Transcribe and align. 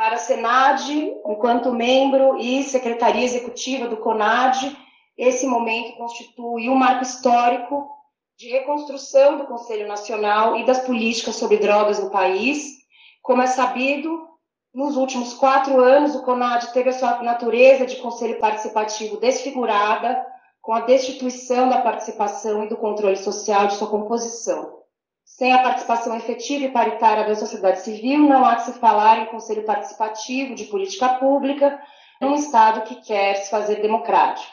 Para 0.00 0.14
a 0.14 0.18
Senad, 0.18 0.90
enquanto 1.26 1.74
membro 1.74 2.38
e 2.38 2.62
secretaria 2.62 3.22
executiva 3.22 3.86
do 3.86 3.98
CONAD, 3.98 4.74
esse 5.14 5.46
momento 5.46 5.94
constitui 5.98 6.70
um 6.70 6.74
marco 6.74 7.02
histórico 7.02 7.86
de 8.38 8.48
reconstrução 8.48 9.36
do 9.36 9.44
Conselho 9.44 9.86
Nacional 9.86 10.56
e 10.56 10.64
das 10.64 10.78
políticas 10.86 11.36
sobre 11.36 11.58
drogas 11.58 12.02
no 12.02 12.08
país. 12.08 12.78
Como 13.20 13.42
é 13.42 13.46
sabido, 13.46 14.26
nos 14.72 14.96
últimos 14.96 15.34
quatro 15.34 15.78
anos, 15.78 16.14
o 16.14 16.22
CONAD 16.22 16.72
teve 16.72 16.88
a 16.88 16.94
sua 16.94 17.22
natureza 17.22 17.84
de 17.84 17.96
conselho 17.96 18.40
participativo 18.40 19.18
desfigurada, 19.18 20.24
com 20.62 20.72
a 20.72 20.80
destituição 20.80 21.68
da 21.68 21.82
participação 21.82 22.64
e 22.64 22.70
do 22.70 22.76
controle 22.78 23.18
social 23.18 23.66
de 23.66 23.74
sua 23.74 23.90
composição. 23.90 24.79
Sem 25.36 25.52
a 25.52 25.62
participação 25.62 26.14
efetiva 26.16 26.64
e 26.64 26.70
paritária 26.70 27.24
da 27.24 27.34
sociedade 27.34 27.80
civil, 27.80 28.28
não 28.28 28.44
há 28.44 28.56
que 28.56 28.64
se 28.64 28.72
falar 28.74 29.20
em 29.20 29.26
conselho 29.26 29.64
participativo 29.64 30.54
de 30.54 30.64
política 30.64 31.08
pública 31.14 31.80
num 32.20 32.34
Estado 32.34 32.82
que 32.82 32.96
quer 32.96 33.36
se 33.36 33.50
fazer 33.50 33.80
democrático. 33.80 34.52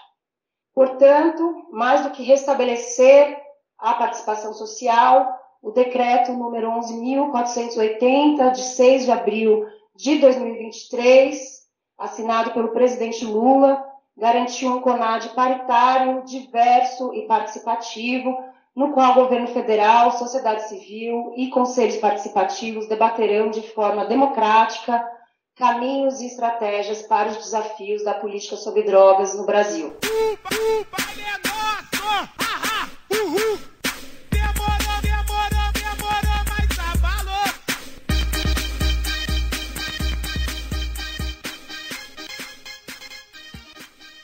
Portanto, 0.73 1.67
mais 1.71 2.03
do 2.03 2.11
que 2.11 2.23
restabelecer 2.23 3.37
a 3.77 3.95
participação 3.95 4.53
social, 4.53 5.27
o 5.61 5.71
decreto 5.71 6.31
número 6.31 6.69
11.480, 6.69 8.51
de 8.51 8.61
6 8.61 9.05
de 9.05 9.11
abril 9.11 9.65
de 9.95 10.19
2023, 10.19 11.67
assinado 11.97 12.51
pelo 12.51 12.69
presidente 12.69 13.25
Lula, 13.25 13.83
garantiu 14.15 14.69
um 14.69 14.81
CONAD 14.81 15.29
paritário, 15.29 16.23
diverso 16.23 17.13
e 17.13 17.27
participativo, 17.27 18.37
no 18.77 18.93
qual 18.93 19.13
o 19.13 19.23
governo 19.23 19.47
federal, 19.47 20.11
sociedade 20.11 20.69
civil 20.69 21.33
e 21.35 21.49
conselhos 21.49 21.97
participativos 21.97 22.87
debaterão 22.87 23.49
de 23.49 23.63
forma 23.73 24.05
democrática 24.05 25.03
caminhos 25.55 26.21
e 26.21 26.27
estratégias 26.27 27.01
para 27.01 27.29
os 27.29 27.37
desafios 27.37 28.03
da 28.03 28.13
política 28.13 28.55
sobre 28.55 28.83
drogas 28.83 29.35
no 29.35 29.47
Brasil. 29.47 29.91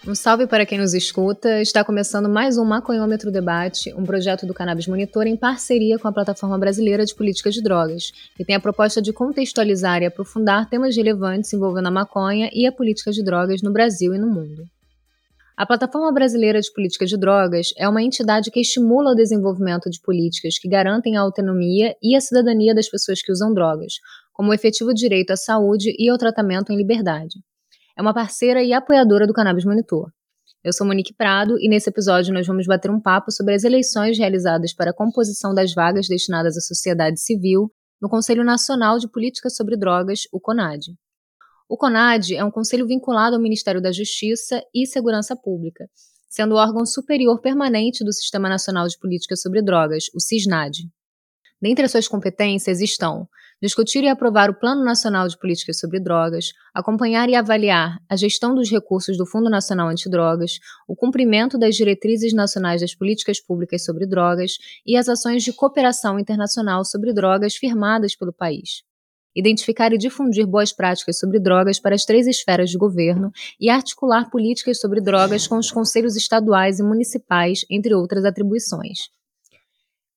Um 0.05 0.13
salve 0.13 0.45
para 0.47 0.65
quem 0.65 0.77
nos 0.77 0.93
escuta. 0.93 1.61
Está 1.61 1.81
começando 1.81 2.27
mais 2.27 2.57
um 2.57 2.65
Maconhômetro 2.65 3.31
Debate, 3.31 3.93
um 3.93 4.03
projeto 4.03 4.45
do 4.45 4.53
Cannabis 4.53 4.85
Monitor 4.85 5.25
em 5.27 5.37
parceria 5.37 5.97
com 5.97 6.05
a 6.09 6.11
Plataforma 6.11 6.57
Brasileira 6.57 7.05
de 7.05 7.15
Políticas 7.15 7.53
de 7.53 7.63
Drogas, 7.63 8.11
que 8.35 8.43
tem 8.43 8.53
a 8.53 8.59
proposta 8.59 9.01
de 9.01 9.13
contextualizar 9.13 10.01
e 10.01 10.05
aprofundar 10.05 10.69
temas 10.69 10.97
relevantes 10.97 11.53
envolvendo 11.53 11.87
a 11.87 11.91
maconha 11.91 12.49
e 12.51 12.67
a 12.67 12.71
política 12.71 13.11
de 13.11 13.23
drogas 13.23 13.61
no 13.61 13.71
Brasil 13.71 14.13
e 14.13 14.17
no 14.17 14.27
mundo. 14.27 14.65
A 15.55 15.65
Plataforma 15.65 16.11
Brasileira 16.11 16.59
de 16.59 16.73
Políticas 16.73 17.09
de 17.09 17.17
Drogas 17.17 17.67
é 17.77 17.87
uma 17.87 18.03
entidade 18.03 18.51
que 18.51 18.59
estimula 18.59 19.11
o 19.11 19.15
desenvolvimento 19.15 19.89
de 19.89 20.01
políticas 20.01 20.59
que 20.59 20.67
garantem 20.67 21.15
a 21.15 21.21
autonomia 21.21 21.95
e 22.03 22.13
a 22.13 22.19
cidadania 22.19 22.75
das 22.75 22.89
pessoas 22.89 23.21
que 23.21 23.31
usam 23.31 23.53
drogas, 23.53 23.93
como 24.33 24.51
o 24.51 24.53
efetivo 24.53 24.93
direito 24.93 25.31
à 25.31 25.37
saúde 25.37 25.95
e 25.97 26.09
ao 26.09 26.17
tratamento 26.17 26.73
em 26.73 26.75
liberdade 26.75 27.35
é 27.97 28.01
uma 28.01 28.13
parceira 28.13 28.63
e 28.63 28.73
apoiadora 28.73 29.27
do 29.27 29.33
Cannabis 29.33 29.65
Monitor. 29.65 30.11
Eu 30.63 30.73
sou 30.73 30.87
Monique 30.87 31.13
Prado 31.13 31.59
e 31.59 31.69
nesse 31.69 31.89
episódio 31.89 32.33
nós 32.33 32.47
vamos 32.47 32.65
bater 32.65 32.89
um 32.89 32.99
papo 32.99 33.31
sobre 33.31 33.53
as 33.53 33.63
eleições 33.63 34.17
realizadas 34.17 34.73
para 34.73 34.91
a 34.91 34.93
composição 34.93 35.53
das 35.53 35.73
vagas 35.73 36.07
destinadas 36.07 36.57
à 36.57 36.61
sociedade 36.61 37.19
civil 37.19 37.71
no 38.01 38.09
Conselho 38.09 38.43
Nacional 38.43 38.97
de 38.97 39.09
Política 39.09 39.49
sobre 39.49 39.77
Drogas, 39.77 40.21
o 40.31 40.39
CONAD. 40.39 40.95
O 41.69 41.77
CONAD 41.77 42.35
é 42.35 42.43
um 42.43 42.51
conselho 42.51 42.87
vinculado 42.87 43.35
ao 43.35 43.41
Ministério 43.41 43.81
da 43.81 43.91
Justiça 43.91 44.61
e 44.73 44.85
Segurança 44.87 45.35
Pública, 45.35 45.87
sendo 46.29 46.55
o 46.55 46.57
órgão 46.57 46.85
superior 46.85 47.39
permanente 47.41 48.03
do 48.03 48.11
Sistema 48.11 48.49
Nacional 48.49 48.87
de 48.87 48.97
Política 48.97 49.35
sobre 49.35 49.61
Drogas, 49.61 50.05
o 50.15 50.19
CISNAD. 50.19 50.89
Dentre 51.61 51.85
as 51.85 51.91
suas 51.91 52.07
competências 52.07 52.81
estão 52.81 53.27
discutir 53.63 54.03
e 54.03 54.09
aprovar 54.09 54.49
o 54.49 54.53
Plano 54.53 54.83
Nacional 54.83 55.25
de 55.25 55.39
Políticas 55.39 55.79
sobre 55.79 55.97
Drogas, 55.97 56.51
acompanhar 56.73 57.29
e 57.29 57.35
avaliar 57.35 57.97
a 58.09 58.15
gestão 58.17 58.53
dos 58.53 58.69
recursos 58.69 59.17
do 59.17 59.25
Fundo 59.25 59.49
Nacional 59.49 59.87
Antidrogas, 59.87 60.59
o 60.85 60.97
cumprimento 60.97 61.57
das 61.57 61.73
diretrizes 61.73 62.33
nacionais 62.33 62.81
das 62.81 62.93
políticas 62.93 63.39
públicas 63.39 63.85
sobre 63.85 64.05
drogas 64.05 64.57
e 64.85 64.97
as 64.97 65.07
ações 65.07 65.45
de 65.45 65.53
cooperação 65.53 66.19
internacional 66.19 66.83
sobre 66.83 67.13
drogas 67.13 67.55
firmadas 67.55 68.17
pelo 68.17 68.33
país. 68.33 68.83
Identificar 69.33 69.93
e 69.93 69.97
difundir 69.97 70.45
boas 70.45 70.73
práticas 70.73 71.17
sobre 71.17 71.39
drogas 71.39 71.79
para 71.79 71.95
as 71.95 72.03
três 72.03 72.27
esferas 72.27 72.69
de 72.69 72.77
governo 72.77 73.31
e 73.57 73.69
articular 73.69 74.29
políticas 74.29 74.77
sobre 74.77 74.99
drogas 74.99 75.47
com 75.47 75.55
os 75.55 75.71
conselhos 75.71 76.17
estaduais 76.17 76.79
e 76.79 76.83
municipais, 76.83 77.61
entre 77.69 77.95
outras 77.95 78.25
atribuições. 78.25 79.07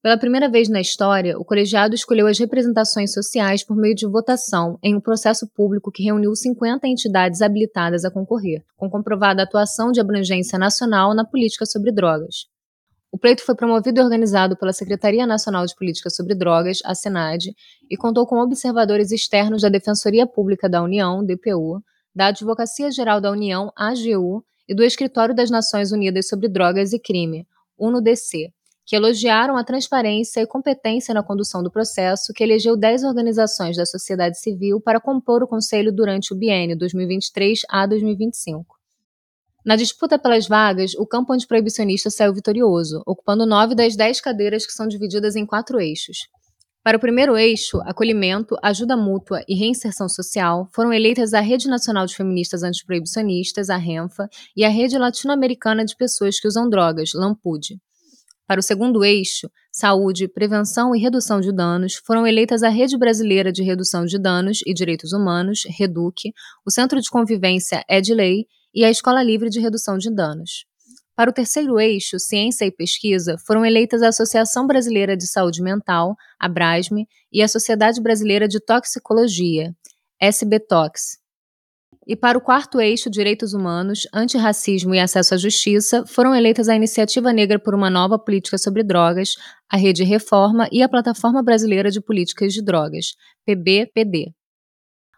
Pela 0.07 0.17
primeira 0.17 0.49
vez 0.49 0.69
na 0.69 0.81
história, 0.81 1.37
o 1.37 1.45
colegiado 1.45 1.93
escolheu 1.93 2.29
as 2.29 2.39
representações 2.39 3.13
sociais 3.13 3.65
por 3.65 3.77
meio 3.77 3.93
de 3.93 4.07
votação 4.07 4.79
em 4.81 4.95
um 4.95 5.01
processo 5.01 5.49
público 5.49 5.91
que 5.91 6.05
reuniu 6.05 6.33
50 6.33 6.87
entidades 6.87 7.43
habilitadas 7.43 8.05
a 8.05 8.11
concorrer, 8.13 8.63
com 8.77 8.89
comprovada 8.89 9.43
atuação 9.43 9.91
de 9.91 10.01
abrangência 10.01 10.61
nacional 10.61 11.13
na 11.13 11.25
política 11.25 11.67
sobre 11.67 11.91
drogas. 11.91 12.47
O 13.11 13.19
pleito 13.19 13.43
foi 13.43 13.57
promovido 13.57 13.99
e 13.99 14.05
organizado 14.05 14.57
pela 14.57 14.73
Secretaria 14.73 15.27
Nacional 15.27 15.67
de 15.67 15.75
Política 15.75 16.09
sobre 16.09 16.37
Drogas, 16.37 16.79
a 16.85 16.95
SENAD, 16.95 17.53
e 17.91 17.97
contou 17.97 18.29
com 18.29 18.39
observadores 18.39 19.11
externos 19.11 19.63
da 19.63 19.69
Defensoria 19.69 20.25
Pública 20.25 20.69
da 20.69 20.85
União, 20.85 21.27
DPU, 21.27 21.83
da 22.15 22.27
Advocacia 22.27 22.93
Geral 22.93 23.21
da 23.21 23.33
União, 23.33 23.73
AGU, 23.77 24.45
e 24.69 24.73
do 24.73 24.85
Escritório 24.85 25.35
das 25.35 25.51
Nações 25.51 25.91
Unidas 25.91 26.29
sobre 26.29 26.49
Drogas 26.49 26.93
e 26.93 27.01
Crime, 27.01 27.45
UNODC, 27.77 28.55
que 28.87 28.95
elogiaram 28.95 29.57
a 29.57 29.65
transparência 29.65 30.41
e 30.41 30.47
competência 30.47 31.13
na 31.13 31.23
condução 31.23 31.61
do 31.61 31.71
processo, 31.71 32.33
que 32.33 32.45
elegeu 32.45 32.77
10 32.77 33.03
organizações 33.03 33.77
da 33.77 33.85
sociedade 33.85 34.39
civil 34.39 34.81
para 34.81 35.01
compor 35.01 35.43
o 35.43 35.49
Conselho 35.49 35.93
durante 35.93 36.33
o 36.33 36.37
biênio 36.37 36.79
2023 36.79 37.63
a 37.69 37.85
2025. 37.85 38.77
Na 39.65 39.75
disputa 39.75 40.17
pelas 40.17 40.47
vagas, 40.47 40.95
o 40.95 41.05
campo 41.05 41.33
antiproibicionista 41.33 42.09
saiu 42.09 42.33
vitorioso, 42.33 43.03
ocupando 43.05 43.45
nove 43.45 43.75
das 43.75 43.97
dez 43.97 44.21
cadeiras 44.21 44.65
que 44.65 44.73
são 44.73 44.87
divididas 44.87 45.35
em 45.35 45.45
quatro 45.45 45.81
eixos. 45.81 46.19
Para 46.85 46.99
o 46.99 47.01
primeiro 47.01 47.37
eixo, 47.37 47.81
acolhimento, 47.81 48.57
ajuda 48.63 48.97
mútua 48.97 49.43
e 49.49 49.57
reinserção 49.57 50.09
social, 50.09 50.69
foram 50.73 50.93
eleitas 50.93 51.35
a 51.35 51.41
Rede 51.41 51.67
Nacional 51.67 52.07
de 52.07 52.15
Feministas 52.15 52.63
Antiproibicionistas, 52.63 53.69
a 53.69 53.77
RENFA, 53.77 54.29
e 54.57 54.65
a 54.65 54.69
Rede 54.69 54.97
Latino-Americana 54.97 55.85
de 55.85 55.97
Pessoas 55.97 56.39
que 56.39 56.47
Usam 56.47 56.71
Drogas, 56.71 57.11
LAMPUD. 57.13 57.81
Para 58.47 58.61
o 58.61 58.63
segundo 58.63 59.05
eixo, 59.05 59.51
saúde, 59.73 60.29
prevenção 60.29 60.95
e 60.95 61.01
redução 61.01 61.41
de 61.41 61.53
danos, 61.53 61.97
foram 61.97 62.25
eleitas 62.25 62.63
a 62.63 62.69
Rede 62.69 62.97
Brasileira 62.97 63.51
de 63.51 63.65
Redução 63.65 64.05
de 64.05 64.21
Danos 64.21 64.61
e 64.65 64.73
Direitos 64.73 65.13
Humanos, 65.13 65.65
REDUC, 65.67 66.33
o 66.65 66.71
Centro 66.71 67.01
de 67.01 67.11
Convivência 67.11 67.85
EDLEI 67.91 68.47
e 68.73 68.85
a 68.85 68.91
Escola 68.91 69.21
Livre 69.21 69.51
de 69.51 69.59
Redução 69.59 69.99
de 69.99 70.15
Danos. 70.15 70.65
Para 71.17 71.31
o 71.31 71.33
terceiro 71.33 71.81
eixo, 71.81 72.21
ciência 72.21 72.67
e 72.67 72.71
pesquisa, 72.71 73.37
foram 73.45 73.65
eleitas 73.65 74.01
a 74.01 74.09
Associação 74.09 74.65
Brasileira 74.65 75.17
de 75.17 75.27
Saúde 75.27 75.61
Mental, 75.61 76.15
a 76.39 76.49
BRASME, 76.49 77.09
e 77.33 77.43
a 77.43 77.49
Sociedade 77.49 78.01
Brasileira 78.01 78.47
de 78.47 78.61
Toxicologia, 78.61 79.75
SBTOX, 80.23 81.19
e 82.07 82.15
para 82.15 82.39
o 82.39 82.41
quarto 82.41 82.81
eixo, 82.81 83.11
Direitos 83.11 83.53
Humanos, 83.53 84.07
Antirracismo 84.15 84.95
e 84.95 85.01
Acesso 85.01 85.35
à 85.35 85.37
Justiça, 85.37 86.05
foram 86.07 86.33
eleitas 86.33 86.69
a 86.69 86.77
Iniciativa 86.77 87.33
Negra 87.33 87.59
por 87.59 87.75
uma 87.75 87.91
Nova 87.91 88.17
Política 88.17 88.57
sobre 88.57 88.85
Drogas, 88.85 89.35
a 89.69 89.77
Rede 89.77 90.05
Reforma 90.05 90.69
e 90.71 90.83
a 90.83 90.89
Plataforma 90.89 91.43
Brasileira 91.43 91.91
de 91.91 92.01
Políticas 92.01 92.53
de 92.53 92.63
Drogas, 92.63 93.15
PBPD. 93.45 94.33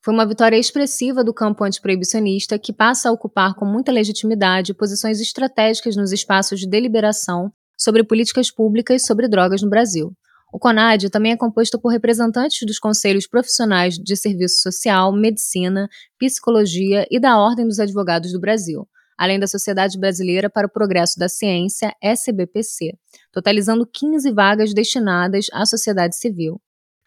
Foi 0.02 0.14
uma 0.14 0.26
vitória 0.26 0.56
expressiva 0.56 1.22
do 1.22 1.34
campo 1.34 1.62
antiproibicionista 1.62 2.58
que 2.58 2.72
passa 2.72 3.10
a 3.10 3.12
ocupar 3.12 3.54
com 3.54 3.66
muita 3.66 3.92
legitimidade 3.92 4.72
posições 4.72 5.20
estratégicas 5.20 5.94
nos 5.94 6.12
espaços 6.12 6.58
de 6.58 6.66
deliberação 6.66 7.52
sobre 7.76 8.02
políticas 8.02 8.50
públicas 8.50 9.04
sobre 9.04 9.28
drogas 9.28 9.60
no 9.60 9.68
Brasil. 9.68 10.14
O 10.52 10.58
CONAD 10.58 11.10
também 11.10 11.32
é 11.32 11.36
composto 11.36 11.78
por 11.78 11.90
representantes 11.90 12.66
dos 12.66 12.78
conselhos 12.78 13.26
profissionais 13.26 13.96
de 13.96 14.16
serviço 14.16 14.62
social, 14.62 15.12
medicina, 15.12 15.88
psicologia 16.18 17.06
e 17.10 17.20
da 17.20 17.38
Ordem 17.38 17.66
dos 17.66 17.78
Advogados 17.78 18.32
do 18.32 18.40
Brasil, 18.40 18.88
além 19.18 19.38
da 19.38 19.46
Sociedade 19.46 19.98
Brasileira 19.98 20.48
para 20.48 20.66
o 20.66 20.70
Progresso 20.70 21.18
da 21.18 21.28
Ciência, 21.28 21.94
SBPC, 22.02 22.94
totalizando 23.30 23.86
15 23.86 24.32
vagas 24.32 24.72
destinadas 24.72 25.46
à 25.52 25.66
sociedade 25.66 26.16
civil. 26.16 26.58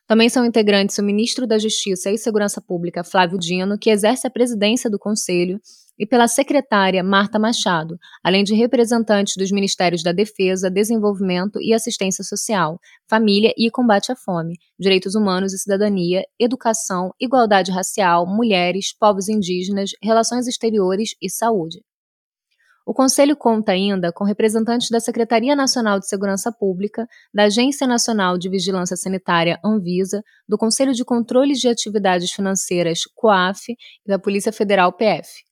Também 0.06 0.28
são 0.28 0.46
integrantes 0.46 0.98
o 0.98 1.04
ministro 1.04 1.48
da 1.48 1.58
Justiça 1.58 2.12
e 2.12 2.18
Segurança 2.18 2.62
Pública, 2.62 3.04
Flávio 3.04 3.40
Dino, 3.40 3.80
que 3.80 3.90
exerce 3.90 4.28
a 4.28 4.30
presidência 4.30 4.90
do 4.90 5.00
Conselho, 5.00 5.58
e 6.02 6.08
pela 6.08 6.28
secretária 6.28 7.04
Marta 7.04 7.38
Machado, 7.38 7.96
além 8.24 8.44
de 8.44 8.56
representantes 8.56 9.36
dos 9.38 9.52
Ministérios 9.52 10.02
da 10.02 10.12
Defesa, 10.12 10.68
Desenvolvimento 10.68 11.62
e 11.62 11.76
Assistência 11.76 12.24
Social, 12.24 12.80
Família 13.08 13.54
e 13.56 13.70
Combate 13.70 14.12
à 14.12 14.16
Fome, 14.16 14.56
Direitos 14.80 15.14
Humanos 15.14 15.54
e 15.54 15.60
Cidadania, 15.60 16.24
Educação, 16.40 17.12
Igualdade 17.22 17.72
Racial, 17.72 18.26
Mulheres, 18.26 18.98
Povos 19.00 19.30
Indígenas, 19.30 19.92
Relações 20.02 20.48
Exteriores 20.48 21.12
e 21.22 21.30
Saúde. 21.30 21.84
O 22.84 22.96
Conselho 22.96 23.38
conta 23.38 23.72
ainda 23.72 24.12
com 24.12 24.24
representantes 24.24 24.90
da 24.90 25.00
Secretaria 25.00 25.56
Nacional 25.56 26.00
de 26.00 26.08
Segurança 26.08 26.52
Pública, 26.52 27.08
da 27.32 27.44
Agência 27.44 27.86
Nacional 27.86 28.40
de 28.40 28.50
Vigilância 28.50 28.98
Sanitária 28.98 29.60
Anvisa, 29.64 30.24
do 30.50 30.58
Conselho 30.58 30.94
de 30.94 31.06
Controles 31.06 31.60
de 31.60 31.68
Atividades 31.68 32.32
Financeiras 32.32 33.02
COAF 33.14 33.72
e 33.72 34.10
da 34.10 34.18
Polícia 34.18 34.52
Federal 34.52 34.92
PF. 34.92 35.51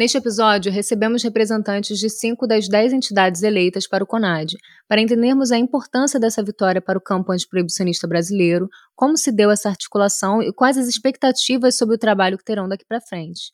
Neste 0.00 0.16
episódio, 0.16 0.72
recebemos 0.72 1.22
representantes 1.22 1.98
de 1.98 2.08
cinco 2.08 2.46
das 2.46 2.66
dez 2.66 2.90
entidades 2.90 3.42
eleitas 3.42 3.86
para 3.86 4.02
o 4.02 4.06
CONAD, 4.06 4.56
para 4.88 4.98
entendermos 4.98 5.52
a 5.52 5.58
importância 5.58 6.18
dessa 6.18 6.42
vitória 6.42 6.80
para 6.80 6.96
o 6.96 7.02
campo 7.02 7.32
antiproibicionista 7.32 8.08
brasileiro, 8.08 8.66
como 8.96 9.18
se 9.18 9.30
deu 9.30 9.50
essa 9.50 9.68
articulação 9.68 10.42
e 10.42 10.54
quais 10.54 10.78
as 10.78 10.88
expectativas 10.88 11.76
sobre 11.76 11.96
o 11.96 11.98
trabalho 11.98 12.38
que 12.38 12.44
terão 12.44 12.66
daqui 12.66 12.86
para 12.88 12.98
frente. 12.98 13.52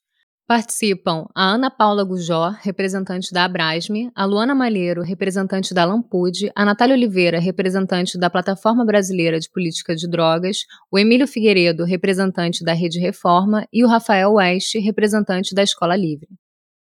Participam 0.48 1.26
a 1.34 1.54
Ana 1.54 1.68
Paula 1.68 2.04
Gujó, 2.04 2.50
representante 2.60 3.32
da 3.32 3.44
Abrasme, 3.44 4.12
a 4.14 4.24
Luana 4.24 4.54
Malheiro, 4.54 5.02
representante 5.02 5.74
da 5.74 5.84
Lampude, 5.84 6.52
a 6.54 6.64
Natália 6.64 6.94
Oliveira, 6.94 7.40
representante 7.40 8.16
da 8.16 8.30
Plataforma 8.30 8.84
Brasileira 8.84 9.40
de 9.40 9.50
Política 9.50 9.96
de 9.96 10.08
Drogas, 10.08 10.58
o 10.88 11.00
Emílio 11.00 11.26
Figueiredo, 11.26 11.84
representante 11.84 12.62
da 12.62 12.72
Rede 12.72 13.00
Reforma 13.00 13.66
e 13.72 13.82
o 13.82 13.88
Rafael 13.88 14.34
West, 14.34 14.76
representante 14.76 15.52
da 15.52 15.64
Escola 15.64 15.96
Livre. 15.96 16.28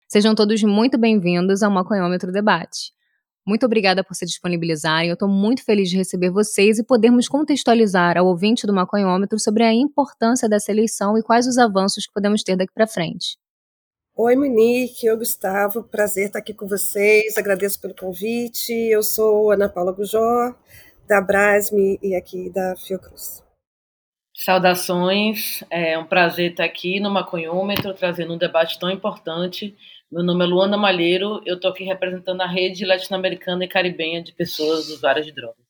Sejam 0.06 0.36
todos 0.36 0.62
muito 0.62 0.96
bem-vindos 0.96 1.60
ao 1.60 1.70
Maconhômetro 1.72 2.30
Debate. 2.30 2.92
Muito 3.44 3.66
obrigada 3.66 4.04
por 4.04 4.14
se 4.14 4.24
disponibilizarem. 4.24 5.08
Eu 5.08 5.14
estou 5.14 5.28
muito 5.28 5.64
feliz 5.64 5.90
de 5.90 5.96
receber 5.96 6.30
vocês 6.30 6.78
e 6.78 6.84
podermos 6.84 7.26
contextualizar 7.26 8.16
ao 8.16 8.26
ouvinte 8.26 8.68
do 8.68 8.72
Maconhômetro 8.72 9.36
sobre 9.36 9.64
a 9.64 9.74
importância 9.74 10.48
dessa 10.48 10.70
eleição 10.70 11.18
e 11.18 11.24
quais 11.24 11.48
os 11.48 11.58
avanços 11.58 12.06
que 12.06 12.12
podemos 12.12 12.44
ter 12.44 12.56
daqui 12.56 12.72
para 12.72 12.86
frente. 12.86 13.36
Oi, 14.20 14.34
Monique, 14.34 15.06
eu 15.06 15.16
Gustavo, 15.16 15.84
prazer 15.84 16.26
estar 16.26 16.40
aqui 16.40 16.52
com 16.52 16.66
vocês, 16.66 17.38
agradeço 17.38 17.80
pelo 17.80 17.94
convite. 17.94 18.72
Eu 18.72 19.00
sou 19.00 19.52
Ana 19.52 19.68
Paula 19.68 19.92
Gujó, 19.92 20.56
da 21.06 21.20
Brasme 21.20 22.00
e 22.02 22.16
aqui 22.16 22.50
da 22.50 22.74
Fiocruz. 22.76 23.44
Saudações, 24.34 25.62
é 25.70 25.96
um 25.96 26.04
prazer 26.04 26.50
estar 26.50 26.64
aqui 26.64 26.98
no 26.98 27.12
Maconhômetro, 27.12 27.94
trazendo 27.94 28.34
um 28.34 28.38
debate 28.38 28.76
tão 28.76 28.90
importante. 28.90 29.76
Meu 30.10 30.24
nome 30.24 30.44
é 30.44 30.48
Luana 30.48 30.76
Malheiro, 30.76 31.40
eu 31.46 31.54
estou 31.54 31.70
aqui 31.70 31.84
representando 31.84 32.40
a 32.40 32.48
rede 32.48 32.84
latino-americana 32.84 33.66
e 33.66 33.68
caribenha 33.68 34.20
de 34.20 34.32
pessoas 34.32 34.88
usuárias 34.88 35.26
de 35.26 35.32
drogas. 35.32 35.64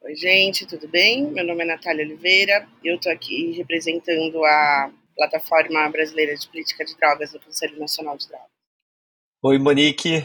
Oi, 0.00 0.14
gente, 0.14 0.66
tudo 0.66 0.88
bem? 0.88 1.30
Meu 1.30 1.44
nome 1.44 1.62
é 1.62 1.66
Natália 1.66 2.06
Oliveira, 2.06 2.66
eu 2.82 2.96
estou 2.96 3.12
aqui 3.12 3.50
representando 3.50 4.42
a 4.46 4.90
Plataforma 5.18 5.90
Brasileira 5.90 6.36
de 6.36 6.46
Política 6.46 6.84
de 6.84 6.96
Drogas 6.96 7.32
do 7.32 7.40
Conselho 7.40 7.76
Nacional 7.76 8.16
de 8.16 8.28
Drogas. 8.28 8.46
Oi, 9.42 9.58
Monique. 9.58 10.24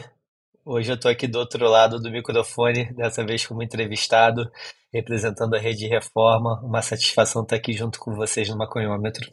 Hoje 0.64 0.92
eu 0.92 0.94
estou 0.94 1.10
aqui 1.10 1.26
do 1.26 1.40
outro 1.40 1.68
lado 1.68 1.98
do 1.98 2.12
microfone, 2.12 2.94
dessa 2.94 3.26
vez 3.26 3.44
como 3.44 3.60
entrevistado, 3.60 4.48
representando 4.92 5.54
a 5.54 5.58
Rede 5.58 5.88
Reforma. 5.88 6.60
Uma 6.62 6.80
satisfação 6.80 7.42
estar 7.42 7.56
aqui 7.56 7.72
junto 7.72 7.98
com 7.98 8.14
vocês 8.14 8.48
no 8.48 8.56
Maconhômetro. 8.56 9.28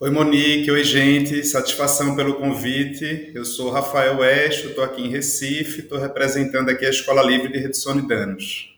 Oi, 0.00 0.10
Monique. 0.10 0.68
Oi, 0.68 0.82
gente. 0.82 1.44
Satisfação 1.44 2.16
pelo 2.16 2.34
convite. 2.34 3.30
Eu 3.36 3.44
sou 3.44 3.70
Rafael 3.70 4.18
West, 4.18 4.64
estou 4.64 4.82
aqui 4.82 5.00
em 5.00 5.08
Recife, 5.08 5.82
estou 5.82 5.96
representando 5.96 6.70
aqui 6.70 6.84
a 6.84 6.90
Escola 6.90 7.22
Livre 7.22 7.52
de 7.52 7.60
Redução 7.60 7.94
de 7.98 8.08
Danos. 8.08 8.75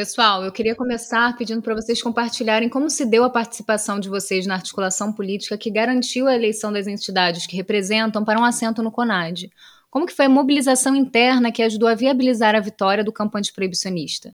Pessoal, 0.00 0.42
eu 0.42 0.50
queria 0.50 0.74
começar 0.74 1.36
pedindo 1.36 1.60
para 1.60 1.74
vocês 1.74 2.00
compartilharem 2.00 2.70
como 2.70 2.88
se 2.88 3.04
deu 3.04 3.22
a 3.22 3.28
participação 3.28 4.00
de 4.00 4.08
vocês 4.08 4.46
na 4.46 4.54
articulação 4.54 5.12
política 5.12 5.58
que 5.58 5.70
garantiu 5.70 6.26
a 6.26 6.34
eleição 6.34 6.72
das 6.72 6.86
entidades 6.86 7.46
que 7.46 7.54
representam 7.54 8.24
para 8.24 8.40
um 8.40 8.44
assento 8.46 8.82
no 8.82 8.90
CONAD. 8.90 9.50
Como 9.90 10.06
que 10.06 10.14
foi 10.14 10.24
a 10.24 10.30
mobilização 10.30 10.96
interna 10.96 11.52
que 11.52 11.62
ajudou 11.62 11.86
a 11.86 11.94
viabilizar 11.94 12.54
a 12.54 12.60
vitória 12.60 13.04
do 13.04 13.12
campo 13.12 13.36
antiproibicionista? 13.36 14.30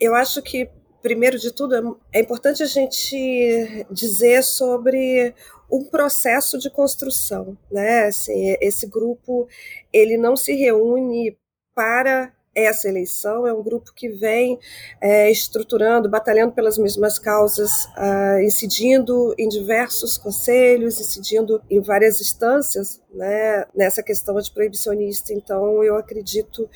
Eu 0.00 0.12
acho 0.12 0.42
que, 0.42 0.68
primeiro 1.00 1.38
de 1.38 1.52
tudo, 1.52 2.00
é 2.12 2.20
importante 2.20 2.64
a 2.64 2.66
gente 2.66 3.86
dizer 3.88 4.42
sobre 4.42 5.32
um 5.70 5.84
processo 5.84 6.58
de 6.58 6.68
construção, 6.68 7.56
né? 7.70 8.06
Assim, 8.06 8.56
esse 8.60 8.88
grupo 8.88 9.46
ele 9.92 10.16
não 10.16 10.34
se 10.34 10.52
reúne 10.52 11.38
para 11.76 12.32
essa 12.56 12.88
eleição. 12.88 13.46
É 13.46 13.52
um 13.52 13.62
grupo 13.62 13.92
que 13.94 14.08
vem 14.08 14.58
é, 15.00 15.30
estruturando, 15.30 16.08
batalhando 16.08 16.52
pelas 16.52 16.78
mesmas 16.78 17.18
causas, 17.18 17.70
uh, 17.96 18.40
incidindo 18.42 19.34
em 19.38 19.48
diversos 19.48 20.16
conselhos, 20.16 20.98
incidindo 20.98 21.62
em 21.70 21.80
várias 21.80 22.20
instâncias 22.20 23.00
né, 23.12 23.66
nessa 23.74 24.02
questão 24.02 24.38
antiproibicionista. 24.38 25.32
Então, 25.32 25.84
eu 25.84 25.96
acredito 25.96 26.68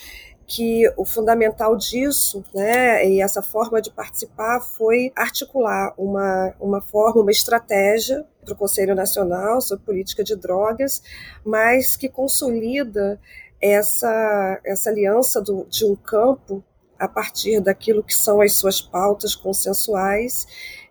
que 0.47 0.83
o 0.97 1.05
fundamental 1.05 1.77
disso, 1.77 2.45
né, 2.53 3.09
e 3.09 3.23
essa 3.23 3.41
forma 3.41 3.81
de 3.81 3.89
participar 3.89 4.61
foi 4.61 5.13
articular 5.15 5.95
uma, 5.97 6.53
uma 6.59 6.83
forma, 6.83 7.23
uma 7.23 7.31
estratégia 7.31 8.27
para 8.45 8.55
o 8.55 8.57
Conselho 8.57 8.97
Nacional 8.97 9.61
sobre 9.61 9.85
Política 9.85 10.25
de 10.25 10.35
Drogas, 10.35 11.03
mas 11.45 11.97
que 11.97 12.09
consolida 12.09 13.21
essa, 13.61 14.61
essa 14.65 14.91
aliança 14.91 15.41
do, 15.41 15.67
de 15.67 15.85
um 15.85 15.95
campo 15.95 16.65
a 16.99 17.09
partir 17.09 17.61
daquilo 17.61 18.03
que 18.03 18.15
são 18.15 18.41
as 18.41 18.55
suas 18.55 18.81
pautas 18.81 19.35
consensuais, 19.35 20.47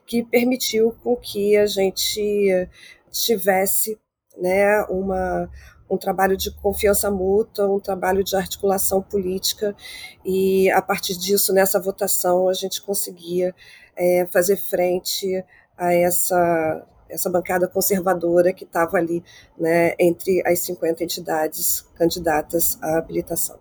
que 0.05 0.23
permitiu 0.23 0.95
com 1.03 1.15
que 1.15 1.55
a 1.55 1.67
gente 1.67 2.67
tivesse 3.11 3.99
né, 4.37 4.81
uma, 4.89 5.49
um 5.89 5.97
trabalho 5.97 6.35
de 6.35 6.51
confiança 6.51 7.11
mútua, 7.11 7.69
um 7.69 7.79
trabalho 7.79 8.23
de 8.23 8.35
articulação 8.35 9.01
política, 9.01 9.75
e 10.25 10.69
a 10.71 10.81
partir 10.81 11.15
disso, 11.17 11.53
nessa 11.53 11.79
votação, 11.79 12.49
a 12.49 12.53
gente 12.53 12.81
conseguia 12.81 13.53
é, 13.95 14.25
fazer 14.31 14.57
frente 14.57 15.43
a 15.77 15.93
essa 15.93 16.87
essa 17.09 17.29
bancada 17.29 17.67
conservadora 17.67 18.53
que 18.53 18.63
estava 18.63 18.97
ali 18.97 19.23
né, 19.57 19.93
entre 19.99 20.41
as 20.45 20.59
50 20.59 21.03
entidades 21.03 21.81
candidatas 21.95 22.81
à 22.81 22.97
habilitação. 22.97 23.59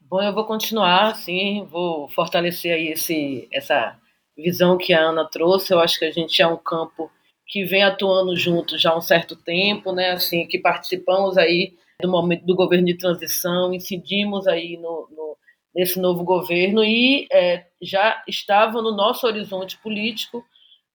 Bom, 0.00 0.20
eu 0.22 0.34
vou 0.34 0.44
continuar, 0.44 1.14
sim, 1.14 1.66
vou 1.70 2.08
fortalecer 2.08 2.74
aí 2.74 2.88
esse, 2.88 3.48
essa 3.52 3.96
visão 4.36 4.76
que 4.76 4.92
a 4.92 5.00
Ana 5.00 5.24
trouxe. 5.24 5.72
Eu 5.72 5.78
acho 5.78 5.98
que 5.98 6.04
a 6.04 6.10
gente 6.10 6.42
é 6.42 6.46
um 6.46 6.56
campo 6.56 7.10
que 7.46 7.64
vem 7.64 7.82
atuando 7.82 8.36
junto 8.36 8.78
já 8.78 8.90
há 8.90 8.96
um 8.96 9.00
certo 9.00 9.36
tempo, 9.36 9.92
né? 9.92 10.10
Assim, 10.10 10.46
que 10.46 10.58
participamos 10.58 11.38
aí 11.38 11.74
do 12.00 12.10
momento 12.10 12.44
do 12.44 12.56
governo 12.56 12.86
de 12.86 12.96
transição, 12.96 13.72
incidimos 13.72 14.46
aí 14.46 14.76
no, 14.76 15.08
no 15.10 15.36
nesse 15.74 16.00
novo 16.00 16.24
governo 16.24 16.82
e 16.82 17.28
é, 17.32 17.66
já 17.80 18.22
estava 18.26 18.82
no 18.82 18.94
nosso 18.94 19.26
horizonte 19.26 19.78
político 19.78 20.44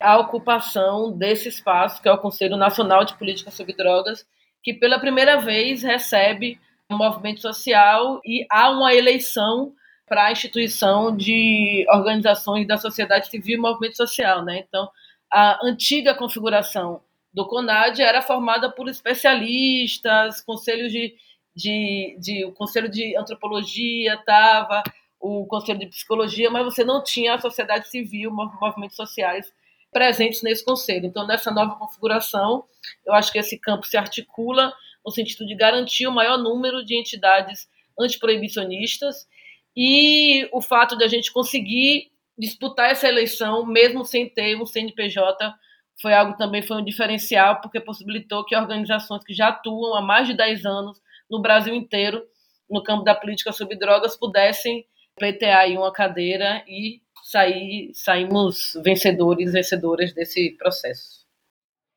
a 0.06 0.20
ocupação 0.20 1.12
desse 1.12 1.50
espaço, 1.50 2.00
que 2.00 2.08
é 2.08 2.12
o 2.12 2.18
Conselho 2.20 2.56
Nacional 2.56 3.04
de 3.04 3.18
Política 3.18 3.50
sobre 3.50 3.76
Drogas, 3.76 4.24
que 4.62 4.72
pela 4.72 5.00
primeira 5.00 5.42
vez 5.42 5.82
recebe 5.82 6.60
um 6.88 6.96
movimento 6.96 7.42
social 7.42 8.22
e 8.24 8.46
há 8.52 8.70
uma 8.70 8.94
eleição 8.94 9.74
para 10.08 10.28
a 10.28 10.32
instituição 10.32 11.16
de 11.18 11.88
organizações 11.90 12.68
da 12.68 12.78
sociedade 12.78 13.30
civil 13.30 13.58
e 13.58 13.60
movimento 13.60 13.98
social. 13.98 14.46
Né? 14.46 14.64
Então, 14.68 14.88
a 15.34 15.58
antiga 15.66 16.14
configuração 16.14 17.02
do 17.34 17.48
CONAD 17.48 18.00
era 18.04 18.22
formada 18.22 18.72
por 18.72 18.88
especialistas, 18.88 20.40
conselhos 20.40 20.92
de, 20.92 21.16
de, 21.56 22.16
de 22.20 22.46
o 22.46 22.52
conselho 22.52 22.90
de 22.90 23.18
antropologia 23.18 24.14
estava, 24.14 24.84
o 25.20 25.48
conselho 25.48 25.80
de 25.80 25.88
psicologia, 25.88 26.52
mas 26.52 26.64
você 26.64 26.84
não 26.84 27.04
tinha 27.04 27.34
a 27.34 27.42
sociedade 27.42 27.90
civil, 27.90 28.32
movimentos 28.32 28.96
sociais 28.96 29.52
presentes 29.96 30.44
nesse 30.44 30.62
conselho. 30.66 31.06
Então, 31.06 31.26
nessa 31.26 31.50
nova 31.52 31.78
configuração, 31.78 32.66
eu 33.06 33.14
acho 33.14 33.32
que 33.32 33.40
esse 33.40 33.58
campo 33.58 33.88
se 33.88 33.96
articula 33.96 34.74
no 35.06 35.10
sentido 35.10 35.48
de 35.48 35.56
garantir 35.56 36.06
o 36.06 36.12
maior 36.12 36.38
número 36.38 36.84
de 36.84 37.00
entidades 37.00 37.70
antiproibicionistas 37.98 39.26
e 39.74 40.50
o 40.52 40.62
fato 40.62 40.98
de 40.98 41.06
a 41.06 41.08
gente 41.08 41.32
conseguir 41.32 42.12
disputar 42.38 42.92
essa 42.92 43.08
eleição, 43.08 43.66
mesmo 43.66 44.04
sem 44.04 44.28
ter 44.28 44.62
um 44.62 44.66
CNPJ, 44.66 45.56
foi 46.02 46.14
algo 46.14 46.36
também 46.36 46.62
foi 46.62 46.76
um 46.76 46.84
diferencial, 46.84 47.62
porque 47.62 47.80
possibilitou 47.80 48.44
que 48.44 48.54
organizações 48.54 49.24
que 49.24 49.34
já 49.34 49.48
atuam 49.48 49.96
há 49.96 50.02
mais 50.02 50.28
de 50.28 50.34
10 50.34 50.66
anos 50.66 51.02
no 51.32 51.42
Brasil 51.42 51.74
inteiro, 51.74 52.22
no 52.70 52.84
campo 52.84 53.06
da 53.06 53.16
política 53.16 53.54
sobre 53.54 53.78
drogas, 53.78 54.18
pudessem 54.18 54.86
pleitear 55.16 55.62
aí 55.62 55.78
uma 55.78 55.94
cadeira 55.94 56.66
e 56.68 57.00
sair, 57.26 57.90
saímos 57.96 58.78
vencedores, 58.84 59.52
vencedoras 59.52 60.14
desse 60.14 60.52
processo. 60.52 61.26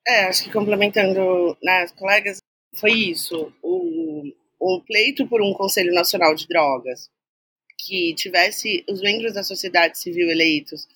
É, 0.07 0.25
acho 0.25 0.45
que 0.45 0.51
complementando 0.51 1.55
nas 1.63 1.91
né, 1.93 1.99
colegas, 1.99 2.39
foi 2.75 2.93
isso. 2.93 3.53
O, 3.63 4.23
o 4.59 4.81
pleito 4.85 5.29
por 5.29 5.43
um 5.43 5.53
Conselho 5.53 5.93
Nacional 5.93 6.35
de 6.35 6.49
Drogas 6.49 7.11
que 7.77 8.15
tivesse 8.15 8.83
os 8.89 9.03
membros 9.03 9.35
da 9.35 9.45
sociedade 9.45 9.99
civil 9.99 10.31
eleitos 10.31 10.89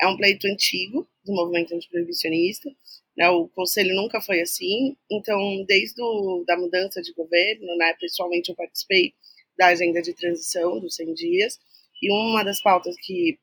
é 0.00 0.06
um 0.06 0.16
pleito 0.16 0.46
antigo 0.46 1.06
do 1.24 1.32
movimento 1.32 1.74
antiproibicionista. 1.74 2.70
Né? 3.16 3.28
O 3.28 3.48
conselho 3.48 3.94
nunca 3.96 4.20
foi 4.20 4.40
assim. 4.40 4.96
Então, 5.10 5.64
desde 5.66 6.00
o, 6.00 6.44
da 6.46 6.56
mudança 6.56 7.02
de 7.02 7.12
governo, 7.12 7.76
né, 7.76 7.92
pessoalmente 8.00 8.50
eu 8.50 8.54
participei 8.54 9.12
da 9.58 9.66
agenda 9.66 10.00
de 10.00 10.14
transição 10.14 10.78
dos 10.78 10.94
100 10.94 11.14
dias. 11.14 11.58
E 12.00 12.10
uma 12.12 12.44
das 12.44 12.62
pautas 12.62 12.94
que 13.02 13.36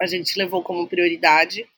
a 0.00 0.06
gente 0.06 0.38
levou 0.38 0.62
como 0.62 0.88
prioridade 0.88 1.68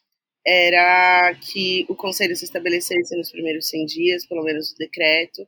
era 0.47 1.35
que 1.35 1.85
o 1.89 1.95
conselho 1.95 2.35
se 2.35 2.45
estabelecesse 2.45 3.17
nos 3.17 3.31
primeiros 3.31 3.69
100 3.69 3.87
dias, 3.87 4.27
pelo 4.27 4.43
menos 4.43 4.73
o 4.73 4.77
decreto, 4.77 5.47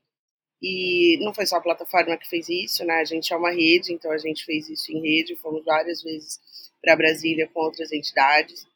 e 0.62 1.18
não 1.22 1.32
foi 1.32 1.46
só 1.46 1.56
a 1.56 1.62
plataforma 1.62 2.16
que 2.18 2.28
fez 2.28 2.48
isso, 2.48 2.84
né? 2.84 2.94
A 2.96 3.04
gente 3.04 3.32
é 3.32 3.36
uma 3.36 3.50
rede, 3.50 3.92
então 3.94 4.10
a 4.10 4.18
gente 4.18 4.44
fez 4.44 4.68
isso 4.68 4.92
em 4.92 5.00
rede, 5.00 5.36
fomos 5.36 5.64
várias 5.64 6.02
vezes 6.02 6.38
para 6.82 6.96
Brasília 6.96 7.48
com 7.48 7.60
outras 7.60 7.92
entidades, 7.92 8.66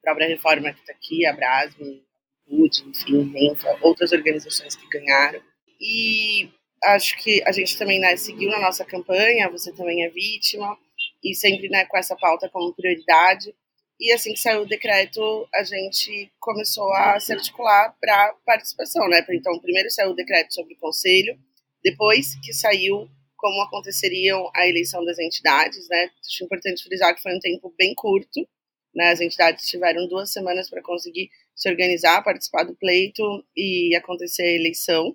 a 0.00 0.02
própria 0.02 0.28
Reforma 0.28 0.72
que 0.72 0.80
está 0.80 0.92
aqui, 0.92 1.24
a 1.24 1.32
Brasme, 1.32 2.02
UD, 2.48 2.82
enfim, 2.88 3.56
outras 3.80 4.10
organizações 4.10 4.74
que 4.74 4.88
ganharam. 4.88 5.40
E 5.80 6.50
acho 6.82 7.16
que 7.22 7.42
a 7.46 7.52
gente 7.52 7.78
também 7.78 8.00
né, 8.00 8.16
seguiu 8.16 8.50
na 8.50 8.60
nossa 8.60 8.84
campanha, 8.84 9.50
você 9.50 9.72
também 9.72 10.04
é 10.04 10.08
vítima, 10.08 10.76
e 11.22 11.34
sempre 11.34 11.68
né, 11.68 11.84
com 11.84 11.96
essa 11.96 12.16
pauta 12.16 12.48
como 12.48 12.74
prioridade. 12.74 13.54
E 14.00 14.12
assim 14.12 14.32
que 14.32 14.40
saiu 14.40 14.62
o 14.62 14.66
decreto, 14.66 15.46
a 15.54 15.62
gente 15.62 16.32
começou 16.40 16.90
a 16.94 17.20
se 17.20 17.32
articular 17.32 17.94
para 18.00 18.34
participação, 18.46 19.06
né? 19.08 19.24
Então, 19.30 19.58
primeiro 19.60 19.90
saiu 19.90 20.10
o 20.10 20.14
decreto 20.14 20.54
sobre 20.54 20.72
o 20.72 20.78
conselho, 20.78 21.38
depois 21.84 22.34
que 22.40 22.52
saiu 22.54 23.10
como 23.36 23.60
aconteceriam 23.62 24.50
a 24.54 24.66
eleição 24.66 25.04
das 25.04 25.18
entidades, 25.18 25.86
né? 25.88 26.10
Acho 26.26 26.44
importante 26.44 26.82
frisar 26.82 27.14
que 27.14 27.22
foi 27.22 27.34
um 27.34 27.40
tempo 27.40 27.74
bem 27.76 27.94
curto, 27.94 28.48
né? 28.94 29.10
As 29.10 29.20
entidades 29.20 29.68
tiveram 29.68 30.08
duas 30.08 30.32
semanas 30.32 30.70
para 30.70 30.82
conseguir 30.82 31.28
se 31.54 31.68
organizar, 31.68 32.22
participar 32.22 32.64
do 32.64 32.74
pleito 32.74 33.22
e 33.54 33.94
acontecer 33.94 34.44
a 34.44 34.52
eleição. 34.52 35.14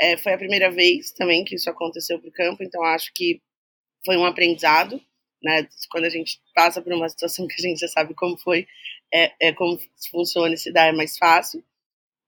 É, 0.00 0.16
foi 0.16 0.32
a 0.32 0.38
primeira 0.38 0.70
vez 0.70 1.10
também 1.12 1.44
que 1.44 1.56
isso 1.56 1.68
aconteceu 1.68 2.20
para 2.20 2.28
o 2.28 2.32
campo, 2.32 2.62
então 2.62 2.82
acho 2.84 3.12
que 3.12 3.42
foi 4.04 4.16
um 4.16 4.24
aprendizado 4.24 5.00
né? 5.42 5.66
Quando 5.90 6.04
a 6.04 6.10
gente 6.10 6.40
passa 6.54 6.80
por 6.82 6.92
uma 6.92 7.08
situação 7.08 7.46
que 7.46 7.54
a 7.58 7.68
gente 7.68 7.80
já 7.80 7.88
sabe 7.88 8.14
como 8.14 8.36
foi, 8.38 8.66
é, 9.12 9.32
é 9.48 9.52
como 9.52 9.78
funciona 10.10 10.54
e 10.54 10.58
se 10.58 10.72
dá 10.72 10.86
é 10.86 10.92
mais 10.92 11.18
fácil. 11.18 11.64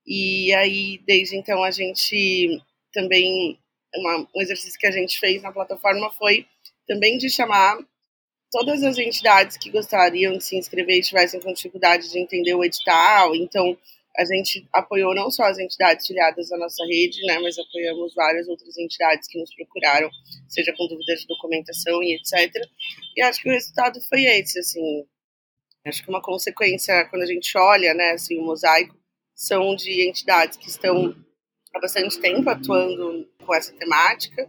E 0.07 0.53
aí, 0.55 0.99
desde 1.07 1.37
então, 1.37 1.63
a 1.63 1.71
gente 1.71 2.61
também, 2.93 3.59
uma, 3.95 4.29
um 4.35 4.41
exercício 4.41 4.79
que 4.79 4.87
a 4.87 4.91
gente 4.91 5.19
fez 5.19 5.43
na 5.43 5.53
plataforma 5.53 6.11
foi 6.13 6.47
também 6.87 7.19
de 7.19 7.31
chamar 7.31 7.79
todas 8.51 8.83
as 8.83 8.99
entidades 8.99 9.57
que 9.57 9.71
gostariam 9.71 10.37
de 10.37 10.45
se 10.45 10.57
inscrever 10.57 10.99
e 10.99 11.03
tivessem 11.03 11.41
com 11.41 11.53
dificuldade 11.53 12.11
de 12.11 12.19
entender 12.19 12.55
o 12.55 12.65
edital. 12.65 13.35
Então, 13.35 13.77
a 14.17 14.25
gente 14.25 14.69
apoiou 14.73 15.15
não 15.15 15.31
só 15.31 15.45
as 15.45 15.59
entidades 15.59 16.07
filiadas 16.07 16.53
à 16.53 16.59
nossa 16.59 16.85
rede, 16.85 17.21
né, 17.27 17.39
mas 17.39 17.59
apoiamos 17.59 18.15
várias 18.15 18.47
outras 18.47 18.77
entidades 18.77 19.27
que 19.27 19.39
nos 19.39 19.55
procuraram, 19.55 20.11
seja 20.49 20.73
com 20.77 20.87
dúvidas 20.87 21.21
de 21.21 21.27
documentação 21.27 22.03
e 22.03 22.15
etc. 22.17 22.53
E 23.17 23.23
acho 23.23 23.43
que 23.43 23.49
o 23.49 23.53
resultado 23.53 24.01
foi 24.03 24.25
esse, 24.25 24.59
assim. 24.59 25.07
Acho 25.87 26.03
que 26.05 26.11
uma 26.11 26.23
consequência, 26.23 27.07
quando 27.07 27.23
a 27.23 27.27
gente 27.27 27.57
olha, 27.57 27.95
né, 27.95 28.11
assim, 28.11 28.39
o 28.39 28.45
mosaico, 28.45 28.95
são 29.35 29.75
de 29.75 30.07
entidades 30.07 30.59
que 30.59 30.69
estão 30.69 31.17
há 31.75 31.81
bastante 31.81 32.21
tempo 32.21 32.49
atuando 32.51 33.27
com 33.45 33.55
essa 33.55 33.73
temática, 33.73 34.49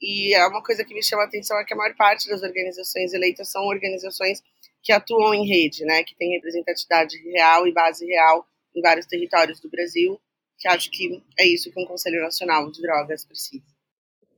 e 0.00 0.34
é 0.34 0.46
uma 0.46 0.62
coisa 0.62 0.84
que 0.84 0.94
me 0.94 1.02
chama 1.02 1.22
a 1.22 1.26
atenção 1.26 1.58
é 1.58 1.64
que 1.64 1.72
a 1.72 1.76
maior 1.76 1.94
parte 1.94 2.28
das 2.28 2.42
organizações 2.42 3.12
eleitas 3.12 3.50
são 3.50 3.64
organizações 3.64 4.42
que 4.82 4.92
atuam 4.92 5.34
em 5.34 5.46
rede, 5.46 5.84
né, 5.84 6.02
que 6.02 6.16
têm 6.16 6.32
representatividade 6.32 7.16
real 7.30 7.66
e 7.66 7.72
base 7.72 8.04
real 8.06 8.46
em 8.74 8.80
vários 8.80 9.06
territórios 9.06 9.60
do 9.60 9.70
Brasil, 9.70 10.20
que 10.58 10.68
acho 10.68 10.90
que 10.90 11.22
é 11.38 11.46
isso 11.46 11.70
que 11.70 11.80
um 11.80 11.86
Conselho 11.86 12.22
Nacional 12.22 12.70
de 12.70 12.80
Drogas 12.80 13.24
precisa. 13.24 13.74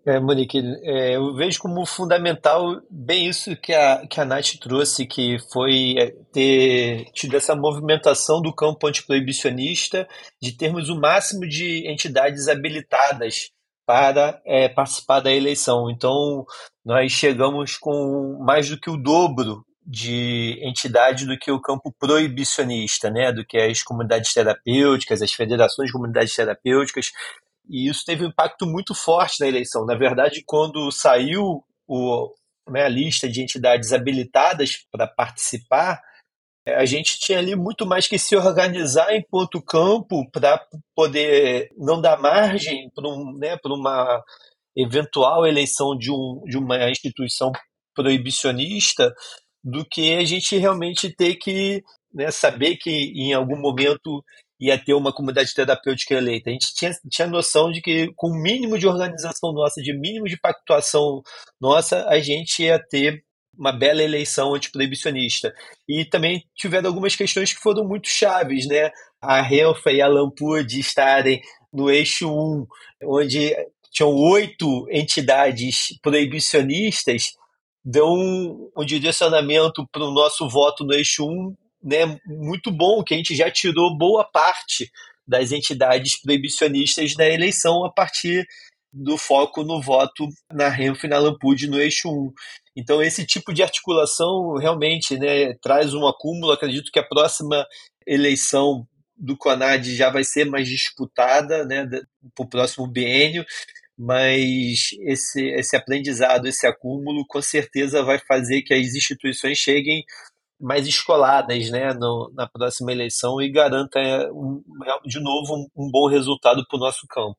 É, 0.07 0.21
Monique, 0.21 0.59
é, 0.85 1.17
eu 1.17 1.35
vejo 1.35 1.59
como 1.59 1.85
fundamental 1.85 2.81
bem 2.89 3.27
isso 3.27 3.57
que 3.57 3.73
a, 3.75 4.07
que 4.07 4.21
a 4.21 4.25
Nath 4.25 4.57
trouxe, 4.61 5.05
que 5.05 5.37
foi 5.53 5.97
é, 5.99 6.13
ter 6.33 7.07
tido 7.13 7.37
essa 7.37 7.57
movimentação 7.57 8.41
do 8.41 8.55
campo 8.55 8.87
antiproibicionista, 8.87 10.07
de 10.41 10.53
termos 10.57 10.89
o 10.89 10.95
máximo 10.95 11.41
de 11.41 11.91
entidades 11.91 12.47
habilitadas 12.47 13.51
para 13.85 14.41
é, 14.47 14.69
participar 14.69 15.19
da 15.19 15.33
eleição. 15.33 15.91
Então, 15.91 16.47
nós 16.85 17.11
chegamos 17.11 17.77
com 17.77 18.39
mais 18.47 18.71
do 18.71 18.79
que 18.79 18.89
o 18.89 18.97
dobro 18.97 19.66
de 19.87 20.59
entidade 20.63 21.25
do 21.25 21.39
que 21.39 21.51
o 21.51 21.61
campo 21.61 21.95
proibicionista, 21.97 23.09
né, 23.09 23.33
do 23.33 23.45
que 23.45 23.57
as 23.57 23.85
comunidades 23.85 24.35
terapêuticas, 24.35 25.23
as 25.23 25.33
federações 25.33 25.87
de 25.87 25.93
comunidades 25.93 26.35
terapêuticas, 26.35 27.13
e 27.69 27.89
isso 27.89 28.05
teve 28.05 28.25
um 28.25 28.29
impacto 28.29 28.67
muito 28.67 28.95
forte 28.95 29.41
na 29.41 29.47
eleição. 29.47 29.87
Na 29.87 29.95
verdade, 29.95 30.43
quando 30.45 30.91
saiu 30.91 31.65
o, 31.87 32.35
né, 32.69 32.85
a 32.85 32.89
lista 32.89 33.29
de 33.29 33.41
entidades 33.41 33.93
habilitadas 33.93 34.85
para 34.91 35.07
participar, 35.07 36.01
a 36.67 36.85
gente 36.85 37.21
tinha 37.21 37.39
ali 37.39 37.55
muito 37.55 37.87
mais 37.87 38.09
que 38.09 38.19
se 38.19 38.35
organizar 38.35 39.15
enquanto 39.15 39.63
campo 39.63 40.29
para 40.33 40.61
poder 40.97 41.71
não 41.77 42.01
dar 42.01 42.21
margem 42.21 42.91
para 42.93 43.09
um, 43.09 43.39
né, 43.39 43.57
uma 43.65 44.21
eventual 44.77 45.47
eleição 45.47 45.97
de, 45.97 46.11
um, 46.11 46.43
de 46.45 46.59
uma 46.59 46.91
instituição 46.91 47.53
proibicionista 47.95 49.15
do 49.67 49.85
que 49.85 50.15
a 50.15 50.25
gente 50.25 50.57
realmente 50.57 51.11
ter 51.11 51.35
que 51.35 51.83
né, 52.15 52.31
saber 52.31 52.77
que 52.77 53.13
em 53.17 53.33
algum 53.33 53.61
momento 53.61 54.25
ia 54.61 54.79
ter 54.79 54.95
uma 54.95 55.13
comunidade 55.13 55.53
terapêutica 55.53 56.15
eleita. 56.15 56.49
A 56.49 56.53
gente 56.53 56.73
tinha, 56.73 56.93
tinha 57.11 57.27
noção 57.27 57.73
de 57.73 57.83
que, 57.83 58.13
com 58.15 58.29
o 58.29 58.41
mínimo 58.41 58.79
de 58.79 58.87
organização 58.87 59.53
nossa, 59.53 59.83
de 59.83 59.93
mínimo 59.93 60.27
de 60.27 60.39
pactuação 60.39 61.21
nossa, 61.61 62.07
a 62.09 62.21
gente 62.21 62.63
ia 62.63 62.79
ter 62.79 63.25
uma 63.59 63.73
bela 63.73 64.03
eleição 64.03 64.55
antiproibicionista. 64.55 65.53
E 65.89 66.05
também 66.05 66.45
tiveram 66.55 66.89
algumas 66.89 67.17
questões 67.17 67.53
que 67.53 67.61
foram 67.61 67.85
muito 67.85 68.09
chaves, 68.09 68.69
né? 68.69 68.93
A 69.21 69.41
Helfa 69.53 69.91
e 69.91 70.01
a 70.01 70.07
Lampud 70.07 70.79
estarem 70.79 71.41
no 71.73 71.91
eixo 71.91 72.31
1, 72.31 72.67
onde 73.05 73.53
tinham 73.91 74.15
oito 74.15 74.87
entidades 74.91 75.99
proibicionistas 76.01 77.33
deu 77.87 78.09
um, 78.09 78.69
um 78.77 78.85
direcionamento 78.85 79.87
para 79.93 80.05
o 80.05 80.11
nosso 80.11 80.49
voto 80.49 80.85
no 80.85 80.93
eixo 80.93 81.25
1 81.25 81.55
né, 81.87 82.19
muito 82.27 82.73
bom, 82.73 83.05
que 83.05 83.15
a 83.15 83.17
gente 83.17 83.37
já 83.37 83.49
tirou 83.49 83.97
boa 83.97 84.25
parte 84.25 84.91
das 85.27 85.53
entidades 85.53 86.21
proibicionistas 86.21 87.15
da 87.15 87.29
eleição 87.29 87.85
a 87.85 87.93
partir 87.93 88.45
do 88.93 89.17
foco 89.17 89.63
no 89.63 89.81
voto 89.81 90.27
na 90.53 90.69
Renf 90.69 91.05
e 91.05 91.09
na 91.09 91.19
Lampude 91.19 91.69
no 91.69 91.81
eixo 91.81 92.09
1. 92.09 92.33
Então, 92.75 93.01
esse 93.01 93.25
tipo 93.25 93.55
de 93.55 93.63
articulação 93.63 94.57
realmente 94.57 95.17
né, 95.17 95.55
traz 95.63 95.95
um 95.95 96.07
acúmulo. 96.09 96.53
Acredito 96.53 96.91
que 96.91 96.99
a 96.99 97.07
próxima 97.07 97.65
eleição 98.05 98.87
do 99.17 99.37
CONAD 99.37 99.95
já 99.95 100.11
vai 100.11 100.25
ser 100.25 100.45
mais 100.45 100.69
disputada 100.69 101.65
né, 101.65 101.87
para 102.35 102.45
o 102.45 102.49
próximo 102.49 102.87
biênio 102.87 103.45
mas 103.99 104.91
esse, 105.01 105.49
esse 105.51 105.77
aprendizado, 105.77 106.47
esse 106.47 106.67
acúmulo, 106.67 107.25
com 107.27 107.41
certeza 107.41 108.03
vai 108.03 108.19
fazer 108.19 108.63
que 108.63 108.75
as 108.75 108.95
instituições 108.95 109.57
cheguem 109.59 110.05
mais 110.61 110.87
escoladas 110.87 111.71
né, 111.71 111.93
no, 111.95 112.31
na 112.35 112.47
próxima 112.47 112.93
eleição 112.93 113.41
e 113.41 113.51
garanta, 113.51 113.99
um, 114.33 114.63
de 115.05 115.21
novo, 115.21 115.55
um, 115.55 115.85
um 115.87 115.91
bom 115.91 116.09
resultado 116.09 116.67
para 116.67 116.77
o 116.77 116.81
nosso 116.81 117.07
campo. 117.09 117.37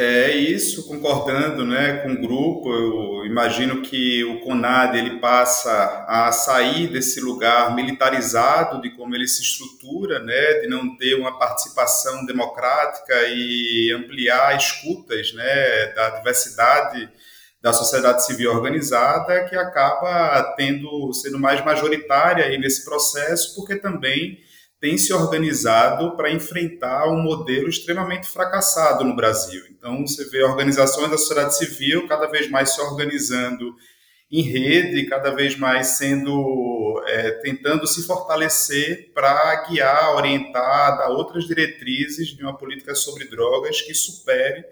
É 0.00 0.30
isso, 0.30 0.86
concordando 0.86 1.64
né, 1.64 1.96
com 1.96 2.12
o 2.12 2.20
grupo, 2.20 2.72
eu 2.72 3.26
imagino 3.26 3.82
que 3.82 4.22
o 4.22 4.38
CONAD 4.42 4.96
ele 4.96 5.18
passa 5.18 6.06
a 6.06 6.30
sair 6.30 6.86
desse 6.86 7.20
lugar 7.20 7.74
militarizado 7.74 8.80
de 8.80 8.90
como 8.90 9.16
ele 9.16 9.26
se 9.26 9.42
estrutura, 9.42 10.20
né, 10.20 10.60
de 10.60 10.68
não 10.68 10.96
ter 10.96 11.16
uma 11.16 11.36
participação 11.36 12.24
democrática 12.24 13.12
e 13.26 13.92
ampliar 13.92 14.56
escutas 14.56 15.32
né, 15.32 15.86
da 15.96 16.10
diversidade 16.10 17.10
da 17.60 17.72
sociedade 17.72 18.24
civil 18.24 18.52
organizada, 18.52 19.46
que 19.46 19.56
acaba 19.56 20.54
tendo 20.56 21.12
sendo 21.12 21.40
mais 21.40 21.64
majoritária 21.64 22.44
aí 22.44 22.56
nesse 22.56 22.84
processo, 22.84 23.52
porque 23.56 23.74
também 23.74 24.38
tem 24.80 24.96
se 24.96 25.12
organizado 25.12 26.16
para 26.16 26.30
enfrentar 26.30 27.08
um 27.08 27.20
modelo 27.20 27.68
extremamente 27.68 28.28
fracassado 28.28 29.04
no 29.04 29.16
Brasil. 29.16 29.62
Então, 29.70 30.06
você 30.06 30.28
vê 30.28 30.42
organizações 30.42 31.10
da 31.10 31.18
sociedade 31.18 31.56
civil 31.56 32.06
cada 32.06 32.26
vez 32.26 32.48
mais 32.48 32.74
se 32.74 32.80
organizando 32.80 33.74
em 34.30 34.42
rede, 34.42 35.06
cada 35.06 35.30
vez 35.30 35.56
mais 35.56 35.98
sendo 35.98 37.02
é, 37.06 37.30
tentando 37.42 37.86
se 37.86 38.06
fortalecer 38.06 39.10
para 39.14 39.66
guiar, 39.68 40.14
orientar, 40.14 40.98
dar 40.98 41.08
outras 41.08 41.46
diretrizes 41.46 42.28
de 42.28 42.42
uma 42.42 42.56
política 42.56 42.94
sobre 42.94 43.24
drogas 43.24 43.80
que 43.80 43.94
supere 43.94 44.64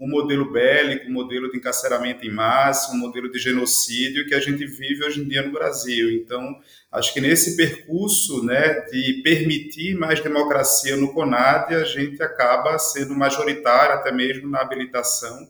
o 0.00 0.08
modelo 0.08 0.50
bélico, 0.50 1.08
o 1.08 1.12
modelo 1.12 1.50
de 1.50 1.58
encarceramento 1.58 2.26
em 2.26 2.32
massa, 2.32 2.90
o 2.90 2.96
modelo 2.96 3.30
de 3.30 3.38
genocídio 3.38 4.26
que 4.26 4.34
a 4.34 4.40
gente 4.40 4.64
vive 4.64 5.04
hoje 5.04 5.20
em 5.20 5.28
dia 5.28 5.42
no 5.42 5.52
Brasil. 5.52 6.10
Então, 6.12 6.58
acho 6.90 7.12
que 7.12 7.20
nesse 7.20 7.54
percurso 7.54 8.42
né, 8.42 8.80
de 8.90 9.20
permitir 9.22 9.94
mais 9.94 10.18
democracia 10.20 10.96
no 10.96 11.12
CONAD, 11.12 11.74
a 11.74 11.84
gente 11.84 12.22
acaba 12.22 12.78
sendo 12.78 13.14
majoritário 13.14 13.96
até 13.96 14.10
mesmo 14.10 14.48
na 14.48 14.62
habilitação 14.62 15.46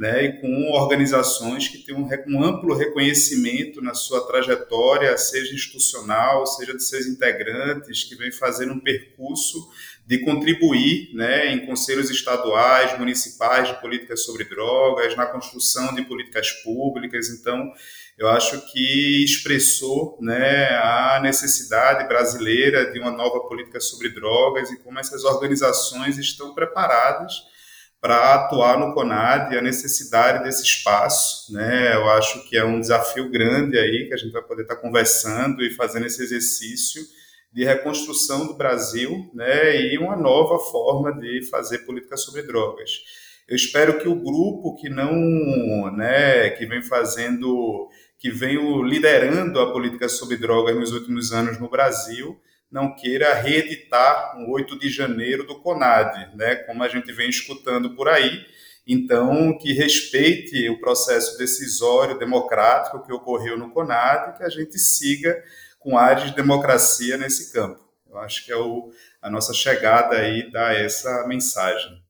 né, 0.00 0.24
e 0.24 0.40
com 0.40 0.70
organizações 0.70 1.68
que 1.68 1.76
têm 1.76 1.94
um, 1.94 2.08
um, 2.28 2.42
amplo 2.42 2.74
reconhecimento 2.74 3.82
na 3.82 3.92
sua 3.92 4.26
trajetória, 4.26 5.14
seja 5.18 5.54
institucional, 5.54 6.46
seja 6.46 6.74
de 6.74 6.82
seus 6.82 7.04
integrantes, 7.04 8.04
que 8.04 8.14
vem 8.14 8.32
fazendo 8.32 8.72
um 8.72 8.80
percurso 8.80 9.68
de 10.10 10.18
contribuir 10.18 11.14
né, 11.14 11.52
em 11.52 11.64
conselhos 11.64 12.10
estaduais, 12.10 12.98
municipais 12.98 13.68
de 13.68 13.80
políticas 13.80 14.24
sobre 14.24 14.42
drogas, 14.42 15.14
na 15.14 15.24
construção 15.24 15.94
de 15.94 16.02
políticas 16.02 16.50
públicas. 16.64 17.28
Então, 17.28 17.72
eu 18.18 18.26
acho 18.26 18.60
que 18.72 19.22
expressou 19.22 20.18
né, 20.20 20.66
a 20.70 21.20
necessidade 21.22 22.08
brasileira 22.08 22.90
de 22.90 22.98
uma 22.98 23.12
nova 23.12 23.38
política 23.46 23.78
sobre 23.78 24.08
drogas 24.08 24.72
e 24.72 24.80
como 24.80 24.98
essas 24.98 25.22
organizações 25.22 26.18
estão 26.18 26.54
preparadas 26.54 27.32
para 28.00 28.34
atuar 28.34 28.80
no 28.80 28.92
CONAD 28.92 29.54
e 29.54 29.58
a 29.58 29.62
necessidade 29.62 30.42
desse 30.42 30.64
espaço, 30.64 31.52
né? 31.52 31.94
Eu 31.94 32.10
acho 32.10 32.48
que 32.48 32.56
é 32.56 32.64
um 32.64 32.80
desafio 32.80 33.30
grande 33.30 33.78
aí 33.78 34.08
que 34.08 34.14
a 34.14 34.16
gente 34.16 34.32
vai 34.32 34.42
poder 34.42 34.62
estar 34.62 34.76
conversando 34.76 35.62
e 35.62 35.70
fazendo 35.70 36.06
esse 36.06 36.20
exercício 36.20 37.02
de 37.52 37.64
reconstrução 37.64 38.46
do 38.46 38.54
Brasil, 38.54 39.30
né? 39.34 39.76
E 39.76 39.98
uma 39.98 40.16
nova 40.16 40.58
forma 40.58 41.12
de 41.12 41.42
fazer 41.50 41.78
política 41.78 42.16
sobre 42.16 42.42
drogas. 42.42 42.90
Eu 43.48 43.56
espero 43.56 43.98
que 43.98 44.08
o 44.08 44.14
grupo 44.14 44.76
que 44.76 44.88
não, 44.88 45.10
né, 45.96 46.50
que 46.50 46.64
vem 46.66 46.80
fazendo, 46.80 47.88
que 48.16 48.30
vem 48.30 48.56
liderando 48.84 49.58
a 49.58 49.72
política 49.72 50.08
sobre 50.08 50.36
drogas 50.36 50.76
nos 50.76 50.92
últimos 50.92 51.32
anos 51.32 51.58
no 51.58 51.68
Brasil, 51.68 52.40
não 52.70 52.94
queira 52.94 53.34
reeditar 53.34 54.38
um 54.38 54.52
8 54.52 54.78
de 54.78 54.88
janeiro 54.88 55.44
do 55.44 55.58
CONAD, 55.60 56.36
né, 56.36 56.54
como 56.54 56.84
a 56.84 56.88
gente 56.88 57.12
vem 57.12 57.28
escutando 57.28 57.96
por 57.96 58.08
aí. 58.08 58.46
Então, 58.86 59.58
que 59.58 59.72
respeite 59.72 60.68
o 60.68 60.78
processo 60.78 61.36
decisório 61.36 62.18
democrático 62.20 63.04
que 63.04 63.12
ocorreu 63.12 63.58
no 63.58 63.72
CONAD, 63.72 64.38
que 64.38 64.44
a 64.44 64.48
gente 64.48 64.78
siga 64.78 65.36
com 65.80 65.98
áreas 65.98 66.30
de 66.30 66.36
democracia 66.36 67.16
nesse 67.16 67.52
campo. 67.52 67.80
Eu 68.08 68.18
acho 68.18 68.44
que 68.44 68.52
é 68.52 68.56
o, 68.56 68.92
a 69.20 69.28
nossa 69.28 69.52
chegada 69.52 70.16
aí 70.16 70.48
dá 70.52 70.72
essa 70.72 71.26
mensagem. 71.26 72.00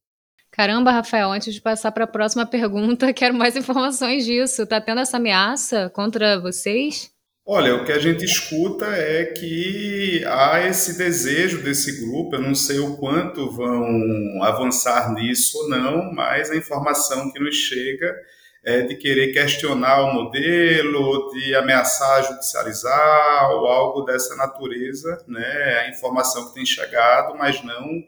Caramba, 0.50 0.90
Rafael, 0.90 1.30
antes 1.30 1.54
de 1.54 1.60
passar 1.60 1.92
para 1.92 2.04
a 2.04 2.08
próxima 2.08 2.44
pergunta, 2.44 3.12
quero 3.14 3.32
mais 3.32 3.56
informações 3.56 4.26
disso. 4.26 4.62
Está 4.62 4.80
tendo 4.80 5.00
essa 5.00 5.16
ameaça 5.16 5.88
contra 5.90 6.38
vocês? 6.38 7.10
Olha, 7.46 7.74
o 7.74 7.84
que 7.84 7.92
a 7.92 7.98
gente 7.98 8.24
escuta 8.24 8.86
é 8.86 9.24
que 9.24 10.22
há 10.26 10.66
esse 10.66 10.98
desejo 10.98 11.62
desse 11.62 12.00
grupo, 12.00 12.36
eu 12.36 12.42
não 12.42 12.54
sei 12.54 12.78
o 12.78 12.96
quanto 12.96 13.50
vão 13.50 14.42
avançar 14.42 15.12
nisso 15.14 15.58
ou 15.58 15.68
não, 15.68 16.12
mas 16.12 16.50
a 16.50 16.56
informação 16.56 17.32
que 17.32 17.40
nos 17.40 17.56
chega 17.56 18.14
é 18.64 18.82
de 18.82 18.94
querer 18.96 19.32
questionar 19.32 20.02
o 20.02 20.12
modelo, 20.12 21.30
de 21.30 21.54
ameaçar 21.54 22.24
judicializar 22.24 23.50
ou 23.52 23.66
algo 23.66 24.02
dessa 24.02 24.36
natureza, 24.36 25.24
né? 25.26 25.80
A 25.84 25.88
informação 25.88 26.48
que 26.48 26.54
tem 26.54 26.66
chegado, 26.66 27.36
mas 27.36 27.62
não 27.64 28.02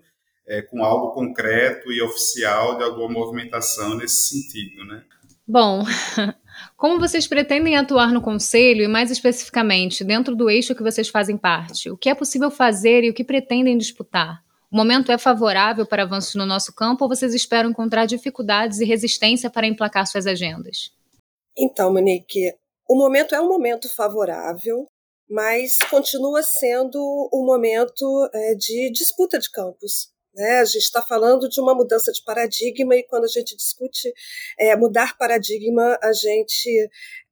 é, 0.47 0.61
com 0.63 0.85
algo 0.85 1.13
concreto 1.13 1.91
e 1.93 2.03
oficial 2.03 2.77
de 2.77 2.85
alguma 2.85 3.09
movimentação 3.09 3.97
nesse 3.97 4.29
sentido, 4.29 4.85
né? 4.85 5.03
Bom, 5.47 5.85
Como 6.77 6.99
vocês 6.99 7.27
pretendem 7.27 7.77
atuar 7.77 8.13
no 8.13 8.21
Conselho 8.21 8.83
e, 8.83 8.89
mais 8.89 9.11
especificamente, 9.11 10.05
dentro 10.05 10.35
do 10.35 10.51
eixo 10.51 10.75
que 10.75 10.83
vocês 10.83 11.09
fazem 11.09 11.37
parte? 11.37 11.91
O 11.91 11.97
que 11.97 12.09
é 12.09 12.15
possível 12.15 12.51
fazer 12.51 13.05
e 13.05 13.11
o 13.11 13.15
que 13.15 13.25
pretendem 13.25 13.79
disputar? 13.79 14.43
O 14.73 14.77
momento 14.77 15.13
é 15.13 15.19
favorável 15.19 15.87
para 15.87 16.05
avanços 16.05 16.35
no 16.35 16.47
nosso 16.47 16.75
campo 16.75 17.05
ou 17.05 17.09
vocês 17.09 17.35
esperam 17.35 17.69
encontrar 17.69 18.07
dificuldades 18.07 18.81
e 18.81 18.87
resistência 18.87 19.51
para 19.51 19.67
emplacar 19.67 20.07
suas 20.07 20.27
agendas? 20.27 20.91
Então, 21.55 21.93
Monique, 21.93 22.55
o 22.89 22.97
momento 22.97 23.35
é 23.35 23.41
um 23.41 23.49
momento 23.49 23.95
favorável, 23.95 24.87
mas 25.29 25.77
continua 25.91 26.43
sendo 26.43 26.99
um 27.35 27.45
momento 27.45 28.31
é, 28.33 28.55
de 28.55 28.91
disputa 28.91 29.39
de 29.39 29.51
campos. 29.51 30.09
Né? 30.35 30.61
A 30.61 30.65
gente 30.65 30.85
está 30.85 31.03
falando 31.03 31.51
de 31.51 31.61
uma 31.61 31.75
mudança 31.75 32.11
de 32.11 32.25
paradigma 32.25 32.97
e 32.97 33.03
quando 33.03 33.25
a 33.25 33.29
gente 33.29 33.55
discute 33.55 34.11
é, 34.59 34.75
mudar 34.75 35.19
paradigma, 35.19 35.99
a 36.03 36.15
gente 36.15 36.89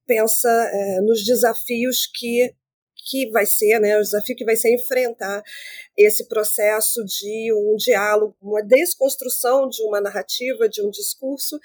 pensa 0.07 0.49
é, 0.51 1.01
nos 1.01 1.25
desafios 1.25 2.07
que 2.07 2.55
que 3.05 3.31
vai 3.31 3.47
ser, 3.47 3.79
né, 3.81 3.97
o 3.99 4.03
desafio 4.03 4.37
que 4.37 4.45
vai 4.45 4.57
ser 4.57 4.75
enfrentar 4.75 5.43
esse 5.97 6.27
processo 6.29 7.05
de 7.05 7.53
um 7.53 7.77
diálogo, 7.77 8.37
uma 8.41 8.63
desconstrução 8.63 9.69
de 9.69 9.83
uma 9.83 10.01
narrativa, 10.01 10.69
de 10.69 10.83
um 10.83 10.91
discurso 10.91 11.59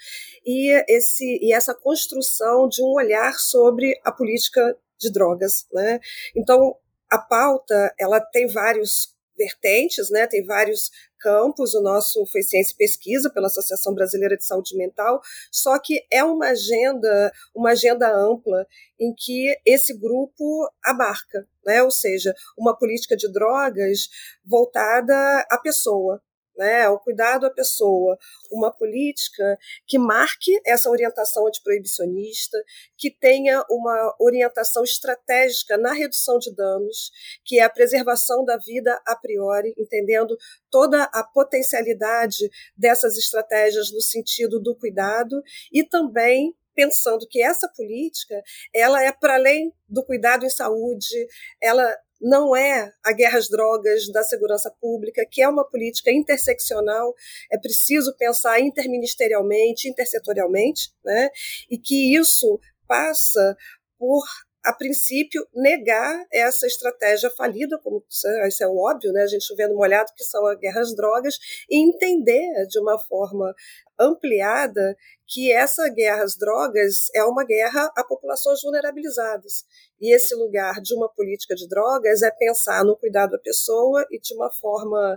e 0.44 0.70
esse 0.88 1.38
e 1.42 1.52
essa 1.52 1.74
construção 1.74 2.68
de 2.68 2.82
um 2.82 2.92
olhar 2.94 3.34
sobre 3.38 3.98
a 4.04 4.12
política 4.12 4.76
de 4.98 5.10
drogas, 5.10 5.66
né? 5.72 6.00
Então 6.34 6.76
a 7.10 7.18
pauta 7.18 7.94
ela 7.98 8.20
tem 8.20 8.46
vários 8.48 9.14
vertentes, 9.36 10.10
né? 10.10 10.26
Tem 10.26 10.44
vários 10.44 10.90
campos, 11.18 11.74
o 11.74 11.82
nosso 11.82 12.24
foi 12.26 12.42
Ciência 12.42 12.72
e 12.74 12.76
Pesquisa 12.76 13.30
pela 13.30 13.46
Associação 13.46 13.94
Brasileira 13.94 14.36
de 14.36 14.44
Saúde 14.44 14.76
Mental, 14.76 15.20
só 15.50 15.78
que 15.78 16.06
é 16.10 16.22
uma 16.24 16.48
agenda, 16.48 17.32
uma 17.54 17.70
agenda 17.70 18.10
ampla 18.14 18.66
em 18.98 19.14
que 19.14 19.54
esse 19.64 19.96
grupo 19.98 20.68
abarca, 20.84 21.46
né? 21.64 21.82
Ou 21.82 21.90
seja, 21.90 22.34
uma 22.56 22.76
política 22.76 23.16
de 23.16 23.30
drogas 23.30 24.08
voltada 24.44 25.46
à 25.50 25.58
pessoa, 25.58 26.22
né, 26.56 26.88
o 26.88 26.98
cuidado 26.98 27.46
à 27.46 27.50
pessoa, 27.50 28.18
uma 28.50 28.72
política 28.72 29.58
que 29.86 29.98
marque 29.98 30.58
essa 30.64 30.90
orientação 30.90 31.46
antiproibicionista, 31.46 32.58
que 32.96 33.10
tenha 33.10 33.64
uma 33.70 34.14
orientação 34.18 34.82
estratégica 34.82 35.76
na 35.76 35.92
redução 35.92 36.38
de 36.38 36.54
danos, 36.54 37.10
que 37.44 37.58
é 37.58 37.62
a 37.62 37.70
preservação 37.70 38.44
da 38.44 38.56
vida 38.56 39.00
a 39.06 39.16
priori, 39.16 39.74
entendendo 39.78 40.36
toda 40.70 41.04
a 41.04 41.22
potencialidade 41.22 42.48
dessas 42.76 43.16
estratégias 43.16 43.92
no 43.92 44.00
sentido 44.00 44.60
do 44.60 44.74
cuidado 44.74 45.42
e 45.72 45.84
também 45.84 46.54
pensando 46.74 47.26
que 47.28 47.42
essa 47.42 47.66
política 47.74 48.40
ela 48.72 49.02
é 49.02 49.10
para 49.10 49.34
além 49.34 49.72
do 49.88 50.04
cuidado 50.04 50.44
em 50.44 50.50
saúde, 50.50 51.26
ela 51.60 51.96
não 52.20 52.56
é 52.56 52.92
a 53.04 53.12
guerra 53.12 53.38
às 53.38 53.48
drogas 53.48 54.08
da 54.10 54.22
segurança 54.22 54.70
pública, 54.80 55.26
que 55.30 55.42
é 55.42 55.48
uma 55.48 55.64
política 55.68 56.10
interseccional, 56.10 57.14
é 57.50 57.58
preciso 57.58 58.16
pensar 58.16 58.60
interministerialmente, 58.60 59.88
intersetorialmente, 59.88 60.90
né? 61.04 61.30
e 61.70 61.78
que 61.78 62.16
isso 62.16 62.58
passa 62.86 63.56
por 63.98 64.24
a 64.66 64.72
princípio, 64.72 65.46
negar 65.54 66.26
essa 66.32 66.66
estratégia 66.66 67.30
falida, 67.30 67.78
como 67.78 68.04
isso 68.08 68.64
é 68.64 68.66
óbvio, 68.66 69.12
né? 69.12 69.22
a 69.22 69.26
gente 69.28 69.54
vendo 69.54 69.76
molhado 69.76 70.12
que 70.16 70.24
são 70.24 70.44
as 70.44 70.58
guerras 70.58 70.94
drogas, 70.96 71.36
e 71.70 71.88
entender 71.88 72.66
de 72.66 72.80
uma 72.80 72.98
forma 72.98 73.54
ampliada 73.98 74.96
que 75.24 75.52
essa 75.52 75.88
guerra 75.88 76.24
às 76.24 76.36
drogas 76.36 77.06
é 77.14 77.22
uma 77.22 77.44
guerra 77.44 77.92
a 77.96 78.02
populações 78.02 78.60
vulnerabilizadas. 78.60 79.64
E 80.00 80.12
esse 80.12 80.34
lugar 80.34 80.80
de 80.80 80.94
uma 80.94 81.08
política 81.08 81.54
de 81.54 81.68
drogas 81.68 82.22
é 82.22 82.30
pensar 82.32 82.84
no 82.84 82.96
cuidado 82.96 83.36
à 83.36 83.38
pessoa 83.38 84.04
e 84.10 84.18
de 84.18 84.34
uma 84.34 84.52
forma 84.52 85.16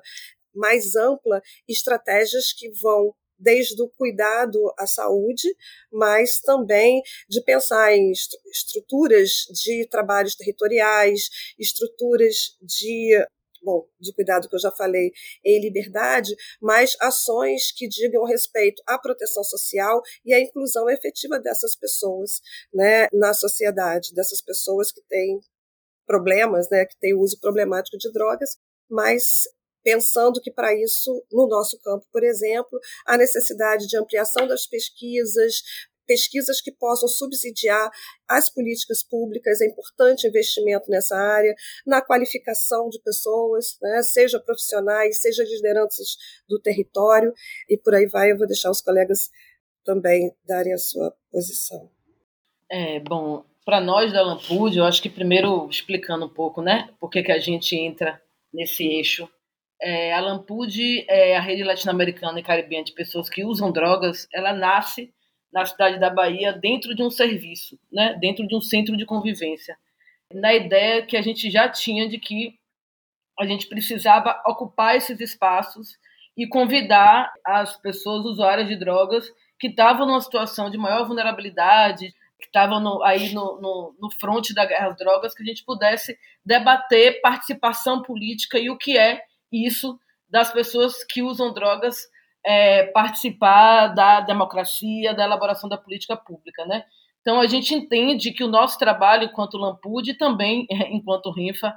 mais 0.54 0.96
ampla 0.96 1.42
estratégias 1.68 2.54
que 2.54 2.70
vão 2.82 3.16
desde 3.40 3.82
o 3.82 3.88
cuidado 3.88 4.74
à 4.78 4.86
saúde, 4.86 5.48
mas 5.92 6.40
também 6.40 7.02
de 7.28 7.42
pensar 7.44 7.96
em 7.96 8.12
estruturas 8.12 9.48
de 9.64 9.88
trabalhos 9.90 10.36
territoriais, 10.36 11.30
estruturas 11.58 12.58
de 12.62 13.16
bom, 13.62 13.86
de 14.00 14.14
cuidado 14.14 14.48
que 14.48 14.56
eu 14.56 14.60
já 14.60 14.72
falei, 14.72 15.12
em 15.44 15.62
liberdade, 15.62 16.36
mas 16.62 16.96
ações 17.00 17.72
que 17.72 17.88
digam 17.88 18.24
respeito 18.24 18.82
à 18.88 18.98
proteção 18.98 19.44
social 19.44 20.02
e 20.26 20.34
à 20.34 20.40
inclusão 20.40 20.90
efetiva 20.90 21.40
dessas 21.40 21.76
pessoas 21.76 22.42
né, 22.74 23.08
na 23.12 23.34
sociedade, 23.34 24.14
dessas 24.14 24.42
pessoas 24.42 24.92
que 24.92 25.02
têm 25.10 25.40
problemas, 26.06 26.70
né, 26.70 26.86
que 26.86 26.98
têm 27.00 27.14
uso 27.14 27.40
problemático 27.40 27.98
de 27.98 28.12
drogas, 28.12 28.58
mas 28.90 29.44
pensando 29.84 30.42
que 30.42 30.52
para 30.52 30.74
isso, 30.74 31.24
no 31.32 31.48
nosso 31.48 31.80
campo, 31.80 32.06
por 32.12 32.24
exemplo, 32.24 32.80
a 33.06 33.18
necessidade 33.18 33.88
de 33.88 33.98
ampliação 33.98 34.48
das 34.48 34.66
pesquisas, 34.66 35.62
pesquisas 36.10 36.60
que 36.60 36.72
possam 36.72 37.08
subsidiar 37.08 37.92
as 38.28 38.52
políticas 38.52 39.04
públicas, 39.04 39.62
é 39.62 39.68
importante 39.68 40.28
investimento 40.28 40.90
nessa 40.90 41.16
área, 41.16 41.54
na 41.86 42.02
qualificação 42.02 42.90
de 42.90 43.00
pessoas, 43.00 43.78
né, 43.80 44.02
seja 44.02 44.40
profissionais, 44.40 45.22
seja 45.22 45.44
lideranças 45.44 46.18
do 46.48 46.60
território, 46.60 47.32
e 47.70 47.78
por 47.78 47.94
aí 47.94 48.08
vai, 48.08 48.32
eu 48.32 48.38
vou 48.38 48.48
deixar 48.48 48.72
os 48.72 48.82
colegas 48.82 49.30
também 49.86 50.34
darem 50.46 50.74
a 50.74 50.78
sua 50.78 51.16
posição. 51.32 51.92
É, 52.68 53.00
bom, 53.00 53.46
para 53.64 53.80
nós 53.80 54.12
da 54.12 54.24
Lampude, 54.24 54.80
eu 54.80 54.86
acho 54.86 55.02
que 55.02 55.10
primeiro 55.10 55.68
explicando 55.70 56.26
um 56.26 56.34
pouco, 56.34 56.60
né, 56.60 56.90
por 57.00 57.10
que, 57.12 57.22
que 57.22 57.32
a 57.32 57.40
gente 57.40 57.76
entra 57.76 58.20
nesse 58.52 58.84
eixo. 58.84 59.30
É, 59.82 60.14
a 60.14 60.20
Lampude 60.20 61.06
é 61.10 61.38
a 61.38 61.42
rede 61.42 61.64
latino-americana 61.64 62.40
e 62.40 62.44
caribenha 62.44 62.84
de 62.84 62.94
pessoas 62.94 63.30
que 63.30 63.46
usam 63.46 63.72
drogas, 63.72 64.28
ela 64.34 64.54
nasce 64.54 65.14
na 65.52 65.66
cidade 65.66 66.00
da 66.00 66.10
Bahia 66.10 66.54
dentro 66.54 66.94
de 66.94 67.02
um 67.02 67.10
serviço, 67.10 67.80
né, 67.92 68.18
dentro 68.20 68.46
de 68.48 68.56
um 68.56 68.62
centro 68.62 68.96
de 68.96 69.06
convivência, 69.06 69.78
na 70.34 70.54
ideia 70.54 71.06
que 71.06 71.18
a 71.18 71.22
gente 71.22 71.50
já 71.50 71.68
tinha 71.70 72.08
de 72.08 72.20
que 72.20 72.60
a 73.40 73.46
gente 73.46 73.68
precisava 73.68 74.42
ocupar 74.46 74.96
esses 74.96 75.20
espaços 75.20 75.98
e 76.38 76.46
convidar 76.48 77.32
as 77.46 77.76
pessoas 77.78 78.26
usuárias 78.26 78.68
de 78.68 78.76
drogas 78.76 79.32
que 79.58 79.68
estavam 79.68 80.06
numa 80.06 80.22
situação 80.22 80.70
de 80.70 80.78
maior 80.78 81.08
vulnerabilidade, 81.08 82.14
que 82.40 82.46
estavam 82.46 83.04
aí 83.04 83.34
no, 83.34 83.60
no, 83.60 83.96
no 84.00 84.12
fronte 84.12 84.54
da 84.54 84.66
guerra 84.66 84.90
às 84.90 84.98
drogas, 84.98 85.34
que 85.34 85.44
a 85.44 85.46
gente 85.46 85.66
pudesse 85.66 86.18
debater 86.46 87.20
participação 87.22 88.02
política 88.02 88.60
e 88.60 88.70
o 88.70 88.78
que 88.78 88.98
é 88.98 89.22
isso 89.52 90.00
das 90.30 90.52
pessoas 90.52 91.04
que 91.04 91.22
usam 91.22 91.54
drogas 91.54 92.08
é, 92.46 92.84
participar 92.88 93.88
da 93.88 94.22
democracia, 94.22 95.14
da 95.14 95.24
elaboração 95.24 95.70
da 95.70 95.78
política 95.78 96.16
pública, 96.16 96.66
né? 96.66 96.84
Então 97.22 97.40
a 97.40 97.48
gente 97.48 97.74
entende 97.74 98.32
que 98.32 98.44
o 98.44 98.48
nosso 98.48 98.78
trabalho 98.78 99.26
enquanto 99.26 99.58
Lampude 99.58 100.12
e 100.12 100.18
também 100.18 100.66
enquanto 100.92 101.32
Rinfa 101.32 101.74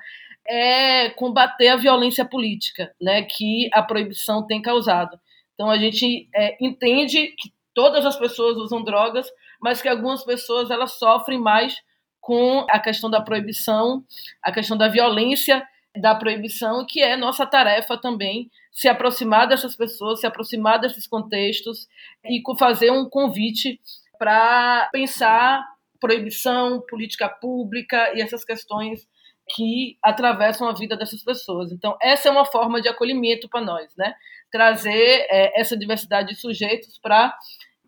é 0.47 1.11
combater 1.11 1.69
a 1.69 1.77
violência 1.77 2.25
política, 2.25 2.93
né, 3.01 3.23
que 3.23 3.71
a 3.73 3.81
proibição 3.83 4.45
tem 4.45 4.61
causado. 4.61 5.19
Então 5.55 5.71
a 5.71 5.79
gente 5.79 6.29
é, 6.35 6.57
entende 6.61 7.29
que 7.39 7.53
todas 7.73 8.05
as 8.05 8.17
pessoas 8.17 8.57
usam 8.57 8.83
drogas, 8.83 9.29
mas 9.61 9.81
que 9.81 9.89
algumas 9.89 10.25
pessoas 10.25 10.71
elas 10.71 10.95
sofrem 10.95 11.39
mais 11.39 11.77
com 12.21 12.67
a 12.71 12.79
questão 12.79 13.11
da 13.11 13.21
proibição, 13.21 14.05
a 14.43 14.53
questão 14.53 14.77
da 14.77 14.89
violência 14.89 15.63
da 15.97 16.15
proibição, 16.15 16.87
que 16.89 17.03
é 17.03 17.17
nossa 17.17 17.47
tarefa 17.47 17.99
também 17.99 18.51
se 18.71 18.89
aproximar 18.89 19.47
dessas 19.47 19.77
pessoas, 19.77 20.21
se 20.21 20.27
aproximar 20.27 20.81
desses 20.81 21.07
contextos 21.07 21.87
e 22.25 22.43
fazer 22.59 22.91
um 22.91 23.09
convite 23.09 23.79
para 24.19 24.89
pensar 24.91 25.63
proibição, 26.01 26.83
política 26.89 27.29
pública 27.29 28.13
e 28.15 28.23
essas 28.23 28.45
questões 28.45 29.07
que 29.55 29.97
atravessam 30.03 30.69
a 30.69 30.73
vida 30.73 30.97
dessas 30.97 31.23
pessoas. 31.23 31.71
Então, 31.71 31.97
essa 32.01 32.29
é 32.29 32.33
uma 32.33 32.45
forma 32.45 32.81
de 32.81 32.89
acolhimento 32.89 33.49
para 33.49 33.61
nós, 33.61 33.95
né? 33.97 34.15
Trazer 34.51 35.27
é, 35.31 35.61
essa 35.61 35.77
diversidade 35.77 36.31
de 36.31 36.41
sujeitos 36.41 36.99
para 36.99 37.37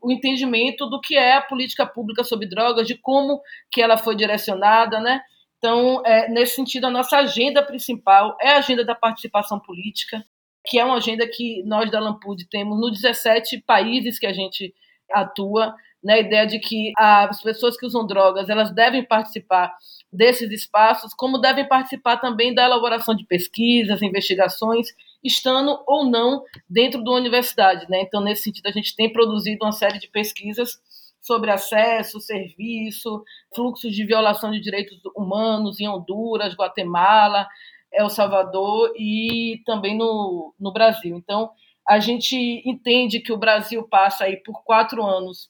o 0.03 0.13
entendimento 0.13 0.87
do 0.87 1.01
que 1.01 1.17
é 1.17 1.37
a 1.37 1.43
política 1.43 1.87
pública 1.87 2.23
sobre 2.23 2.47
drogas, 2.47 2.87
de 2.87 2.95
como 2.97 3.41
que 3.71 3.81
ela 3.81 3.97
foi 3.97 4.15
direcionada, 4.15 5.01
né? 5.01 5.23
Então, 5.65 6.03
é, 6.05 6.29
nesse 6.29 6.57
sentido, 6.57 6.89
a 6.89 6.91
nossa 6.91 7.17
agenda 7.17 7.63
principal 7.63 8.37
é 8.39 8.51
a 8.51 8.59
agenda 8.59 8.85
da 8.85 8.95
participação 8.95 9.59
política, 9.59 10.23
que 10.63 10.79
é 10.79 10.85
uma 10.85 10.99
agenda 10.99 11.27
que 11.27 11.63
nós 11.65 11.91
da 11.91 11.99
Lampude 11.99 12.47
temos 12.51 12.79
nos 12.79 13.01
17 13.01 13.63
países 13.67 14.19
que 14.19 14.27
a 14.27 14.33
gente 14.35 14.75
atua, 15.11 15.75
na 16.05 16.17
né? 16.17 16.21
ideia 16.21 16.47
de 16.47 16.59
que 16.59 16.93
as 16.99 17.41
pessoas 17.41 17.79
que 17.79 17.87
usam 17.87 18.07
drogas 18.07 18.51
elas 18.51 18.75
devem 18.75 19.03
participar 19.03 19.75
desses 20.13 20.51
espaços, 20.51 21.15
como 21.15 21.39
devem 21.39 21.67
participar 21.67 22.19
também 22.19 22.55
da 22.55 22.67
elaboração 22.67 23.15
de 23.15 23.25
pesquisas, 23.25 24.03
investigações 24.03 24.89
estando 25.25 25.83
ou 25.87 26.05
não 26.05 26.43
dentro 26.69 27.03
da 27.03 27.13
universidade. 27.13 27.87
Né? 27.89 28.03
Então, 28.03 28.21
nesse 28.21 28.43
sentido, 28.43 28.67
a 28.67 28.71
gente 28.71 28.95
tem 28.95 29.11
produzido 29.11 29.65
uma 29.65 29.73
série 29.73 29.99
de 29.99 30.09
pesquisas 30.09 30.79
sobre 31.25 31.51
acesso, 31.51 32.21
serviço, 32.21 33.25
fluxos 33.55 33.95
de 33.95 34.05
violação 34.05 34.51
de 34.51 34.61
direitos 34.61 35.01
humanos 35.17 35.81
em 35.81 35.89
Honduras, 35.89 36.55
Guatemala, 36.55 37.49
El 37.91 38.11
Salvador 38.11 38.93
e 38.95 39.63
também 39.65 39.97
no, 39.97 40.55
no 40.61 40.71
Brasil. 40.71 41.17
Então, 41.17 41.51
a 41.89 41.99
gente 41.99 42.37
entende 42.69 43.21
que 43.21 43.33
o 43.33 43.39
Brasil 43.39 43.83
passa 43.89 44.25
aí 44.25 44.37
por 44.37 44.63
quatro 44.65 45.03
anos 45.03 45.49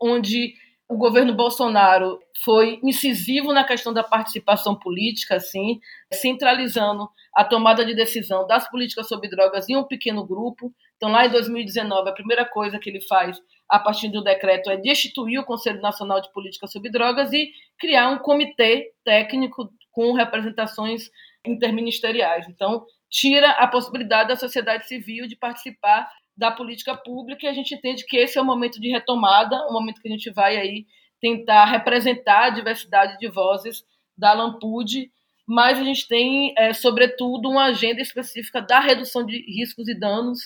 onde 0.00 0.54
o 0.88 0.96
governo 0.96 1.34
Bolsonaro 1.34 2.18
foi 2.42 2.80
incisivo 2.82 3.52
na 3.52 3.64
questão 3.64 3.92
da 3.92 4.02
participação 4.02 4.74
política, 4.74 5.36
assim, 5.36 5.80
centralizando 6.12 7.08
a 7.34 7.44
tomada 7.44 7.84
de 7.84 7.94
decisão 7.94 8.46
das 8.46 8.68
políticas 8.70 9.08
sobre 9.08 9.28
drogas 9.28 9.68
em 9.68 9.76
um 9.76 9.84
pequeno 9.84 10.26
grupo. 10.26 10.72
Então, 11.02 11.10
lá 11.10 11.26
em 11.26 11.30
2019, 11.30 12.10
a 12.10 12.12
primeira 12.12 12.44
coisa 12.44 12.78
que 12.78 12.88
ele 12.88 13.00
faz, 13.00 13.36
a 13.68 13.76
partir 13.76 14.08
do 14.08 14.22
decreto, 14.22 14.70
é 14.70 14.76
destituir 14.76 15.36
o 15.36 15.44
Conselho 15.44 15.80
Nacional 15.80 16.20
de 16.20 16.30
Política 16.32 16.68
sobre 16.68 16.92
Drogas 16.92 17.32
e 17.32 17.50
criar 17.76 18.08
um 18.10 18.18
comitê 18.18 18.92
técnico 19.04 19.68
com 19.90 20.12
representações 20.12 21.10
interministeriais. 21.44 22.46
Então, 22.48 22.86
tira 23.10 23.50
a 23.50 23.66
possibilidade 23.66 24.28
da 24.28 24.36
sociedade 24.36 24.86
civil 24.86 25.26
de 25.26 25.34
participar 25.34 26.08
da 26.36 26.52
política 26.52 26.96
pública 26.96 27.46
e 27.46 27.48
a 27.48 27.52
gente 27.52 27.74
entende 27.74 28.06
que 28.06 28.16
esse 28.16 28.38
é 28.38 28.40
o 28.40 28.44
momento 28.44 28.80
de 28.80 28.88
retomada, 28.88 29.56
o 29.66 29.72
momento 29.72 30.00
que 30.00 30.06
a 30.06 30.12
gente 30.12 30.30
vai 30.30 30.56
aí 30.56 30.86
tentar 31.20 31.64
representar 31.64 32.44
a 32.44 32.50
diversidade 32.50 33.18
de 33.18 33.28
vozes 33.28 33.82
da 34.16 34.32
Lampude, 34.34 35.10
mas 35.48 35.80
a 35.80 35.82
gente 35.82 36.06
tem, 36.06 36.54
é, 36.56 36.72
sobretudo, 36.72 37.50
uma 37.50 37.64
agenda 37.64 38.00
específica 38.00 38.62
da 38.62 38.78
redução 38.78 39.26
de 39.26 39.38
riscos 39.52 39.88
e 39.88 39.98
danos, 39.98 40.38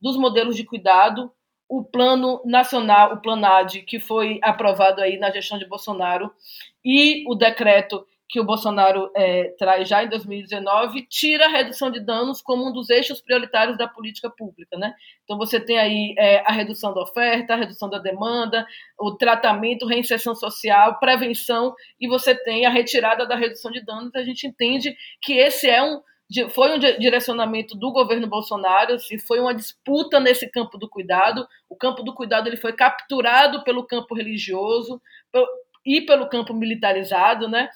dos 0.00 0.16
modelos 0.16 0.56
de 0.56 0.64
cuidado, 0.64 1.32
o 1.68 1.84
plano 1.84 2.42
nacional, 2.44 3.14
o 3.14 3.20
Planad, 3.20 3.82
que 3.82 4.00
foi 4.00 4.40
aprovado 4.42 5.00
aí 5.00 5.18
na 5.18 5.30
gestão 5.30 5.58
de 5.58 5.68
Bolsonaro, 5.68 6.32
e 6.84 7.24
o 7.28 7.34
decreto 7.34 8.04
que 8.30 8.38
o 8.38 8.44
Bolsonaro 8.44 9.10
é, 9.14 9.52
traz 9.58 9.88
já 9.88 10.04
em 10.04 10.08
2019 10.08 11.04
tira 11.08 11.46
a 11.46 11.48
redução 11.48 11.90
de 11.90 11.98
danos 11.98 12.40
como 12.40 12.68
um 12.68 12.72
dos 12.72 12.88
eixos 12.88 13.20
prioritários 13.20 13.76
da 13.76 13.88
política 13.88 14.30
pública. 14.30 14.78
Né? 14.78 14.94
Então, 15.24 15.36
você 15.36 15.58
tem 15.58 15.78
aí 15.78 16.14
é, 16.16 16.38
a 16.46 16.52
redução 16.52 16.94
da 16.94 17.02
oferta, 17.02 17.54
a 17.54 17.56
redução 17.56 17.90
da 17.90 17.98
demanda, 17.98 18.64
o 18.98 19.16
tratamento, 19.16 19.86
reinserção 19.86 20.34
social, 20.34 21.00
prevenção, 21.00 21.74
e 22.00 22.06
você 22.06 22.32
tem 22.32 22.66
a 22.66 22.70
retirada 22.70 23.26
da 23.26 23.34
redução 23.34 23.72
de 23.72 23.84
danos. 23.84 24.14
A 24.14 24.22
gente 24.22 24.46
entende 24.46 24.96
que 25.20 25.32
esse 25.32 25.68
é 25.68 25.82
um, 25.82 26.00
foi 26.50 26.76
um 26.76 26.78
direcionamento 26.78 27.76
do 27.76 27.92
governo 27.92 28.26
Bolsonaro, 28.26 28.94
assim, 28.94 29.18
foi 29.18 29.40
uma 29.40 29.54
disputa 29.54 30.20
nesse 30.20 30.48
campo 30.50 30.78
do 30.78 30.88
cuidado. 30.88 31.46
O 31.68 31.76
campo 31.76 32.02
do 32.02 32.14
cuidado 32.14 32.48
ele 32.48 32.56
foi 32.56 32.72
capturado 32.72 33.64
pelo 33.64 33.84
campo 33.84 34.14
religioso, 34.14 35.00
e 35.84 36.00
pelo 36.02 36.28
campo 36.28 36.52
militarizado, 36.52 37.48
né? 37.48 37.70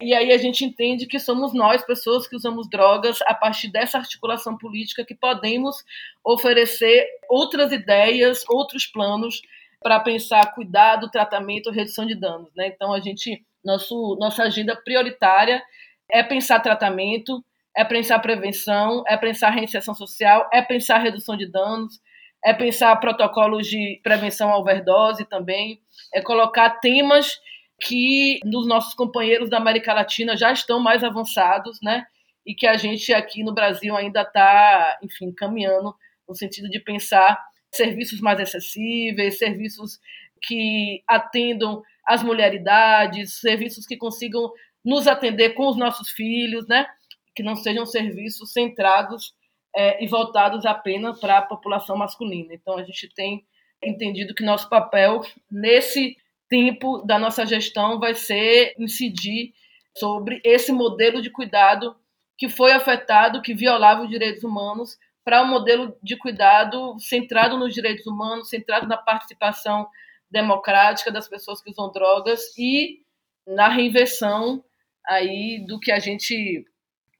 E 0.00 0.14
aí 0.14 0.32
a 0.32 0.38
gente 0.38 0.64
entende 0.64 1.06
que 1.06 1.18
somos 1.18 1.52
nós, 1.52 1.84
pessoas 1.84 2.26
que 2.26 2.36
usamos 2.36 2.68
drogas, 2.68 3.18
a 3.26 3.34
partir 3.34 3.68
dessa 3.68 3.98
articulação 3.98 4.56
política, 4.56 5.04
que 5.04 5.14
podemos 5.14 5.76
oferecer 6.24 7.06
outras 7.28 7.72
ideias, 7.72 8.44
outros 8.48 8.86
planos 8.86 9.42
para 9.82 10.00
pensar 10.00 10.54
cuidado, 10.54 11.10
tratamento, 11.10 11.70
redução 11.70 12.06
de 12.06 12.14
danos, 12.14 12.50
né? 12.54 12.68
Então 12.68 12.92
a 12.92 13.00
gente, 13.00 13.44
nosso, 13.64 14.16
nossa 14.18 14.44
agenda 14.44 14.76
prioritária 14.76 15.62
é 16.10 16.22
pensar 16.22 16.60
tratamento, 16.60 17.44
é 17.76 17.84
pensar 17.84 18.18
prevenção, 18.18 19.04
é 19.06 19.16
pensar 19.16 19.50
reinserção 19.50 19.94
social, 19.94 20.48
é 20.52 20.60
pensar 20.62 20.98
redução 20.98 21.36
de 21.36 21.46
danos, 21.46 22.00
é 22.44 22.52
pensar 22.52 22.96
protocolos 22.96 23.66
de 23.66 24.00
prevenção 24.02 24.50
à 24.50 24.58
overdose 24.58 25.24
também, 25.26 25.80
é 26.12 26.20
colocar 26.20 26.70
temas 26.80 27.38
que 27.80 28.40
nos 28.44 28.66
nossos 28.66 28.94
companheiros 28.94 29.48
da 29.48 29.58
América 29.58 29.92
Latina 29.92 30.36
já 30.36 30.52
estão 30.52 30.80
mais 30.80 31.02
avançados, 31.02 31.78
né? 31.82 32.04
E 32.44 32.54
que 32.54 32.66
a 32.66 32.76
gente 32.76 33.12
aqui 33.12 33.42
no 33.42 33.54
Brasil 33.54 33.96
ainda 33.96 34.22
está, 34.22 34.98
enfim, 35.02 35.32
caminhando 35.32 35.94
no 36.28 36.34
sentido 36.34 36.68
de 36.68 36.78
pensar 36.80 37.38
serviços 37.72 38.20
mais 38.20 38.40
acessíveis, 38.40 39.38
serviços 39.38 39.98
que 40.42 41.02
atendam 41.06 41.82
as 42.06 42.22
mulheridades, 42.22 43.40
serviços 43.40 43.86
que 43.86 43.96
consigam 43.96 44.50
nos 44.84 45.06
atender 45.06 45.50
com 45.50 45.68
os 45.68 45.76
nossos 45.76 46.10
filhos, 46.10 46.66
né? 46.66 46.86
Que 47.34 47.42
não 47.42 47.56
sejam 47.56 47.86
serviços 47.86 48.52
centrados 48.52 49.34
é, 49.74 50.02
e 50.02 50.08
voltados 50.08 50.66
apenas 50.66 51.18
para 51.20 51.38
a 51.38 51.42
população 51.42 51.96
masculina. 51.96 52.54
Então, 52.54 52.76
a 52.76 52.82
gente 52.82 53.08
tem 53.14 53.44
entendido 53.82 54.34
que 54.34 54.44
nosso 54.44 54.68
papel 54.68 55.22
nesse 55.50 56.16
tempo 56.48 56.98
da 56.98 57.18
nossa 57.18 57.46
gestão 57.46 57.98
vai 57.98 58.14
ser 58.14 58.74
incidir 58.78 59.54
sobre 59.96 60.40
esse 60.44 60.72
modelo 60.72 61.22
de 61.22 61.30
cuidado 61.30 61.96
que 62.36 62.48
foi 62.48 62.72
afetado, 62.72 63.42
que 63.42 63.54
violava 63.54 64.02
os 64.02 64.10
direitos 64.10 64.42
humanos, 64.42 64.98
para 65.24 65.42
um 65.42 65.46
modelo 65.46 65.96
de 66.02 66.16
cuidado 66.16 66.98
centrado 66.98 67.56
nos 67.56 67.74
direitos 67.74 68.06
humanos, 68.06 68.48
centrado 68.48 68.86
na 68.86 68.96
participação 68.96 69.86
democrática 70.30 71.10
das 71.10 71.28
pessoas 71.28 71.62
que 71.62 71.70
usam 71.70 71.92
drogas 71.92 72.40
e 72.56 73.02
na 73.46 73.68
reinversão 73.68 74.64
aí 75.06 75.64
do 75.66 75.78
que 75.78 75.92
a 75.92 75.98
gente 75.98 76.64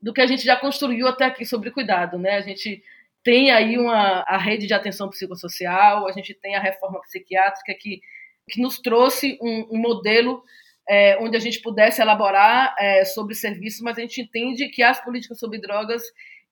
do 0.01 0.13
que 0.13 0.21
a 0.21 0.27
gente 0.27 0.45
já 0.45 0.57
construiu 0.57 1.07
até 1.07 1.25
aqui 1.25 1.45
sobre 1.45 1.71
cuidado, 1.71 2.19
né? 2.19 2.37
A 2.37 2.41
gente 2.41 2.83
tem 3.23 3.51
aí 3.51 3.79
uma 3.79 4.25
a 4.27 4.39
rede 4.39 4.67
de 4.67 4.75
atenção 4.75 5.11
psicossocial, 5.11 6.07
a 6.07 6.13
gente 6.13 6.35
tem 6.35 6.55
a 6.55 6.61
reforma 6.61 7.01
psiquiátrica 7.03 7.75
que 7.79 8.01
que 8.49 8.61
nos 8.61 8.79
trouxe 8.81 9.39
um, 9.41 9.77
um 9.77 9.79
modelo 9.79 10.43
é, 10.89 11.17
onde 11.21 11.37
a 11.37 11.41
gente 11.41 11.61
pudesse 11.61 12.03
elaborar 12.03 12.75
é, 12.79 13.05
sobre 13.05 13.35
serviços, 13.35 13.81
mas 13.81 13.97
a 13.97 14.01
gente 14.01 14.23
entende 14.23 14.69
que 14.69 14.83
as 14.83 15.03
políticas 15.03 15.39
sobre 15.39 15.61
drogas 15.61 16.03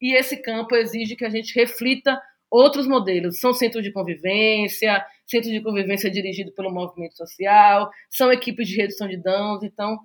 e 0.01 0.15
esse 0.15 0.41
campo 0.41 0.77
exige 0.77 1.17
que 1.17 1.25
a 1.25 1.31
gente 1.31 1.53
reflita 1.59 2.21
outros 2.49 2.87
modelos. 2.87 3.41
São 3.41 3.53
centros 3.53 3.83
de 3.83 3.93
convivência, 3.93 5.05
centros 5.27 5.53
de 5.53 5.61
convivência 5.61 6.11
dirigido 6.11 6.53
pelo 6.53 6.73
movimento 6.73 7.17
social, 7.17 7.91
são 8.09 8.33
equipes 8.33 8.69
de 8.69 8.77
redução 8.77 9.09
de 9.09 9.17
danos, 9.17 9.63
então 9.65 9.99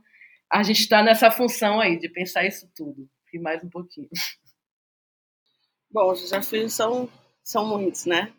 a 0.51 0.63
gente 0.63 0.79
está 0.79 1.03
nessa 1.03 1.29
função 1.32 1.79
aí 1.79 1.97
de 1.97 2.10
pensar 2.10 2.45
isso 2.45 2.67
tudo, 2.75 3.08
e 3.34 3.39
mais 3.39 3.63
um 3.63 3.69
pouquinho. 3.69 4.10
Bom, 5.91 6.12
os 6.12 6.22
desafios 6.22 6.74
são, 6.74 7.10
são 7.43 7.67
muitos, 7.67 8.06
né? 8.06 8.34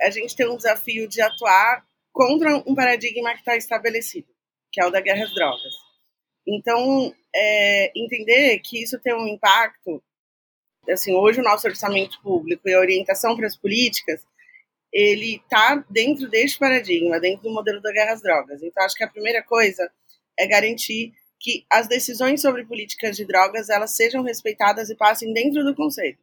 A 0.00 0.10
gente 0.10 0.34
tem 0.34 0.48
um 0.48 0.56
desafio 0.56 1.08
de 1.08 1.20
atuar 1.20 1.84
contra 2.12 2.56
um 2.56 2.74
paradigma 2.74 3.32
que 3.32 3.40
está 3.40 3.56
estabelecido, 3.56 4.28
que 4.72 4.80
é 4.80 4.86
o 4.86 4.90
da 4.90 5.00
guerra 5.00 5.24
às 5.24 5.34
drogas. 5.34 5.72
Então, 6.46 7.14
é, 7.34 7.92
entender 7.94 8.58
que 8.60 8.82
isso 8.82 8.98
tem 8.98 9.14
um 9.14 9.26
impacto, 9.26 10.02
assim, 10.88 11.14
hoje 11.14 11.40
o 11.40 11.44
nosso 11.44 11.66
orçamento 11.68 12.20
público 12.22 12.68
e 12.68 12.74
a 12.74 12.80
orientação 12.80 13.36
para 13.36 13.46
as 13.46 13.56
políticas, 13.56 14.24
ele 14.92 15.36
está 15.36 15.76
dentro 15.88 16.28
deste 16.28 16.58
paradigma, 16.58 17.20
dentro 17.20 17.44
do 17.44 17.54
modelo 17.54 17.80
da 17.80 17.92
guerra 17.92 18.14
às 18.14 18.22
drogas. 18.22 18.62
Então, 18.62 18.84
acho 18.84 18.96
que 18.96 19.04
a 19.04 19.10
primeira 19.10 19.42
coisa 19.42 19.88
é 20.36 20.46
garantir 20.46 21.12
que 21.40 21.64
as 21.72 21.88
decisões 21.88 22.42
sobre 22.42 22.64
políticas 22.64 23.16
de 23.16 23.24
drogas 23.24 23.70
elas 23.70 23.92
sejam 23.92 24.22
respeitadas 24.22 24.90
e 24.90 24.94
passem 24.94 25.32
dentro 25.32 25.64
do 25.64 25.74
conselho. 25.74 26.18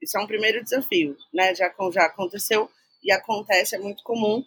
Isso 0.00 0.16
é 0.16 0.20
um 0.20 0.26
primeiro 0.26 0.62
desafio, 0.62 1.16
né? 1.34 1.54
Já, 1.54 1.70
já 1.92 2.04
aconteceu 2.04 2.70
e 3.02 3.12
acontece, 3.12 3.74
é 3.74 3.78
muito 3.78 4.02
comum 4.02 4.42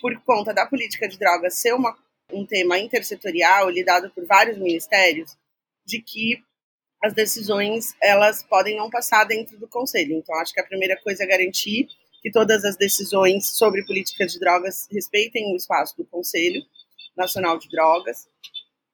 por 0.00 0.18
conta 0.22 0.54
da 0.54 0.66
política 0.66 1.06
de 1.06 1.18
drogas 1.18 1.54
ser 1.54 1.74
uma, 1.74 1.96
um 2.32 2.46
tema 2.46 2.78
intersetorial 2.78 3.68
lidado 3.68 4.10
por 4.10 4.24
vários 4.24 4.56
ministérios, 4.56 5.36
de 5.84 6.00
que 6.00 6.42
as 7.02 7.12
decisões 7.12 7.94
elas 8.00 8.42
podem 8.42 8.76
não 8.76 8.90
passar 8.90 9.24
dentro 9.24 9.58
do 9.58 9.68
conselho. 9.68 10.14
Então, 10.14 10.34
acho 10.36 10.52
que 10.52 10.60
a 10.60 10.66
primeira 10.66 10.98
coisa 11.02 11.24
é 11.24 11.26
garantir 11.26 11.88
que 12.22 12.30
todas 12.30 12.64
as 12.64 12.76
decisões 12.76 13.56
sobre 13.56 13.84
política 13.84 14.26
de 14.26 14.38
drogas 14.38 14.86
respeitem 14.90 15.52
o 15.52 15.56
espaço 15.56 15.96
do 15.96 16.04
Conselho 16.04 16.62
Nacional 17.16 17.58
de 17.58 17.68
Drogas. 17.68 18.28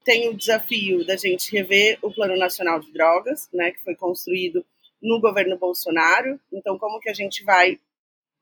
Tem 0.07 0.29
o 0.29 0.35
desafio 0.35 1.05
da 1.05 1.17
gente 1.17 1.51
rever 1.51 1.99
o 2.01 2.11
Plano 2.11 2.39
Nacional 2.39 2.81
de 2.81 2.91
Drogas, 2.93 3.51
né, 3.53 3.73
que 3.73 3.83
foi 3.83 3.95
construído 3.95 4.65
no 5.03 5.21
governo 5.21 5.59
Bolsonaro. 5.59 6.41
Então, 6.53 6.79
como 6.79 7.01
que 7.01 7.11
a 7.11 7.15
gente 7.15 7.45
vai 7.45 7.79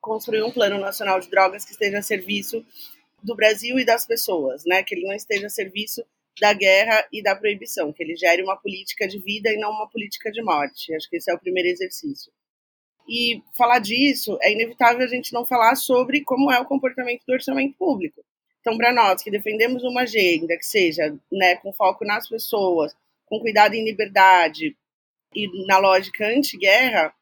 construir 0.00 0.42
um 0.42 0.53
plano 0.53 0.79
nacional 0.79 1.18
de 1.18 1.31
drogas 1.31 1.64
que 1.64 1.72
esteja 1.72 1.98
a 1.98 2.03
serviço 2.03 2.64
do 3.22 3.35
Brasil 3.35 3.79
e 3.79 3.85
das 3.87 4.07
pessoas, 4.07 4.62
né? 4.66 4.83
Que 4.83 4.94
ele 4.94 5.07
não 5.07 5.14
esteja 5.14 5.46
a 5.46 5.50
serviço 5.50 6.05
da 6.38 6.53
guerra 6.53 7.07
e 7.11 7.22
da 7.22 7.35
proibição, 7.35 7.92
que 7.92 8.03
ele 8.03 8.14
gere 8.14 8.42
uma 8.42 8.57
política 8.57 9.09
de 9.09 9.18
vida 9.18 9.50
e 9.50 9.57
não 9.57 9.70
uma 9.70 9.88
política 9.88 10.31
de 10.31 10.42
morte. 10.42 10.94
Acho 10.94 11.09
que 11.09 11.16
esse 11.16 11.31
é 11.31 11.35
o 11.35 11.38
primeiro 11.38 11.70
exercício. 11.70 12.31
E 13.09 13.42
falar 13.57 13.79
disso 13.79 14.38
é 14.42 14.53
inevitável 14.53 15.03
a 15.03 15.09
gente 15.09 15.33
não 15.33 15.46
falar 15.46 15.74
sobre 15.77 16.22
como 16.22 16.53
é 16.53 16.59
o 16.61 16.66
comportamento 16.66 17.22
do 17.27 17.33
orçamento 17.33 17.74
público. 17.79 18.22
Então, 18.64 18.79
para 18.79 18.94
nós 18.94 19.22
que 19.22 19.31
defendemos 19.31 19.85
uma 19.85 20.05
agenda 20.05 20.57
que 20.57 20.64
seja 20.64 21.14
né, 21.31 21.57
com 21.57 21.70
foco 21.70 22.03
nas 22.03 22.27
pessoas, 22.27 22.96
com 23.27 23.38
cuidado 23.38 23.74
em 23.74 23.85
liberdade 23.85 24.74
e 25.35 25.66
na 25.66 25.77
lógica 25.77 26.27
anti-guerra, 26.27 27.14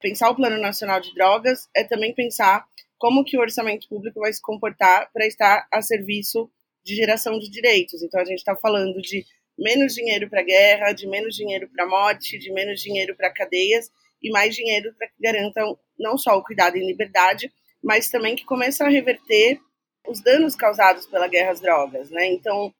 pensar 0.00 0.30
o 0.30 0.36
Plano 0.36 0.56
Nacional 0.60 1.00
de 1.00 1.12
Drogas 1.12 1.68
é 1.74 1.82
também 1.82 2.14
pensar 2.14 2.64
como 2.96 3.24
que 3.24 3.36
o 3.36 3.40
orçamento 3.40 3.88
público 3.88 4.20
vai 4.20 4.32
se 4.32 4.40
comportar 4.40 5.10
para 5.12 5.26
estar 5.26 5.66
a 5.72 5.82
serviço 5.82 6.48
de 6.84 6.94
geração 6.94 7.40
de 7.40 7.50
direitos. 7.50 8.00
Então 8.00 8.20
a 8.20 8.24
gente 8.24 8.38
está 8.38 8.54
falando 8.54 9.02
de 9.02 9.26
menos 9.58 9.94
dinheiro 9.94 10.30
para 10.30 10.44
guerra, 10.44 10.92
de 10.92 11.08
menos 11.08 11.34
dinheiro 11.34 11.68
para 11.74 11.88
morte, 11.88 12.38
de 12.38 12.52
menos 12.52 12.80
dinheiro 12.80 13.16
para 13.16 13.32
cadeias 13.32 13.90
e 14.22 14.30
mais 14.30 14.54
dinheiro 14.54 14.94
para 14.96 15.08
que 15.08 15.20
garantam 15.20 15.76
não 15.98 16.16
só 16.16 16.38
o 16.38 16.44
cuidado 16.44 16.76
em 16.76 16.86
liberdade, 16.86 17.52
mas 17.82 18.08
também 18.10 18.36
que 18.36 18.44
começam 18.44 18.86
a 18.86 18.90
reverter 18.90 19.58
os 20.06 20.20
danos 20.20 20.54
causados 20.54 21.06
pela 21.06 21.28
guerra 21.28 21.52
às 21.52 21.60
drogas, 21.60 22.10
né? 22.10 22.26
Então 22.26 22.74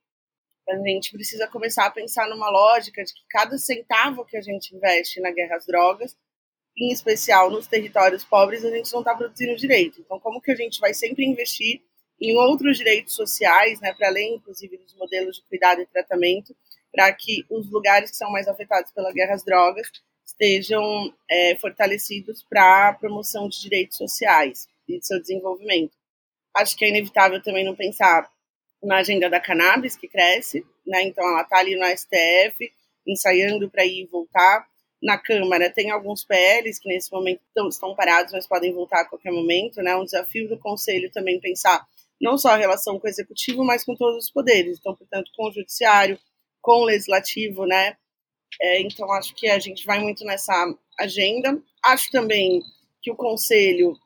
a 0.68 0.76
gente 0.76 1.12
precisa 1.12 1.46
começar 1.46 1.86
a 1.86 1.90
pensar 1.90 2.28
numa 2.28 2.50
lógica 2.50 3.04
de 3.04 3.12
que 3.12 3.20
cada 3.28 3.58
centavo 3.58 4.24
que 4.24 4.36
a 4.36 4.40
gente 4.40 4.74
investe 4.74 5.20
na 5.20 5.30
guerra 5.30 5.56
às 5.56 5.66
drogas 5.66 6.16
em 6.76 6.90
especial 6.92 7.50
nos 7.50 7.66
territórios 7.66 8.24
pobres, 8.24 8.64
a 8.64 8.70
gente 8.70 8.92
não 8.92 9.00
está 9.00 9.14
produzindo 9.14 9.56
direito. 9.56 10.00
Então, 10.00 10.18
como 10.18 10.40
que 10.40 10.50
a 10.50 10.56
gente 10.56 10.80
vai 10.80 10.92
sempre 10.92 11.24
investir 11.24 11.80
em 12.20 12.36
outros 12.36 12.76
direitos 12.76 13.14
sociais, 13.14 13.80
né, 13.80 13.92
para 13.94 14.08
além, 14.08 14.36
inclusive, 14.36 14.76
dos 14.78 14.94
modelos 14.94 15.36
de 15.36 15.42
cuidado 15.42 15.80
e 15.80 15.86
tratamento, 15.86 16.54
para 16.92 17.12
que 17.12 17.44
os 17.50 17.70
lugares 17.70 18.10
que 18.10 18.16
são 18.16 18.30
mais 18.30 18.48
afetados 18.48 18.92
pela 18.92 19.12
guerra 19.12 19.34
às 19.34 19.44
drogas 19.44 19.90
estejam 20.24 21.14
é, 21.30 21.56
fortalecidos 21.56 22.44
para 22.48 22.88
a 22.88 22.94
promoção 22.94 23.48
de 23.48 23.60
direitos 23.60 23.96
sociais 23.96 24.68
e 24.88 24.98
de 24.98 25.06
seu 25.06 25.20
desenvolvimento. 25.20 25.96
Acho 26.56 26.76
que 26.76 26.84
é 26.84 26.88
inevitável 26.88 27.42
também 27.42 27.64
não 27.64 27.74
pensar 27.74 28.30
na 28.82 28.98
agenda 28.98 29.28
da 29.30 29.40
cannabis, 29.40 29.96
que 29.96 30.06
cresce, 30.06 30.64
né, 30.86 31.02
então 31.02 31.26
ela 31.26 31.42
está 31.42 31.58
ali 31.58 31.74
no 31.74 31.86
STF, 31.86 32.70
ensaiando 33.06 33.70
para 33.70 33.84
ir 33.84 34.02
e 34.02 34.06
voltar, 34.06 34.66
na 35.04 35.18
Câmara 35.18 35.68
tem 35.70 35.90
alguns 35.90 36.24
PLs 36.24 36.80
que 36.80 36.88
nesse 36.88 37.12
momento 37.12 37.42
estão 37.68 37.94
parados, 37.94 38.32
mas 38.32 38.46
podem 38.46 38.72
voltar 38.72 39.02
a 39.02 39.04
qualquer 39.04 39.30
momento, 39.30 39.82
né? 39.82 39.94
Um 39.94 40.04
desafio 40.04 40.48
do 40.48 40.58
Conselho 40.58 41.10
também 41.12 41.38
pensar 41.38 41.86
não 42.18 42.38
só 42.38 42.50
a 42.50 42.56
relação 42.56 42.98
com 42.98 43.06
o 43.06 43.10
Executivo, 43.10 43.62
mas 43.62 43.84
com 43.84 43.94
todos 43.94 44.24
os 44.24 44.30
poderes. 44.30 44.78
Então, 44.78 44.96
portanto, 44.96 45.30
com 45.36 45.48
o 45.48 45.52
Judiciário, 45.52 46.18
com 46.62 46.80
o 46.80 46.84
Legislativo, 46.84 47.66
né? 47.66 47.98
É, 48.62 48.80
então, 48.80 49.12
acho 49.12 49.34
que 49.34 49.46
a 49.46 49.58
gente 49.58 49.84
vai 49.84 49.98
muito 50.00 50.24
nessa 50.24 50.54
agenda. 50.98 51.60
Acho 51.84 52.10
também 52.10 52.62
que 53.02 53.10
o 53.10 53.16
Conselho 53.16 53.98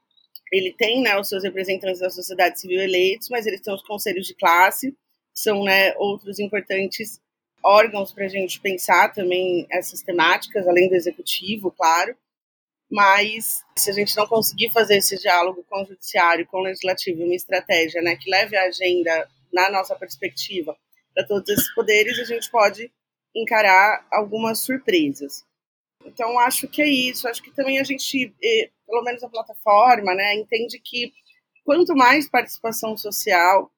ele 0.52 0.72
tem 0.72 1.02
né, 1.02 1.18
os 1.18 1.28
seus 1.28 1.42
representantes 1.42 2.00
da 2.00 2.10
sociedade 2.10 2.60
civil 2.60 2.80
eleitos, 2.80 3.28
mas 3.28 3.46
eles 3.46 3.60
têm 3.60 3.74
os 3.74 3.82
conselhos 3.82 4.26
de 4.26 4.34
classe, 4.34 4.96
são 5.34 5.62
né, 5.62 5.94
outros 5.96 6.38
importantes 6.38 7.20
órgãos 7.62 8.12
para 8.12 8.24
a 8.24 8.28
gente 8.28 8.60
pensar 8.60 9.12
também 9.12 9.66
essas 9.70 10.02
temáticas, 10.02 10.66
além 10.66 10.88
do 10.88 10.94
executivo, 10.94 11.70
claro. 11.70 12.16
Mas 12.90 13.62
se 13.76 13.90
a 13.90 13.92
gente 13.92 14.16
não 14.16 14.26
conseguir 14.26 14.70
fazer 14.70 14.96
esse 14.96 15.18
diálogo 15.18 15.64
com 15.68 15.82
o 15.82 15.86
judiciário, 15.86 16.46
com 16.46 16.58
o 16.58 16.62
legislativo, 16.62 17.22
uma 17.22 17.34
estratégia 17.34 18.00
né, 18.00 18.16
que 18.16 18.30
leve 18.30 18.56
a 18.56 18.64
agenda, 18.64 19.28
na 19.52 19.70
nossa 19.70 19.94
perspectiva, 19.94 20.76
para 21.14 21.26
todos 21.26 21.48
esses 21.48 21.74
poderes, 21.74 22.18
a 22.18 22.24
gente 22.24 22.50
pode 22.50 22.90
encarar 23.34 24.06
algumas 24.10 24.60
surpresas. 24.60 25.44
Então, 26.04 26.38
acho 26.38 26.68
que 26.68 26.82
é 26.82 26.88
isso. 26.88 27.28
Acho 27.28 27.42
que 27.42 27.50
também 27.50 27.78
a 27.78 27.84
gente, 27.84 28.34
pelo 28.86 29.02
menos 29.02 29.22
a 29.22 29.28
plataforma, 29.28 30.14
né, 30.14 30.34
entende 30.34 30.78
que 30.78 31.12
quanto 31.64 31.94
mais 31.94 32.28
participação 32.28 32.96
social 32.96 33.70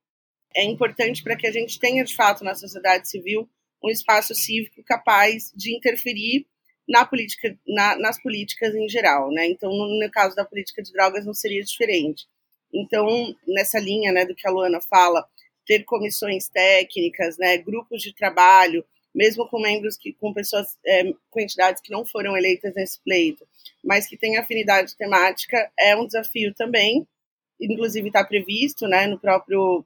é 0.54 0.64
importante 0.64 1.22
para 1.22 1.36
que 1.36 1.46
a 1.46 1.52
gente 1.52 1.78
tenha, 1.78 2.04
de 2.04 2.14
fato, 2.14 2.44
na 2.44 2.54
sociedade 2.54 3.08
civil, 3.08 3.48
um 3.82 3.88
espaço 3.88 4.34
cívico 4.34 4.82
capaz 4.84 5.52
de 5.54 5.74
interferir 5.74 6.46
na 6.88 7.04
política, 7.04 7.56
na, 7.66 7.96
nas 7.96 8.20
políticas 8.20 8.74
em 8.74 8.88
geral, 8.88 9.30
né? 9.30 9.46
Então, 9.46 9.70
no, 9.70 10.00
no, 10.00 10.10
caso 10.10 10.34
da 10.34 10.44
política 10.44 10.82
de 10.82 10.92
drogas, 10.92 11.24
não 11.24 11.32
seria 11.32 11.62
diferente. 11.62 12.26
Então, 12.72 13.34
nessa 13.46 13.78
linha, 13.78 14.12
né, 14.12 14.24
do 14.24 14.34
que 14.34 14.46
a 14.46 14.50
Luana 14.50 14.80
fala, 14.80 15.24
ter 15.64 15.84
comissões 15.84 16.48
técnicas, 16.48 17.38
né, 17.38 17.58
grupos 17.58 18.02
de 18.02 18.12
trabalho, 18.12 18.84
mesmo 19.14 19.48
com 19.48 19.60
membros 19.60 19.96
que, 19.96 20.12
com 20.12 20.32
pessoas, 20.32 20.78
é, 20.86 21.12
com 21.30 21.40
entidades 21.40 21.82
que 21.82 21.90
não 21.90 22.04
foram 22.04 22.36
eleitas 22.36 22.74
nesse 22.74 23.02
pleito, 23.02 23.46
mas 23.84 24.06
que 24.06 24.16
têm 24.16 24.38
afinidade 24.38 24.96
temática, 24.96 25.70
é 25.78 25.96
um 25.96 26.06
desafio 26.06 26.54
também. 26.54 27.06
Inclusive 27.60 28.08
está 28.08 28.24
previsto, 28.24 28.86
né, 28.86 29.06
no 29.06 29.18
próprio 29.18 29.84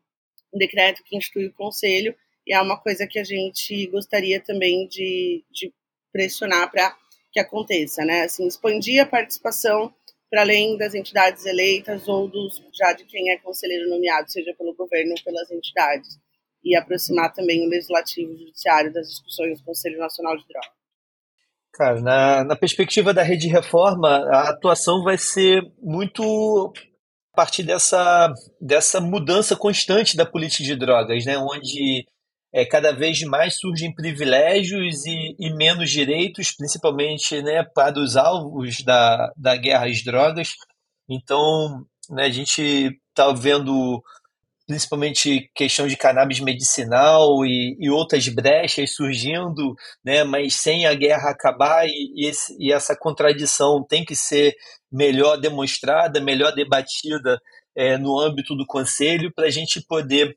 decreto 0.53 1.03
que 1.05 1.17
institui 1.17 1.47
o 1.47 1.53
conselho, 1.53 2.15
e 2.47 2.55
é 2.55 2.61
uma 2.61 2.79
coisa 2.79 3.07
que 3.07 3.19
a 3.19 3.25
gente 3.25 3.87
gostaria 3.87 4.41
também 4.41 4.87
de, 4.87 5.43
de 5.51 5.73
pressionar 6.13 6.71
para 6.71 6.97
que 7.33 7.41
aconteça, 7.41 8.05
né? 8.05 8.23
Assim, 8.23 8.47
expandir 8.47 9.03
a 9.03 9.07
participação 9.07 9.93
para 10.31 10.43
além 10.43 10.77
das 10.77 10.95
entidades 10.95 11.47
eleitas 11.47 12.07
ou 12.07 12.29
dos 12.29 12.63
já 12.73 12.93
de 12.93 13.05
quem 13.05 13.31
é 13.31 13.39
conselheiro 13.39 13.89
nomeado, 13.89 14.31
seja 14.31 14.55
pelo 14.55 14.75
governo 14.75 15.15
ou 15.17 15.25
pelas 15.25 15.51
entidades, 15.51 16.19
e 16.64 16.77
aproximar 16.77 17.33
também 17.33 17.66
o 17.66 17.68
legislativo 17.68 18.33
e 18.33 18.35
o 18.35 18.38
judiciário 18.38 18.92
das 18.92 19.09
discussões 19.09 19.59
do 19.59 19.64
Conselho 19.64 19.98
Nacional 19.98 20.37
de 20.37 20.46
Drogas. 20.48 20.70
Cara, 21.72 22.00
na, 22.00 22.44
na 22.44 22.57
perspectiva 22.57 23.12
da 23.12 23.22
rede 23.22 23.48
de 23.48 23.53
reforma, 23.53 24.09
a 24.09 24.50
atuação 24.50 25.03
vai 25.03 25.18
ser 25.18 25.62
muito 25.83 26.72
a 27.33 27.37
partir 27.37 27.64
dessa, 27.64 28.33
dessa 28.61 29.00
mudança 29.00 29.57
constante 29.57 30.16
da 30.16 30.24
política 30.24 30.62
de 30.62 30.77
drogas, 30.77 31.24
né, 31.24 31.37
onde 31.37 32.07
é, 32.55 32.64
cada 32.64 32.92
vez 32.92 33.20
mais 33.22 33.59
surgem 33.59 33.92
privilégios 33.92 35.05
e, 35.05 35.35
e 35.37 35.53
menos 35.57 35.90
direitos, 35.90 36.53
principalmente 36.53 37.42
né, 37.42 37.64
para 37.74 37.98
os 37.98 38.16
alvos 38.16 38.85
da, 38.85 39.33
da 39.37 39.57
guerra 39.57 39.87
às 39.87 40.05
drogas. 40.05 40.50
Então, 41.11 41.85
né, 42.11 42.27
a 42.27 42.31
gente 42.31 42.96
está 43.11 43.33
vendo 43.33 44.00
principalmente 44.66 45.50
questão 45.55 45.87
de 45.87 45.96
cannabis 45.96 46.40
medicinal 46.40 47.44
e, 47.44 47.77
e, 47.79 47.90
outras 47.90 48.27
brechas 48.29 48.94
surgindo, 48.94 49.74
né, 50.05 50.24
mas 50.24 50.55
sem 50.55 50.87
a 50.87 50.94
guerra 50.94 51.31
acabar 51.31 51.87
e, 51.87 52.12
e, 52.14 52.27
esse, 52.29 52.57
e 52.59 52.72
essa 52.72 52.96
contradição 52.96 53.85
tem 53.87 54.05
que 54.05 54.16
ser 54.16 54.55
melhor 54.90 55.37
demonstrada, 55.37 56.20
melhor 56.20 56.53
debatida 56.55 57.38
é, 57.77 57.98
no 57.98 58.18
âmbito 58.18 58.55
do 58.57 58.64
conselho 58.66 59.33
para 59.35 59.46
a 59.46 59.50
gente 59.50 59.83
poder 59.87 60.37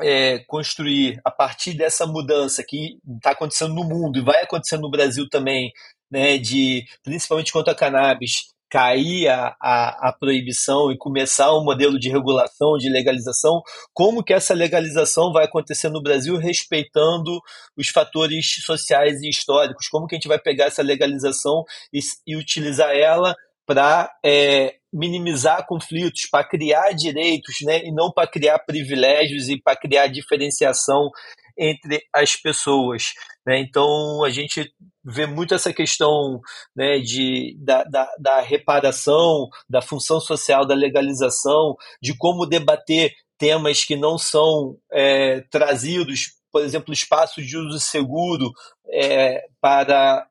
é, 0.00 0.38
construir 0.46 1.20
a 1.24 1.30
partir 1.30 1.74
dessa 1.74 2.06
mudança 2.06 2.64
que 2.66 2.98
está 3.16 3.30
acontecendo 3.30 3.74
no 3.74 3.84
mundo 3.84 4.18
e 4.18 4.24
vai 4.24 4.42
acontecer 4.42 4.78
no 4.78 4.90
Brasil 4.90 5.28
também, 5.28 5.70
né, 6.10 6.38
de 6.38 6.84
principalmente 7.02 7.52
quanto 7.52 7.70
a 7.70 7.74
cannabis, 7.74 8.53
cair 8.74 9.28
a, 9.28 9.54
a, 9.60 10.08
a, 10.08 10.12
proibição 10.12 10.90
e 10.90 10.98
começar 10.98 11.56
um 11.56 11.62
modelo 11.62 11.96
de 11.96 12.10
regulação, 12.10 12.76
de 12.76 12.88
legalização, 12.88 13.62
como 13.92 14.20
que 14.20 14.32
essa 14.32 14.52
legalização 14.52 15.32
vai 15.32 15.44
acontecer 15.44 15.88
no 15.90 16.02
Brasil 16.02 16.36
respeitando 16.38 17.40
os 17.76 17.88
fatores 17.90 18.64
sociais 18.64 19.22
e 19.22 19.28
históricos, 19.28 19.86
como 19.86 20.08
que 20.08 20.16
a 20.16 20.18
gente 20.18 20.26
vai 20.26 20.40
pegar 20.40 20.64
essa 20.64 20.82
legalização 20.82 21.62
e, 21.92 22.00
e 22.26 22.34
utilizar 22.36 22.90
ela 22.90 23.36
para 23.64 24.12
é, 24.24 24.74
minimizar 24.92 25.64
conflitos, 25.68 26.22
para 26.28 26.42
criar 26.42 26.90
direitos, 26.94 27.58
né, 27.62 27.80
e 27.84 27.92
não 27.92 28.10
para 28.10 28.26
criar 28.26 28.58
privilégios 28.58 29.48
e 29.48 29.56
para 29.56 29.76
criar 29.76 30.08
diferenciação 30.08 31.12
entre 31.56 32.02
as 32.12 32.36
pessoas. 32.36 33.12
Né? 33.46 33.60
Então, 33.60 34.24
a 34.24 34.30
gente 34.30 34.72
vê 35.04 35.26
muito 35.26 35.54
essa 35.54 35.72
questão 35.72 36.40
né, 36.74 36.98
de, 36.98 37.56
da, 37.60 37.84
da, 37.84 38.08
da 38.18 38.40
reparação, 38.40 39.48
da 39.68 39.82
função 39.82 40.20
social, 40.20 40.66
da 40.66 40.74
legalização, 40.74 41.76
de 42.02 42.16
como 42.16 42.46
debater 42.46 43.12
temas 43.38 43.84
que 43.84 43.96
não 43.96 44.16
são 44.16 44.76
é, 44.92 45.40
trazidos, 45.50 46.34
por 46.50 46.62
exemplo, 46.62 46.92
espaços 46.92 47.46
de 47.46 47.56
uso 47.56 47.78
seguro 47.80 48.50
é, 48.90 49.42
para 49.60 50.26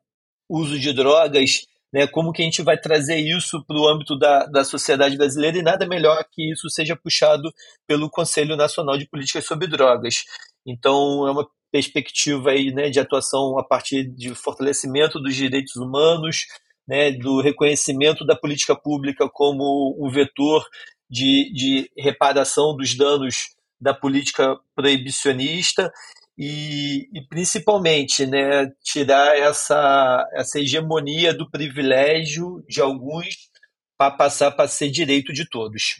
uso 0.48 0.78
de 0.78 0.92
drogas, 0.92 1.66
né, 1.92 2.08
como 2.08 2.32
que 2.32 2.42
a 2.42 2.44
gente 2.44 2.60
vai 2.60 2.76
trazer 2.76 3.18
isso 3.18 3.64
para 3.64 3.76
o 3.76 3.86
âmbito 3.86 4.18
da, 4.18 4.46
da 4.46 4.64
sociedade 4.64 5.16
brasileira 5.16 5.58
e 5.58 5.62
nada 5.62 5.86
melhor 5.86 6.24
que 6.32 6.52
isso 6.52 6.68
seja 6.68 6.96
puxado 6.96 7.52
pelo 7.86 8.10
Conselho 8.10 8.56
Nacional 8.56 8.98
de 8.98 9.06
Políticas 9.08 9.46
sobre 9.46 9.68
Drogas. 9.68 10.24
Então, 10.66 11.26
é 11.26 11.30
uma 11.30 11.48
perspectiva 11.70 12.50
aí, 12.50 12.72
né, 12.72 12.88
de 12.88 13.00
atuação 13.00 13.58
a 13.58 13.64
partir 13.64 14.04
de 14.04 14.34
fortalecimento 14.34 15.20
dos 15.20 15.34
direitos 15.34 15.74
humanos, 15.76 16.46
né, 16.86 17.10
do 17.10 17.40
reconhecimento 17.40 18.24
da 18.24 18.36
política 18.36 18.76
pública 18.76 19.28
como 19.28 19.96
um 19.98 20.08
vetor 20.10 20.64
de, 21.10 21.52
de 21.52 21.90
reparação 21.98 22.76
dos 22.76 22.96
danos 22.96 23.54
da 23.80 23.92
política 23.92 24.56
proibicionista 24.74 25.92
e, 26.38 27.08
e, 27.12 27.26
principalmente 27.28 28.26
né, 28.26 28.70
tirar 28.82 29.36
essa, 29.36 30.28
essa 30.32 30.58
hegemonia 30.58 31.34
do 31.34 31.50
privilégio 31.50 32.64
de 32.68 32.80
alguns 32.80 33.50
para 33.96 34.10
passar 34.10 34.50
para 34.50 34.68
ser 34.68 34.90
direito 34.90 35.32
de 35.32 35.48
todos. 35.48 35.96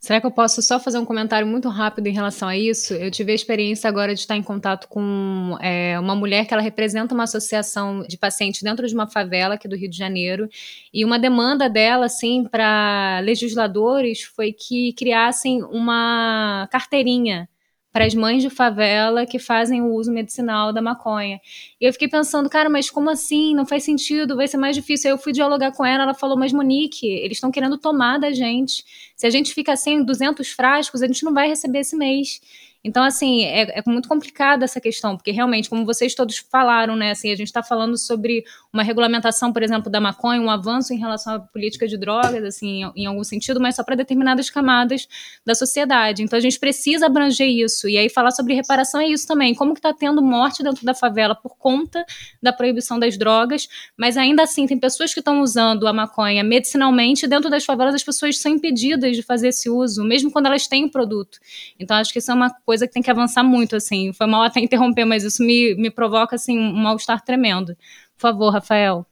Será 0.00 0.20
que 0.20 0.26
eu 0.26 0.30
posso 0.30 0.62
só 0.62 0.78
fazer 0.78 0.98
um 0.98 1.04
comentário 1.04 1.46
muito 1.46 1.68
rápido 1.68 2.06
em 2.06 2.12
relação 2.12 2.48
a 2.48 2.56
isso? 2.56 2.94
Eu 2.94 3.10
tive 3.10 3.32
a 3.32 3.34
experiência 3.34 3.88
agora 3.88 4.14
de 4.14 4.20
estar 4.20 4.36
em 4.36 4.42
contato 4.42 4.88
com 4.88 5.56
é, 5.60 5.98
uma 5.98 6.14
mulher 6.14 6.46
que 6.46 6.54
ela 6.54 6.62
representa 6.62 7.14
uma 7.14 7.24
associação 7.24 8.02
de 8.02 8.16
pacientes 8.16 8.62
dentro 8.62 8.86
de 8.86 8.94
uma 8.94 9.08
favela 9.08 9.54
aqui 9.54 9.66
do 9.66 9.76
Rio 9.76 9.90
de 9.90 9.96
Janeiro 9.96 10.48
e 10.94 11.04
uma 11.04 11.18
demanda 11.18 11.68
dela, 11.68 12.06
assim, 12.06 12.44
para 12.44 13.20
legisladores 13.24 14.22
foi 14.22 14.52
que 14.52 14.92
criassem 14.92 15.64
uma 15.64 16.68
carteirinha 16.70 17.48
para 17.98 18.06
as 18.06 18.14
mães 18.14 18.44
de 18.44 18.48
favela 18.48 19.26
que 19.26 19.40
fazem 19.40 19.82
o 19.82 19.92
uso 19.92 20.12
medicinal 20.12 20.72
da 20.72 20.80
maconha. 20.80 21.40
E 21.80 21.84
eu 21.84 21.92
fiquei 21.92 22.06
pensando, 22.06 22.48
cara, 22.48 22.70
mas 22.70 22.88
como 22.88 23.10
assim? 23.10 23.56
Não 23.56 23.66
faz 23.66 23.82
sentido, 23.82 24.36
vai 24.36 24.46
ser 24.46 24.56
mais 24.56 24.76
difícil. 24.76 25.10
Aí 25.10 25.14
eu 25.14 25.18
fui 25.18 25.32
dialogar 25.32 25.72
com 25.72 25.84
ela, 25.84 26.04
ela 26.04 26.14
falou, 26.14 26.38
mas 26.38 26.52
Monique, 26.52 27.08
eles 27.08 27.38
estão 27.38 27.50
querendo 27.50 27.76
tomar 27.76 28.18
da 28.18 28.30
gente. 28.30 28.84
Se 29.16 29.26
a 29.26 29.30
gente 29.30 29.52
fica 29.52 29.74
sem 29.74 30.04
200 30.04 30.48
frascos, 30.50 31.02
a 31.02 31.08
gente 31.08 31.24
não 31.24 31.34
vai 31.34 31.48
receber 31.48 31.80
esse 31.80 31.96
mês. 31.96 32.40
Então, 32.84 33.02
assim, 33.02 33.44
é, 33.44 33.80
é 33.80 33.82
muito 33.86 34.08
complicada 34.08 34.64
essa 34.64 34.80
questão, 34.80 35.16
porque 35.16 35.32
realmente, 35.32 35.68
como 35.68 35.84
vocês 35.84 36.14
todos 36.14 36.38
falaram, 36.38 36.94
né, 36.94 37.10
assim, 37.10 37.30
a 37.30 37.36
gente 37.36 37.48
está 37.48 37.62
falando 37.62 37.98
sobre 37.98 38.44
uma 38.72 38.82
regulamentação, 38.82 39.52
por 39.52 39.62
exemplo, 39.62 39.90
da 39.90 40.00
maconha, 40.00 40.40
um 40.40 40.50
avanço 40.50 40.94
em 40.94 40.98
relação 40.98 41.34
à 41.34 41.40
política 41.40 41.88
de 41.88 41.98
drogas, 41.98 42.44
assim, 42.44 42.84
em, 42.84 43.02
em 43.02 43.06
algum 43.06 43.24
sentido, 43.24 43.60
mas 43.60 43.74
só 43.74 43.82
para 43.82 43.96
determinadas 43.96 44.48
camadas 44.48 45.08
da 45.44 45.54
sociedade. 45.54 46.22
Então, 46.22 46.36
a 46.36 46.40
gente 46.40 46.58
precisa 46.58 47.06
abranger 47.06 47.48
isso. 47.48 47.88
E 47.88 47.98
aí, 47.98 48.08
falar 48.08 48.30
sobre 48.30 48.54
reparação 48.54 49.00
é 49.00 49.08
isso 49.08 49.26
também. 49.26 49.54
Como 49.54 49.74
que 49.74 49.80
está 49.80 49.92
tendo 49.92 50.22
morte 50.22 50.62
dentro 50.62 50.84
da 50.84 50.94
favela 50.94 51.34
por 51.34 51.56
conta 51.58 52.04
da 52.40 52.52
proibição 52.52 52.98
das 52.98 53.18
drogas, 53.18 53.68
mas 53.96 54.16
ainda 54.16 54.44
assim, 54.44 54.66
tem 54.66 54.78
pessoas 54.78 55.12
que 55.12 55.20
estão 55.20 55.40
usando 55.40 55.86
a 55.86 55.92
maconha 55.92 56.44
medicinalmente, 56.44 57.26
dentro 57.26 57.50
das 57.50 57.64
favelas 57.64 57.94
as 57.94 58.04
pessoas 58.04 58.38
são 58.38 58.52
impedidas 58.52 59.16
de 59.16 59.22
fazer 59.22 59.48
esse 59.48 59.68
uso, 59.68 60.04
mesmo 60.04 60.30
quando 60.30 60.46
elas 60.46 60.66
têm 60.66 60.84
o 60.84 60.90
produto. 60.90 61.38
Então, 61.78 61.96
acho 61.96 62.12
que 62.12 62.18
isso 62.18 62.30
é 62.30 62.34
uma 62.34 62.50
coisa 62.68 62.86
que 62.86 62.92
tem 62.92 63.02
que 63.02 63.10
avançar 63.10 63.42
muito, 63.42 63.74
assim. 63.76 64.12
Foi 64.12 64.26
mal 64.26 64.42
até 64.42 64.60
interromper, 64.60 65.06
mas 65.06 65.24
isso 65.24 65.42
me, 65.42 65.74
me 65.76 65.90
provoca, 65.90 66.36
assim, 66.36 66.58
um 66.58 66.74
mal-estar 66.74 67.24
tremendo. 67.24 67.74
Por 68.14 68.20
favor, 68.20 68.50
Rafael. 68.50 69.06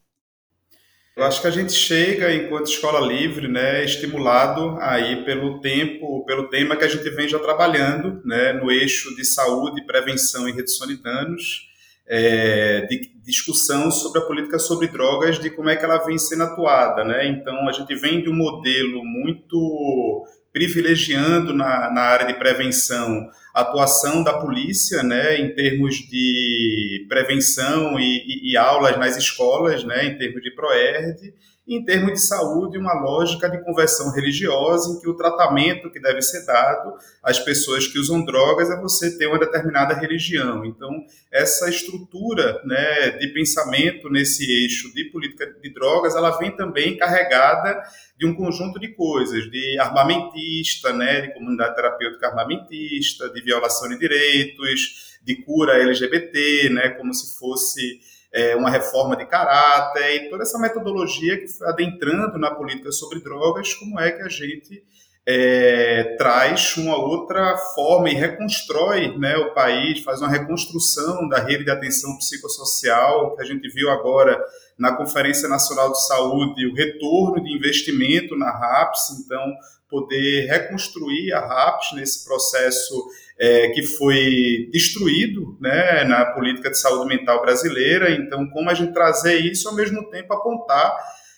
Eu 1.15 1.23
acho 1.23 1.41
que 1.41 1.47
a 1.47 1.51
gente 1.51 1.73
chega, 1.73 2.31
enquanto 2.31 2.67
escola 2.67 2.99
livre, 2.99 3.47
né, 3.47 3.83
estimulado 3.83 4.77
aí 4.79 5.25
pelo 5.25 5.59
tempo, 5.59 6.23
pelo 6.25 6.47
tema 6.49 6.75
que 6.75 6.85
a 6.85 6.87
gente 6.87 7.09
vem 7.09 7.27
já 7.27 7.39
trabalhando, 7.39 8.21
né, 8.23 8.53
no 8.53 8.71
eixo 8.71 9.15
de 9.15 9.25
saúde, 9.25 9.83
prevenção 9.87 10.47
e 10.47 10.51
redução 10.51 10.85
de 10.85 11.01
danos, 11.01 11.67
é, 12.07 12.81
de 12.81 13.11
discussão 13.25 13.89
sobre 13.89 14.19
a 14.19 14.25
política 14.25 14.59
sobre 14.59 14.87
drogas, 14.87 15.39
de 15.39 15.49
como 15.49 15.69
é 15.69 15.75
que 15.75 15.83
ela 15.83 15.97
vem 16.05 16.19
sendo 16.19 16.43
atuada, 16.43 17.03
né? 17.03 17.27
Então 17.27 17.67
a 17.67 17.71
gente 17.71 17.93
vem 17.95 18.21
de 18.21 18.29
um 18.29 18.35
modelo 18.35 19.03
muito 19.03 20.25
privilegiando 20.57 21.53
na, 21.53 21.91
na 21.91 22.01
área 22.01 22.25
de 22.25 22.33
prevenção 22.33 23.29
a 23.53 23.61
atuação 23.61 24.23
da 24.23 24.39
polícia, 24.39 25.03
né, 25.03 25.39
em 25.39 25.53
termos 25.53 25.97
de 25.97 27.05
prevenção 27.07 27.99
e, 27.99 28.23
e, 28.25 28.51
e 28.51 28.57
aulas 28.57 28.97
nas 28.97 29.15
escolas, 29.15 29.83
né, 29.83 30.05
em 30.05 30.17
termos 30.17 30.41
de 30.41 30.49
PROERD, 30.49 31.31
em 31.67 31.83
termos 31.83 32.13
de 32.13 32.21
saúde, 32.21 32.77
uma 32.77 32.93
lógica 32.93 33.49
de 33.49 33.61
conversão 33.61 34.11
religiosa, 34.13 34.89
em 34.89 35.01
que 35.01 35.09
o 35.09 35.15
tratamento 35.15 35.91
que 35.91 35.99
deve 35.99 36.21
ser 36.21 36.45
dado 36.45 36.93
às 37.21 37.39
pessoas 37.39 37.85
que 37.85 37.99
usam 37.99 38.23
drogas 38.23 38.69
é 38.69 38.79
você 38.79 39.17
ter 39.17 39.27
uma 39.27 39.37
determinada 39.37 39.93
religião. 39.93 40.63
Então, 40.65 41.03
essa 41.29 41.69
estrutura 41.69 42.61
né, 42.63 43.09
de 43.11 43.27
pensamento 43.33 44.09
nesse 44.09 44.49
eixo 44.63 44.93
de 44.93 45.05
política 45.11 45.45
de 45.61 45.73
drogas, 45.73 46.15
ela 46.15 46.37
vem 46.37 46.55
também 46.55 46.95
carregada 46.95 47.83
de 48.17 48.25
um 48.25 48.33
conjunto 48.33 48.79
de 48.79 48.87
coisas, 48.95 49.51
de 49.51 49.77
armamentista, 49.77 50.93
né, 50.93 51.21
de 51.21 51.33
comunidade 51.33 51.75
terapêutica 51.75 52.27
armamentista, 52.27 53.29
de 53.29 53.41
violação 53.41 53.89
de 53.89 53.99
direitos, 53.99 55.17
de 55.21 55.35
cura 55.43 55.73
LGBT, 55.73 56.69
né, 56.69 56.89
como 56.91 57.13
se 57.13 57.37
fosse 57.37 57.99
é, 58.33 58.55
uma 58.55 58.69
reforma 58.69 59.15
de 59.15 59.25
caráter 59.25 60.15
e 60.15 60.29
toda 60.29 60.43
essa 60.43 60.59
metodologia 60.59 61.39
que 61.39 61.47
foi 61.47 61.67
adentrando 61.67 62.37
na 62.37 62.53
política 62.53 62.91
sobre 62.91 63.21
drogas, 63.21 63.73
como 63.73 63.99
é 63.99 64.11
que 64.11 64.21
a 64.21 64.29
gente 64.29 64.83
é, 65.29 66.15
traz 66.17 66.77
uma 66.77 66.95
outra 66.95 67.57
forma 67.75 68.09
e 68.09 68.13
reconstrói 68.13 69.17
né, 69.17 69.35
o 69.35 69.53
país, 69.53 70.01
faz 70.01 70.21
uma 70.21 70.29
reconstrução 70.29 71.27
da 71.27 71.39
rede 71.39 71.65
de 71.65 71.71
atenção 71.71 72.17
psicossocial, 72.17 73.35
que 73.35 73.41
a 73.41 73.45
gente 73.45 73.67
viu 73.67 73.89
agora 73.89 74.41
na 74.79 74.95
Conferência 74.95 75.49
Nacional 75.49 75.91
de 75.91 76.05
Saúde, 76.07 76.67
o 76.67 76.73
retorno 76.73 77.43
de 77.43 77.53
investimento 77.53 78.37
na 78.37 78.51
RAPS, 78.51 79.19
então 79.19 79.53
poder 79.89 80.47
reconstruir 80.47 81.33
a 81.33 81.39
RAPS 81.39 81.93
nesse 81.93 82.25
processo 82.25 83.07
é, 83.39 83.69
que 83.69 83.83
foi 83.83 84.69
destruído 84.71 85.57
né, 85.61 86.03
na 86.03 86.25
política 86.25 86.71
de 86.71 86.79
saúde 86.79 87.07
mental 87.07 87.41
brasileira. 87.41 88.11
Então, 88.11 88.49
como 88.49 88.69
a 88.69 88.73
gente 88.73 88.93
trazer 88.93 89.37
isso 89.39 89.69
ao 89.69 89.75
mesmo 89.75 90.09
tempo 90.09 90.33
apontar 90.33 90.95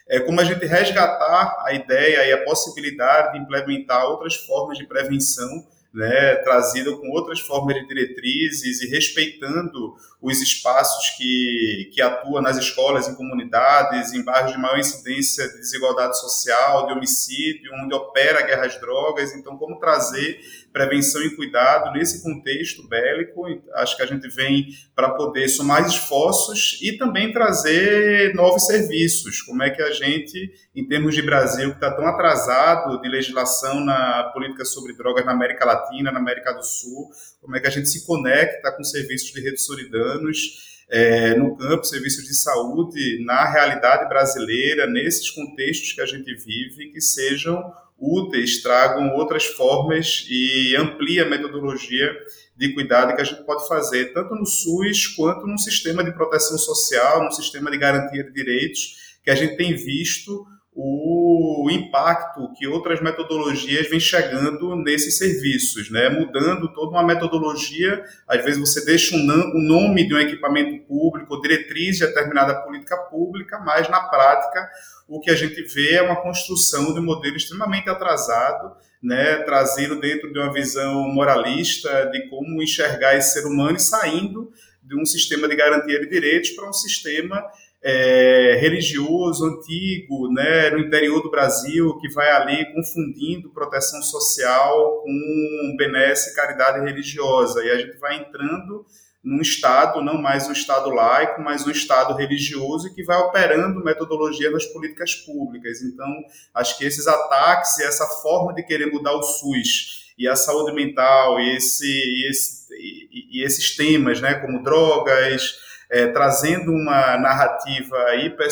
é, 0.09 0.19
como 0.19 0.41
a 0.41 0.43
gente 0.43 0.65
resgatar 0.65 1.63
a 1.65 1.71
ideia 1.71 2.26
e 2.26 2.34
a 2.34 2.43
possibilidade 2.43 3.34
de 3.34 3.39
implementar 3.39 4.05
outras 4.05 4.36
formas 4.36 4.78
de 4.78 4.88
prevenção 4.88 5.67
né, 5.93 6.36
trazida 6.38 6.91
com 6.97 7.09
outras 7.09 7.39
formas 7.39 7.76
de 7.76 7.88
diretrizes 7.88 8.82
e 8.82 8.88
respeitando 8.88 9.95
os 10.21 10.41
espaços 10.41 11.15
que, 11.17 11.89
que 11.93 12.01
atuam 12.01 12.41
nas 12.41 12.57
escolas, 12.57 13.07
em 13.07 13.15
comunidades, 13.15 14.13
em 14.13 14.24
bairros 14.24 14.51
de 14.51 14.59
maior 14.59 14.78
incidência 14.78 15.47
de 15.47 15.57
desigualdade 15.57 16.19
social, 16.19 16.88
de 16.88 16.93
homicídio, 16.93 17.71
onde 17.84 17.93
opera 17.95 18.39
a 18.39 18.43
guerra 18.43 18.65
às 18.65 18.80
drogas. 18.80 19.34
Então, 19.34 19.57
como 19.57 19.80
trazer 19.80 20.39
prevenção 20.72 21.22
e 21.22 21.36
cuidado 21.36 21.91
nesse 21.93 22.24
contexto 22.24 22.88
bélico? 22.88 23.45
Acho 23.76 23.97
que 23.97 24.03
a 24.03 24.05
gente 24.05 24.28
vem 24.30 24.67
para 24.95 25.11
poder 25.11 25.47
somar 25.47 25.86
esforços 25.86 26.80
e 26.82 26.97
também 26.97 27.32
trazer 27.32 28.34
novos 28.34 28.65
serviços. 28.65 29.41
Como 29.41 29.63
é 29.63 29.70
que 29.70 29.82
a 29.82 29.91
gente, 29.91 30.51
em 30.76 30.88
termos 30.88 31.15
de 31.15 31.22
Brasil, 31.22 31.70
que 31.70 31.76
está 31.76 31.91
tão 31.91 32.07
atrasado 32.07 33.01
de 33.01 33.09
legislação 33.09 33.84
na 33.84 34.32
política 34.34 34.65
sobre 34.65 34.93
drogas 34.93 35.26
na 35.26 35.32
América 35.32 35.65
Latina, 35.65 36.11
na 36.11 36.20
América 36.20 36.53
do 36.53 36.63
Sul, 36.63 37.09
como 37.41 37.55
é 37.55 37.59
que 37.59 37.67
a 37.67 37.72
gente 37.72 37.89
se 37.89 38.05
conecta 38.05 38.72
com 38.72 38.84
serviços 38.84 39.32
de 39.32 39.41
redes 39.41 39.65
solidanos? 39.65 40.70
É, 40.91 41.36
no 41.36 41.55
campo, 41.55 41.84
serviços 41.84 42.24
de 42.26 42.34
saúde, 42.34 43.24
na 43.24 43.45
realidade 43.45 44.09
brasileira, 44.09 44.88
nesses 44.88 45.30
contextos 45.30 45.93
que 45.93 46.01
a 46.01 46.05
gente 46.07 46.34
vive, 46.34 46.91
que 46.91 46.99
sejam 46.99 47.72
úteis, 48.00 48.62
tragam 48.62 49.16
outras 49.16 49.45
formas 49.45 50.26
e 50.30 50.76
amplia 50.76 51.24
a 51.24 51.30
metodologia 51.30 52.16
de 52.56 52.74
cuidado 52.74 53.16
que 53.16 53.22
a 53.22 53.26
gente 53.26 53.43
pode 53.45 53.68
fazer, 53.68 54.14
tanto 54.14 54.36
no 54.36 54.45
SUS 54.45 55.08
quanto 55.08 55.45
no 55.47 55.58
sistema 55.58 56.04
de 56.04 56.12
proteção 56.12 56.58
social, 56.58 57.24
no 57.24 57.32
sistema 57.32 57.72
de 57.72 57.78
garantia 57.78 58.24
de 58.24 58.34
direitos, 58.34 59.18
que 59.24 59.30
a 59.30 59.36
gente 59.36 59.56
tem 59.56 59.76
visto 59.76 60.45
o 60.82 61.69
impacto 61.69 62.53
que 62.53 62.65
outras 62.65 63.01
metodologias 63.01 63.89
vêm 63.89 63.99
chegando 63.99 64.77
nesses 64.77 65.17
serviços, 65.17 65.91
né? 65.91 66.07
mudando 66.07 66.71
toda 66.73 66.91
uma 66.91 67.03
metodologia. 67.03 68.01
Às 68.25 68.45
vezes 68.45 68.57
você 68.57 68.86
deixa 68.86 69.13
um, 69.13 69.19
nome 69.19 70.07
de 70.07 70.15
um 70.15 70.19
equipamento 70.19 70.82
público, 70.86 71.41
diretriz 71.41 71.97
de 71.97 72.05
determinada 72.05 72.61
política 72.61 72.95
pública, 72.95 73.59
mas 73.59 73.89
na 73.89 73.99
prática 73.99 74.69
o 75.05 75.19
que 75.19 75.30
a 75.30 75.36
gente 75.36 75.61
vê 75.63 75.95
é 75.95 76.01
uma 76.01 76.21
construção 76.21 76.93
de 76.93 77.01
um 77.01 77.03
modelo 77.03 77.36
extremamente 77.36 77.89
atrasado, 77.89 78.73
né? 79.03 79.36
trazido 79.43 79.99
dentro 79.99 80.32
de 80.32 80.39
uma 80.39 80.53
visão 80.53 81.09
moralista 81.09 82.09
de 82.09 82.30
como 82.30 82.63
enxergar 82.63 83.17
esse 83.17 83.34
ser 83.34 83.45
humano 83.45 83.75
e 83.75 83.82
saindo 83.82 84.49
de 84.82 84.95
um 84.95 85.05
sistema 85.05 85.45
de 85.45 85.57
garantia 85.57 85.99
de 85.99 86.09
direitos 86.09 86.51
para 86.51 86.69
um 86.69 86.73
sistema 86.73 87.43
é, 87.82 88.57
religioso 88.59 89.45
antigo, 89.45 90.32
né, 90.34 90.69
no 90.71 90.80
interior 90.80 91.21
do 91.21 91.32
Brasil, 91.32 91.97
que 91.99 92.09
vai 92.13 92.30
ali 92.30 92.73
confundindo 92.73 93.51
proteção 93.51 94.01
social 94.01 95.01
com 95.01 95.75
benesse 95.77 96.36
caridade 96.36 96.86
religiosa. 96.86 97.63
E 97.63 97.71
a 97.71 97.77
gente 97.77 97.97
vai 97.97 98.17
entrando 98.17 98.86
num 99.23 99.41
Estado, 99.41 100.01
não 100.01 100.21
mais 100.21 100.47
um 100.47 100.51
Estado 100.51 100.89
laico, 100.89 101.41
mas 101.41 101.65
um 101.65 101.71
Estado 101.71 102.13
religioso 102.15 102.93
que 102.93 103.03
vai 103.03 103.17
operando 103.17 103.84
metodologia 103.84 104.49
nas 104.49 104.65
políticas 104.65 105.15
públicas. 105.15 105.82
Então, 105.82 106.07
acho 106.53 106.77
que 106.77 106.86
esses 106.86 107.07
ataques 107.07 107.77
e 107.77 107.84
essa 107.84 108.05
forma 108.21 108.53
de 108.53 108.63
querer 108.63 108.91
mudar 108.91 109.13
o 109.13 109.23
SUS 109.23 110.13
e 110.17 110.27
a 110.27 110.36
saúde 110.36 110.73
mental 110.73 111.39
e, 111.39 111.55
esse, 111.55 111.86
e, 111.86 112.30
esse, 112.30 112.73
e, 112.73 113.39
e 113.39 113.43
esses 113.43 113.75
temas, 113.75 114.19
né, 114.19 114.36
como 114.36 114.63
drogas, 114.63 115.68
é, 115.91 116.07
trazendo 116.07 116.71
uma 116.71 117.17
narrativa 117.17 118.15
hiper 118.15 118.49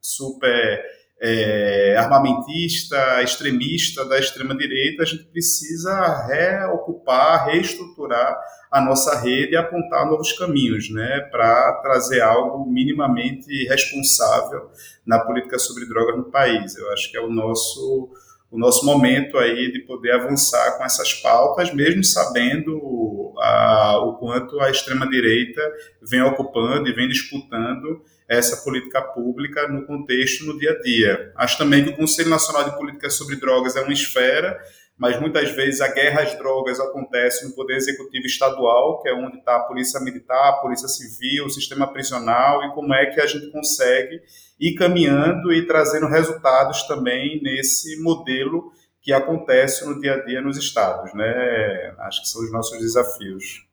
super 0.00 0.84
é, 1.20 1.94
armamentista, 1.98 3.22
extremista 3.22 4.04
da 4.06 4.18
extrema-direita, 4.18 5.02
a 5.02 5.06
gente 5.06 5.24
precisa 5.24 6.26
reocupar, 6.26 7.46
reestruturar 7.46 8.40
a 8.70 8.80
nossa 8.80 9.18
rede 9.20 9.52
e 9.52 9.56
apontar 9.56 10.06
novos 10.06 10.32
caminhos 10.32 10.88
né, 10.90 11.20
para 11.30 11.74
trazer 11.82 12.22
algo 12.22 12.64
minimamente 12.70 13.64
responsável 13.68 14.70
na 15.04 15.18
política 15.20 15.58
sobre 15.58 15.86
drogas 15.86 16.16
no 16.16 16.30
país. 16.30 16.74
Eu 16.76 16.90
acho 16.92 17.10
que 17.10 17.16
é 17.18 17.20
o 17.20 17.30
nosso 17.30 18.10
o 18.50 18.58
nosso 18.58 18.84
momento 18.84 19.38
aí 19.38 19.70
de 19.72 19.80
poder 19.80 20.12
avançar 20.12 20.76
com 20.76 20.84
essas 20.84 21.14
pautas, 21.14 21.72
mesmo 21.72 22.02
sabendo 22.02 23.32
a, 23.38 24.00
o 24.04 24.18
quanto 24.18 24.60
a 24.60 24.70
extrema-direita 24.70 25.62
vem 26.02 26.22
ocupando 26.22 26.88
e 26.88 26.92
vem 26.92 27.08
disputando 27.08 28.02
essa 28.28 28.62
política 28.64 29.02
pública 29.02 29.68
no 29.68 29.86
contexto, 29.86 30.44
no 30.44 30.58
dia 30.58 30.72
a 30.72 30.82
dia. 30.82 31.32
Acho 31.36 31.58
também 31.58 31.84
que 31.84 31.90
o 31.90 31.96
Conselho 31.96 32.30
Nacional 32.30 32.64
de 32.64 32.76
Política 32.76 33.10
sobre 33.10 33.36
Drogas 33.36 33.76
é 33.76 33.82
uma 33.82 33.92
esfera 33.92 34.58
mas 35.00 35.18
muitas 35.18 35.50
vezes 35.52 35.80
a 35.80 35.88
guerra 35.88 36.20
às 36.20 36.36
drogas 36.36 36.78
acontece 36.78 37.48
no 37.48 37.54
Poder 37.54 37.76
Executivo 37.76 38.26
Estadual, 38.26 39.00
que 39.00 39.08
é 39.08 39.14
onde 39.14 39.38
está 39.38 39.56
a 39.56 39.60
Polícia 39.60 39.98
Militar, 39.98 40.50
a 40.50 40.60
Polícia 40.60 40.88
Civil, 40.88 41.46
o 41.46 41.50
sistema 41.50 41.90
prisional, 41.90 42.62
e 42.64 42.74
como 42.74 42.92
é 42.92 43.06
que 43.06 43.18
a 43.18 43.24
gente 43.24 43.50
consegue 43.50 44.20
ir 44.60 44.74
caminhando 44.74 45.52
e 45.52 45.66
trazendo 45.66 46.06
resultados 46.06 46.82
também 46.86 47.40
nesse 47.42 48.00
modelo 48.02 48.70
que 49.00 49.12
acontece 49.12 49.86
no 49.86 49.98
dia 49.98 50.14
a 50.14 50.24
dia 50.24 50.42
nos 50.42 50.58
estados, 50.58 51.14
né? 51.14 51.94
Acho 52.00 52.20
que 52.20 52.28
são 52.28 52.44
os 52.44 52.52
nossos 52.52 52.78
desafios. 52.78 53.66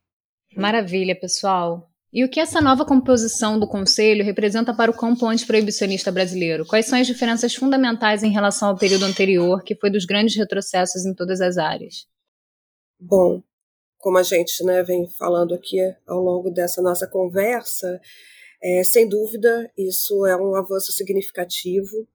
Maravilha, 0.55 1.13
pessoal. 1.19 1.89
E 2.11 2.23
o 2.23 2.29
que 2.29 2.39
essa 2.39 2.61
nova 2.61 2.85
composição 2.85 3.59
do 3.59 3.67
Conselho 3.67 4.23
representa 4.23 4.73
para 4.73 4.89
o 4.89 4.95
campo 4.95 5.25
antiproibicionista 5.25 6.09
brasileiro? 6.09 6.65
Quais 6.65 6.85
são 6.85 6.97
as 6.97 7.05
diferenças 7.05 7.53
fundamentais 7.53 8.23
em 8.23 8.31
relação 8.31 8.69
ao 8.69 8.77
período 8.77 9.03
anterior, 9.03 9.61
que 9.61 9.75
foi 9.75 9.91
dos 9.91 10.05
grandes 10.05 10.37
retrocessos 10.37 11.05
em 11.05 11.13
todas 11.13 11.41
as 11.41 11.57
áreas? 11.57 12.07
Bom, 12.97 13.43
como 13.97 14.17
a 14.17 14.23
gente 14.23 14.63
né, 14.63 14.81
vem 14.83 15.05
falando 15.19 15.53
aqui 15.53 15.77
ao 16.07 16.21
longo 16.21 16.49
dessa 16.49 16.81
nossa 16.81 17.05
conversa, 17.05 17.99
é, 18.61 18.83
sem 18.83 19.07
dúvida 19.07 19.71
isso 19.77 20.25
é 20.25 20.35
um 20.35 20.55
avanço 20.55 20.91
significativo. 20.91 22.07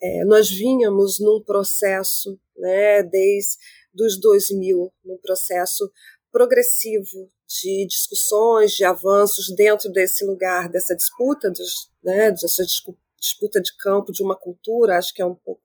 É, 0.00 0.24
nós 0.24 0.48
vínhamos 0.48 1.18
num 1.18 1.42
processo, 1.42 2.38
né, 2.56 3.02
desde 3.02 3.56
os 4.00 4.20
2000, 4.20 4.92
num 5.04 5.18
processo 5.18 5.90
progressivo 6.30 7.30
de 7.48 7.86
discussões, 7.86 8.72
de 8.72 8.84
avanços 8.84 9.52
dentro 9.56 9.90
desse 9.90 10.24
lugar, 10.24 10.68
dessa 10.68 10.94
disputa, 10.94 11.50
dos, 11.50 11.90
né, 12.02 12.30
dessa 12.30 12.64
disputa 12.64 13.07
de 13.20 13.76
campo, 13.78 14.12
de 14.12 14.22
uma 14.22 14.36
cultura, 14.36 14.96
acho 14.96 15.14
que 15.14 15.22
é 15.22 15.26
um 15.26 15.34
pouco 15.34 15.60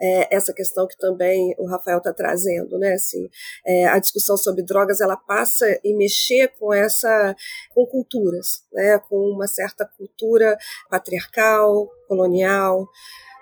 é, 0.00 0.34
essa 0.34 0.52
questão 0.52 0.86
que 0.86 0.96
também 0.96 1.54
o 1.58 1.66
Rafael 1.66 1.98
está 1.98 2.12
trazendo, 2.12 2.78
né? 2.78 2.94
Assim, 2.94 3.28
é, 3.66 3.86
a 3.86 3.98
discussão 3.98 4.36
sobre 4.36 4.62
drogas 4.62 5.00
ela 5.00 5.16
passa 5.16 5.66
e 5.82 5.94
mexer 5.94 6.48
com 6.58 6.72
essa, 6.72 7.34
com 7.74 7.84
culturas, 7.86 8.62
né? 8.72 8.98
Com 8.98 9.16
uma 9.16 9.46
certa 9.46 9.84
cultura 9.84 10.56
patriarcal, 10.88 11.88
colonial, 12.06 12.86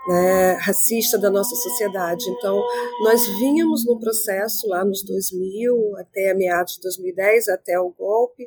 né, 0.08 0.52
racista 0.60 1.18
da 1.18 1.30
nossa 1.30 1.54
sociedade. 1.54 2.24
Então, 2.30 2.62
nós 3.02 3.26
vínhamos 3.38 3.84
num 3.84 3.98
processo 3.98 4.68
lá 4.68 4.84
nos 4.84 5.04
2000, 5.04 5.96
até 5.98 6.32
meados 6.32 6.74
de 6.74 6.82
2010, 6.82 7.48
até 7.48 7.78
o 7.78 7.90
golpe, 7.90 8.46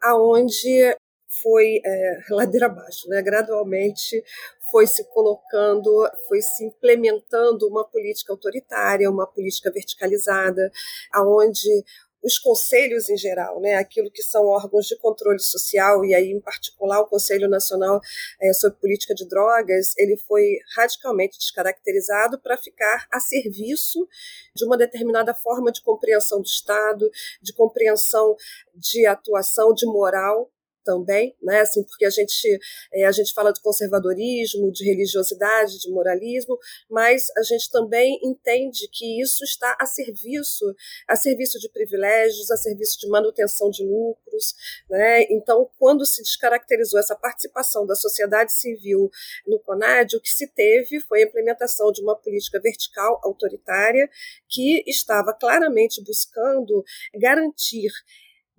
aonde 0.00 0.96
foi 1.42 1.80
é, 1.84 2.18
ladeira 2.30 2.66
abaixo, 2.66 3.08
né? 3.08 3.22
gradualmente 3.22 4.22
foi 4.70 4.86
se 4.86 5.04
colocando, 5.04 6.08
foi 6.28 6.40
se 6.40 6.64
implementando 6.64 7.66
uma 7.66 7.84
política 7.84 8.32
autoritária, 8.32 9.10
uma 9.10 9.26
política 9.26 9.70
verticalizada, 9.70 10.70
aonde 11.12 11.84
os 12.22 12.38
conselhos 12.38 13.08
em 13.08 13.16
geral, 13.16 13.60
né, 13.60 13.76
aquilo 13.76 14.10
que 14.10 14.22
são 14.22 14.44
órgãos 14.46 14.86
de 14.86 14.96
controle 14.96 15.40
social, 15.40 16.04
e 16.04 16.14
aí, 16.14 16.30
em 16.30 16.40
particular, 16.40 17.00
o 17.00 17.06
Conselho 17.06 17.48
Nacional 17.48 18.00
é, 18.40 18.52
sobre 18.52 18.78
Política 18.78 19.14
de 19.14 19.26
Drogas, 19.26 19.94
ele 19.96 20.16
foi 20.16 20.58
radicalmente 20.76 21.38
descaracterizado 21.38 22.38
para 22.38 22.58
ficar 22.58 23.06
a 23.10 23.18
serviço 23.20 24.06
de 24.54 24.64
uma 24.64 24.76
determinada 24.76 25.32
forma 25.34 25.72
de 25.72 25.82
compreensão 25.82 26.40
do 26.40 26.46
Estado, 26.46 27.10
de 27.40 27.54
compreensão 27.54 28.36
de 28.74 29.06
atuação, 29.06 29.72
de 29.72 29.86
moral 29.86 30.50
também, 30.84 31.36
né? 31.42 31.60
Assim, 31.60 31.82
porque 31.84 32.04
a 32.04 32.10
gente 32.10 32.58
é, 32.92 33.04
a 33.04 33.12
gente 33.12 33.32
fala 33.32 33.52
de 33.52 33.60
conservadorismo, 33.60 34.70
de 34.72 34.84
religiosidade, 34.84 35.78
de 35.78 35.90
moralismo, 35.90 36.58
mas 36.90 37.26
a 37.36 37.42
gente 37.42 37.70
também 37.70 38.18
entende 38.22 38.88
que 38.92 39.20
isso 39.22 39.44
está 39.44 39.76
a 39.80 39.86
serviço 39.86 40.64
a 41.08 41.16
serviço 41.16 41.58
de 41.58 41.68
privilégios, 41.70 42.50
a 42.50 42.56
serviço 42.56 42.98
de 42.98 43.08
manutenção 43.08 43.70
de 43.70 43.84
lucros, 43.84 44.54
né? 44.88 45.22
Então, 45.30 45.68
quando 45.78 46.04
se 46.06 46.22
descaracterizou 46.22 46.98
essa 46.98 47.16
participação 47.16 47.86
da 47.86 47.94
sociedade 47.94 48.52
civil 48.52 49.10
no 49.46 49.58
CONAD, 49.60 50.16
o 50.16 50.20
que 50.20 50.30
se 50.30 50.46
teve 50.48 51.00
foi 51.00 51.22
a 51.22 51.26
implementação 51.26 51.92
de 51.92 52.02
uma 52.02 52.16
política 52.16 52.60
vertical 52.60 53.20
autoritária 53.22 54.08
que 54.48 54.82
estava 54.86 55.32
claramente 55.32 56.02
buscando 56.04 56.84
garantir 57.14 57.90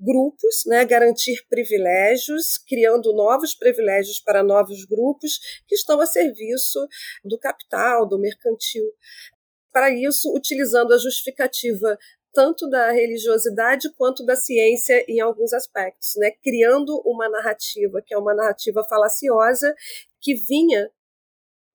grupos, 0.01 0.63
né, 0.65 0.83
garantir 0.83 1.45
privilégios, 1.47 2.57
criando 2.57 3.13
novos 3.13 3.53
privilégios 3.53 4.19
para 4.19 4.43
novos 4.43 4.83
grupos 4.85 5.39
que 5.67 5.75
estão 5.75 6.01
a 6.01 6.05
serviço 6.05 6.79
do 7.23 7.37
capital, 7.37 8.07
do 8.07 8.19
mercantil. 8.19 8.83
Para 9.71 9.89
isso, 9.89 10.33
utilizando 10.35 10.93
a 10.93 10.97
justificativa 10.97 11.97
tanto 12.33 12.69
da 12.69 12.91
religiosidade 12.91 13.91
quanto 13.93 14.25
da 14.25 14.35
ciência 14.35 15.03
em 15.07 15.19
alguns 15.19 15.53
aspectos, 15.53 16.13
né? 16.17 16.31
criando 16.41 17.01
uma 17.05 17.29
narrativa 17.29 18.01
que 18.05 18.13
é 18.13 18.17
uma 18.17 18.33
narrativa 18.33 18.83
falaciosa 18.83 19.73
que 20.19 20.33
vinha 20.35 20.89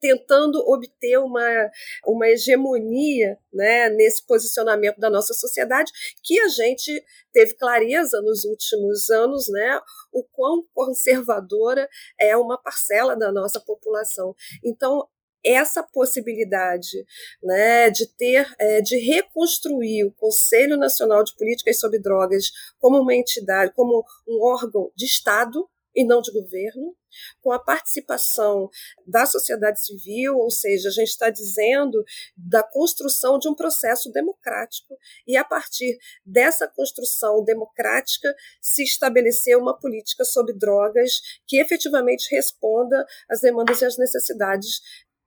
tentando 0.00 0.58
obter 0.66 1.18
uma, 1.18 1.70
uma 2.06 2.28
hegemonia 2.28 3.38
né, 3.52 3.88
nesse 3.90 4.24
posicionamento 4.26 4.98
da 4.98 5.10
nossa 5.10 5.34
sociedade, 5.34 5.90
que 6.22 6.38
a 6.40 6.48
gente 6.48 7.04
teve 7.32 7.54
clareza 7.54 8.20
nos 8.22 8.44
últimos 8.44 9.10
anos, 9.10 9.48
né, 9.48 9.80
o 10.12 10.24
quão 10.24 10.64
conservadora 10.72 11.88
é 12.20 12.36
uma 12.36 12.60
parcela 12.60 13.16
da 13.16 13.32
nossa 13.32 13.60
população. 13.60 14.34
Então, 14.64 15.06
essa 15.44 15.82
possibilidade 15.82 17.06
né, 17.42 17.88
de 17.88 18.06
ter, 18.16 18.52
é, 18.58 18.80
de 18.80 18.98
reconstruir 18.98 20.04
o 20.04 20.12
Conselho 20.12 20.76
Nacional 20.76 21.22
de 21.22 21.34
Políticas 21.36 21.78
sobre 21.78 22.00
Drogas 22.00 22.50
como 22.80 23.00
uma 23.00 23.14
entidade, 23.14 23.72
como 23.72 24.04
um 24.26 24.42
órgão 24.42 24.90
de 24.96 25.04
Estado 25.04 25.68
e 25.96 26.04
não 26.04 26.20
de 26.20 26.30
governo, 26.30 26.94
com 27.40 27.50
a 27.50 27.58
participação 27.58 28.68
da 29.06 29.24
sociedade 29.24 29.82
civil, 29.82 30.36
ou 30.36 30.50
seja, 30.50 30.88
a 30.90 30.92
gente 30.92 31.08
está 31.08 31.30
dizendo 31.30 32.04
da 32.36 32.62
construção 32.62 33.38
de 33.38 33.48
um 33.48 33.54
processo 33.54 34.12
democrático 34.12 34.94
e 35.26 35.36
a 35.36 35.44
partir 35.44 35.98
dessa 36.24 36.68
construção 36.68 37.42
democrática 37.42 38.34
se 38.60 38.82
estabelecer 38.82 39.56
uma 39.56 39.78
política 39.78 40.24
sobre 40.24 40.52
drogas 40.52 41.20
que 41.46 41.58
efetivamente 41.58 42.28
responda 42.30 43.06
às 43.30 43.40
demandas 43.40 43.80
e 43.80 43.86
às 43.86 43.96
necessidades 43.96 44.80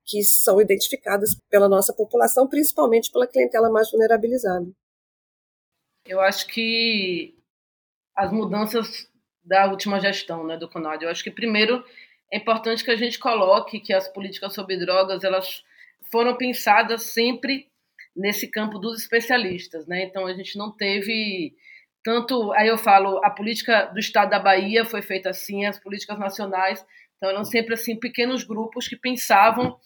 que 0.04 0.22
são 0.22 0.60
identificadas 0.60 1.36
pela 1.48 1.68
nossa 1.68 1.92
população, 1.92 2.48
principalmente 2.48 3.10
pela 3.10 3.26
clientela 3.26 3.70
mais 3.70 3.90
vulnerabilizada. 3.90 4.66
Eu 6.04 6.20
acho 6.20 6.46
que 6.46 7.36
as 8.14 8.32
mudanças 8.32 9.09
da 9.44 9.66
última 9.66 10.00
gestão 10.00 10.46
né, 10.46 10.56
do 10.56 10.68
CONAD, 10.68 11.04
eu 11.04 11.10
acho 11.10 11.24
que 11.24 11.30
primeiro 11.30 11.84
é 12.32 12.36
importante 12.36 12.84
que 12.84 12.90
a 12.90 12.96
gente 12.96 13.18
coloque 13.18 13.80
que 13.80 13.92
as 13.92 14.08
políticas 14.08 14.54
sobre 14.54 14.76
drogas 14.76 15.24
elas 15.24 15.64
foram 16.10 16.36
pensadas 16.36 17.04
sempre 17.04 17.68
nesse 18.14 18.48
campo 18.48 18.78
dos 18.78 19.00
especialistas, 19.00 19.86
né? 19.86 20.04
Então 20.04 20.26
a 20.26 20.34
gente 20.34 20.58
não 20.58 20.70
teve 20.70 21.54
tanto, 22.02 22.52
aí 22.52 22.68
eu 22.68 22.78
falo, 22.78 23.20
a 23.24 23.30
política 23.30 23.86
do 23.86 23.98
estado 23.98 24.30
da 24.30 24.38
Bahia 24.38 24.84
foi 24.84 25.02
feita 25.02 25.30
assim, 25.30 25.66
as 25.66 25.78
políticas 25.78 26.18
nacionais 26.18 26.84
então 27.20 27.28
eram 27.28 27.44
sempre 27.44 27.74
assim 27.74 28.00
pequenos 28.00 28.44
grupos 28.44 28.88
que 28.88 28.96
pensavam 28.96 29.78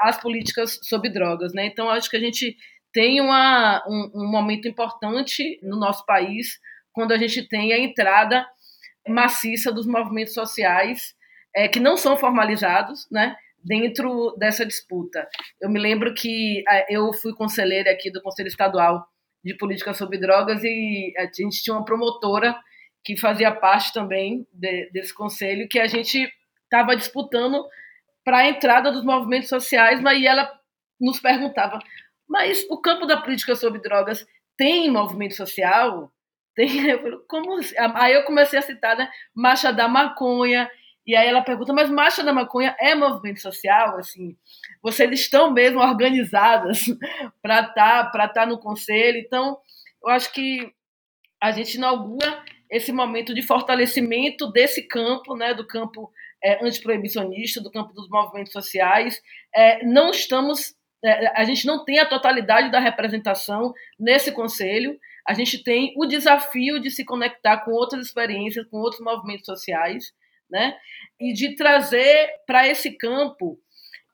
as 0.00 0.18
políticas 0.18 0.80
sobre 0.82 1.10
drogas, 1.10 1.52
né? 1.52 1.66
Então 1.66 1.90
acho 1.90 2.08
que 2.08 2.16
a 2.16 2.20
gente 2.20 2.56
tem 2.92 3.20
uma, 3.20 3.84
um, 3.86 4.22
um 4.22 4.30
momento 4.30 4.66
importante 4.66 5.60
no 5.62 5.78
nosso 5.78 6.06
país 6.06 6.58
quando 6.90 7.12
a 7.12 7.18
gente 7.18 7.46
tem 7.46 7.72
a 7.74 7.78
entrada 7.78 8.46
maciça 9.08 9.72
dos 9.72 9.86
movimentos 9.86 10.34
sociais 10.34 11.14
é, 11.54 11.68
que 11.68 11.80
não 11.80 11.96
são 11.96 12.16
formalizados, 12.16 13.06
né? 13.10 13.36
Dentro 13.62 14.34
dessa 14.38 14.64
disputa. 14.64 15.28
Eu 15.60 15.68
me 15.68 15.80
lembro 15.80 16.14
que 16.14 16.62
é, 16.68 16.94
eu 16.94 17.12
fui 17.12 17.34
conselheira 17.34 17.90
aqui 17.90 18.10
do 18.10 18.22
Conselho 18.22 18.46
Estadual 18.46 19.06
de 19.44 19.54
Política 19.56 19.92
sobre 19.94 20.18
Drogas 20.18 20.62
e 20.62 21.12
a 21.16 21.24
gente 21.24 21.62
tinha 21.62 21.74
uma 21.74 21.84
promotora 21.84 22.56
que 23.04 23.16
fazia 23.16 23.50
parte 23.50 23.92
também 23.92 24.46
de, 24.52 24.90
desse 24.90 25.14
conselho, 25.14 25.68
que 25.68 25.78
a 25.78 25.86
gente 25.86 26.30
estava 26.64 26.94
disputando 26.94 27.64
para 28.24 28.38
a 28.38 28.48
entrada 28.48 28.92
dos 28.92 29.04
movimentos 29.04 29.48
sociais, 29.48 30.00
mas 30.00 30.22
ela 30.22 30.50
nos 31.00 31.18
perguntava: 31.18 31.78
mas 32.28 32.64
o 32.68 32.80
campo 32.80 33.06
da 33.06 33.16
política 33.16 33.54
sobre 33.54 33.80
drogas 33.80 34.26
tem 34.56 34.90
movimento 34.90 35.34
social? 35.34 36.12
Tem? 36.58 36.68
Como? 37.28 37.54
Assim? 37.54 37.74
Aí 37.94 38.14
eu 38.14 38.24
comecei 38.24 38.58
a 38.58 38.62
citar, 38.62 38.96
né? 38.96 39.08
Marcha 39.32 39.72
da 39.72 39.86
Maconha. 39.86 40.68
E 41.06 41.14
aí 41.14 41.28
ela 41.28 41.40
pergunta, 41.40 41.72
mas 41.72 41.88
Marcha 41.88 42.24
da 42.24 42.32
Maconha 42.32 42.74
é 42.80 42.96
movimento 42.96 43.40
social? 43.40 43.96
Assim, 43.96 44.36
vocês 44.82 45.08
estão 45.12 45.52
mesmo 45.52 45.78
organizadas 45.78 46.80
para 47.40 47.60
estar 47.60 48.10
tá, 48.10 48.28
tá 48.28 48.44
no 48.44 48.58
conselho? 48.58 49.18
Então, 49.18 49.56
eu 50.02 50.10
acho 50.10 50.32
que 50.32 50.74
a 51.40 51.52
gente 51.52 51.76
inaugura 51.76 52.42
esse 52.68 52.92
momento 52.92 53.32
de 53.32 53.40
fortalecimento 53.40 54.50
desse 54.50 54.82
campo, 54.82 55.36
né, 55.36 55.54
do 55.54 55.64
campo 55.64 56.12
é, 56.42 56.62
antiproibicionista, 56.66 57.62
do 57.62 57.70
campo 57.70 57.94
dos 57.94 58.08
movimentos 58.08 58.52
sociais. 58.52 59.22
É, 59.54 59.86
não 59.86 60.10
estamos, 60.10 60.74
é, 61.04 61.40
a 61.40 61.44
gente 61.44 61.64
não 61.64 61.84
tem 61.84 62.00
a 62.00 62.08
totalidade 62.08 62.72
da 62.72 62.80
representação 62.80 63.72
nesse 63.96 64.32
conselho. 64.32 64.98
A 65.28 65.34
gente 65.34 65.62
tem 65.62 65.92
o 65.94 66.06
desafio 66.06 66.80
de 66.80 66.90
se 66.90 67.04
conectar 67.04 67.58
com 67.58 67.70
outras 67.72 68.06
experiências, 68.06 68.66
com 68.70 68.78
outros 68.78 69.02
movimentos 69.02 69.44
sociais, 69.44 70.10
né? 70.50 70.74
E 71.20 71.34
de 71.34 71.54
trazer 71.54 72.30
para 72.46 72.66
esse 72.66 72.96
campo 72.96 73.58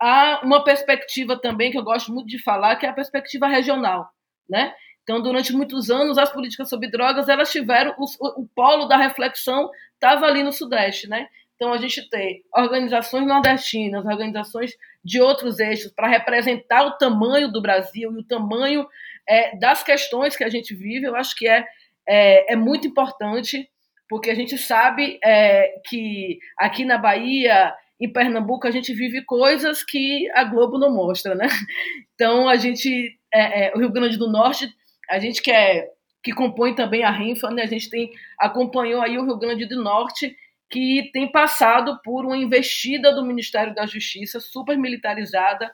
a 0.01 0.41
uma 0.43 0.65
perspectiva 0.65 1.41
também 1.41 1.71
que 1.71 1.79
eu 1.79 1.85
gosto 1.85 2.13
muito 2.13 2.27
de 2.27 2.43
falar, 2.43 2.75
que 2.75 2.85
é 2.85 2.89
a 2.89 2.93
perspectiva 2.93 3.47
regional, 3.47 4.11
né? 4.51 4.75
Então, 5.05 5.23
durante 5.23 5.53
muitos 5.53 5.89
anos, 5.89 6.19
as 6.19 6.33
políticas 6.33 6.69
sobre 6.69 6.91
drogas 6.91 7.29
elas 7.29 7.53
tiveram 7.53 7.95
o, 7.97 8.43
o 8.43 8.49
polo 8.49 8.87
da 8.87 8.97
reflexão 8.97 9.71
estava 9.95 10.27
ali 10.27 10.43
no 10.43 10.53
Sudeste, 10.53 11.09
né? 11.09 11.29
Então, 11.55 11.73
a 11.73 11.79
gente 11.79 12.11
tem 12.11 12.43
organizações 12.53 13.25
nordestinas, 13.25 14.05
organizações 14.05 14.73
de 15.05 15.21
outros 15.21 15.61
eixos, 15.61 15.93
para 15.93 16.09
representar 16.09 16.85
o 16.87 16.99
tamanho 16.99 17.53
do 17.53 17.63
Brasil 17.63 18.13
e 18.13 18.21
o 18.21 18.25
tamanho 18.25 18.85
é, 19.29 19.57
das 19.59 19.83
questões 19.83 20.37
que 20.37 20.45
a 20.45 20.49
gente 20.49 20.75
vive, 20.75 21.07
eu 21.07 21.17
acho 21.17 21.35
que 21.37 21.49
é, 21.49 21.65
é, 22.09 22.53
é 22.53 22.57
muito 22.57 22.87
importante, 22.87 23.69
porque 24.09 24.31
a 24.31 24.35
gente 24.35 24.59
sabe 24.59 25.19
é, 25.25 25.81
que 25.87 26.39
aqui 26.59 26.85
na 26.85 26.99
Bahia, 26.99 27.75
em 28.01 28.13
Pernambuco, 28.13 28.67
a 28.67 28.71
gente 28.71 28.93
vive 28.93 29.25
coisas 29.25 29.83
que 29.83 30.31
a 30.33 30.45
Globo 30.45 30.79
não 30.79 30.93
mostra, 30.95 31.35
né? 31.35 31.47
Então, 32.15 32.49
a 32.49 32.55
gente, 32.55 33.19
é, 33.33 33.67
é, 33.67 33.75
o 33.75 33.79
Rio 33.79 33.91
Grande 33.91 34.17
do 34.17 34.31
Norte, 34.31 34.73
a 35.11 35.19
gente 35.19 35.43
que, 35.43 35.51
é, 35.51 35.91
que 36.23 36.33
compõe 36.33 36.73
também 36.73 37.03
a 37.03 37.11
RINFA, 37.11 37.51
né? 37.51 37.63
A 37.63 37.67
gente 37.67 37.91
tem, 37.91 38.09
acompanhou 38.39 39.03
aí 39.03 39.19
o 39.19 39.25
Rio 39.25 39.37
Grande 39.37 39.67
do 39.67 39.83
Norte, 39.83 40.37
que 40.71 41.11
tem 41.13 41.31
passado 41.31 42.01
por 42.05 42.25
uma 42.25 42.37
investida 42.37 43.13
do 43.13 43.25
Ministério 43.25 43.75
da 43.75 43.85
Justiça 43.85 44.39
super 44.39 44.79
militarizada 44.79 45.73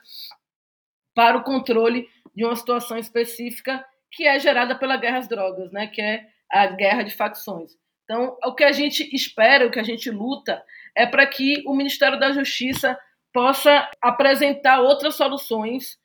para 1.13 1.37
o 1.37 1.43
controle 1.43 2.07
de 2.35 2.45
uma 2.45 2.55
situação 2.55 2.97
específica 2.97 3.85
que 4.11 4.27
é 4.27 4.39
gerada 4.39 4.75
pela 4.75 4.97
guerra 4.97 5.19
às 5.19 5.27
drogas, 5.27 5.71
né, 5.71 5.87
que 5.87 6.01
é 6.01 6.27
a 6.51 6.67
guerra 6.67 7.03
de 7.03 7.15
facções. 7.15 7.71
Então, 8.03 8.37
o 8.43 8.53
que 8.53 8.63
a 8.63 8.71
gente 8.71 9.09
espera, 9.15 9.65
o 9.65 9.71
que 9.71 9.79
a 9.79 9.83
gente 9.83 10.11
luta, 10.11 10.61
é 10.95 11.05
para 11.05 11.25
que 11.25 11.63
o 11.65 11.73
Ministério 11.73 12.19
da 12.19 12.31
Justiça 12.31 12.99
possa 13.33 13.89
apresentar 14.01 14.81
outras 14.81 15.15
soluções 15.15 15.97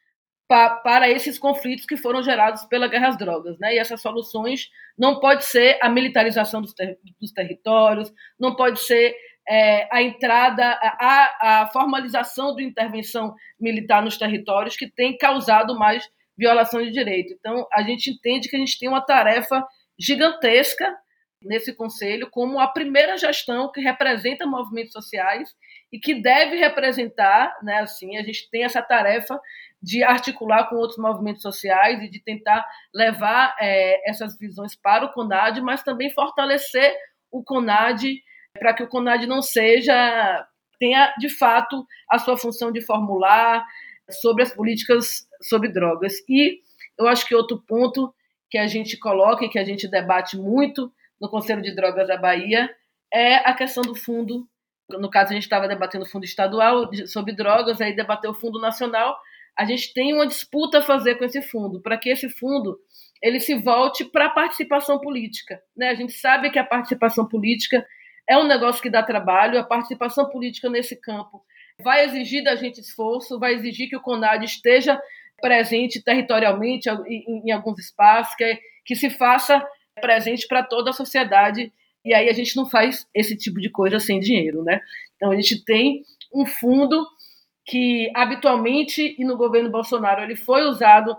pa, 0.48 0.70
para 0.76 1.10
esses 1.10 1.38
conflitos 1.38 1.84
que 1.84 1.96
foram 1.96 2.22
gerados 2.22 2.64
pela 2.66 2.86
guerra 2.86 3.08
às 3.08 3.18
drogas. 3.18 3.58
Né? 3.58 3.74
E 3.74 3.78
essas 3.78 4.00
soluções 4.00 4.70
não 4.96 5.18
pode 5.18 5.44
ser 5.44 5.78
a 5.82 5.88
militarização 5.88 6.62
dos, 6.62 6.72
ter, 6.72 6.98
dos 7.20 7.32
territórios, 7.32 8.12
não 8.38 8.54
pode 8.54 8.80
ser 8.80 9.16
é, 9.48 9.88
a 9.90 10.02
entrada, 10.02 10.78
a, 10.82 11.62
a 11.62 11.66
formalização 11.68 12.54
de 12.54 12.64
intervenção 12.64 13.34
militar 13.60 14.02
nos 14.02 14.18
territórios 14.18 14.76
que 14.76 14.90
tem 14.90 15.16
causado 15.16 15.78
mais 15.78 16.08
violação 16.36 16.82
de 16.82 16.90
direito. 16.90 17.32
Então, 17.32 17.66
a 17.72 17.82
gente 17.82 18.10
entende 18.10 18.48
que 18.48 18.56
a 18.56 18.58
gente 18.58 18.78
tem 18.78 18.88
uma 18.88 19.00
tarefa 19.00 19.64
gigantesca 19.98 20.94
nesse 21.42 21.74
conselho 21.74 22.28
como 22.30 22.58
a 22.58 22.68
primeira 22.68 23.16
gestão 23.16 23.70
que 23.70 23.80
representa 23.80 24.46
movimentos 24.46 24.92
sociais 24.92 25.54
e 25.92 25.98
que 25.98 26.14
deve 26.14 26.56
representar, 26.56 27.56
né, 27.62 27.78
assim, 27.78 28.16
a 28.16 28.22
gente 28.22 28.50
tem 28.50 28.64
essa 28.64 28.82
tarefa 28.82 29.40
de 29.80 30.02
articular 30.02 30.68
com 30.68 30.76
outros 30.76 30.98
movimentos 30.98 31.42
sociais 31.42 32.02
e 32.02 32.10
de 32.10 32.20
tentar 32.22 32.66
levar 32.92 33.54
é, 33.60 34.10
essas 34.10 34.36
visões 34.38 34.74
para 34.74 35.04
o 35.04 35.12
CONAD, 35.12 35.60
mas 35.60 35.82
também 35.82 36.10
fortalecer 36.10 36.92
o 37.30 37.44
CONAD 37.44 38.20
para 38.56 38.74
que 38.74 38.82
o 38.82 38.88
CONAD 38.88 39.26
não 39.26 39.42
seja 39.42 40.46
tenha 40.78 41.14
de 41.18 41.28
fato 41.28 41.86
a 42.10 42.18
sua 42.18 42.36
função 42.36 42.70
de 42.70 42.82
formular 42.82 43.64
sobre 44.10 44.42
as 44.42 44.52
políticas 44.52 45.26
sobre 45.40 45.68
drogas. 45.70 46.14
E 46.28 46.60
eu 46.98 47.08
acho 47.08 47.26
que 47.26 47.34
outro 47.34 47.62
ponto 47.66 48.14
que 48.50 48.58
a 48.58 48.66
gente 48.66 48.96
coloca 48.98 49.44
e 49.44 49.48
que 49.48 49.58
a 49.58 49.64
gente 49.64 49.88
debate 49.88 50.36
muito 50.36 50.92
no 51.20 51.28
Conselho 51.28 51.62
de 51.62 51.74
Drogas 51.74 52.06
da 52.06 52.16
Bahia 52.16 52.70
é 53.12 53.36
a 53.36 53.54
questão 53.54 53.82
do 53.82 53.94
fundo. 53.94 54.46
No 54.88 55.10
caso, 55.10 55.30
a 55.30 55.34
gente 55.34 55.42
estava 55.42 55.66
debatendo 55.66 56.04
o 56.04 56.08
fundo 56.08 56.24
estadual 56.24 56.88
sobre 57.06 57.34
drogas, 57.34 57.80
aí 57.80 57.94
debateu 57.94 58.30
o 58.30 58.34
fundo 58.34 58.60
nacional. 58.60 59.18
A 59.58 59.64
gente 59.64 59.92
tem 59.92 60.14
uma 60.14 60.26
disputa 60.26 60.78
a 60.78 60.82
fazer 60.82 61.16
com 61.16 61.24
esse 61.24 61.42
fundo, 61.42 61.80
para 61.80 61.96
que 61.96 62.10
esse 62.10 62.28
fundo 62.28 62.78
ele 63.22 63.40
se 63.40 63.54
volte 63.54 64.04
para 64.04 64.26
a 64.26 64.30
participação 64.30 65.00
política. 65.00 65.60
Né? 65.76 65.88
A 65.88 65.94
gente 65.94 66.12
sabe 66.12 66.50
que 66.50 66.58
a 66.58 66.64
participação 66.64 67.26
política 67.26 67.84
é 68.28 68.36
um 68.36 68.46
negócio 68.46 68.82
que 68.82 68.90
dá 68.90 69.02
trabalho, 69.02 69.58
a 69.58 69.64
participação 69.64 70.28
política 70.28 70.68
nesse 70.68 70.96
campo 70.96 71.42
vai 71.82 72.04
exigir 72.04 72.42
da 72.42 72.56
gente 72.56 72.80
esforço, 72.80 73.38
vai 73.38 73.54
exigir 73.54 73.88
que 73.88 73.96
o 73.96 74.00
CONAD 74.00 74.44
esteja 74.44 75.00
presente 75.40 76.02
territorialmente 76.02 76.88
em, 76.88 77.50
alguns 77.52 77.78
espaços, 77.78 78.34
que, 78.34 78.58
que 78.84 78.96
se 78.96 79.10
faça 79.10 79.62
presente 80.00 80.46
para 80.48 80.62
toda 80.62 80.90
a 80.90 80.94
sociedade 80.94 81.72
e 82.04 82.14
aí 82.14 82.28
a 82.28 82.32
gente 82.32 82.56
não 82.56 82.66
faz 82.66 83.06
esse 83.12 83.36
tipo 83.36 83.60
de 83.60 83.68
coisa 83.68 83.98
sem 83.98 84.20
dinheiro, 84.20 84.62
né? 84.62 84.80
Então 85.16 85.32
a 85.32 85.36
gente 85.36 85.64
tem 85.64 86.02
um 86.32 86.46
fundo 86.46 87.04
que 87.64 88.10
habitualmente 88.14 89.16
e 89.18 89.24
no 89.24 89.36
governo 89.36 89.70
Bolsonaro 89.70 90.22
ele 90.22 90.36
foi 90.36 90.62
usado 90.62 91.16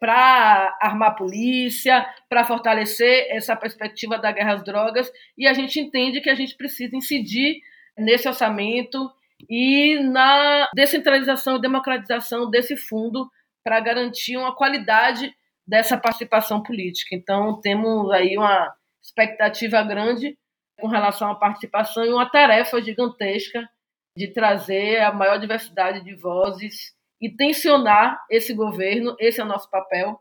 para 0.00 0.78
armar 0.80 1.14
polícia, 1.14 2.08
para 2.28 2.42
fortalecer 2.42 3.26
essa 3.30 3.54
perspectiva 3.54 4.18
da 4.18 4.32
guerra 4.32 4.54
às 4.54 4.64
drogas, 4.64 5.12
e 5.36 5.46
a 5.46 5.52
gente 5.52 5.78
entende 5.78 6.22
que 6.22 6.30
a 6.30 6.34
gente 6.34 6.56
precisa 6.56 6.96
incidir 6.96 7.60
nesse 7.98 8.26
orçamento 8.26 9.12
e 9.48 9.98
na 10.00 10.68
descentralização 10.74 11.56
e 11.56 11.60
democratização 11.60 12.48
desse 12.50 12.76
fundo 12.76 13.30
para 13.62 13.78
garantir 13.78 14.38
uma 14.38 14.56
qualidade 14.56 15.34
dessa 15.66 15.98
participação 15.98 16.62
política. 16.62 17.14
Então, 17.14 17.60
temos 17.60 18.10
aí 18.10 18.36
uma 18.38 18.74
expectativa 19.02 19.82
grande 19.82 20.36
com 20.80 20.88
relação 20.88 21.30
à 21.30 21.34
participação 21.34 22.04
e 22.04 22.12
uma 22.12 22.28
tarefa 22.28 22.80
gigantesca 22.80 23.68
de 24.16 24.28
trazer 24.28 25.00
a 25.00 25.12
maior 25.12 25.38
diversidade 25.38 26.02
de 26.02 26.14
vozes 26.16 26.94
e 27.20 27.28
tensionar 27.28 28.18
esse 28.30 28.54
governo, 28.54 29.14
esse 29.18 29.40
é 29.40 29.44
o 29.44 29.46
nosso 29.46 29.70
papel, 29.70 30.18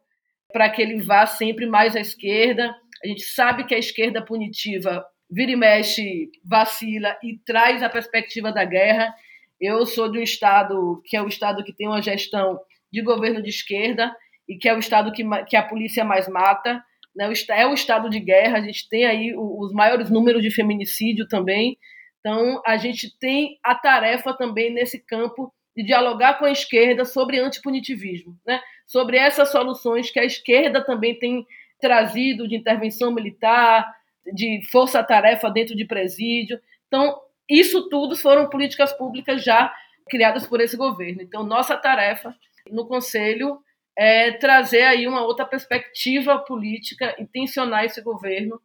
para 0.52 0.70
que 0.70 0.82
ele 0.82 1.02
vá 1.02 1.26
sempre 1.26 1.66
mais 1.66 1.96
à 1.96 2.00
esquerda. 2.00 2.76
A 3.04 3.08
gente 3.08 3.22
sabe 3.22 3.66
que 3.66 3.74
a 3.74 3.80
esquerda 3.80 4.24
punitiva 4.24 5.06
vira 5.30 5.52
e 5.52 5.56
mexe, 5.56 6.30
vacila 6.44 7.18
e 7.24 7.38
traz 7.46 7.82
a 7.84 7.90
perspectiva 7.90 8.52
da 8.52 8.66
guerra. 8.66 9.14
Eu 9.62 9.86
sou 9.86 10.12
de 10.12 10.18
um 10.18 10.24
estado 10.24 11.02
que 11.06 11.16
é 11.16 11.22
o 11.22 11.28
estado 11.28 11.64
que 11.64 11.74
tem 11.74 11.88
uma 11.88 12.02
gestão 12.02 12.60
de 12.92 13.02
governo 13.02 13.42
de 13.42 13.50
esquerda 13.50 14.14
e 14.48 14.58
que 14.58 14.68
é 14.68 14.76
o 14.76 14.80
estado 14.80 15.12
que, 15.12 15.24
que 15.48 15.56
a 15.56 15.64
polícia 15.64 16.04
mais 16.04 16.28
mata. 16.28 16.84
Né? 17.16 17.32
É 17.50 17.68
o 17.68 17.74
estado 17.74 18.10
de 18.10 18.20
guerra, 18.20 18.58
a 18.58 18.62
gente 18.62 18.90
tem 18.90 19.06
aí 19.06 19.34
os 19.36 19.72
maiores 19.72 20.10
números 20.10 20.42
de 20.42 20.52
feminicídio 20.52 21.28
também. 21.28 21.78
Então, 22.20 22.62
a 22.66 22.76
gente 22.76 23.18
tem 23.18 23.58
a 23.64 23.76
tarefa 23.76 24.34
também 24.34 24.74
nesse 24.74 25.00
campo 25.06 25.54
de 25.76 25.84
dialogar 25.84 26.40
com 26.40 26.46
a 26.46 26.52
esquerda 26.52 27.06
sobre 27.06 27.40
antipunitivismo, 27.40 28.38
né? 28.46 28.62
sobre 28.86 29.18
essas 29.18 29.52
soluções 29.52 30.10
que 30.12 30.20
a 30.20 30.26
esquerda 30.26 30.84
também 30.84 31.18
tem 31.18 31.46
trazido 31.80 32.48
de 32.48 32.56
intervenção 32.56 33.14
militar, 33.14 33.88
de 34.34 34.62
força-tarefa 34.72 35.50
dentro 35.50 35.76
de 35.76 35.86
presídio. 35.86 36.60
Então, 36.88 37.20
isso 37.50 37.88
tudo 37.90 38.16
foram 38.16 38.50
políticas 38.50 38.92
públicas 38.94 39.44
já 39.44 39.74
criadas 40.10 40.46
por 40.46 40.60
esse 40.60 40.76
governo. 40.76 41.22
Então, 41.22 41.44
nossa 41.44 41.78
tarefa 41.78 42.36
no 42.70 42.88
Conselho 42.88 43.60
é 43.98 44.32
trazer 44.32 44.84
aí 44.84 45.08
uma 45.08 45.22
outra 45.22 45.46
perspectiva 45.46 46.40
política 46.40 47.16
tensionar 47.32 47.86
esse 47.86 48.02
governo 48.02 48.62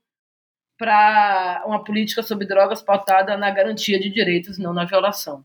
para 0.79 1.63
uma 1.67 1.85
política 1.85 2.23
sobre 2.23 2.47
drogas 2.47 2.83
pautada 2.83 3.37
na 3.37 3.51
garantia 3.51 3.99
de 3.99 4.11
direitos, 4.11 4.59
não 4.59 4.73
na 4.73 4.85
violação. 4.85 5.45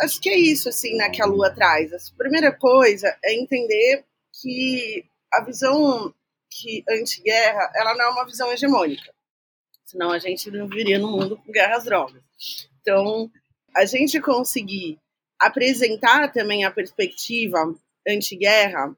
Acho 0.00 0.20
que 0.20 0.28
é 0.28 0.38
isso, 0.38 0.68
assim, 0.68 0.96
né, 0.96 1.10
que 1.10 1.22
a 1.22 1.26
Lua 1.26 1.50
traz. 1.50 1.92
A 1.92 1.98
primeira 2.16 2.52
coisa 2.52 3.16
é 3.24 3.34
entender 3.34 4.04
que 4.40 5.04
a 5.32 5.44
visão 5.44 6.14
que 6.50 6.84
anti-guerra, 6.88 7.72
ela 7.74 7.94
não 7.94 8.04
é 8.04 8.10
uma 8.10 8.26
visão 8.26 8.52
hegemônica. 8.52 9.12
Senão 9.86 10.10
a 10.10 10.18
gente 10.18 10.50
não 10.50 10.68
viveria 10.68 10.98
no 10.98 11.10
mundo 11.10 11.36
com 11.36 11.52
guerra 11.52 11.76
às 11.76 11.84
drogas. 11.84 12.22
Então, 12.80 13.30
a 13.74 13.84
gente 13.84 14.20
conseguir 14.20 14.98
apresentar 15.40 16.32
também 16.32 16.64
a 16.64 16.70
perspectiva 16.70 17.74
anti-guerra 18.06 18.94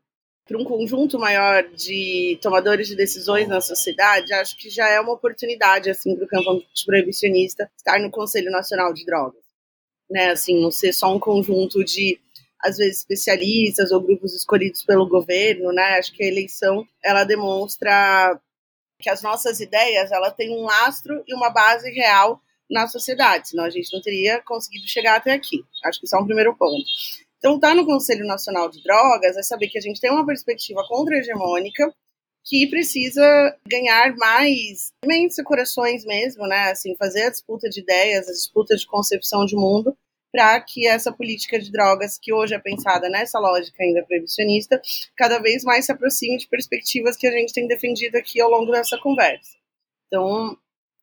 para 0.47 0.59
um 0.59 0.65
conjunto 0.65 1.19
maior 1.19 1.63
de 1.71 2.39
tomadores 2.43 2.87
de 2.87 2.95
decisões 2.95 3.49
na 3.49 3.61
sociedade, 3.61 4.33
acho 4.35 4.57
que 4.59 4.69
já 4.69 4.89
é 4.89 5.01
uma 5.01 5.15
oportunidade 5.15 5.89
assim 5.89 6.15
para 6.15 6.25
o 6.25 6.29
campo 6.29 6.63
proibicionista 6.85 7.71
estar 7.77 7.99
no 7.99 8.11
Conselho 8.11 8.51
Nacional 8.51 8.93
de 8.93 9.07
Drogas, 9.07 9.43
né? 10.15 10.31
Assim, 10.31 10.63
não 10.63 10.71
ser 10.71 10.93
só 10.93 11.13
um 11.13 11.19
conjunto 11.19 11.85
de 11.85 12.21
às 12.63 12.79
vezes 12.79 13.01
especialistas 13.01 13.91
ou 13.93 14.01
grupos 14.01 14.33
escolhidos 14.33 14.85
pelo 14.85 15.09
governo, 15.09 15.73
né? 15.73 15.99
Acho 15.99 16.15
que 16.15 16.23
a 16.23 16.29
eleição 16.29 16.87
ela 17.05 17.25
demonstra 17.25 18.41
que 19.01 19.11
as 19.11 19.21
nossas 19.21 19.61
ideias 19.61 20.13
ela 20.13 20.31
tem 20.31 20.51
um 20.57 20.63
lastro 20.63 21.23
e 21.27 21.35
uma 21.35 21.51
base 21.51 21.91
real 21.91 22.41
na 22.71 22.87
sociedade, 22.87 23.51
senão 23.51 23.65
a 23.65 23.71
gente 23.71 23.93
não 23.93 24.01
teria 24.01 24.41
conseguido 24.41 24.89
chegar 24.89 25.17
até 25.17 25.33
aqui. 25.33 25.63
Acho 25.85 26.01
que 26.01 26.07
isso 26.07 26.17
é 26.17 26.19
um 26.19 26.25
primeiro 26.25 26.57
ponto. 26.57 26.87
Então, 27.37 27.57
estar 27.57 27.69
tá 27.71 27.75
no 27.75 27.85
Conselho 27.85 28.25
Nacional 28.27 28.71
de 28.71 28.83
Drogas 28.83 29.37
é 29.37 29.43
saber 29.43 29.69
que 29.69 29.77
a 29.77 29.81
gente 29.81 30.01
tem 30.01 30.11
uma 30.11 30.25
perspectiva 30.25 30.83
contra-hegemônica 30.89 31.93
que 32.45 32.67
precisa 32.69 33.57
ganhar 33.69 34.17
mais 34.17 34.93
e 35.05 35.43
corações 35.43 36.05
mesmo, 36.05 36.47
né? 36.47 36.71
Assim, 36.71 36.95
fazer 36.97 37.25
a 37.25 37.31
disputa 37.31 37.69
de 37.69 37.81
ideias, 37.81 38.29
a 38.29 38.33
disputa 38.33 38.77
de 38.77 38.87
concepção 38.87 39.45
de 39.47 39.57
mundo, 39.57 39.97
para 40.35 40.61
que 40.61 40.85
essa 40.89 41.13
política 41.13 41.61
de 41.61 41.71
drogas, 41.71 42.19
que 42.21 42.33
hoje 42.33 42.57
é 42.57 42.59
pensada 42.59 43.09
nessa 43.09 43.39
lógica 43.39 43.85
ainda 43.85 44.05
previsionista, 44.05 44.83
cada 45.17 45.39
vez 45.39 45.63
mais 45.63 45.87
se 45.87 45.93
aproxime 45.93 46.39
de 46.39 46.49
perspectivas 46.49 47.17
que 47.17 47.29
a 47.29 47.31
gente 47.31 47.53
tem 47.53 47.69
defendido 47.69 48.17
aqui 48.17 48.41
ao 48.41 48.51
longo 48.51 48.73
dessa 48.73 48.99
conversa. 48.99 49.57
Então, 50.09 50.59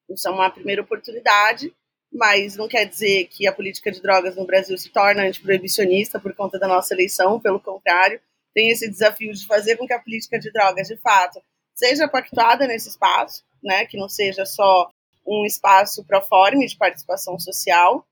isso 0.09 0.27
é 0.27 0.31
uma 0.31 0.49
primeira 0.49 0.81
oportunidade 0.81 1.73
mas 2.11 2.57
não 2.57 2.67
quer 2.67 2.85
dizer 2.85 3.27
que 3.27 3.47
a 3.47 3.53
política 3.53 3.89
de 3.89 4.01
drogas 4.01 4.35
no 4.35 4.45
Brasil 4.45 4.77
se 4.77 4.89
torna 4.89 5.23
antiproibicionista 5.23 6.19
por 6.19 6.35
conta 6.35 6.59
da 6.59 6.67
nossa 6.67 6.93
eleição, 6.93 7.39
pelo 7.39 7.59
contrário, 7.59 8.19
tem 8.53 8.69
esse 8.69 8.89
desafio 8.89 9.31
de 9.33 9.47
fazer 9.47 9.77
com 9.77 9.87
que 9.87 9.93
a 9.93 9.99
política 9.99 10.37
de 10.37 10.51
drogas, 10.51 10.89
de 10.89 10.97
fato, 10.97 11.41
seja 11.73 12.09
pactuada 12.09 12.67
nesse 12.67 12.89
espaço, 12.89 13.45
né, 13.63 13.85
que 13.85 13.97
não 13.97 14.09
seja 14.09 14.45
só 14.45 14.91
um 15.25 15.45
espaço 15.45 16.03
proforme 16.03 16.67
de 16.67 16.75
participação 16.75 17.39
social, 17.39 18.05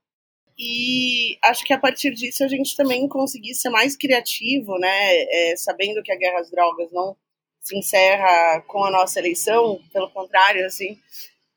e 0.62 1.38
acho 1.42 1.64
que 1.64 1.72
a 1.72 1.78
partir 1.78 2.10
disso 2.10 2.44
a 2.44 2.48
gente 2.48 2.76
também 2.76 3.08
conseguir 3.08 3.54
ser 3.54 3.70
mais 3.70 3.96
criativo, 3.96 4.78
né, 4.78 4.88
é, 4.90 5.54
sabendo 5.56 6.02
que 6.02 6.12
a 6.12 6.16
guerra 6.16 6.40
às 6.40 6.50
drogas 6.50 6.92
não 6.92 7.16
se 7.62 7.78
encerra 7.78 8.60
com 8.66 8.84
a 8.84 8.90
nossa 8.90 9.18
eleição, 9.18 9.80
pelo 9.90 10.10
contrário, 10.10 10.66
assim, 10.66 10.98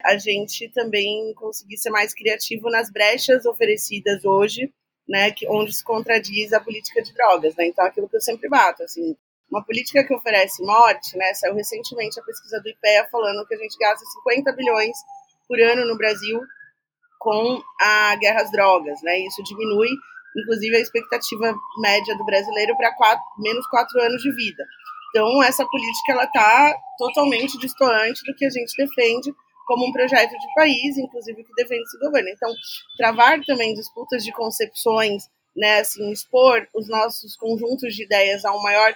a 0.01 0.17
gente 0.17 0.69
também 0.69 1.33
conseguir 1.33 1.77
ser 1.77 1.89
mais 1.89 2.13
criativo 2.13 2.69
nas 2.69 2.89
brechas 2.89 3.45
oferecidas 3.45 4.23
hoje, 4.23 4.71
né, 5.05 5.31
que, 5.31 5.45
onde 5.49 5.73
se 5.73 5.83
contradiz 5.83 6.53
a 6.53 6.61
política 6.61 7.01
de 7.01 7.13
drogas, 7.13 7.57
né? 7.57 7.67
Então, 7.67 7.85
aquilo 7.85 8.07
que 8.07 8.15
eu 8.15 8.21
sempre 8.21 8.47
bato, 8.47 8.83
assim, 8.83 9.17
uma 9.51 9.65
política 9.65 10.01
que 10.05 10.15
oferece 10.15 10.63
morte, 10.63 11.17
né, 11.17 11.33
saiu 11.33 11.55
recentemente 11.55 12.17
a 12.17 12.23
pesquisa 12.23 12.61
do 12.61 12.69
IPEA 12.69 13.09
falando 13.11 13.45
que 13.45 13.53
a 13.53 13.57
gente 13.57 13.77
gasta 13.77 14.05
50 14.05 14.53
bilhões 14.53 14.95
por 15.45 15.59
ano 15.59 15.85
no 15.85 15.97
Brasil 15.97 16.39
com 17.23 17.63
a 17.79 18.15
guerra 18.17 18.41
às 18.41 18.51
drogas, 18.51 19.01
né? 19.01 19.17
Isso 19.19 19.41
diminui, 19.43 19.89
inclusive, 20.37 20.75
a 20.75 20.79
expectativa 20.79 21.55
média 21.81 22.15
do 22.17 22.25
brasileiro 22.25 22.75
para 22.75 22.93
menos 23.39 23.65
quatro 23.67 23.99
anos 24.01 24.21
de 24.21 24.35
vida. 24.35 24.63
Então, 25.09 25.41
essa 25.41 25.65
política 25.65 26.11
ela 26.11 26.25
está 26.25 26.75
totalmente 26.97 27.57
distoante 27.57 28.21
do 28.25 28.35
que 28.35 28.45
a 28.45 28.49
gente 28.49 28.75
defende 28.75 29.33
como 29.65 29.87
um 29.87 29.91
projeto 29.93 30.31
de 30.31 30.53
país, 30.55 30.97
inclusive 30.97 31.43
que 31.43 31.53
defende 31.55 31.83
esse 31.83 31.99
governo. 31.99 32.29
Então, 32.29 32.53
travar 32.97 33.39
também 33.45 33.73
disputas 33.73 34.23
de 34.23 34.31
concepções, 34.33 35.23
né, 35.55 35.79
assim, 35.79 36.11
expor 36.11 36.67
os 36.73 36.89
nossos 36.89 37.37
conjuntos 37.37 37.95
de 37.95 38.03
ideias 38.03 38.43
a 38.43 38.51
um 38.51 38.61
maior 38.61 38.93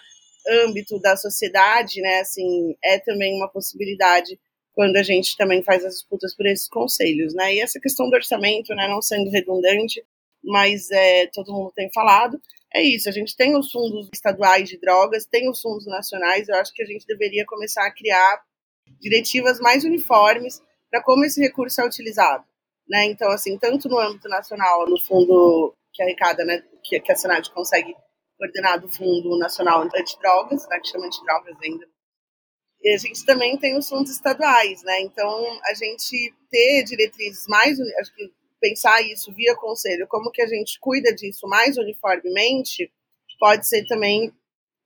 âmbito 0.64 1.00
da 1.00 1.16
sociedade, 1.16 2.02
né, 2.02 2.20
assim, 2.20 2.76
é 2.84 3.00
também 3.00 3.38
uma 3.38 3.48
possibilidade 3.48 4.40
quando 4.78 4.96
a 4.96 5.02
gente 5.02 5.36
também 5.36 5.64
faz 5.64 5.84
as 5.84 5.96
disputas 5.96 6.36
por 6.36 6.46
esses 6.46 6.70
conselhos, 6.70 7.34
né, 7.34 7.56
e 7.56 7.60
essa 7.60 7.80
questão 7.80 8.08
do 8.08 8.16
orçamento, 8.16 8.76
né, 8.76 8.88
não 8.88 9.02
sendo 9.02 9.32
redundante, 9.32 10.06
mas 10.44 10.92
é, 10.92 11.26
todo 11.34 11.52
mundo 11.52 11.74
tem 11.76 11.92
falado, 11.92 12.40
é 12.72 12.84
isso, 12.84 13.10
a 13.10 13.12
gente 13.12 13.36
tem 13.36 13.58
os 13.58 13.72
fundos 13.72 14.08
estaduais 14.14 14.70
de 14.70 14.80
drogas, 14.80 15.26
tem 15.26 15.50
os 15.50 15.60
fundos 15.60 15.88
nacionais, 15.88 16.48
eu 16.48 16.54
acho 16.58 16.72
que 16.76 16.84
a 16.84 16.86
gente 16.86 17.08
deveria 17.08 17.44
começar 17.48 17.88
a 17.88 17.92
criar 17.92 18.44
diretivas 19.02 19.60
mais 19.60 19.84
uniformes 19.84 20.62
para 20.92 21.02
como 21.02 21.26
esse 21.26 21.42
recurso 21.42 21.82
é 21.82 21.86
utilizado. 21.88 22.46
Né? 22.88 23.06
Então, 23.06 23.32
assim, 23.32 23.58
tanto 23.58 23.90
no 23.90 23.98
âmbito 23.98 24.30
nacional, 24.30 24.88
no 24.88 25.02
fundo 25.02 25.76
que 25.92 26.04
arrecada, 26.04 26.46
né, 26.46 26.64
que, 26.84 27.00
que 27.00 27.12
a 27.12 27.16
Senad 27.16 27.50
consegue 27.50 27.96
coordenar 28.38 28.80
do 28.80 28.88
Fundo 28.88 29.40
Nacional 29.40 29.82
Antidrogas, 29.82 30.68
né, 30.70 30.80
que 30.80 30.90
chama 30.90 31.10
de 31.10 31.20
drogas 31.24 31.58
ainda. 31.64 31.88
E 32.88 32.94
a 32.94 32.98
gente 32.98 33.26
também 33.26 33.58
tem 33.58 33.78
os 33.78 33.90
fundos 33.90 34.10
estaduais, 34.10 34.82
né? 34.82 35.02
Então, 35.02 35.60
a 35.66 35.74
gente 35.74 36.34
ter 36.50 36.86
diretrizes 36.86 37.46
mais, 37.46 37.78
acho 38.00 38.16
que 38.16 38.32
pensar 38.62 39.02
isso 39.02 39.30
via 39.34 39.54
conselho, 39.58 40.08
como 40.08 40.32
que 40.32 40.42
a 40.42 40.48
gente 40.48 40.80
cuida 40.80 41.14
disso 41.14 41.46
mais 41.50 41.78
uniformemente, 41.78 42.90
pode 43.38 43.68
ser 43.68 43.86
também 43.88 44.34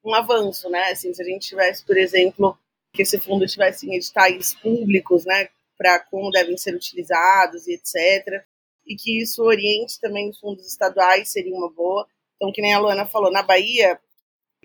um 0.04 0.16
avanço, 0.16 0.68
né? 0.68 0.90
Assim, 0.90 1.14
se 1.14 1.22
a 1.22 1.26
gente 1.26 1.48
tivesse, 1.48 1.86
por 1.86 1.96
exemplo, 1.96 2.58
que 2.92 3.04
esse 3.04 3.20
fundo 3.20 3.46
tivesse 3.46 3.88
em 3.88 3.96
editais 3.96 4.56
públicos, 4.56 5.24
né, 5.24 5.50
para 5.78 6.00
como 6.00 6.32
devem 6.32 6.58
ser 6.58 6.74
utilizados 6.74 7.68
e 7.68 7.74
etc. 7.74 8.44
E 8.88 8.96
que 8.96 9.22
isso 9.22 9.44
oriente 9.44 10.00
também 10.02 10.28
os 10.28 10.40
fundos 10.40 10.66
estaduais 10.66 11.32
seria 11.32 11.54
uma 11.54 11.72
boa. 11.72 12.08
Então, 12.36 12.52
que 12.52 12.64
nem 12.64 12.74
a 12.74 12.80
Luana 12.80 13.06
falou, 13.06 13.32
na 13.32 13.44
Bahia, 13.44 14.00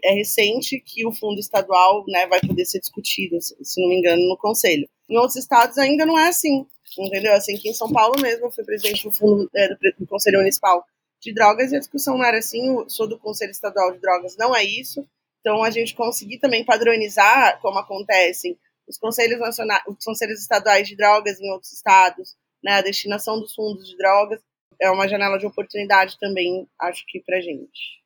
é 0.02 0.12
recente 0.12 0.80
que 0.80 1.06
o 1.06 1.12
fundo 1.12 1.40
estadual 1.40 2.04
né, 2.08 2.26
vai 2.26 2.40
poder 2.40 2.64
ser 2.64 2.80
discutido, 2.80 3.40
se 3.40 3.80
não 3.80 3.88
me 3.88 3.98
engano, 3.98 4.22
no 4.28 4.36
conselho. 4.36 4.88
Em 5.08 5.16
outros 5.16 5.36
estados 5.36 5.78
ainda 5.78 6.04
não 6.04 6.18
é 6.18 6.28
assim, 6.28 6.66
entendeu? 6.98 7.32
Assim, 7.34 7.56
aqui 7.56 7.68
em 7.68 7.74
São 7.74 7.90
Paulo 7.92 8.20
mesmo, 8.20 8.46
eu 8.46 8.50
fui 8.50 8.64
presidente 8.64 9.04
do 9.04 9.12
fundo 9.12 9.50
é, 9.54 9.68
do, 9.68 9.78
do 10.00 10.06
conselho 10.06 10.38
municipal 10.38 10.84
de 11.20 11.32
drogas 11.32 11.72
e 11.72 11.76
a 11.76 11.78
discussão 11.78 12.18
não 12.18 12.24
era 12.24 12.38
assim, 12.38 12.88
sou 12.88 13.08
do 13.08 13.18
conselho 13.18 13.50
estadual 13.50 13.92
de 13.92 13.98
drogas, 13.98 14.36
não 14.36 14.54
é 14.54 14.62
isso. 14.64 15.06
Então 15.40 15.62
a 15.62 15.70
gente 15.70 15.94
conseguir 15.94 16.38
também 16.38 16.64
padronizar 16.64 17.60
como 17.60 17.78
acontecem 17.78 18.58
os 18.86 18.98
conselhos 18.98 19.40
nacionais, 19.40 19.82
os 19.88 20.04
conselhos 20.04 20.40
estaduais 20.40 20.86
de 20.86 20.96
drogas 20.96 21.40
em 21.40 21.50
outros 21.50 21.72
estados, 21.72 22.36
né, 22.62 22.74
a 22.74 22.82
destinação 22.82 23.40
dos 23.40 23.54
fundos 23.54 23.88
de 23.88 23.96
drogas 23.96 24.40
é 24.80 24.90
uma 24.90 25.08
janela 25.08 25.38
de 25.38 25.46
oportunidade 25.46 26.18
também, 26.20 26.68
acho 26.80 27.04
que 27.08 27.20
para 27.20 27.40
gente 27.40 28.04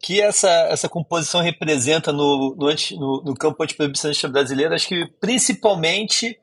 que 0.00 0.20
essa, 0.20 0.50
essa 0.70 0.88
composição 0.88 1.40
representa 1.40 2.12
no, 2.12 2.56
no, 2.56 2.68
no, 2.98 3.22
no 3.24 3.34
campo 3.34 3.62
antiproibicionista 3.62 4.28
brasileiro, 4.28 4.74
acho 4.74 4.88
que 4.88 5.06
principalmente 5.20 6.38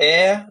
é 0.00 0.44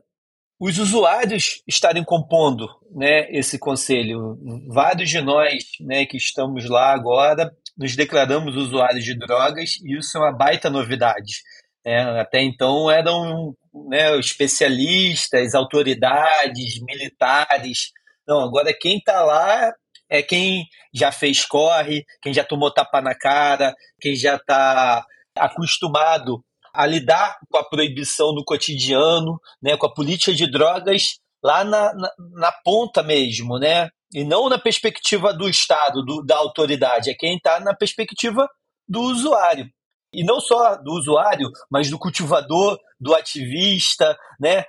os 0.60 0.78
usuários 0.78 1.64
estarem 1.68 2.04
compondo 2.04 2.70
né, 2.92 3.28
esse 3.32 3.58
conselho. 3.58 4.38
Vários 4.68 5.10
de 5.10 5.20
nós 5.20 5.64
né, 5.80 6.06
que 6.06 6.18
estamos 6.18 6.70
lá 6.70 6.94
agora 6.94 7.52
nos 7.76 7.96
declaramos 7.96 8.56
usuários 8.56 9.04
de 9.04 9.18
drogas 9.18 9.78
e 9.84 9.98
isso 9.98 10.18
é 10.18 10.22
uma 10.22 10.32
baita 10.32 10.70
novidade. 10.70 11.42
Né? 11.84 12.00
Até 12.22 12.44
então 12.44 12.92
eram 12.92 13.56
né, 13.90 14.16
especialistas, 14.20 15.56
autoridades, 15.56 16.80
militares. 16.82 17.92
Não, 18.28 18.42
agora 18.42 18.72
quem 18.72 19.00
está 19.00 19.24
lá 19.24 19.74
é 20.12 20.22
quem 20.22 20.68
já 20.94 21.10
fez 21.10 21.46
corre, 21.46 22.06
quem 22.22 22.34
já 22.34 22.44
tomou 22.44 22.70
tapa 22.70 23.02
na 23.02 23.16
cara, 23.16 23.74
quem 24.02 24.14
já 24.14 24.36
está 24.36 25.06
acostumado 25.38 26.44
a 26.74 26.86
lidar 26.86 27.38
com 27.50 27.58
a 27.58 27.64
proibição 27.64 28.34
no 28.34 28.44
cotidiano, 28.44 29.40
né, 29.62 29.78
com 29.78 29.86
a 29.86 29.94
política 29.94 30.34
de 30.34 30.52
drogas 30.52 31.20
lá 31.42 31.64
na, 31.64 31.94
na, 31.94 32.12
na 32.34 32.52
ponta 32.52 33.02
mesmo, 33.02 33.58
né? 33.58 33.90
E 34.14 34.26
não 34.26 34.50
na 34.50 34.60
perspectiva 34.60 35.34
do 35.34 35.50
Estado, 35.50 36.04
do, 36.04 36.22
da 36.22 36.36
autoridade, 36.36 37.10
é 37.10 37.14
quem 37.14 37.38
está 37.38 37.60
na 37.62 37.74
perspectiva 37.74 38.48
do 38.88 39.00
usuário. 39.00 39.66
E 40.14 40.26
não 40.26 40.42
só 40.42 40.76
do 40.76 40.92
usuário, 40.92 41.50
mas 41.70 41.90
do 41.90 41.98
cultivador, 41.98 42.78
do 43.00 43.16
ativista, 43.16 44.18
né? 44.40 44.66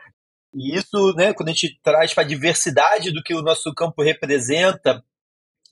E 0.54 0.76
isso, 0.76 1.12
né, 1.16 1.34
quando 1.34 1.48
a 1.48 1.52
gente 1.52 1.78
traz 1.82 2.14
para 2.14 2.22
a 2.22 2.26
diversidade 2.26 3.10
do 3.10 3.22
que 3.22 3.34
o 3.34 3.42
nosso 3.42 3.74
campo 3.74 4.02
representa, 4.02 5.02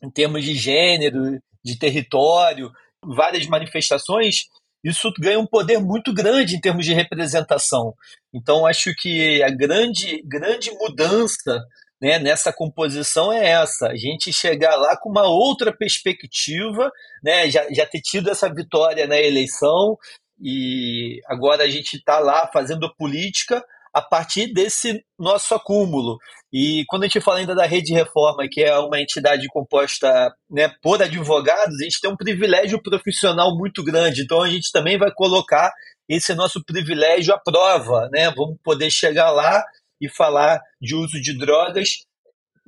em 0.03 0.11
termos 0.11 0.45
de 0.45 0.55
gênero, 0.55 1.41
de 1.65 1.79
território, 1.79 2.71
várias 3.03 3.47
manifestações, 3.47 4.47
isso 4.83 5.13
ganha 5.19 5.39
um 5.39 5.47
poder 5.47 5.79
muito 5.79 6.13
grande 6.13 6.57
em 6.57 6.61
termos 6.61 6.87
de 6.87 6.95
representação. 6.95 7.95
Então, 8.33 8.67
acho 8.67 8.95
que 8.95 9.43
a 9.43 9.51
grande, 9.51 10.23
grande 10.23 10.71
mudança 10.73 11.63
né, 12.01 12.19
nessa 12.19 12.53
composição 12.53 13.33
é 13.33 13.51
essa: 13.51 13.89
a 13.89 13.97
gente 13.97 14.33
chegar 14.33 14.75
lá 14.77 14.97
com 14.97 15.11
uma 15.11 15.29
outra 15.29 15.71
perspectiva, 15.77 16.91
né, 17.23 17.51
já, 17.51 17.67
já 17.71 17.85
ter 17.85 18.01
tido 18.01 18.31
essa 18.31 18.53
vitória 18.53 19.07
na 19.07 19.21
eleição, 19.21 19.99
e 20.41 21.21
agora 21.27 21.65
a 21.65 21.69
gente 21.69 21.99
está 21.99 22.19
lá 22.19 22.49
fazendo 22.51 22.95
política 22.97 23.63
a 23.93 24.01
partir 24.01 24.53
desse 24.53 25.03
nosso 25.19 25.55
acúmulo. 25.55 26.19
E 26.53 26.85
quando 26.89 27.03
a 27.03 27.07
gente 27.07 27.21
fala 27.21 27.39
ainda 27.39 27.55
da 27.55 27.67
Rede 27.67 27.93
Reforma, 27.93 28.47
que 28.51 28.63
é 28.63 28.77
uma 28.79 29.01
entidade 29.01 29.47
composta 29.49 30.33
né, 30.51 30.73
por 30.83 31.03
advogados, 31.03 31.81
a 31.81 31.85
gente 31.85 32.01
tem 32.01 32.11
um 32.11 32.17
privilégio 32.17 32.83
profissional 32.83 33.57
muito 33.57 33.83
grande. 33.83 34.23
Então 34.23 34.43
a 34.43 34.49
gente 34.49 34.71
também 34.73 34.99
vai 34.99 35.13
colocar 35.13 35.73
esse 36.09 36.35
nosso 36.35 36.63
privilégio 36.65 37.35
à 37.35 37.39
prova. 37.39 38.09
Né? 38.13 38.31
Vamos 38.31 38.57
poder 38.63 38.91
chegar 38.91 39.31
lá 39.31 39.65
e 40.01 40.09
falar 40.09 40.61
de 40.81 40.95
uso 40.95 41.21
de 41.21 41.37
drogas 41.37 42.05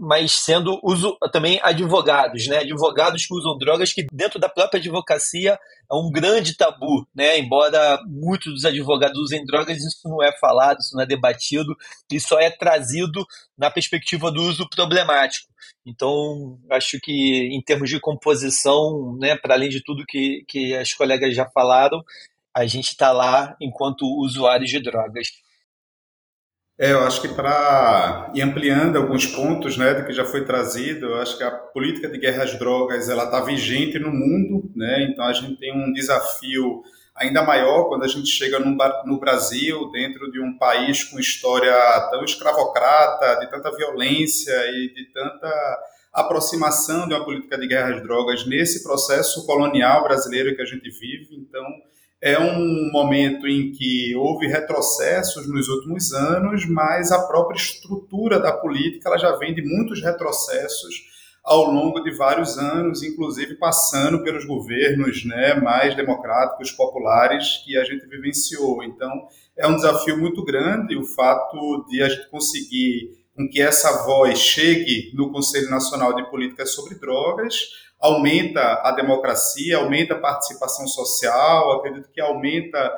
mas 0.04 0.32
sendo 0.32 0.80
uso 0.82 1.16
também 1.30 1.60
advogados, 1.62 2.48
né? 2.48 2.58
Advogados 2.58 3.24
que 3.24 3.32
usam 3.32 3.56
drogas 3.56 3.92
que 3.92 4.04
dentro 4.12 4.36
da 4.40 4.48
própria 4.48 4.80
advocacia 4.80 5.52
é 5.52 5.94
um 5.94 6.10
grande 6.10 6.56
tabu, 6.56 7.06
né? 7.14 7.38
Embora 7.38 8.00
muitos 8.04 8.52
dos 8.52 8.64
advogados 8.64 9.16
usem 9.16 9.44
drogas, 9.44 9.78
isso 9.78 10.08
não 10.08 10.20
é 10.20 10.36
falado, 10.40 10.80
isso 10.80 10.96
não 10.96 11.04
é 11.04 11.06
debatido, 11.06 11.76
isso 12.10 12.30
só 12.30 12.40
é 12.40 12.50
trazido 12.50 13.24
na 13.56 13.70
perspectiva 13.70 14.28
do 14.32 14.42
uso 14.42 14.68
problemático. 14.68 15.46
Então, 15.86 16.58
acho 16.68 16.98
que 17.00 17.48
em 17.52 17.62
termos 17.62 17.88
de 17.88 18.00
composição, 18.00 19.16
né, 19.20 19.36
para 19.36 19.54
além 19.54 19.68
de 19.68 19.84
tudo 19.84 20.04
que, 20.04 20.44
que 20.48 20.74
as 20.74 20.92
colegas 20.92 21.32
já 21.32 21.48
falaram, 21.48 22.02
a 22.52 22.66
gente 22.66 22.88
está 22.88 23.12
lá 23.12 23.54
enquanto 23.60 24.02
usuários 24.20 24.68
de 24.68 24.82
drogas. 24.82 25.28
É, 26.78 26.92
eu 26.92 27.00
acho 27.00 27.20
que 27.20 27.28
para 27.28 28.32
ir 28.34 28.40
ampliando 28.40 28.96
alguns 28.96 29.26
pontos, 29.26 29.76
né, 29.76 29.94
do 29.94 30.06
que 30.06 30.12
já 30.12 30.24
foi 30.24 30.44
trazido, 30.44 31.06
eu 31.06 31.16
acho 31.16 31.36
que 31.36 31.44
a 31.44 31.50
política 31.50 32.08
de 32.08 32.18
guerra 32.18 32.44
às 32.44 32.58
drogas 32.58 33.08
ela 33.08 33.24
está 33.24 33.40
vigente 33.40 33.98
no 33.98 34.10
mundo, 34.10 34.70
né? 34.74 35.04
Então 35.04 35.24
a 35.24 35.32
gente 35.32 35.56
tem 35.56 35.72
um 35.72 35.92
desafio 35.92 36.82
ainda 37.14 37.42
maior 37.42 37.84
quando 37.84 38.04
a 38.04 38.08
gente 38.08 38.26
chega 38.28 38.58
no, 38.58 38.76
no 39.04 39.20
Brasil, 39.20 39.90
dentro 39.90 40.30
de 40.32 40.40
um 40.40 40.56
país 40.56 41.04
com 41.04 41.20
história 41.20 41.74
tão 42.10 42.24
escravocrata, 42.24 43.40
de 43.40 43.50
tanta 43.50 43.70
violência 43.76 44.52
e 44.70 44.92
de 44.94 45.04
tanta 45.12 45.78
aproximação 46.12 47.06
de 47.06 47.14
uma 47.14 47.24
política 47.24 47.58
de 47.58 47.66
guerra 47.66 47.94
às 47.94 48.02
drogas 48.02 48.46
nesse 48.46 48.82
processo 48.82 49.46
colonial 49.46 50.02
brasileiro 50.02 50.56
que 50.56 50.62
a 50.62 50.66
gente 50.66 50.88
vive. 50.90 51.36
Então 51.36 51.64
é 52.22 52.38
um 52.38 52.88
momento 52.92 53.48
em 53.48 53.72
que 53.72 54.14
houve 54.14 54.46
retrocessos 54.46 55.48
nos 55.48 55.68
últimos 55.68 56.12
anos, 56.12 56.64
mas 56.64 57.10
a 57.10 57.26
própria 57.26 57.56
estrutura 57.56 58.38
da 58.38 58.52
política 58.52 59.08
ela 59.08 59.18
já 59.18 59.34
vem 59.36 59.52
de 59.52 59.60
muitos 59.60 60.00
retrocessos 60.00 61.10
ao 61.42 61.64
longo 61.64 61.98
de 62.00 62.12
vários 62.16 62.56
anos, 62.56 63.02
inclusive 63.02 63.56
passando 63.56 64.22
pelos 64.22 64.44
governos 64.44 65.24
né, 65.24 65.54
mais 65.54 65.96
democráticos, 65.96 66.70
populares 66.70 67.60
que 67.64 67.76
a 67.76 67.82
gente 67.82 68.06
vivenciou. 68.06 68.84
Então, 68.84 69.10
é 69.56 69.66
um 69.66 69.74
desafio 69.74 70.16
muito 70.16 70.44
grande 70.44 70.96
o 70.96 71.04
fato 71.04 71.84
de 71.88 72.00
a 72.00 72.08
gente 72.08 72.30
conseguir 72.30 73.20
com 73.34 73.48
que 73.48 73.60
essa 73.60 74.04
voz 74.04 74.38
chegue 74.38 75.10
no 75.14 75.32
Conselho 75.32 75.68
Nacional 75.70 76.14
de 76.14 76.30
Políticas 76.30 76.72
sobre 76.72 76.94
Drogas, 76.94 77.56
aumenta 78.02 78.60
a 78.82 78.90
democracia, 78.92 79.76
aumenta 79.76 80.14
a 80.14 80.18
participação 80.18 80.88
social, 80.88 81.72
acredito 81.72 82.10
que 82.10 82.20
aumenta 82.20 82.92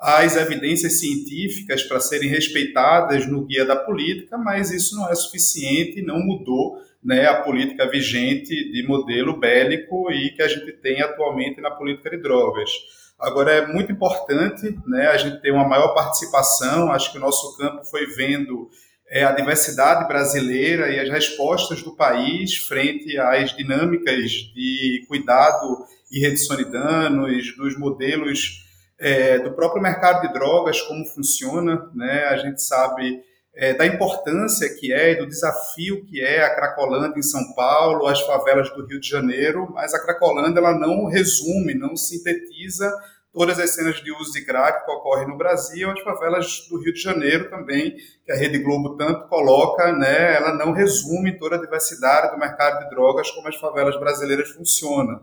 as 0.00 0.36
evidências 0.36 0.98
científicas 0.98 1.82
para 1.82 2.00
serem 2.00 2.28
respeitadas 2.28 3.26
no 3.26 3.44
guia 3.44 3.64
da 3.64 3.76
política, 3.76 4.36
mas 4.38 4.70
isso 4.70 4.96
não 4.96 5.10
é 5.10 5.14
suficiente, 5.14 6.02
não 6.02 6.18
mudou 6.18 6.78
né, 7.04 7.26
a 7.26 7.42
política 7.42 7.88
vigente 7.88 8.48
de 8.72 8.86
modelo 8.86 9.38
bélico 9.38 10.10
e 10.10 10.30
que 10.30 10.42
a 10.42 10.48
gente 10.48 10.72
tem 10.72 11.00
atualmente 11.02 11.60
na 11.60 11.70
política 11.70 12.10
de 12.10 12.18
drogas. 12.18 12.70
Agora 13.18 13.52
é 13.52 13.66
muito 13.66 13.92
importante 13.92 14.78
né, 14.86 15.06
a 15.08 15.16
gente 15.16 15.40
ter 15.40 15.50
uma 15.50 15.66
maior 15.66 15.94
participação, 15.94 16.92
acho 16.92 17.12
que 17.12 17.18
o 17.18 17.20
nosso 17.20 17.56
campo 17.56 17.84
foi 17.84 18.06
vendo 18.06 18.68
é, 19.08 19.24
a 19.24 19.32
diversidade 19.32 20.06
brasileira 20.08 20.88
e 20.90 20.98
as 20.98 21.08
respostas 21.08 21.82
do 21.82 21.94
país 21.94 22.56
frente 22.56 23.16
às 23.18 23.54
dinâmicas 23.54 24.30
de 24.54 25.04
cuidado 25.08 25.84
e 26.10 26.20
redução 26.20 26.56
de 26.56 26.64
danos, 26.64 27.56
dos 27.56 27.78
modelos 27.78 28.64
é, 28.98 29.38
do 29.38 29.52
próprio 29.52 29.82
mercado 29.82 30.26
de 30.26 30.32
drogas, 30.32 30.80
como 30.82 31.06
funciona, 31.06 31.90
né? 31.94 32.24
A 32.26 32.36
gente 32.38 32.62
sabe 32.62 33.22
é, 33.54 33.74
da 33.74 33.86
importância 33.86 34.68
que 34.74 34.92
é 34.92 35.14
do 35.14 35.26
desafio 35.26 36.04
que 36.04 36.20
é 36.20 36.44
a 36.44 36.54
Cracolândia 36.54 37.18
em 37.18 37.22
São 37.22 37.54
Paulo, 37.54 38.06
as 38.06 38.20
favelas 38.20 38.70
do 38.70 38.86
Rio 38.86 39.00
de 39.00 39.08
Janeiro, 39.08 39.70
mas 39.72 39.94
a 39.94 40.02
Cracolândia 40.02 40.60
ela 40.60 40.78
não 40.78 41.06
resume, 41.06 41.74
não 41.74 41.96
sintetiza 41.96 42.92
todas 43.36 43.58
as 43.58 43.74
cenas 43.74 44.02
de 44.02 44.10
uso 44.10 44.32
de 44.32 44.46
crack 44.46 44.86
que 44.86 44.90
ocorrem 44.90 45.28
no 45.28 45.36
Brasil, 45.36 45.90
as 45.90 46.00
favelas 46.00 46.66
do 46.70 46.80
Rio 46.80 46.94
de 46.94 47.02
Janeiro 47.02 47.50
também, 47.50 47.94
que 48.24 48.32
a 48.32 48.34
Rede 48.34 48.56
Globo 48.60 48.96
tanto 48.96 49.28
coloca, 49.28 49.92
né, 49.92 50.36
ela 50.36 50.54
não 50.54 50.72
resume 50.72 51.38
toda 51.38 51.56
a 51.56 51.60
diversidade 51.60 52.32
do 52.32 52.40
mercado 52.40 52.82
de 52.82 52.88
drogas 52.88 53.30
como 53.30 53.46
as 53.46 53.56
favelas 53.56 54.00
brasileiras 54.00 54.48
funcionam. 54.48 55.20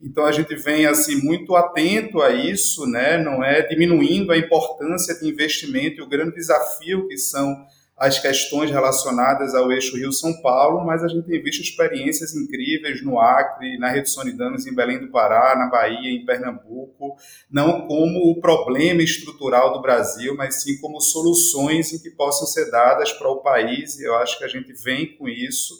Então 0.00 0.24
a 0.24 0.32
gente 0.32 0.56
vem 0.56 0.86
assim 0.86 1.22
muito 1.22 1.54
atento 1.54 2.20
a 2.20 2.30
isso, 2.30 2.84
né? 2.88 3.16
Não 3.16 3.44
é 3.44 3.62
diminuindo 3.68 4.32
a 4.32 4.36
importância 4.36 5.14
de 5.14 5.28
investimento 5.28 6.00
e 6.00 6.02
o 6.02 6.08
grande 6.08 6.34
desafio 6.34 7.06
que 7.06 7.16
são 7.16 7.64
as 8.02 8.18
questões 8.18 8.68
relacionadas 8.68 9.54
ao 9.54 9.70
eixo 9.70 9.96
Rio-São 9.96 10.42
Paulo, 10.42 10.84
mas 10.84 11.04
a 11.04 11.08
gente 11.08 11.24
tem 11.24 11.40
visto 11.40 11.62
experiências 11.62 12.34
incríveis 12.34 13.00
no 13.00 13.16
Acre, 13.20 13.78
na 13.78 13.90
redução 13.90 14.24
de 14.24 14.32
danos 14.32 14.66
em 14.66 14.74
Belém 14.74 14.98
do 14.98 15.06
Pará, 15.12 15.54
na 15.56 15.68
Bahia, 15.68 16.10
em 16.10 16.26
Pernambuco, 16.26 17.14
não 17.48 17.86
como 17.86 18.28
o 18.28 18.40
problema 18.40 19.04
estrutural 19.04 19.72
do 19.72 19.80
Brasil, 19.80 20.34
mas 20.36 20.64
sim 20.64 20.80
como 20.80 21.00
soluções 21.00 21.92
em 21.92 22.02
que 22.02 22.10
possam 22.10 22.44
ser 22.44 22.72
dadas 22.72 23.12
para 23.12 23.30
o 23.30 23.40
país, 23.40 23.96
e 24.00 24.04
eu 24.04 24.16
acho 24.16 24.36
que 24.36 24.44
a 24.44 24.48
gente 24.48 24.72
vem 24.72 25.16
com 25.16 25.28
isso, 25.28 25.72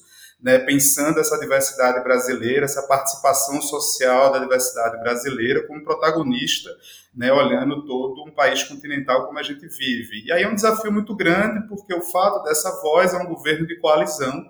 né, 0.42 0.58
pensando 0.58 1.20
essa 1.20 1.38
diversidade 1.38 2.02
brasileira, 2.02 2.64
essa 2.64 2.82
participação 2.82 3.62
social 3.62 4.32
da 4.32 4.40
diversidade 4.40 5.00
brasileira 5.00 5.66
como 5.66 5.84
protagonista, 5.84 6.68
né, 7.14 7.32
olhando 7.32 7.86
todo 7.86 8.24
um 8.24 8.30
país 8.30 8.64
continental 8.64 9.26
como 9.26 9.38
a 9.38 9.42
gente 9.42 9.66
vive. 9.68 10.24
E 10.26 10.32
aí 10.32 10.42
é 10.42 10.48
um 10.48 10.54
desafio 10.54 10.90
muito 10.90 11.14
grande, 11.14 11.68
porque 11.68 11.94
o 11.94 12.02
fato 12.02 12.42
dessa 12.42 12.70
voz 12.82 13.14
é 13.14 13.18
um 13.18 13.26
governo 13.26 13.66
de 13.66 13.78
coalizão, 13.78 14.44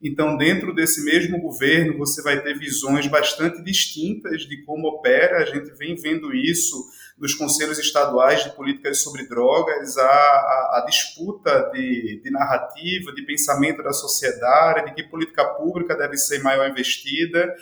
então, 0.00 0.36
dentro 0.36 0.72
desse 0.72 1.04
mesmo 1.04 1.40
governo, 1.40 1.98
você 1.98 2.22
vai 2.22 2.40
ter 2.40 2.56
visões 2.56 3.08
bastante 3.08 3.62
distintas 3.62 4.42
de 4.42 4.62
como 4.62 4.86
opera. 4.86 5.38
A 5.38 5.44
gente 5.44 5.76
vem 5.76 5.96
vendo 5.96 6.32
isso 6.32 6.76
dos 7.18 7.34
conselhos 7.34 7.78
estaduais 7.78 8.44
de 8.44 8.50
políticas 8.50 9.02
sobre 9.02 9.28
drogas, 9.28 9.96
a, 9.98 10.02
a, 10.04 10.80
a 10.82 10.86
disputa 10.86 11.70
de, 11.72 12.20
de, 12.22 12.30
narrativa, 12.30 13.12
de 13.12 13.22
pensamento 13.22 13.82
da 13.82 13.92
sociedade, 13.92 14.86
de 14.86 14.94
que 14.94 15.02
política 15.02 15.44
pública 15.44 15.96
deve 15.96 16.16
ser 16.16 16.42
maior 16.42 16.68
investida. 16.70 17.52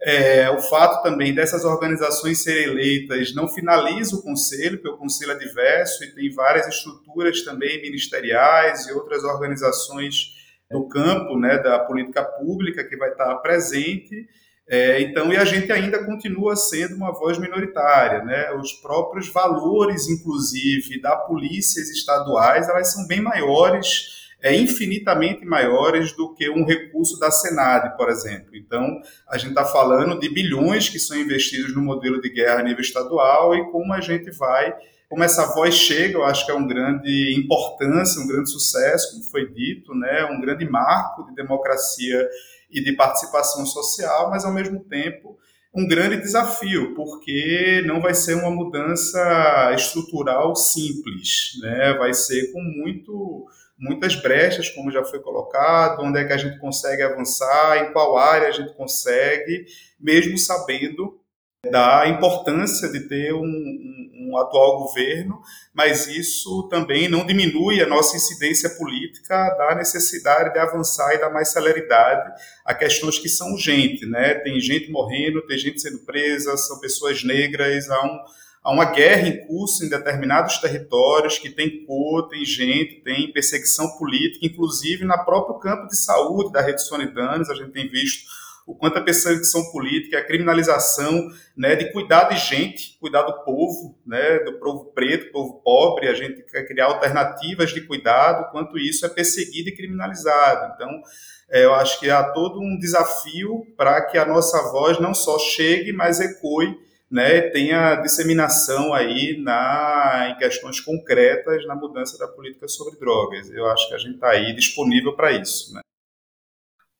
É, 0.00 0.48
o 0.50 0.60
fato 0.60 1.02
também 1.02 1.34
dessas 1.34 1.64
organizações 1.64 2.42
serem 2.42 2.64
eleitas 2.64 3.34
não 3.34 3.48
finaliza 3.48 4.14
o 4.14 4.22
conselho, 4.22 4.78
porque 4.78 4.94
o 4.94 4.98
conselho 4.98 5.32
é 5.32 5.38
diverso 5.38 6.04
e 6.04 6.14
tem 6.14 6.30
várias 6.32 6.68
estruturas 6.68 7.42
também 7.42 7.82
ministeriais 7.82 8.86
e 8.86 8.92
outras 8.92 9.24
organizações 9.24 10.36
do 10.70 10.86
campo 10.86 11.36
né, 11.38 11.58
da 11.58 11.80
política 11.80 12.22
pública 12.22 12.84
que 12.84 12.96
vai 12.96 13.10
estar 13.10 13.34
presente. 13.36 14.28
É, 14.70 15.00
então, 15.00 15.32
e 15.32 15.36
a 15.36 15.46
gente 15.46 15.72
ainda 15.72 16.04
continua 16.04 16.54
sendo 16.54 16.94
uma 16.94 17.10
voz 17.10 17.38
minoritária, 17.38 18.22
né? 18.22 18.52
Os 18.52 18.72
próprios 18.74 19.32
valores, 19.32 20.08
inclusive, 20.08 21.00
da 21.00 21.16
polícias 21.16 21.88
estaduais, 21.88 22.68
elas 22.68 22.92
são 22.92 23.06
bem 23.06 23.20
maiores, 23.20 24.28
é, 24.42 24.54
infinitamente 24.54 25.44
maiores 25.46 26.12
do 26.12 26.34
que 26.34 26.50
um 26.50 26.66
recurso 26.66 27.18
da 27.18 27.30
Senad, 27.30 27.96
por 27.96 28.10
exemplo. 28.10 28.54
Então, 28.54 29.00
a 29.26 29.38
gente 29.38 29.50
está 29.50 29.64
falando 29.64 30.20
de 30.20 30.28
bilhões 30.28 30.90
que 30.90 30.98
são 30.98 31.16
investidos 31.16 31.74
no 31.74 31.80
modelo 31.80 32.20
de 32.20 32.28
guerra 32.28 32.60
a 32.60 32.62
nível 32.62 32.82
estadual 32.82 33.54
e 33.54 33.70
como 33.72 33.94
a 33.94 34.02
gente 34.02 34.30
vai 34.32 34.74
como 35.08 35.24
essa 35.24 35.46
voz 35.54 35.74
chega, 35.74 36.18
eu 36.18 36.24
acho 36.24 36.44
que 36.44 36.52
é 36.52 36.54
um 36.54 36.66
grande 36.66 37.34
importância, 37.34 38.20
um 38.20 38.26
grande 38.26 38.50
sucesso, 38.50 39.12
como 39.12 39.24
foi 39.24 39.50
dito, 39.50 39.94
né, 39.94 40.26
um 40.26 40.38
grande 40.38 40.68
marco 40.68 41.24
de 41.24 41.34
democracia 41.34 42.28
e 42.70 42.82
de 42.82 42.92
participação 42.92 43.64
social, 43.66 44.30
mas 44.30 44.44
ao 44.44 44.52
mesmo 44.52 44.80
tempo 44.84 45.38
um 45.74 45.86
grande 45.86 46.16
desafio, 46.16 46.94
porque 46.94 47.82
não 47.86 48.00
vai 48.00 48.14
ser 48.14 48.34
uma 48.34 48.50
mudança 48.50 49.72
estrutural 49.74 50.56
simples, 50.56 51.52
né? 51.60 51.94
Vai 51.98 52.14
ser 52.14 52.52
com 52.52 52.60
muito 52.60 53.46
muitas 53.78 54.16
brechas, 54.16 54.68
como 54.70 54.90
já 54.90 55.04
foi 55.04 55.20
colocado, 55.20 56.02
onde 56.02 56.18
é 56.18 56.24
que 56.24 56.32
a 56.32 56.36
gente 56.36 56.58
consegue 56.58 57.02
avançar, 57.02 57.78
em 57.78 57.92
qual 57.92 58.18
área 58.18 58.48
a 58.48 58.52
gente 58.52 58.74
consegue, 58.74 59.66
mesmo 60.00 60.36
sabendo 60.36 61.17
da 61.66 62.06
importância 62.06 62.88
de 62.88 63.00
ter 63.08 63.34
um, 63.34 63.42
um, 63.42 64.38
atual 64.38 64.78
governo, 64.78 65.40
mas 65.74 66.06
isso 66.06 66.68
também 66.68 67.08
não 67.08 67.26
diminui 67.26 67.82
a 67.82 67.86
nossa 67.86 68.16
incidência 68.16 68.70
política 68.70 69.34
da 69.58 69.74
necessidade 69.74 70.52
de 70.52 70.58
avançar 70.60 71.14
e 71.14 71.18
dar 71.18 71.30
mais 71.30 71.48
celeridade 71.50 72.30
a 72.64 72.72
questões 72.74 73.18
que 73.18 73.28
são 73.28 73.52
urgentes, 73.54 74.08
né? 74.08 74.34
Tem 74.34 74.60
gente 74.60 74.88
morrendo, 74.92 75.44
tem 75.48 75.58
gente 75.58 75.80
sendo 75.80 75.98
presa, 76.04 76.56
são 76.56 76.78
pessoas 76.78 77.24
negras, 77.24 77.90
há, 77.90 78.06
um, 78.06 78.18
há 78.62 78.72
uma 78.72 78.92
guerra 78.92 79.26
em 79.26 79.44
curso 79.48 79.84
em 79.84 79.88
determinados 79.88 80.58
territórios 80.58 81.38
que 81.38 81.50
tem 81.50 81.84
cor, 81.84 82.28
tem 82.28 82.44
gente, 82.44 83.02
tem 83.02 83.32
perseguição 83.32 83.98
política, 83.98 84.46
inclusive 84.46 85.04
na 85.04 85.18
próprio 85.18 85.58
campo 85.58 85.88
de 85.88 85.96
saúde 85.96 86.52
da 86.52 86.60
rede 86.60 86.82
Sonidanes, 86.84 87.50
a 87.50 87.54
gente 87.54 87.72
tem 87.72 87.88
visto 87.88 88.28
o 88.68 88.74
quanto 88.74 88.98
a 88.98 89.00
perseguição 89.00 89.72
política, 89.72 90.18
a 90.18 90.24
criminalização 90.24 91.30
né, 91.56 91.74
de 91.74 91.90
cuidar 91.90 92.24
de 92.24 92.36
gente, 92.36 92.98
cuidar 93.00 93.22
do 93.22 93.42
povo, 93.42 93.98
né, 94.06 94.40
do 94.40 94.58
povo 94.58 94.92
preto, 94.92 95.32
povo 95.32 95.62
pobre, 95.64 96.06
a 96.06 96.12
gente 96.12 96.42
quer 96.42 96.68
criar 96.68 96.84
alternativas 96.84 97.70
de 97.70 97.80
cuidado, 97.80 98.52
quanto 98.52 98.78
isso 98.78 99.06
é 99.06 99.08
perseguido 99.08 99.70
e 99.70 99.74
criminalizado. 99.74 100.74
Então, 100.74 101.02
é, 101.50 101.64
eu 101.64 101.74
acho 101.74 101.98
que 101.98 102.10
há 102.10 102.22
todo 102.22 102.60
um 102.60 102.78
desafio 102.78 103.66
para 103.74 104.02
que 104.02 104.18
a 104.18 104.26
nossa 104.26 104.70
voz 104.70 105.00
não 105.00 105.14
só 105.14 105.38
chegue, 105.38 105.90
mas 105.90 106.20
ecoe, 106.20 106.76
né, 107.10 107.40
tenha 107.48 107.94
disseminação 107.96 108.92
aí 108.92 109.40
na, 109.40 110.28
em 110.30 110.36
questões 110.36 110.78
concretas 110.78 111.66
na 111.66 111.74
mudança 111.74 112.18
da 112.18 112.28
política 112.28 112.68
sobre 112.68 112.98
drogas. 112.98 113.50
Eu 113.50 113.66
acho 113.70 113.88
que 113.88 113.94
a 113.94 113.98
gente 113.98 114.16
está 114.16 114.28
aí 114.28 114.54
disponível 114.54 115.16
para 115.16 115.32
isso. 115.32 115.72
Né? 115.74 115.80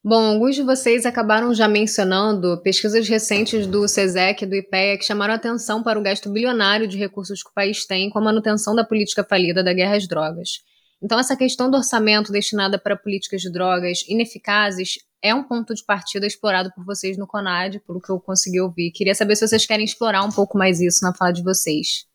Bom, 0.09 0.25
alguns 0.25 0.57
de 0.57 0.63
vocês 0.63 1.05
acabaram 1.05 1.53
já 1.53 1.69
mencionando 1.69 2.59
pesquisas 2.63 3.07
recentes 3.07 3.67
do 3.67 3.87
SESEC 3.87 4.43
e 4.43 4.47
do 4.47 4.55
IPEA 4.55 4.97
que 4.97 5.05
chamaram 5.05 5.35
atenção 5.35 5.83
para 5.83 5.99
o 5.99 6.03
gasto 6.03 6.31
bilionário 6.31 6.89
de 6.89 6.97
recursos 6.97 7.43
que 7.43 7.51
o 7.51 7.53
país 7.53 7.85
tem 7.85 8.09
com 8.09 8.19
a 8.19 8.23
manutenção 8.23 8.75
da 8.75 8.83
política 8.83 9.23
falida 9.23 9.63
da 9.63 9.75
guerra 9.75 9.97
às 9.97 10.09
drogas. 10.09 10.63
Então, 11.03 11.21
essa 11.21 11.37
questão 11.37 11.71
do 11.71 11.77
orçamento 11.77 12.33
destinada 12.33 12.79
para 12.79 12.97
políticas 12.97 13.43
de 13.43 13.53
drogas 13.53 14.03
ineficazes 14.09 14.95
é 15.21 15.35
um 15.35 15.45
ponto 15.45 15.75
de 15.75 15.85
partida 15.85 16.27
explorado 16.27 16.73
por 16.75 16.87
vocês 16.87 17.19
no 17.19 17.27
CONAD, 17.27 17.79
pelo 17.81 18.01
que 18.01 18.11
eu 18.11 18.19
consegui 18.19 18.63
ouvir. 18.63 18.93
Queria 18.93 19.15
saber 19.15 19.37
se 19.37 19.47
vocês 19.47 19.67
querem 19.67 19.85
explorar 19.85 20.25
um 20.25 20.33
pouco 20.33 20.57
mais 20.57 20.81
isso 20.81 21.01
na 21.03 21.15
fala 21.15 21.33
de 21.33 21.43
vocês. 21.43 22.07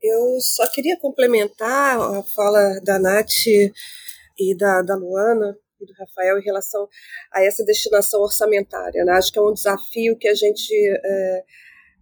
Eu 0.00 0.38
só 0.40 0.70
queria 0.70 0.96
complementar 1.00 1.98
a 1.98 2.22
fala 2.22 2.78
da 2.84 2.96
Nath 3.00 3.44
e 4.38 4.56
da, 4.56 4.82
da 4.82 4.94
Luana 4.94 5.56
e 5.80 5.86
do 5.86 5.92
Rafael 5.94 6.38
em 6.38 6.42
relação 6.42 6.88
a 7.32 7.42
essa 7.42 7.64
destinação 7.64 8.20
orçamentária. 8.20 9.04
Né? 9.04 9.12
Acho 9.12 9.32
que 9.32 9.38
é 9.38 9.42
um 9.42 9.52
desafio 9.52 10.16
que 10.16 10.28
a 10.28 10.34
gente, 10.34 10.72
é, 11.04 11.44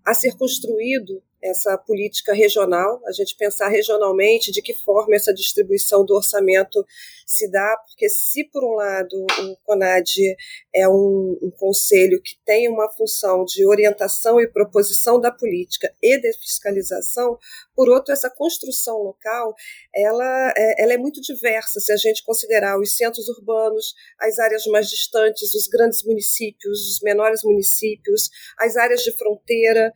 a 0.06 0.14
ser 0.14 0.36
construído 0.36 1.22
essa 1.42 1.78
política 1.78 2.32
regional, 2.32 3.00
a 3.06 3.12
gente 3.12 3.36
pensar 3.36 3.68
regionalmente 3.68 4.50
de 4.50 4.60
que 4.60 4.74
forma 4.74 5.14
essa 5.14 5.32
distribuição 5.32 6.04
do 6.04 6.14
orçamento 6.14 6.84
se 7.26 7.50
dá, 7.50 7.76
porque 7.86 8.08
se 8.08 8.44
por 8.44 8.64
um 8.64 8.74
lado 8.74 9.14
o 9.14 9.56
CONAD 9.64 10.34
é 10.74 10.88
um, 10.88 11.38
um, 11.42 11.50
conselho 11.50 12.20
que 12.22 12.36
tem 12.44 12.68
uma 12.68 12.90
função 12.90 13.44
de 13.44 13.66
orientação 13.66 14.40
e 14.40 14.48
proposição 14.48 15.20
da 15.20 15.30
política 15.30 15.92
e 16.02 16.18
de 16.18 16.32
fiscalização, 16.38 17.38
por 17.76 17.88
outro 17.88 18.12
essa 18.12 18.30
construção 18.30 18.96
local 18.98 19.54
ela 19.94 20.52
é, 20.56 20.82
ela 20.82 20.94
é 20.94 20.98
muito 20.98 21.20
diversa. 21.20 21.80
Se 21.80 21.92
a 21.92 21.96
gente 21.96 22.24
considerar 22.24 22.78
os 22.80 22.96
centros 22.96 23.28
urbanos, 23.28 23.94
as 24.18 24.38
áreas 24.38 24.64
mais 24.66 24.88
distantes, 24.88 25.54
os 25.54 25.66
grandes 25.66 26.02
municípios, 26.04 26.94
os 26.94 27.00
menores 27.02 27.42
municípios, 27.44 28.30
as 28.58 28.76
áreas 28.76 29.02
de 29.02 29.12
fronteira 29.16 29.92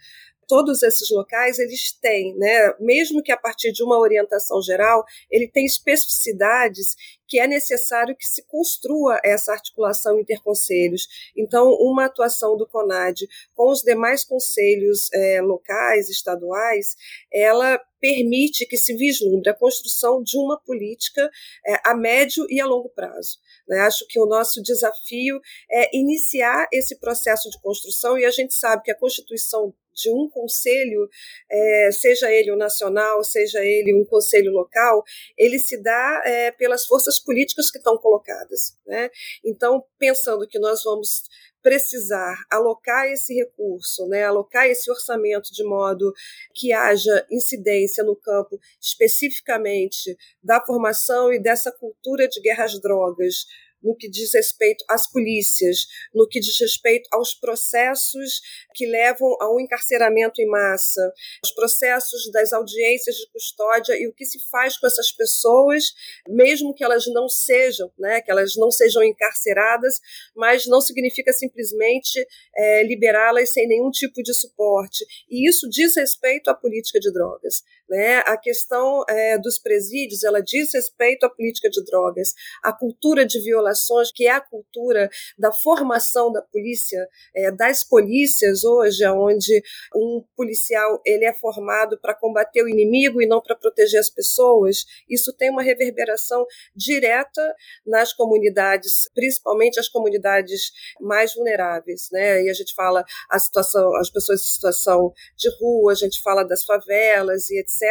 todos 0.46 0.82
esses 0.82 1.10
locais 1.10 1.58
eles 1.58 1.92
têm, 1.92 2.36
né, 2.36 2.74
mesmo 2.78 3.22
que 3.22 3.32
a 3.32 3.36
partir 3.36 3.72
de 3.72 3.82
uma 3.82 3.98
orientação 3.98 4.60
geral, 4.62 5.04
ele 5.30 5.48
tem 5.48 5.64
especificidades 5.64 6.96
que 7.32 7.38
é 7.38 7.46
necessário 7.46 8.14
que 8.14 8.26
se 8.26 8.42
construa 8.42 9.18
essa 9.24 9.52
articulação 9.52 10.20
interconselhos. 10.20 11.08
Então, 11.34 11.72
uma 11.80 12.04
atuação 12.04 12.58
do 12.58 12.68
CONAD 12.68 13.26
com 13.54 13.70
os 13.70 13.80
demais 13.80 14.22
conselhos 14.22 15.08
é, 15.14 15.40
locais, 15.40 16.10
estaduais, 16.10 16.94
ela 17.32 17.80
permite 17.98 18.66
que 18.66 18.76
se 18.76 18.94
vislumbre 18.94 19.48
a 19.48 19.54
construção 19.54 20.22
de 20.22 20.36
uma 20.36 20.60
política 20.60 21.30
é, 21.66 21.80
a 21.88 21.94
médio 21.94 22.44
e 22.50 22.60
a 22.60 22.66
longo 22.66 22.90
prazo. 22.90 23.38
Né? 23.66 23.78
Acho 23.78 24.06
que 24.08 24.20
o 24.20 24.26
nosso 24.26 24.60
desafio 24.60 25.40
é 25.70 25.96
iniciar 25.96 26.66
esse 26.70 26.98
processo 26.98 27.48
de 27.48 27.58
construção 27.62 28.18
e 28.18 28.26
a 28.26 28.30
gente 28.30 28.52
sabe 28.52 28.82
que 28.82 28.90
a 28.90 28.98
Constituição 28.98 29.72
de 29.94 30.10
um 30.10 30.28
conselho, 30.28 31.08
é, 31.50 31.90
seja 31.92 32.30
ele 32.30 32.50
o 32.50 32.56
nacional, 32.56 33.22
seja 33.22 33.64
ele 33.64 33.94
um 33.94 34.04
conselho 34.04 34.52
local, 34.52 35.02
ele 35.36 35.58
se 35.58 35.82
dá 35.82 36.22
é, 36.24 36.50
pelas 36.50 36.86
forças 36.86 37.18
políticas 37.18 37.70
que 37.70 37.78
estão 37.78 37.96
colocadas. 37.98 38.76
Né? 38.86 39.10
Então, 39.44 39.84
pensando 39.98 40.46
que 40.46 40.58
nós 40.58 40.82
vamos 40.84 41.24
precisar 41.62 42.36
alocar 42.50 43.06
esse 43.06 43.32
recurso, 43.34 44.06
né, 44.08 44.24
alocar 44.24 44.66
esse 44.66 44.90
orçamento 44.90 45.52
de 45.52 45.64
modo 45.64 46.12
que 46.52 46.72
haja 46.72 47.24
incidência 47.30 48.02
no 48.02 48.16
campo 48.16 48.58
especificamente 48.80 50.16
da 50.42 50.60
formação 50.60 51.32
e 51.32 51.40
dessa 51.40 51.70
cultura 51.70 52.28
de 52.28 52.40
guerras 52.40 52.78
drogas 52.80 53.46
no 53.82 53.96
que 53.96 54.08
diz 54.08 54.32
respeito 54.34 54.84
às 54.88 55.10
polícias, 55.10 55.86
no 56.14 56.28
que 56.28 56.40
diz 56.40 56.58
respeito 56.60 57.08
aos 57.12 57.34
processos 57.34 58.40
que 58.74 58.86
levam 58.86 59.36
ao 59.40 59.60
encarceramento 59.60 60.40
em 60.40 60.46
massa, 60.46 61.12
os 61.44 61.52
processos 61.52 62.30
das 62.32 62.52
audiências 62.52 63.16
de 63.16 63.30
custódia 63.30 63.94
e 63.94 64.06
o 64.06 64.12
que 64.12 64.24
se 64.24 64.38
faz 64.50 64.78
com 64.78 64.86
essas 64.86 65.12
pessoas, 65.12 65.92
mesmo 66.28 66.74
que 66.74 66.84
elas 66.84 67.04
não 67.06 67.28
sejam, 67.28 67.90
né, 67.98 68.20
que 68.20 68.30
elas 68.30 68.54
não 68.56 68.70
sejam 68.70 69.02
encarceradas, 69.02 70.00
mas 70.34 70.66
não 70.66 70.80
significa 70.80 71.32
simplesmente 71.32 72.26
é, 72.56 72.84
liberá-las 72.84 73.52
sem 73.52 73.66
nenhum 73.66 73.90
tipo 73.90 74.22
de 74.22 74.34
suporte. 74.34 75.04
E 75.28 75.48
isso 75.48 75.68
diz 75.68 75.96
respeito 75.96 76.48
à 76.48 76.54
política 76.54 76.98
de 76.98 77.12
drogas. 77.12 77.62
Né? 77.92 78.20
A 78.20 78.38
questão 78.38 79.04
é, 79.06 79.36
dos 79.36 79.58
presídios, 79.58 80.24
ela 80.24 80.40
diz 80.40 80.72
respeito 80.72 81.26
à 81.26 81.28
política 81.28 81.68
de 81.68 81.84
drogas, 81.84 82.32
à 82.64 82.72
cultura 82.72 83.26
de 83.26 83.38
violações, 83.38 84.10
que 84.10 84.26
é 84.26 84.30
a 84.30 84.40
cultura 84.40 85.10
da 85.36 85.52
formação 85.52 86.32
da 86.32 86.40
polícia, 86.40 87.06
é, 87.36 87.52
das 87.52 87.84
polícias 87.84 88.64
hoje, 88.64 89.06
onde 89.08 89.62
um 89.94 90.24
policial 90.34 91.02
ele 91.04 91.26
é 91.26 91.34
formado 91.34 91.98
para 92.00 92.14
combater 92.14 92.62
o 92.62 92.68
inimigo 92.68 93.20
e 93.20 93.26
não 93.26 93.42
para 93.42 93.54
proteger 93.54 94.00
as 94.00 94.08
pessoas. 94.08 94.86
Isso 95.06 95.30
tem 95.36 95.50
uma 95.50 95.62
reverberação 95.62 96.46
direta 96.74 97.54
nas 97.86 98.14
comunidades, 98.14 99.06
principalmente 99.14 99.78
as 99.78 99.90
comunidades 99.90 100.72
mais 100.98 101.34
vulneráveis, 101.34 102.08
né? 102.10 102.42
E 102.42 102.48
a 102.48 102.54
gente 102.54 102.74
fala 102.74 103.04
a 103.28 103.38
situação, 103.38 103.94
as 103.96 104.08
pessoas 104.08 104.40
em 104.40 104.50
situação 104.50 105.12
de 105.36 105.50
rua, 105.60 105.92
a 105.92 105.94
gente 105.94 106.22
fala 106.22 106.42
das 106.42 106.64
favelas 106.64 107.50
e 107.50 107.60
etc 107.60 107.81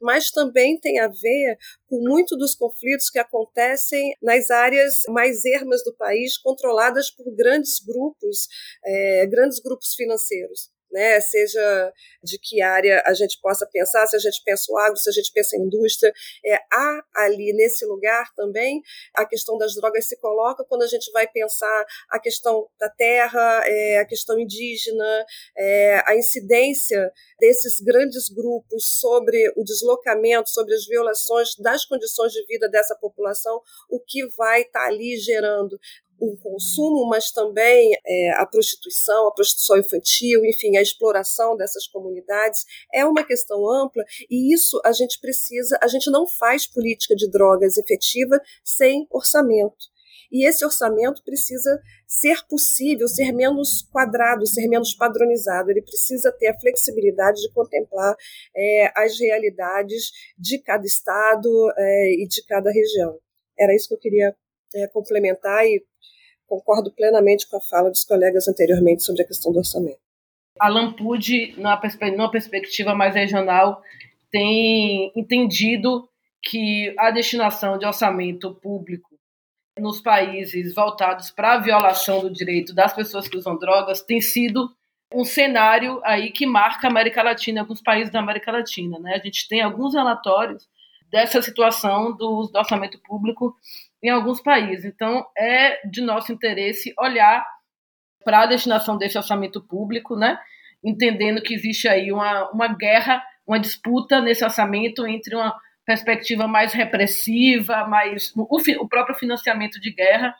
mas 0.00 0.30
também 0.30 0.78
tem 0.78 0.98
a 1.00 1.08
ver 1.08 1.56
com 1.86 2.00
muito 2.00 2.36
dos 2.36 2.54
conflitos 2.54 3.10
que 3.10 3.18
acontecem 3.18 4.14
nas 4.22 4.50
áreas 4.50 5.02
mais 5.08 5.44
ermas 5.44 5.82
do 5.84 5.94
país, 5.96 6.36
controladas 6.38 7.10
por 7.10 7.34
grandes 7.34 7.80
grupos, 7.80 8.46
é, 8.84 9.26
grandes 9.26 9.60
grupos 9.60 9.94
financeiros 9.94 10.70
né? 10.90 11.20
Seja 11.20 11.92
de 12.22 12.38
que 12.38 12.60
área 12.60 13.02
a 13.06 13.14
gente 13.14 13.38
possa 13.40 13.66
pensar, 13.66 14.06
se 14.06 14.16
a 14.16 14.18
gente 14.18 14.42
pensa 14.44 14.70
o 14.70 14.78
agro, 14.78 14.96
se 14.96 15.08
a 15.08 15.12
gente 15.12 15.32
pensa 15.32 15.56
em 15.56 15.62
indústria, 15.62 16.12
é, 16.44 16.56
há 16.72 17.02
ali 17.16 17.52
nesse 17.52 17.84
lugar 17.86 18.32
também 18.34 18.82
a 19.14 19.24
questão 19.24 19.56
das 19.56 19.74
drogas 19.74 20.06
se 20.06 20.16
coloca 20.18 20.64
quando 20.64 20.82
a 20.82 20.86
gente 20.86 21.10
vai 21.12 21.26
pensar 21.26 21.86
a 22.10 22.18
questão 22.18 22.68
da 22.78 22.88
terra, 22.88 23.62
é, 23.66 23.98
a 23.98 24.04
questão 24.04 24.38
indígena, 24.38 25.24
é, 25.56 26.02
a 26.06 26.16
incidência 26.16 27.12
desses 27.38 27.80
grandes 27.80 28.28
grupos 28.28 28.98
sobre 28.98 29.52
o 29.56 29.64
deslocamento, 29.64 30.50
sobre 30.50 30.74
as 30.74 30.86
violações 30.86 31.54
das 31.56 31.84
condições 31.84 32.32
de 32.32 32.44
vida 32.46 32.68
dessa 32.68 32.96
população, 32.96 33.60
o 33.88 34.00
que 34.00 34.26
vai 34.36 34.62
estar 34.62 34.80
tá 34.80 34.86
ali 34.86 35.16
gerando 35.16 35.78
o 36.20 36.36
consumo, 36.36 37.06
mas 37.08 37.32
também 37.32 37.90
é, 38.06 38.32
a 38.32 38.46
prostituição, 38.46 39.26
a 39.26 39.32
prostituição 39.32 39.78
infantil, 39.78 40.44
enfim, 40.44 40.76
a 40.76 40.82
exploração 40.82 41.56
dessas 41.56 41.86
comunidades 41.86 42.64
é 42.92 43.04
uma 43.04 43.24
questão 43.24 43.68
ampla 43.68 44.04
e 44.28 44.52
isso 44.54 44.80
a 44.84 44.92
gente 44.92 45.18
precisa, 45.18 45.78
a 45.82 45.88
gente 45.88 46.10
não 46.10 46.26
faz 46.26 46.66
política 46.66 47.16
de 47.16 47.28
drogas 47.30 47.78
efetiva 47.78 48.40
sem 48.62 49.06
orçamento. 49.10 49.90
E 50.30 50.46
esse 50.46 50.64
orçamento 50.64 51.24
precisa 51.24 51.80
ser 52.06 52.46
possível, 52.48 53.08
ser 53.08 53.32
menos 53.32 53.82
quadrado, 53.90 54.46
ser 54.46 54.68
menos 54.68 54.94
padronizado. 54.94 55.70
Ele 55.70 55.82
precisa 55.82 56.30
ter 56.30 56.48
a 56.48 56.58
flexibilidade 56.58 57.40
de 57.40 57.52
contemplar 57.52 58.14
é, 58.54 58.92
as 58.96 59.18
realidades 59.18 60.12
de 60.38 60.60
cada 60.60 60.86
estado 60.86 61.48
é, 61.76 62.12
e 62.22 62.28
de 62.28 62.44
cada 62.46 62.70
região. 62.70 63.18
Era 63.58 63.74
isso 63.74 63.88
que 63.88 63.94
eu 63.94 63.98
queria 63.98 64.36
é, 64.74 64.86
complementar 64.88 65.66
e 65.66 65.84
concordo 66.50 66.90
plenamente 66.90 67.48
com 67.48 67.56
a 67.56 67.60
fala 67.60 67.88
dos 67.88 68.04
colegas 68.04 68.48
anteriormente 68.48 69.04
sobre 69.04 69.22
a 69.22 69.26
questão 69.26 69.52
do 69.52 69.58
orçamento. 69.58 70.00
A 70.58 70.68
Lampude, 70.68 71.54
numa 71.56 72.30
perspectiva 72.30 72.92
mais 72.92 73.14
regional, 73.14 73.80
tem 74.30 75.12
entendido 75.14 76.08
que 76.42 76.92
a 76.98 77.10
destinação 77.12 77.78
de 77.78 77.86
orçamento 77.86 78.52
público 78.56 79.08
nos 79.78 80.00
países 80.00 80.74
voltados 80.74 81.30
para 81.30 81.54
a 81.54 81.58
violação 81.60 82.20
do 82.20 82.30
direito 82.30 82.74
das 82.74 82.92
pessoas 82.92 83.28
que 83.28 83.36
usam 83.36 83.56
drogas 83.56 84.02
tem 84.02 84.20
sido 84.20 84.70
um 85.14 85.24
cenário 85.24 86.00
aí 86.04 86.30
que 86.30 86.46
marca 86.46 86.86
a 86.86 86.90
América 86.90 87.22
Latina, 87.22 87.60
alguns 87.60 87.80
países 87.80 88.12
da 88.12 88.20
América 88.20 88.52
Latina. 88.52 88.98
Né? 88.98 89.14
A 89.14 89.18
gente 89.18 89.48
tem 89.48 89.60
alguns 89.60 89.94
relatórios 89.94 90.68
dessa 91.10 91.40
situação 91.40 92.16
do 92.16 92.46
do 92.46 92.58
orçamento 92.58 92.98
público 93.00 93.56
em 94.02 94.08
alguns 94.08 94.42
países. 94.42 94.84
Então, 94.84 95.26
é 95.36 95.86
de 95.86 96.00
nosso 96.00 96.32
interesse 96.32 96.92
olhar 96.98 97.44
para 98.24 98.42
a 98.42 98.46
destinação 98.46 98.98
desse 98.98 99.16
orçamento 99.16 99.60
público, 99.62 100.16
né? 100.16 100.38
entendendo 100.82 101.42
que 101.42 101.54
existe 101.54 101.88
aí 101.88 102.10
uma, 102.10 102.50
uma 102.50 102.68
guerra, 102.68 103.22
uma 103.46 103.58
disputa 103.58 104.20
nesse 104.20 104.44
orçamento 104.44 105.06
entre 105.06 105.34
uma 105.34 105.54
perspectiva 105.84 106.46
mais 106.46 106.72
repressiva, 106.72 107.86
mais 107.86 108.32
o, 108.36 108.46
o 108.82 108.88
próprio 108.88 109.16
financiamento 109.16 109.80
de 109.80 109.92
guerra, 109.92 110.34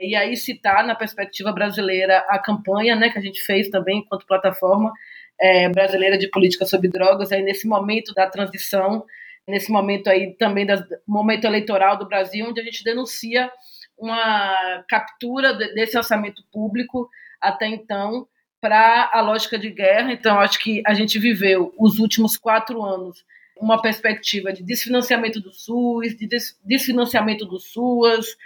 e 0.00 0.14
aí 0.14 0.36
citar 0.36 0.84
na 0.84 0.94
perspectiva 0.94 1.52
brasileira 1.52 2.18
a 2.28 2.38
campanha 2.38 2.96
né, 2.96 3.10
que 3.10 3.18
a 3.18 3.22
gente 3.22 3.42
fez 3.42 3.68
também 3.68 3.98
enquanto 3.98 4.26
plataforma 4.26 4.92
é, 5.40 5.68
brasileira 5.68 6.18
de 6.18 6.28
política 6.28 6.66
sobre 6.66 6.88
drogas, 6.88 7.32
aí 7.32 7.42
nesse 7.42 7.66
momento 7.66 8.12
da 8.14 8.28
transição 8.28 9.04
nesse 9.46 9.70
momento 9.70 10.08
aí 10.08 10.34
também 10.36 10.66
do 10.66 10.74
momento 11.06 11.44
eleitoral 11.44 11.96
do 11.96 12.06
Brasil, 12.06 12.46
onde 12.46 12.60
a 12.60 12.64
gente 12.64 12.82
denuncia 12.82 13.50
uma 13.98 14.84
captura 14.88 15.54
desse 15.54 15.96
orçamento 15.96 16.42
público 16.52 17.08
até 17.40 17.66
então 17.66 18.26
para 18.60 19.10
a 19.12 19.20
lógica 19.20 19.58
de 19.58 19.70
guerra. 19.70 20.12
Então, 20.12 20.38
acho 20.40 20.58
que 20.58 20.82
a 20.86 20.92
gente 20.92 21.18
viveu 21.18 21.72
os 21.78 21.98
últimos 21.98 22.36
quatro 22.36 22.82
anos 22.82 23.24
uma 23.58 23.80
perspectiva 23.80 24.52
de 24.52 24.62
desfinanciamento 24.62 25.40
do 25.40 25.52
SUS, 25.52 26.14
de 26.16 26.28
desfinanciamento 26.62 27.46
do 27.46 27.58
SUAS, 27.58 28.36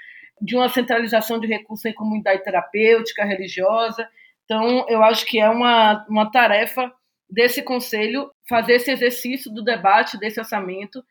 de 0.40 0.54
uma 0.54 0.68
centralização 0.68 1.40
de 1.40 1.46
recursos 1.46 1.84
em 1.84 1.92
comunidade 1.92 2.44
terapêutica, 2.44 3.24
religiosa. 3.24 4.08
Então, 4.44 4.86
eu 4.88 5.02
acho 5.02 5.26
que 5.26 5.40
é 5.40 5.48
uma, 5.48 6.06
uma 6.08 6.30
tarefa 6.30 6.92
desse 7.28 7.62
conselho 7.62 8.30
fazer 8.50 8.74
esse 8.74 8.90
exercício 8.90 9.48
do 9.54 9.62
debate 9.62 10.18
desse 10.18 10.40
orçamento. 10.40 11.04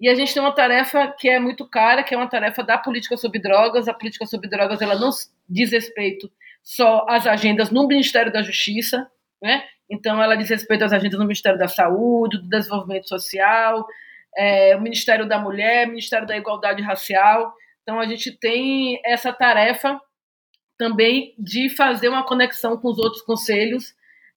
E 0.00 0.08
a 0.08 0.14
gente 0.14 0.32
tem 0.32 0.40
uma 0.40 0.54
tarefa 0.54 1.12
que 1.18 1.28
é 1.28 1.40
muito 1.40 1.68
cara, 1.68 2.04
que 2.04 2.14
é 2.14 2.16
uma 2.16 2.28
tarefa 2.28 2.62
da 2.62 2.78
política 2.78 3.16
sobre 3.16 3.40
drogas. 3.40 3.88
A 3.88 3.94
política 3.94 4.24
sobre 4.24 4.48
drogas 4.48 4.80
ela 4.80 4.94
não 4.94 5.10
diz 5.48 5.72
respeito 5.72 6.30
só 6.62 7.04
às 7.08 7.26
agendas 7.26 7.70
no 7.70 7.88
Ministério 7.88 8.32
da 8.32 8.40
Justiça, 8.40 9.10
né? 9.42 9.64
Então 9.90 10.22
ela 10.22 10.36
diz 10.36 10.48
respeito 10.48 10.84
às 10.84 10.92
agendas 10.92 11.18
no 11.18 11.24
Ministério 11.24 11.58
da 11.58 11.66
Saúde, 11.66 12.38
do 12.38 12.48
Desenvolvimento 12.48 13.08
Social, 13.08 13.84
é, 14.36 14.76
o 14.76 14.80
Ministério 14.80 15.26
da 15.26 15.38
Mulher, 15.38 15.88
Ministério 15.88 16.26
da 16.26 16.36
Igualdade 16.36 16.82
Racial. 16.82 17.52
Então 17.82 17.98
a 17.98 18.06
gente 18.06 18.30
tem 18.30 19.00
essa 19.04 19.32
tarefa 19.32 20.00
também 20.78 21.34
de 21.36 21.68
fazer 21.70 22.08
uma 22.08 22.24
conexão 22.24 22.76
com 22.76 22.88
os 22.88 22.98
outros 22.98 23.22
conselhos 23.22 23.94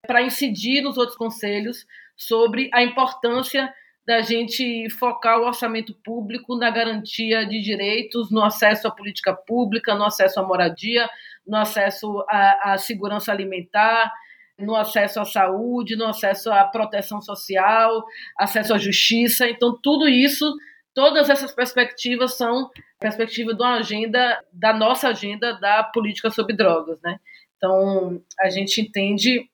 para 0.07 0.21
incidir 0.23 0.81
nos 0.81 0.97
outros 0.97 1.17
conselhos 1.17 1.85
sobre 2.19 2.69
a 2.73 2.83
importância 2.83 3.73
da 4.05 4.21
gente 4.21 4.89
focar 4.89 5.39
o 5.39 5.45
orçamento 5.45 5.93
público 6.03 6.57
na 6.57 6.69
garantia 6.69 7.45
de 7.45 7.61
direitos, 7.61 8.29
no 8.29 8.43
acesso 8.43 8.87
à 8.87 8.91
política 8.91 9.33
pública, 9.33 9.95
no 9.95 10.03
acesso 10.03 10.39
à 10.39 10.43
moradia, 10.43 11.09
no 11.47 11.55
acesso 11.55 12.25
à, 12.27 12.73
à 12.73 12.77
segurança 12.77 13.31
alimentar, 13.31 14.11
no 14.57 14.75
acesso 14.75 15.21
à 15.21 15.25
saúde, 15.25 15.95
no 15.95 16.05
acesso 16.05 16.51
à 16.51 16.65
proteção 16.65 17.21
social, 17.21 18.03
acesso 18.37 18.73
à 18.73 18.77
justiça. 18.77 19.47
Então, 19.47 19.79
tudo 19.81 20.09
isso, 20.09 20.53
todas 20.93 21.29
essas 21.29 21.53
perspectivas 21.53 22.35
são 22.35 22.69
perspectiva 22.99 23.53
de 23.53 23.61
uma 23.61 23.77
agenda, 23.77 24.43
da 24.51 24.73
nossa 24.73 25.07
agenda 25.07 25.57
da 25.59 25.83
política 25.83 26.29
sobre 26.29 26.55
drogas, 26.55 26.99
né? 27.01 27.17
Então, 27.55 28.21
a 28.39 28.49
gente 28.49 28.81
entende 28.81 29.49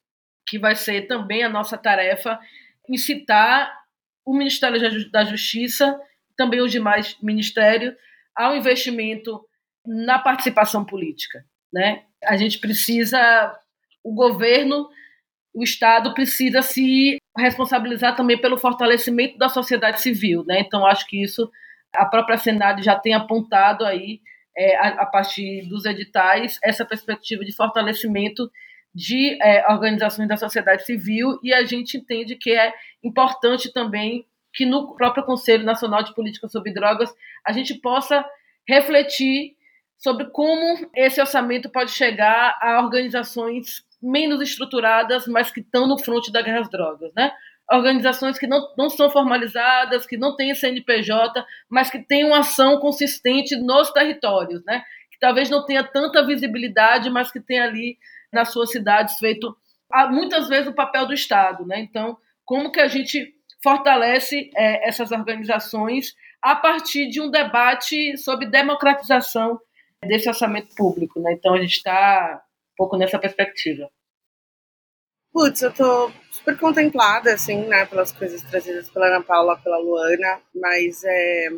que 0.48 0.60
vai 0.60 0.76
ser 0.76 1.08
também 1.08 1.44
a 1.44 1.50
nossa 1.50 1.78
tarefa 1.78 2.40
incitar 2.90 3.74
o 4.26 4.36
Ministério 4.36 5.12
da 5.12 5.24
Justiça, 5.24 6.00
também 6.36 6.62
os 6.62 6.72
demais 6.72 7.18
ministérios, 7.22 7.94
ao 8.36 8.56
investimento 8.56 9.46
na 9.86 10.20
participação 10.20 10.84
política. 10.84 11.46
Né? 11.72 12.04
A 12.24 12.36
gente 12.36 12.60
precisa, 12.60 13.56
o 14.04 14.14
governo, 14.14 14.90
o 15.54 15.64
Estado 15.64 16.14
precisa 16.14 16.62
se 16.62 17.18
responsabilizar 17.38 18.16
também 18.16 18.40
pelo 18.40 18.58
fortalecimento 18.58 19.38
da 19.38 19.48
sociedade 19.48 20.02
civil. 20.02 20.44
Né? 20.46 20.60
Então, 20.60 20.86
acho 20.86 21.06
que 21.08 21.22
isso 21.22 21.50
a 21.94 22.06
própria 22.06 22.38
Senado 22.38 22.84
já 22.84 22.98
tem 22.98 23.14
apontado 23.14 23.86
aí, 23.86 24.20
é, 24.58 24.76
a, 24.78 24.88
a 25.04 25.06
partir 25.06 25.68
dos 25.68 25.86
editais, 25.86 26.60
essa 26.64 26.86
perspectiva 26.86 27.44
de 27.46 27.56
fortalecimento 27.56 28.50
de 28.96 29.38
é, 29.44 29.70
organizações 29.70 30.30
da 30.30 30.38
sociedade 30.38 30.86
civil 30.86 31.38
e 31.44 31.54
a 31.54 31.66
gente 31.66 31.98
entende 31.98 32.38
que 32.38 32.52
é 32.52 32.74
importante 33.04 33.72
também 33.74 34.26
que 34.54 34.66
no 34.66 34.96
próprio 34.96 35.26
Conselho 35.26 35.66
Nacional 35.66 36.02
de 36.02 36.16
Política 36.16 36.48
sobre 36.48 36.74
Drogas 36.74 37.14
a 37.46 37.52
gente 37.52 37.74
possa 37.76 38.26
refletir 38.66 39.58
sobre 39.98 40.26
como 40.32 40.90
esse 40.96 41.20
orçamento 41.20 41.70
pode 41.70 41.92
chegar 41.92 42.58
a 42.62 42.82
organizações 42.82 43.84
menos 44.02 44.42
estruturadas, 44.42 45.28
mas 45.28 45.52
que 45.52 45.60
estão 45.60 45.88
no 45.88 45.98
fronte 45.98 46.32
da 46.32 46.42
guerra 46.42 46.62
às 46.62 46.70
drogas, 46.70 47.12
né? 47.14 47.34
Organizações 47.70 48.38
que 48.38 48.48
não, 48.48 48.62
não 48.78 48.90
são 48.90 49.10
formalizadas, 49.10 50.06
que 50.06 50.16
não 50.16 50.36
têm 50.36 50.54
CNPJ, 50.54 51.44
mas 51.68 51.90
que 51.90 52.00
têm 52.00 52.24
uma 52.24 52.40
ação 52.40 52.80
consistente 52.80 53.56
nos 53.58 53.92
territórios, 53.92 54.64
né? 54.64 54.84
Que 55.12 55.20
talvez 55.20 55.50
não 55.50 55.66
tenha 55.66 55.84
tanta 55.84 56.26
visibilidade, 56.26 57.10
mas 57.10 57.32
que 57.32 57.42
tem 57.42 57.60
ali 57.60 57.98
nas 58.32 58.52
suas 58.52 58.72
cidades 58.72 59.18
feito 59.18 59.56
muitas 60.10 60.48
vezes 60.50 60.68
o 60.68 60.76
papel 60.76 61.06
do 61.06 61.14
Estado, 61.14 61.66
né? 61.66 61.80
Então, 61.80 62.18
como 62.44 62.72
que 62.72 62.80
a 62.80 62.88
gente 62.88 63.34
fortalece 63.64 64.52
é, 64.56 64.88
essas 64.88 65.12
organizações 65.12 66.16
a 66.42 66.56
partir 66.56 67.10
de 67.10 67.20
um 67.20 67.32
debate 67.32 68.16
sobre 68.18 68.46
democratização 68.46 69.60
desse 70.04 70.30
orçamento 70.30 70.76
público. 70.76 71.20
Né? 71.20 71.34
Então, 71.34 71.56
a 71.56 71.60
gente 71.60 71.78
está 71.78 72.44
um 72.74 72.76
pouco 72.78 72.98
nessa 72.98 73.18
perspectiva. 73.18 73.90
Putz, 75.34 75.64
eu 75.64 75.74
tô 75.74 76.12
super 76.32 76.58
contemplada, 76.58 77.34
assim, 77.34 77.66
né, 77.66 77.86
pelas 77.88 78.12
coisas 78.12 78.42
trazidas 78.44 78.90
pela 78.90 79.08
Ana 79.08 79.24
Paula, 79.24 79.58
pela 79.58 79.80
Luana, 79.80 80.40
mas 80.54 81.04
é, 81.04 81.50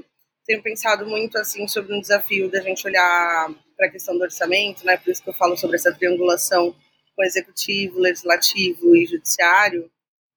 tenho 0.46 0.64
pensado 0.64 1.06
muito, 1.06 1.38
assim, 1.38 1.68
sobre 1.68 1.94
um 1.94 2.00
desafio 2.00 2.50
da 2.50 2.62
gente 2.62 2.88
olhar 2.88 3.50
para 3.78 3.88
a 3.88 3.92
questão 3.92 4.18
do 4.18 4.24
orçamento, 4.24 4.84
né, 4.86 4.98
por 4.98 5.12
isso 5.12 5.24
que 5.24 5.30
eu 5.30 5.34
falo 5.34 5.56
sobre 5.56 5.76
essa 5.76 5.94
triangulação 5.94 6.76
com 7.16 7.24
executivo, 7.24 8.00
legislativo 8.00 8.96
e 8.96 9.06
judiciário, 9.06 9.90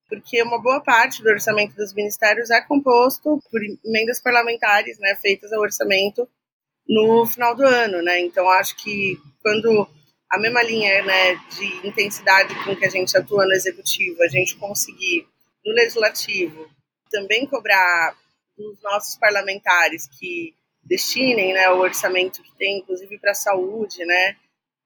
porque 0.09 0.43
uma 0.43 0.61
boa 0.61 0.81
parte 0.81 1.23
do 1.23 1.29
orçamento 1.31 1.75
dos 1.75 1.95
ministérios 1.95 2.51
é 2.51 2.61
composto 2.61 3.41
por 3.51 3.61
emendas 3.85 4.21
parlamentares, 4.21 4.99
né, 4.99 5.17
feitas 5.21 5.53
ao 5.53 5.61
orçamento 5.61 6.29
no 6.87 7.25
final 7.27 7.55
do 7.55 7.65
ano, 7.65 8.03
né, 8.03 8.21
então 8.21 8.49
acho 8.51 8.77
que 8.77 9.19
quando 9.43 9.89
a 10.31 10.39
mesma 10.39 10.63
linha 10.63 11.03
né, 11.03 11.35
de 11.57 11.89
intensidade 11.89 12.55
com 12.65 12.77
que 12.77 12.85
a 12.85 12.91
gente 12.91 13.17
atua 13.17 13.45
no 13.47 13.53
executivo, 13.53 14.23
a 14.23 14.29
gente 14.29 14.57
conseguir 14.57 15.27
no 15.65 15.73
legislativo 15.73 16.71
também 17.11 17.47
cobrar 17.47 18.17
dos 18.57 18.81
nossos 18.83 19.17
parlamentares 19.17 20.07
que 20.07 20.55
destinem 20.83 21.53
né, 21.53 21.71
o 21.71 21.79
orçamento 21.79 22.43
que 22.43 22.57
tem, 22.57 22.79
inclusive 22.79 23.19
para 23.19 23.33
a 23.33 23.35
saúde, 23.35 24.05
né, 24.05 24.37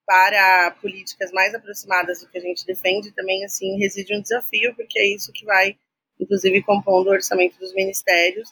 para 0.07 0.73
políticas 0.83 1.33
mais 1.33 1.55
aproximadas 1.55 2.21
do 2.21 2.29
que 2.29 2.39
a 2.39 2.41
gente 2.41 2.67
defende, 2.67 3.13
também 3.13 3.45
assim 3.45 3.79
reside 3.79 4.15
um 4.15 4.21
desafio, 4.21 4.75
porque 4.75 4.99
é 4.99 5.15
isso 5.15 5.33
que 5.33 5.45
vai, 5.45 5.77
inclusive, 6.21 6.63
compondo 6.63 7.09
o 7.09 7.13
orçamento 7.13 7.59
dos 7.59 7.73
ministérios 7.75 8.49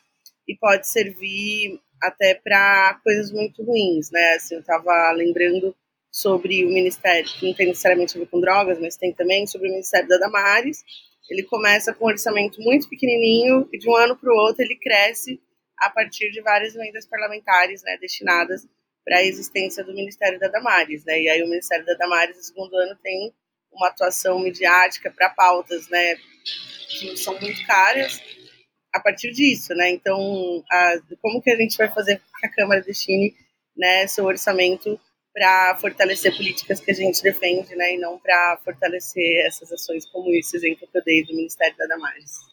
e 0.49 0.57
pode 0.57 0.89
servir 0.89 1.81
até 2.03 2.35
para 2.35 3.01
coisas 3.05 3.31
muito 3.31 3.63
ruins, 3.63 4.11
né? 4.11 4.35
Assim, 4.35 4.55
eu 4.55 4.61
estava 4.61 5.13
lembrando 5.13 5.75
sobre 6.11 6.65
o 6.65 6.69
Ministério, 6.69 7.25
que 7.25 7.47
não 7.47 7.55
tem 7.55 7.69
necessariamente 7.69 8.17
a 8.17 8.21
ver 8.21 8.27
com 8.27 8.41
drogas, 8.41 8.79
mas 8.79 8.97
tem 8.97 9.15
também 9.15 9.47
sobre 9.47 9.69
o 9.69 9.71
Ministério 9.71 10.09
da 10.09 10.19
Damares. 10.19 10.83
Ele 11.31 11.45
começa 11.45 11.95
com 11.95 12.05
um 12.05 12.09
orçamento 12.09 12.61
muito 12.61 12.89
pequenininho 12.89 13.69
e 13.73 13.79
de 13.79 13.89
um 13.89 13.97
ano 13.97 14.17
para 14.17 14.31
o 14.31 14.37
outro 14.37 14.63
ele 14.63 14.77
cresce 14.77 15.41
a 15.83 15.91
partir 15.91 16.31
de 16.31 16.41
várias 16.41 16.77
emendas 16.77 17.07
parlamentares 17.07 17.83
né, 17.83 17.99
destinadas 18.01 18.67
para 19.05 19.19
a 19.19 19.25
existência 19.25 19.83
do 19.83 19.93
Ministério 19.93 20.39
da 20.39 20.47
Damares. 20.47 21.05
Né? 21.05 21.23
E 21.23 21.29
aí 21.29 21.43
o 21.43 21.49
Ministério 21.49 21.85
da 21.85 21.95
Damares, 21.95 22.37
no 22.37 22.43
segundo 22.43 22.77
ano, 22.77 22.97
tem 23.03 23.35
uma 23.73 23.89
atuação 23.89 24.39
midiática 24.39 25.11
para 25.11 25.31
pautas 25.31 25.89
né, 25.89 26.15
que 26.89 27.17
são 27.17 27.39
muito 27.41 27.67
caras 27.67 28.23
a 28.93 29.01
partir 29.01 29.33
disso. 29.33 29.75
Né? 29.75 29.91
Então, 29.91 30.63
a, 30.71 30.95
como 31.21 31.43
que 31.43 31.51
a 31.51 31.57
gente 31.57 31.77
vai 31.77 31.93
fazer 31.93 32.19
que 32.41 32.47
a 32.47 32.51
Câmara 32.53 32.81
destine 32.81 33.35
né, 33.77 34.07
seu 34.07 34.25
orçamento 34.25 35.01
para 35.35 35.77
fortalecer 35.81 36.37
políticas 36.37 36.79
que 36.79 36.91
a 36.93 36.95
gente 36.95 37.23
defende, 37.23 37.75
né, 37.75 37.95
e 37.95 37.99
não 37.99 38.19
para 38.19 38.61
fortalecer 38.63 39.47
essas 39.47 39.73
ações 39.73 40.05
como 40.07 40.31
esse 40.35 40.57
exemplo 40.57 40.87
que 40.87 40.99
eu 40.99 41.03
dei 41.03 41.25
do 41.25 41.35
Ministério 41.35 41.77
da 41.77 41.87
Damares. 41.87 42.52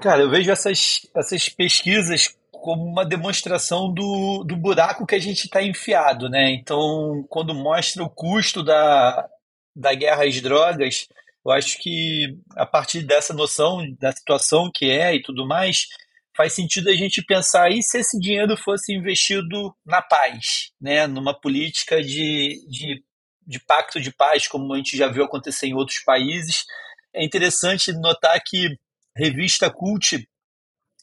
Cara, 0.00 0.22
eu 0.22 0.30
vejo 0.30 0.50
essas, 0.50 1.08
essas 1.14 1.48
pesquisas 1.48 2.36
como 2.50 2.82
uma 2.82 3.04
demonstração 3.04 3.92
do, 3.92 4.42
do 4.44 4.56
buraco 4.56 5.06
que 5.06 5.14
a 5.14 5.18
gente 5.18 5.44
está 5.44 5.62
enfiado, 5.62 6.28
né? 6.28 6.50
Então, 6.50 7.24
quando 7.28 7.54
mostra 7.54 8.02
o 8.02 8.08
custo 8.08 8.62
da, 8.62 9.28
da 9.76 9.94
guerra 9.94 10.24
às 10.24 10.40
drogas, 10.40 11.06
eu 11.44 11.52
acho 11.52 11.78
que 11.78 12.38
a 12.56 12.64
partir 12.64 13.02
dessa 13.02 13.34
noção 13.34 13.84
da 14.00 14.12
situação 14.12 14.70
que 14.74 14.90
é 14.90 15.14
e 15.14 15.22
tudo 15.22 15.46
mais, 15.46 15.88
faz 16.34 16.54
sentido 16.54 16.88
a 16.88 16.94
gente 16.94 17.22
pensar 17.22 17.70
e 17.70 17.82
se 17.82 17.98
esse 17.98 18.18
dinheiro 18.18 18.56
fosse 18.56 18.94
investido 18.94 19.74
na 19.84 20.00
paz, 20.00 20.72
né, 20.80 21.06
numa 21.06 21.38
política 21.38 22.02
de, 22.02 22.64
de, 22.68 23.04
de 23.46 23.60
pacto 23.60 24.00
de 24.00 24.10
paz, 24.10 24.48
como 24.48 24.72
a 24.72 24.76
gente 24.78 24.96
já 24.96 25.08
viu 25.08 25.24
acontecer 25.24 25.66
em 25.66 25.74
outros 25.74 25.98
países. 26.00 26.64
É 27.12 27.22
interessante 27.22 27.92
notar 27.92 28.40
que 28.44 28.76
revista 29.16 29.70
Cult 29.70 30.26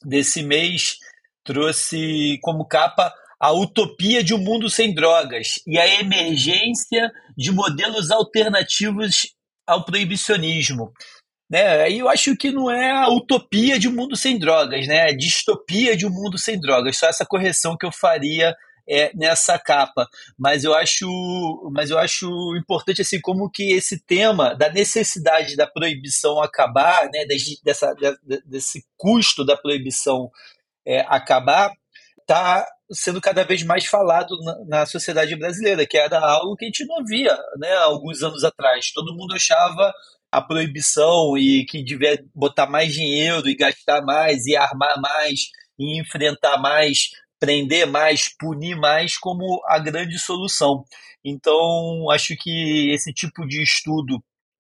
desse 0.03 0.43
mês 0.43 0.97
trouxe 1.43 2.37
como 2.41 2.67
capa 2.67 3.13
a 3.39 3.51
utopia 3.51 4.23
de 4.23 4.33
um 4.33 4.37
mundo 4.37 4.69
sem 4.69 4.93
drogas 4.93 5.61
e 5.65 5.77
a 5.79 5.99
emergência 5.99 7.11
de 7.35 7.51
modelos 7.51 8.11
alternativos 8.11 9.33
ao 9.65 9.83
proibicionismo. 9.83 10.91
Né? 11.49 11.81
Aí 11.81 11.99
eu 11.99 12.07
acho 12.07 12.35
que 12.37 12.51
não 12.51 12.69
é 12.69 12.91
a 12.91 13.09
utopia 13.09 13.79
de 13.79 13.87
um 13.87 13.93
mundo 13.93 14.15
sem 14.15 14.37
drogas, 14.37 14.87
né? 14.87 15.01
A 15.09 15.15
distopia 15.15 15.97
de 15.97 16.05
um 16.05 16.09
mundo 16.09 16.37
sem 16.37 16.59
drogas. 16.59 16.97
Só 16.97 17.07
essa 17.07 17.25
correção 17.25 17.75
que 17.75 17.85
eu 17.85 17.91
faria 17.91 18.55
é, 18.91 19.09
nessa 19.15 19.57
capa. 19.57 20.05
Mas 20.37 20.65
eu 20.65 20.75
acho, 20.75 21.71
mas 21.71 21.89
eu 21.89 21.97
acho 21.97 22.27
importante 22.57 23.01
assim 23.01 23.21
como 23.21 23.49
que 23.49 23.71
esse 23.71 23.97
tema 24.03 24.53
da 24.53 24.69
necessidade 24.69 25.55
da 25.55 25.65
proibição 25.65 26.41
acabar, 26.43 27.05
né? 27.05 27.25
Dessa, 27.63 27.93
desse 28.45 28.83
custo 28.97 29.45
da 29.45 29.55
proibição 29.55 30.29
é, 30.85 30.99
acabar, 31.07 31.71
está 32.19 32.67
sendo 32.91 33.21
cada 33.21 33.45
vez 33.45 33.63
mais 33.63 33.85
falado 33.85 34.37
na, 34.43 34.79
na, 34.79 34.85
sociedade 34.85 35.33
brasileira, 35.37 35.87
que 35.87 35.97
era 35.97 36.19
algo 36.19 36.57
que 36.57 36.65
a 36.65 36.67
gente 36.67 36.85
não 36.85 37.05
via 37.05 37.37
né, 37.57 37.73
alguns 37.75 38.21
anos 38.21 38.43
atrás. 38.43 38.91
Todo 38.91 39.15
mundo 39.15 39.33
achava 39.33 39.93
a 40.29 40.41
proibição 40.41 41.37
e 41.37 41.65
que 41.65 41.81
devia 41.81 42.21
botar 42.35 42.67
mais 42.67 42.91
dinheiro 42.91 43.47
e 43.47 43.55
gastar 43.55 44.01
mais 44.01 44.45
e 44.45 44.57
armar 44.57 44.99
mais 44.99 45.39
e 45.79 45.99
enfrentar 45.99 46.57
mais, 46.57 47.09
prender 47.41 47.87
mais, 47.87 48.29
punir 48.29 48.77
mais 48.77 49.17
como 49.17 49.59
a 49.65 49.79
grande 49.79 50.19
solução. 50.19 50.85
Então, 51.25 52.09
acho 52.11 52.35
que 52.37 52.91
esse 52.93 53.11
tipo 53.11 53.47
de 53.47 53.63
estudo, 53.63 54.23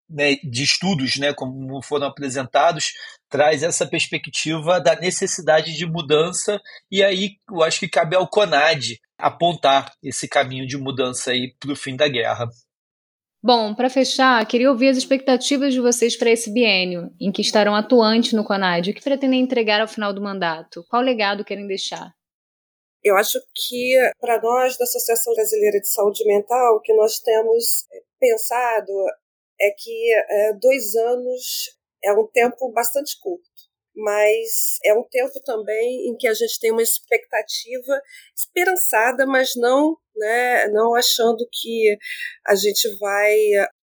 né, 0.09 0.35
de 0.43 0.63
estudos, 0.63 1.15
né, 1.15 1.33
como 1.33 1.81
foram 1.81 2.07
apresentados, 2.07 2.91
traz 3.29 3.63
essa 3.63 3.87
perspectiva 3.87 4.81
da 4.81 4.93
necessidade 4.93 5.73
de 5.73 5.85
mudança 5.85 6.61
e 6.91 7.01
aí 7.01 7.37
eu 7.49 7.63
acho 7.63 7.79
que 7.79 7.87
cabe 7.87 8.15
ao 8.15 8.27
CONAD 8.27 8.99
apontar 9.17 9.93
esse 10.03 10.27
caminho 10.27 10.67
de 10.67 10.77
mudança 10.77 11.31
aí 11.31 11.55
para 11.57 11.71
o 11.71 11.75
fim 11.77 11.95
da 11.95 12.09
guerra. 12.09 12.49
Bom, 13.41 13.73
para 13.73 13.89
fechar, 13.89 14.45
queria 14.47 14.69
ouvir 14.69 14.89
as 14.89 14.97
expectativas 14.97 15.73
de 15.73 15.79
vocês 15.79 16.17
para 16.17 16.31
esse 16.31 16.51
biênio, 16.51 17.11
em 17.21 17.31
que 17.31 17.41
estarão 17.41 17.75
atuantes 17.75 18.33
no 18.33 18.43
CONAD. 18.43 18.89
O 18.89 18.93
que 18.93 19.03
pretendem 19.03 19.39
entregar 19.39 19.79
ao 19.79 19.87
final 19.87 20.11
do 20.11 20.21
mandato? 20.21 20.83
Qual 20.89 21.01
legado 21.01 21.45
querem 21.45 21.67
deixar? 21.67 22.14
Eu 23.05 23.15
acho 23.15 23.39
que, 23.53 23.93
para 24.19 24.41
nós, 24.41 24.77
da 24.77 24.83
Associação 24.83 25.35
Brasileira 25.35 25.79
de 25.79 25.87
Saúde 25.87 26.25
Mental, 26.25 26.75
o 26.75 26.81
que 26.81 26.91
nós 26.95 27.19
temos 27.19 27.85
é, 27.93 28.01
pensado 28.19 28.91
é 29.61 29.69
que 29.77 30.13
é, 30.13 30.53
dois 30.53 30.95
anos 30.95 31.77
é 32.03 32.11
um 32.13 32.25
tempo 32.25 32.71
bastante 32.71 33.19
curto 33.21 33.45
mas 33.95 34.77
é 34.83 34.93
um 34.93 35.03
tempo 35.03 35.39
também 35.45 36.09
em 36.09 36.17
que 36.17 36.27
a 36.27 36.33
gente 36.33 36.59
tem 36.59 36.71
uma 36.71 36.81
expectativa 36.81 38.01
esperançada, 38.35 39.25
mas 39.25 39.55
não, 39.55 39.95
né, 40.15 40.67
não 40.67 40.93
achando 40.95 41.47
que 41.49 41.97
a 42.45 42.55
gente 42.55 42.89
vai 42.99 43.37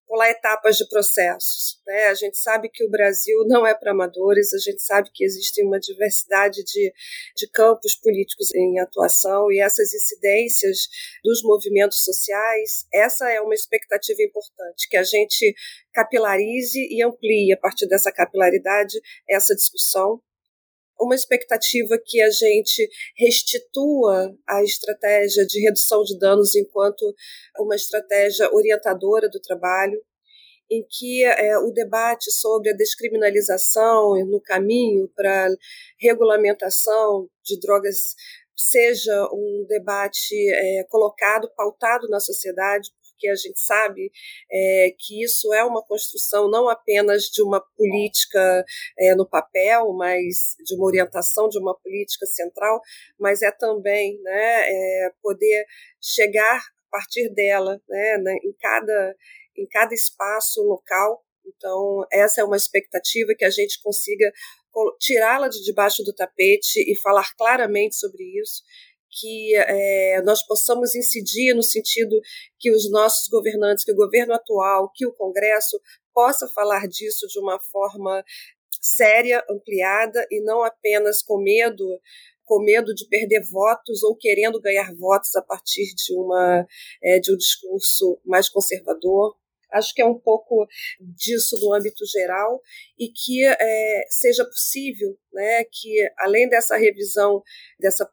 pular 0.07 0.29
etapas 0.29 0.77
de 0.77 0.87
processos. 0.87 1.79
Né? 1.85 2.05
A 2.05 2.13
gente 2.13 2.37
sabe 2.37 2.69
que 2.69 2.83
o 2.83 2.89
Brasil 2.89 3.45
não 3.47 3.65
é 3.65 3.73
para 3.73 3.91
amadores, 3.91 4.53
a 4.53 4.57
gente 4.57 4.81
sabe 4.81 5.09
que 5.13 5.23
existe 5.23 5.63
uma 5.63 5.79
diversidade 5.79 6.63
de, 6.63 6.93
de 7.35 7.47
campos 7.49 7.95
políticos 7.95 8.53
em 8.55 8.79
atuação 8.79 9.51
e 9.51 9.59
essas 9.59 9.93
incidências 9.93 10.87
dos 11.23 11.41
movimentos 11.43 12.03
sociais, 12.03 12.85
essa 12.93 13.29
é 13.29 13.41
uma 13.41 13.53
expectativa 13.53 14.21
importante, 14.21 14.87
que 14.89 14.97
a 14.97 15.03
gente 15.03 15.55
capilarize 15.93 16.79
e 16.89 17.03
amplie 17.03 17.53
a 17.53 17.57
partir 17.57 17.87
dessa 17.87 18.11
capilaridade 18.11 18.99
essa 19.29 19.55
discussão 19.55 20.21
uma 21.03 21.15
expectativa 21.15 21.99
que 22.03 22.21
a 22.21 22.29
gente 22.29 22.89
restitua 23.17 24.35
a 24.47 24.63
estratégia 24.63 25.45
de 25.45 25.59
redução 25.61 26.03
de 26.03 26.17
danos 26.17 26.55
enquanto 26.55 27.13
uma 27.59 27.75
estratégia 27.75 28.49
orientadora 28.53 29.29
do 29.29 29.39
trabalho, 29.39 30.01
em 30.71 30.85
que 30.89 31.23
é, 31.23 31.57
o 31.57 31.71
debate 31.71 32.31
sobre 32.31 32.71
a 32.71 32.75
descriminalização 32.75 34.15
no 34.25 34.41
caminho 34.41 35.09
para 35.15 35.49
regulamentação 35.99 37.29
de 37.43 37.59
drogas 37.59 38.15
seja 38.55 39.27
um 39.31 39.65
debate 39.67 40.35
é, 40.35 40.83
colocado, 40.89 41.51
pautado 41.55 42.07
na 42.07 42.19
sociedade, 42.19 42.89
porque 43.13 43.29
a 43.29 43.35
gente 43.35 43.59
sabe 43.59 44.11
é, 44.51 44.93
que 44.97 45.23
isso 45.23 45.53
é 45.53 45.63
uma 45.63 45.83
construção 45.83 46.49
não 46.49 46.67
apenas 46.67 47.23
de 47.23 47.41
uma 47.41 47.61
política 47.77 48.65
é, 48.99 49.15
no 49.15 49.27
papel, 49.27 49.93
mas 49.93 50.55
de 50.65 50.75
uma 50.75 50.85
orientação 50.85 51.47
de 51.47 51.59
uma 51.59 51.77
política 51.79 52.25
central, 52.25 52.81
mas 53.19 53.41
é 53.41 53.51
também 53.51 54.19
né, 54.21 54.69
é, 54.69 55.11
poder 55.21 55.65
chegar 56.01 56.57
a 56.57 56.91
partir 56.91 57.29
dela, 57.33 57.81
né, 57.87 58.17
né, 58.17 58.33
em, 58.43 58.53
cada, 58.59 59.15
em 59.57 59.67
cada 59.67 59.93
espaço 59.93 60.61
local, 60.61 61.23
Então, 61.45 62.05
essa 62.11 62.41
é 62.41 62.43
uma 62.43 62.55
expectativa 62.55 63.33
que 63.37 63.45
a 63.45 63.49
gente 63.49 63.81
consiga 63.81 64.31
tirá-la 64.99 65.49
de 65.49 65.61
debaixo 65.63 66.03
do 66.03 66.13
tapete 66.13 66.79
e 66.79 66.95
falar 66.99 67.29
claramente 67.37 67.95
sobre 67.95 68.23
isso, 68.41 68.63
que 69.19 69.55
é, 69.55 70.21
nós 70.23 70.45
possamos 70.45 70.95
incidir 70.95 71.53
no 71.53 71.63
sentido 71.63 72.19
que 72.59 72.71
os 72.71 72.89
nossos 72.89 73.27
governantes, 73.27 73.83
que 73.83 73.91
o 73.91 73.95
governo 73.95 74.33
atual, 74.33 74.91
que 74.93 75.05
o 75.05 75.13
Congresso 75.13 75.79
possa 76.13 76.47
falar 76.47 76.87
disso 76.87 77.27
de 77.27 77.39
uma 77.39 77.59
forma 77.59 78.23
séria, 78.81 79.43
ampliada 79.49 80.25
e 80.29 80.41
não 80.41 80.63
apenas 80.63 81.21
com 81.21 81.41
medo 81.41 81.85
com 82.45 82.61
medo 82.61 82.93
de 82.93 83.07
perder 83.07 83.41
votos 83.49 84.03
ou 84.03 84.17
querendo 84.17 84.59
ganhar 84.59 84.93
votos 84.95 85.33
a 85.37 85.41
partir 85.41 85.95
de 85.95 86.13
uma 86.13 86.67
é, 87.01 87.17
de 87.17 87.33
um 87.33 87.37
discurso 87.37 88.19
mais 88.25 88.49
conservador. 88.49 89.35
Acho 89.71 89.93
que 89.93 90.01
é 90.01 90.05
um 90.05 90.19
pouco 90.19 90.67
disso 90.99 91.57
no 91.61 91.73
âmbito 91.73 92.05
geral 92.05 92.61
e 92.99 93.07
que 93.09 93.45
é, 93.45 94.03
seja 94.09 94.45
possível 94.45 95.17
né, 95.31 95.63
que, 95.63 96.07
além 96.19 96.47
dessa 96.47 96.75
revisão, 96.77 97.41
dessa 97.79 98.07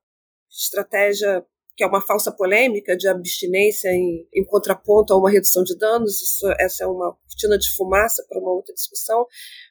estratégia 0.51 1.45
que 1.77 1.85
é 1.85 1.87
uma 1.87 2.05
falsa 2.05 2.31
polêmica 2.31 2.95
de 2.95 3.09
abstinência 3.09 3.89
em, 3.89 4.29
em, 4.35 4.45
contraponto 4.45 5.15
a 5.15 5.17
uma 5.17 5.31
redução 5.31 5.63
de 5.65 5.75
danos, 5.79 6.21
isso, 6.21 6.47
essa 6.59 6.85
é 6.85 6.87
uma 6.87 7.15
cortina 7.15 7.57
de 7.57 7.75
fumaça 7.75 8.23
para 8.29 8.39
uma 8.39 8.53
outra 8.53 8.75
discussão, 8.75 9.27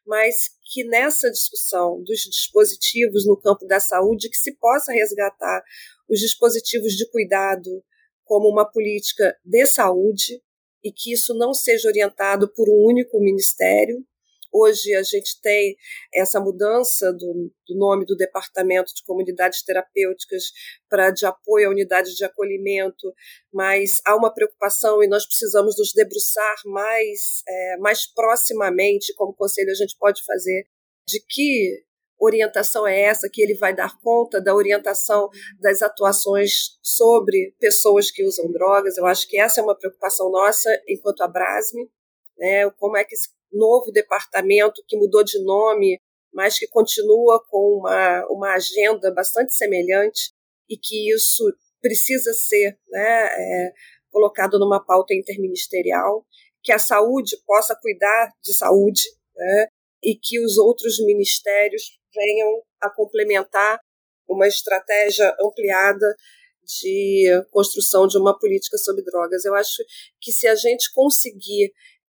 mas 0.08 0.50
que 0.74 0.84
nessa 0.86 1.30
discussão 1.30 2.02
dos 2.02 2.22
dispositivos 2.22 3.28
no 3.28 3.40
campo 3.40 3.68
da 3.68 3.80
saúde, 3.80 4.30
que 4.30 4.38
se 4.38 4.56
possa 4.56 4.92
resgatar 4.92 5.62
os 6.10 6.20
dispositivos 6.20 6.94
de 6.94 7.08
cuidado 7.12 7.84
como 8.24 8.50
uma 8.50 8.66
política 8.66 9.38
de 9.46 9.66
saúde, 9.68 10.42
e 10.84 10.92
que 10.92 11.14
isso 11.14 11.34
não 11.36 11.54
seja 11.54 11.88
orientado 11.88 12.52
por 12.54 12.68
um 12.70 12.88
único 12.88 13.20
ministério. 13.20 14.04
Hoje 14.52 14.96
a 14.96 15.04
gente 15.04 15.40
tem 15.42 15.76
essa 16.14 16.40
mudança 16.40 17.14
do, 17.14 17.52
do 17.68 17.78
nome 17.78 18.06
do 18.06 18.16
Departamento 18.16 18.94
de 18.96 19.04
Comunidades 19.04 19.64
Terapêuticas 19.64 20.46
para 20.90 21.12
de 21.12 21.26
apoio 21.26 21.68
à 21.68 21.72
unidade 21.72 22.16
de 22.16 22.26
acolhimento, 22.26 23.14
mas 23.54 24.02
há 24.06 24.16
uma 24.16 24.34
preocupação 24.34 25.04
e 25.04 25.08
nós 25.08 25.26
precisamos 25.26 25.78
nos 25.78 25.92
debruçar 25.94 26.56
mais, 26.66 27.44
é, 27.48 27.78
mais 27.78 28.08
proximamente, 28.12 29.14
como 29.16 29.36
conselho 29.36 29.72
a 29.72 29.76
gente 29.76 29.96
pode 29.98 30.24
fazer, 30.26 30.66
de 31.08 31.20
que 31.28 31.84
orientação 32.20 32.86
é 32.86 33.00
essa 33.02 33.30
que 33.32 33.42
ele 33.42 33.54
vai 33.54 33.74
dar 33.74 33.98
conta 34.02 34.42
da 34.42 34.54
orientação 34.54 35.30
das 35.60 35.82
atuações 35.82 36.78
sobre 36.82 37.56
pessoas 37.60 38.12
que 38.12 38.26
usam 38.26 38.52
drogas. 38.52 38.98
Eu 38.98 39.06
acho 39.06 39.28
que 39.28 39.40
essa 39.40 39.62
é 39.62 39.64
uma 39.64 39.78
preocupação 39.78 40.30
nossa 40.30 40.70
enquanto 40.88 41.22
Abrasme, 41.22 41.90
né? 42.38 42.70
Como 42.72 42.98
é 42.98 43.06
que 43.06 43.16
esse 43.16 43.30
novo 43.52 43.92
departamento 43.92 44.84
que 44.88 44.98
mudou 44.98 45.24
de 45.24 45.44
nome, 45.44 46.00
mas 46.34 46.58
que 46.58 46.68
continua 46.68 47.44
com 47.50 47.80
uma, 47.80 48.26
uma 48.30 48.54
agenda 48.54 49.12
bastante 49.14 49.54
semelhante 49.54 50.32
e 50.70 50.78
que 50.78 51.14
isso 51.14 51.44
precisa 51.82 52.34
ser 52.34 52.78
né, 52.90 53.26
é, 53.26 53.74
colocado 54.12 54.60
numa 54.60 54.84
pauta 54.84 55.14
interministerial, 55.14 56.26
que 56.62 56.72
a 56.72 56.80
saúde 56.80 57.38
possa 57.46 57.76
cuidar 57.76 58.32
de 58.44 58.54
saúde, 58.54 59.04
né, 59.36 59.68
e 60.04 60.16
que 60.16 60.40
os 60.40 60.58
outros 60.58 61.00
ministérios 61.00 62.00
venham 62.14 62.62
a 62.82 62.90
complementar 62.90 63.80
uma 64.28 64.48
estratégia 64.48 65.36
ampliada 65.42 66.16
de 66.64 67.26
construção 67.52 68.08
de 68.08 68.18
uma 68.18 68.38
política 68.38 68.78
sobre 68.78 69.04
drogas. 69.04 69.44
Eu 69.44 69.56
acho 69.56 69.84
que 70.22 70.32
se 70.32 70.48
a 70.48 70.56
gente 70.56 70.94
conseguir 70.94 71.74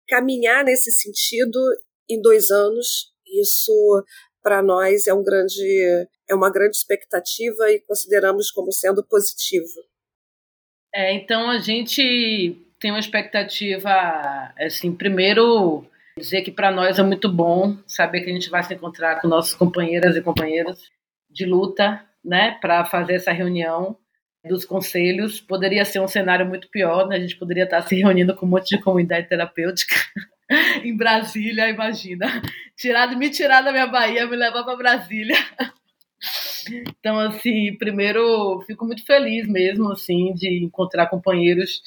caminhar 0.08 0.64
nesse 0.64 0.90
sentido 0.90 1.58
em 2.08 2.20
dois 2.20 2.50
anos, 2.50 3.12
isso 3.26 4.04
para 4.42 4.62
nós 4.62 5.06
é 5.06 5.14
um 5.14 5.22
grande 5.22 6.08
é 6.28 6.34
uma 6.34 6.50
grande 6.50 6.76
expectativa 6.76 7.70
e 7.70 7.80
consideramos 7.80 8.50
como 8.50 8.72
sendo 8.72 9.04
positivo. 9.06 9.80
É, 10.94 11.14
então 11.14 11.48
a 11.48 11.58
gente 11.58 12.56
tem 12.80 12.90
uma 12.90 13.00
expectativa 13.00 13.90
assim, 14.58 14.94
primeiro 14.94 15.86
Dizer 16.16 16.42
que 16.42 16.50
para 16.50 16.70
nós 16.70 16.98
é 16.98 17.02
muito 17.02 17.30
bom 17.32 17.78
saber 17.86 18.20
que 18.20 18.30
a 18.30 18.32
gente 18.32 18.50
vai 18.50 18.62
se 18.62 18.74
encontrar 18.74 19.20
com 19.20 19.28
nossas 19.28 19.54
companheiras 19.54 20.14
e 20.14 20.22
companheiros 20.22 20.90
de 21.30 21.46
luta, 21.46 22.04
né, 22.22 22.58
para 22.60 22.84
fazer 22.84 23.14
essa 23.14 23.32
reunião 23.32 23.96
dos 24.44 24.64
conselhos. 24.64 25.40
Poderia 25.40 25.84
ser 25.84 26.00
um 26.00 26.08
cenário 26.08 26.46
muito 26.46 26.68
pior, 26.68 27.06
né? 27.06 27.16
A 27.16 27.20
gente 27.20 27.36
poderia 27.36 27.64
estar 27.64 27.82
se 27.82 27.94
reunindo 27.96 28.34
com 28.34 28.46
um 28.46 28.48
monte 28.48 28.76
de 28.76 28.82
comunidade 28.82 29.28
terapêutica 29.28 29.94
em 30.82 30.96
Brasília, 30.96 31.68
imagina. 31.68 32.42
Tirar, 32.76 33.14
me 33.16 33.30
tirar 33.30 33.62
da 33.62 33.72
minha 33.72 33.86
Bahia, 33.86 34.26
me 34.26 34.36
levar 34.36 34.64
para 34.64 34.76
Brasília. 34.76 35.36
Então, 36.98 37.18
assim, 37.18 37.76
primeiro, 37.76 38.62
fico 38.66 38.84
muito 38.84 39.04
feliz 39.04 39.48
mesmo, 39.48 39.90
assim, 39.90 40.32
de 40.34 40.64
encontrar 40.64 41.08
companheiros 41.08 41.82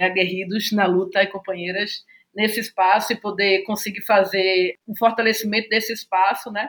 aguerridos 0.00 0.72
na 0.72 0.86
luta 0.86 1.22
e 1.22 1.26
companheiras 1.26 2.04
nesse 2.34 2.60
espaço 2.60 3.12
e 3.12 3.20
poder 3.20 3.64
conseguir 3.64 4.02
fazer 4.02 4.76
um 4.86 4.94
fortalecimento 4.96 5.68
desse 5.68 5.92
espaço, 5.92 6.50
né? 6.50 6.68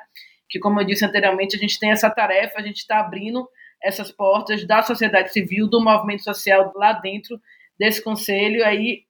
Que, 0.50 0.60
como 0.60 0.82
eu 0.82 0.86
disse 0.86 1.06
anteriormente, 1.06 1.56
a 1.56 1.60
gente 1.60 1.80
tem 1.80 1.92
essa 1.92 2.10
tarefa, 2.10 2.60
a 2.60 2.64
gente 2.64 2.78
está 2.78 3.00
abrindo 3.00 3.48
essas 3.84 4.12
portas 4.12 4.66
da 4.66 4.82
sociedade 4.82 5.32
civil, 5.32 5.70
do 5.70 5.82
movimento 5.82 6.24
social 6.24 6.72
lá 6.76 6.94
dentro 6.94 7.40
desse 7.80 8.04
conselho. 8.04 8.64
Aí 8.66 9.04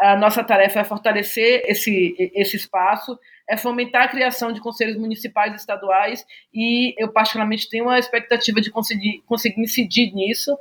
a 0.00 0.16
nossa 0.16 0.42
tarefa 0.42 0.80
é 0.80 0.84
fortalecer 0.84 1.62
esse, 1.66 2.14
esse 2.34 2.56
espaço, 2.56 3.18
é 3.48 3.56
fomentar 3.56 4.04
a 4.04 4.08
criação 4.08 4.52
de 4.52 4.60
conselhos 4.60 4.96
municipais 4.96 5.52
e 5.52 5.56
estaduais, 5.56 6.24
e 6.52 6.94
eu 6.98 7.12
particularmente 7.12 7.68
tenho 7.68 7.84
uma 7.84 7.98
expectativa 7.98 8.60
de 8.60 8.70
conseguir, 8.70 9.22
conseguir 9.26 9.60
incidir 9.60 10.12
nisso. 10.12 10.56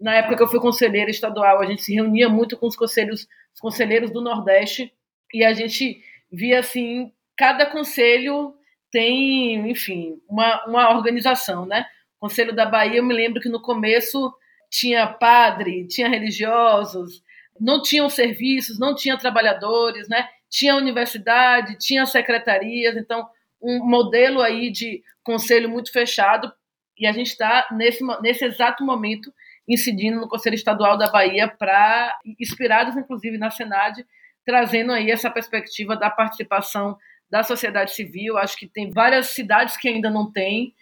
Na 0.00 0.14
época 0.14 0.36
que 0.36 0.42
eu 0.42 0.48
fui 0.48 0.60
conselheira 0.60 1.10
estadual, 1.10 1.60
a 1.60 1.66
gente 1.66 1.82
se 1.82 1.94
reunia 1.94 2.28
muito 2.28 2.56
com 2.56 2.66
os 2.66 2.76
conselhos 2.76 3.26
os 3.52 3.60
conselheiros 3.60 4.12
do 4.12 4.20
Nordeste, 4.20 4.92
e 5.34 5.44
a 5.44 5.52
gente 5.52 6.02
via 6.30 6.60
assim, 6.60 7.12
cada 7.36 7.66
conselho 7.66 8.54
tem, 8.90 9.70
enfim, 9.70 10.20
uma, 10.28 10.64
uma 10.66 10.96
organização, 10.96 11.66
né? 11.66 11.84
Conselho 12.20 12.54
da 12.54 12.66
Bahia, 12.66 12.98
eu 12.98 13.04
me 13.04 13.14
lembro 13.14 13.40
que 13.40 13.48
no 13.48 13.60
começo 13.60 14.32
tinha 14.70 15.06
padre, 15.06 15.86
tinha 15.88 16.08
religiosos, 16.08 17.22
não 17.58 17.82
tinham 17.82 18.08
serviços, 18.08 18.78
não 18.78 18.94
tinha 18.94 19.18
trabalhadores, 19.18 20.08
né? 20.08 20.28
Tinha 20.48 20.76
universidade, 20.76 21.78
tinha 21.78 22.06
secretarias, 22.06 22.96
então 22.96 23.28
um 23.60 23.84
modelo 23.84 24.40
aí 24.40 24.70
de 24.70 25.02
conselho 25.22 25.68
muito 25.68 25.92
fechado 25.92 26.52
e 26.98 27.06
a 27.06 27.12
gente 27.12 27.28
está 27.28 27.66
nesse, 27.72 28.04
nesse 28.20 28.44
exato 28.44 28.84
momento 28.84 29.32
incidindo 29.66 30.20
no 30.20 30.28
Conselho 30.28 30.54
Estadual 30.54 30.98
da 30.98 31.10
Bahia 31.10 31.48
para, 31.48 32.18
inspirados 32.38 32.96
inclusive 32.96 33.38
na 33.38 33.50
Senad, 33.50 34.04
trazendo 34.44 34.92
aí 34.92 35.10
essa 35.10 35.30
perspectiva 35.30 35.96
da 35.96 36.10
participação 36.10 36.98
da 37.30 37.42
sociedade 37.42 37.92
civil. 37.92 38.36
Acho 38.36 38.56
que 38.56 38.66
tem 38.66 38.90
várias 38.90 39.28
cidades 39.28 39.76
que 39.76 39.88
ainda 39.88 40.10
não 40.10 40.30
têm, 40.30 40.74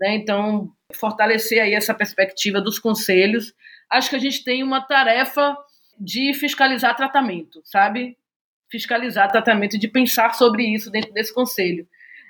né? 0.00 0.14
então 0.14 0.72
fortalecer 0.94 1.62
aí 1.62 1.74
essa 1.74 1.94
perspectiva 1.94 2.60
dos 2.60 2.78
conselhos. 2.78 3.54
Acho 3.90 4.10
que 4.10 4.16
a 4.16 4.20
gente 4.20 4.44
tem 4.44 4.62
uma 4.62 4.80
tarefa 4.80 5.56
de 5.98 6.32
fiscalizar 6.34 6.96
tratamento, 6.96 7.60
sabe? 7.64 8.16
Fiscalizar 8.70 9.30
tratamento, 9.30 9.78
de 9.78 9.88
pensar 9.88 10.34
sobre 10.34 10.64
isso 10.64 10.90
dentro 10.90 11.12
desse 11.12 11.32
conselho 11.32 11.86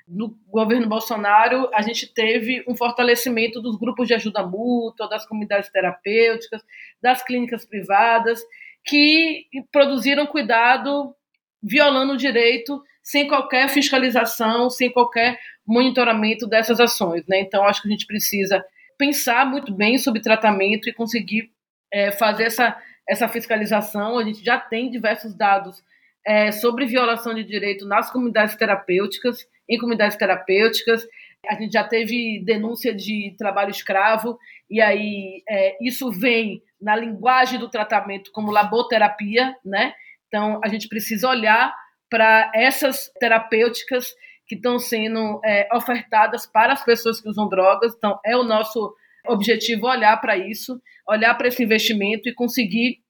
no 0.06 0.38
governo 0.46 0.88
Bolsonaro, 0.88 1.68
a 1.74 1.82
gente 1.82 2.06
teve 2.06 2.64
um 2.68 2.76
fortalecimento 2.76 3.60
dos 3.60 3.76
grupos 3.76 4.06
de 4.06 4.14
ajuda 4.14 4.46
mútua, 4.46 5.08
das 5.08 5.26
comunidades 5.26 5.70
terapêuticas, 5.70 6.62
das 7.02 7.24
clínicas 7.24 7.64
privadas, 7.64 8.40
que 8.84 9.46
produziram 9.72 10.26
cuidado 10.26 11.14
violando 11.60 12.12
o 12.12 12.16
direito 12.16 12.80
sem 13.06 13.28
qualquer 13.28 13.68
fiscalização, 13.68 14.68
sem 14.68 14.90
qualquer 14.90 15.38
monitoramento 15.64 16.44
dessas 16.44 16.80
ações. 16.80 17.24
Né? 17.28 17.38
Então, 17.38 17.64
acho 17.64 17.80
que 17.80 17.88
a 17.88 17.90
gente 17.92 18.04
precisa 18.04 18.64
pensar 18.98 19.46
muito 19.46 19.72
bem 19.72 19.96
sobre 19.96 20.20
tratamento 20.20 20.88
e 20.88 20.92
conseguir 20.92 21.52
é, 21.92 22.10
fazer 22.10 22.42
essa, 22.44 22.76
essa 23.08 23.28
fiscalização. 23.28 24.18
A 24.18 24.24
gente 24.24 24.44
já 24.44 24.58
tem 24.58 24.90
diversos 24.90 25.36
dados 25.36 25.84
é, 26.26 26.50
sobre 26.50 26.84
violação 26.86 27.32
de 27.32 27.44
direito 27.44 27.86
nas 27.86 28.10
comunidades 28.10 28.56
terapêuticas 28.56 29.46
em 29.68 29.78
comunidades 29.78 30.16
terapêuticas. 30.16 31.06
A 31.48 31.54
gente 31.54 31.72
já 31.72 31.84
teve 31.84 32.42
denúncia 32.44 32.92
de 32.92 33.34
trabalho 33.38 33.70
escravo, 33.70 34.36
e 34.68 34.80
aí 34.80 35.42
é, 35.48 35.76
isso 35.80 36.10
vem 36.10 36.60
na 36.80 36.96
linguagem 36.96 37.58
do 37.58 37.68
tratamento 37.68 38.32
como 38.32 38.50
laboterapia, 38.50 39.54
né? 39.64 39.92
Então 40.26 40.60
a 40.64 40.68
gente 40.68 40.88
precisa 40.88 41.28
olhar 41.28 41.72
para 42.16 42.50
essas 42.54 43.12
terapêuticas 43.20 44.14
que 44.46 44.54
estão 44.54 44.78
sendo 44.78 45.38
é, 45.44 45.68
ofertadas 45.70 46.46
para 46.46 46.72
as 46.72 46.82
pessoas 46.82 47.20
que 47.20 47.28
usam 47.28 47.46
drogas. 47.46 47.92
Então 47.94 48.18
é 48.24 48.34
o 48.34 48.42
nosso 48.42 48.94
objetivo 49.26 49.86
olhar 49.86 50.16
para 50.18 50.34
isso, 50.34 50.80
olhar 51.06 51.34
para 51.34 51.48
esse 51.48 51.62
investimento 51.62 52.26
e 52.26 52.34
conseguir 52.34 53.00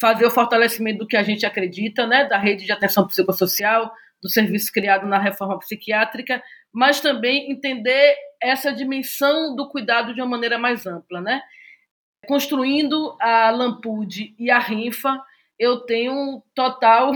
fazer 0.00 0.24
o 0.24 0.30
fortalecimento 0.30 1.00
do 1.00 1.06
que 1.06 1.14
a 1.14 1.22
gente 1.22 1.44
acredita, 1.44 2.06
né? 2.06 2.24
Da 2.24 2.38
rede 2.38 2.64
de 2.64 2.72
atenção 2.72 3.06
psicossocial, 3.06 3.92
do 4.22 4.30
serviço 4.30 4.72
criado 4.72 5.06
na 5.06 5.18
reforma 5.18 5.58
psiquiátrica, 5.58 6.42
mas 6.72 7.02
também 7.02 7.52
entender 7.52 8.16
essa 8.42 8.72
dimensão 8.72 9.54
do 9.54 9.68
cuidado 9.68 10.14
de 10.14 10.22
uma 10.22 10.30
maneira 10.30 10.56
mais 10.56 10.86
ampla, 10.86 11.20
né? 11.20 11.42
Construindo 12.26 13.14
a 13.20 13.50
Lampude 13.50 14.34
e 14.38 14.50
a 14.50 14.58
Rinfa, 14.58 15.20
eu 15.58 15.80
tenho 15.80 16.42
total 16.54 17.12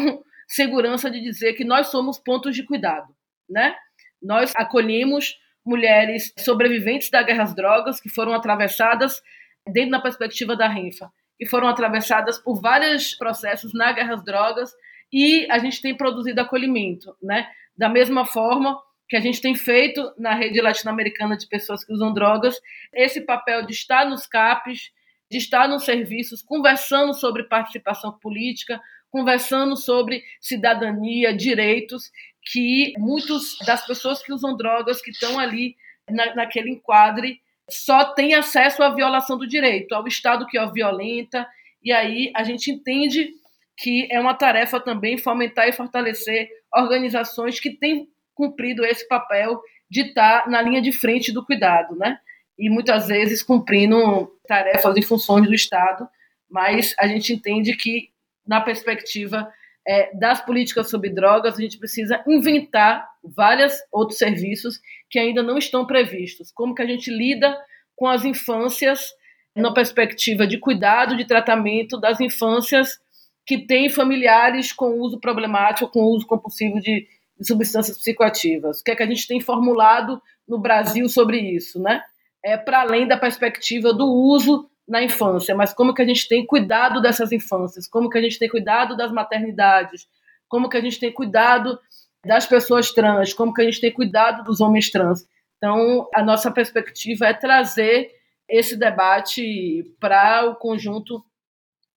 segurança 0.48 1.10
de 1.10 1.20
dizer 1.20 1.52
que 1.52 1.64
nós 1.64 1.88
somos 1.88 2.18
pontos 2.18 2.56
de 2.56 2.64
cuidado, 2.64 3.14
né? 3.48 3.76
Nós 4.20 4.52
acolhemos 4.56 5.36
mulheres 5.64 6.32
sobreviventes 6.38 7.10
da 7.10 7.22
guerra 7.22 7.44
às 7.44 7.54
drogas 7.54 8.00
que 8.00 8.08
foram 8.08 8.32
atravessadas 8.32 9.22
dentro 9.66 9.90
da 9.90 10.00
perspectiva 10.00 10.56
da 10.56 10.66
Rinfa, 10.66 11.12
que 11.36 11.46
foram 11.46 11.68
atravessadas 11.68 12.38
por 12.38 12.60
vários 12.60 13.14
processos 13.14 13.74
na 13.74 13.92
guerra 13.92 14.14
às 14.14 14.24
drogas 14.24 14.72
e 15.12 15.46
a 15.50 15.58
gente 15.58 15.82
tem 15.82 15.94
produzido 15.94 16.40
acolhimento, 16.40 17.14
né? 17.22 17.48
Da 17.76 17.88
mesma 17.88 18.24
forma 18.24 18.80
que 19.08 19.16
a 19.16 19.20
gente 19.20 19.40
tem 19.40 19.54
feito 19.54 20.12
na 20.18 20.34
rede 20.34 20.60
latino-americana 20.60 21.36
de 21.36 21.46
pessoas 21.46 21.84
que 21.84 21.92
usam 21.92 22.12
drogas, 22.12 22.60
esse 22.92 23.22
papel 23.22 23.64
de 23.64 23.72
estar 23.72 24.04
nos 24.04 24.26
CAPs, 24.26 24.90
de 25.30 25.38
estar 25.38 25.68
nos 25.68 25.84
serviços, 25.84 26.42
conversando 26.42 27.14
sobre 27.14 27.44
participação 27.44 28.12
política, 28.18 28.80
conversando 29.10 29.76
sobre 29.76 30.22
cidadania, 30.40 31.34
direitos, 31.34 32.10
que 32.50 32.92
muitos 32.98 33.56
das 33.66 33.86
pessoas 33.86 34.22
que 34.22 34.32
usam 34.32 34.56
drogas, 34.56 35.00
que 35.00 35.10
estão 35.10 35.38
ali 35.38 35.76
na, 36.08 36.34
naquele 36.34 36.70
enquadre, 36.70 37.40
só 37.68 38.12
têm 38.14 38.34
acesso 38.34 38.82
à 38.82 38.94
violação 38.94 39.36
do 39.36 39.46
direito, 39.46 39.94
ao 39.94 40.06
Estado 40.06 40.46
que 40.46 40.58
o 40.58 40.72
violenta, 40.72 41.46
e 41.82 41.92
aí 41.92 42.32
a 42.34 42.42
gente 42.42 42.70
entende 42.70 43.30
que 43.76 44.08
é 44.10 44.18
uma 44.18 44.34
tarefa 44.34 44.80
também 44.80 45.16
fomentar 45.16 45.68
e 45.68 45.72
fortalecer 45.72 46.48
organizações 46.74 47.60
que 47.60 47.70
têm 47.70 48.08
cumprido 48.34 48.84
esse 48.84 49.06
papel 49.06 49.60
de 49.90 50.02
estar 50.02 50.48
na 50.48 50.60
linha 50.60 50.82
de 50.82 50.92
frente 50.92 51.32
do 51.32 51.44
cuidado, 51.44 51.96
né? 51.96 52.18
E 52.58 52.68
muitas 52.68 53.06
vezes 53.06 53.42
cumprindo 53.42 54.32
tarefas 54.46 54.96
e 54.96 55.02
funções 55.02 55.46
do 55.46 55.54
Estado, 55.54 56.08
mas 56.50 56.94
a 56.98 57.06
gente 57.06 57.32
entende 57.32 57.76
que, 57.76 58.10
na 58.48 58.60
perspectiva 58.60 59.48
é, 59.86 60.14
das 60.16 60.44
políticas 60.44 60.90
sobre 60.90 61.10
drogas, 61.10 61.56
a 61.56 61.62
gente 61.62 61.78
precisa 61.78 62.22
inventar 62.26 63.08
vários 63.22 63.74
outros 63.92 64.18
serviços 64.18 64.80
que 65.10 65.18
ainda 65.18 65.42
não 65.42 65.58
estão 65.58 65.86
previstos. 65.86 66.50
Como 66.50 66.74
que 66.74 66.82
a 66.82 66.86
gente 66.86 67.10
lida 67.10 67.56
com 67.94 68.06
as 68.06 68.24
infâncias 68.24 69.12
na 69.54 69.72
perspectiva 69.72 70.46
de 70.46 70.58
cuidado, 70.58 71.16
de 71.16 71.26
tratamento 71.26 71.98
das 72.00 72.20
infâncias 72.20 72.98
que 73.46 73.66
têm 73.66 73.88
familiares 73.88 74.72
com 74.72 75.00
uso 75.00 75.18
problemático, 75.18 75.90
com 75.90 76.02
uso 76.02 76.26
compulsivo 76.26 76.80
de, 76.80 77.06
de 77.38 77.46
substâncias 77.46 77.96
psicoativas. 77.96 78.80
O 78.80 78.84
que 78.84 78.90
é 78.90 78.96
que 78.96 79.02
a 79.02 79.06
gente 79.06 79.26
tem 79.26 79.40
formulado 79.40 80.22
no 80.46 80.58
Brasil 80.58 81.08
sobre 81.08 81.38
isso, 81.40 81.80
né? 81.80 82.02
É 82.44 82.56
para 82.56 82.82
além 82.82 83.08
da 83.08 83.16
perspectiva 83.16 83.92
do 83.92 84.06
uso 84.06 84.70
na 84.88 85.02
infância, 85.02 85.54
mas 85.54 85.74
como 85.74 85.92
que 85.92 86.00
a 86.00 86.06
gente 86.06 86.26
tem 86.26 86.46
cuidado 86.46 87.02
dessas 87.02 87.30
infâncias, 87.30 87.86
como 87.86 88.08
que 88.08 88.16
a 88.16 88.22
gente 88.22 88.38
tem 88.38 88.48
cuidado 88.48 88.96
das 88.96 89.12
maternidades, 89.12 90.08
como 90.48 90.68
que 90.68 90.76
a 90.78 90.80
gente 90.80 90.98
tem 90.98 91.12
cuidado 91.12 91.78
das 92.24 92.46
pessoas 92.46 92.90
trans, 92.90 93.34
como 93.34 93.52
que 93.52 93.60
a 93.60 93.64
gente 93.64 93.80
tem 93.80 93.92
cuidado 93.92 94.42
dos 94.42 94.60
homens 94.60 94.90
trans. 94.90 95.28
Então, 95.58 96.08
a 96.14 96.22
nossa 96.22 96.50
perspectiva 96.50 97.26
é 97.26 97.34
trazer 97.34 98.10
esse 98.48 98.76
debate 98.76 99.84
para 100.00 100.46
o 100.46 100.56
conjunto 100.56 101.22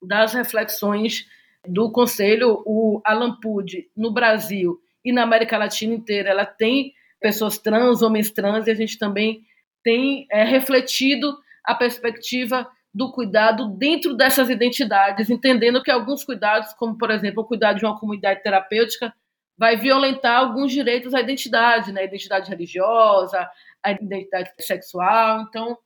das 0.02 0.34
reflexões 0.34 1.26
do 1.66 1.92
Conselho, 1.92 2.62
o 2.66 3.02
Alampude, 3.06 3.90
no 3.96 4.12
Brasil 4.12 4.82
e 5.06 5.14
na 5.14 5.24
América 5.24 5.58
Latina 5.58 5.94
inteira, 5.94 6.30
ela 6.30 6.46
tem 6.46 6.94
pessoas 7.20 7.58
trans, 7.58 8.02
homens 8.02 8.32
trans, 8.32 8.68
e 8.68 8.72
a 8.72 8.76
gente 8.76 8.98
também 8.98 9.46
tem 9.84 10.28
é, 10.32 10.44
refletido 10.44 11.38
a 11.64 11.76
perspectiva 11.76 12.68
do 12.94 13.12
cuidado 13.12 13.70
dentro 13.78 14.16
dessas 14.16 14.50
identidades, 14.50 15.30
entendendo 15.30 15.82
que 15.82 15.90
alguns 15.90 16.24
cuidados, 16.24 16.74
como 16.74 16.98
por 16.98 17.10
exemplo 17.10 17.44
o 17.44 17.46
cuidado 17.48 17.80
de 17.80 17.86
uma 17.86 17.98
comunidade 18.00 18.44
terapêutica, 18.44 19.14
vai 19.58 19.78
violentar 19.78 20.40
alguns 20.40 20.72
direitos 20.72 21.14
à 21.14 21.22
identidade, 21.22 21.92
né? 21.92 22.02
a 22.02 22.06
identidade 22.06 22.50
religiosa, 22.50 23.50
a 23.84 23.92
identidade 23.92 24.52
sexual. 24.60 25.46
Então, 25.48 25.78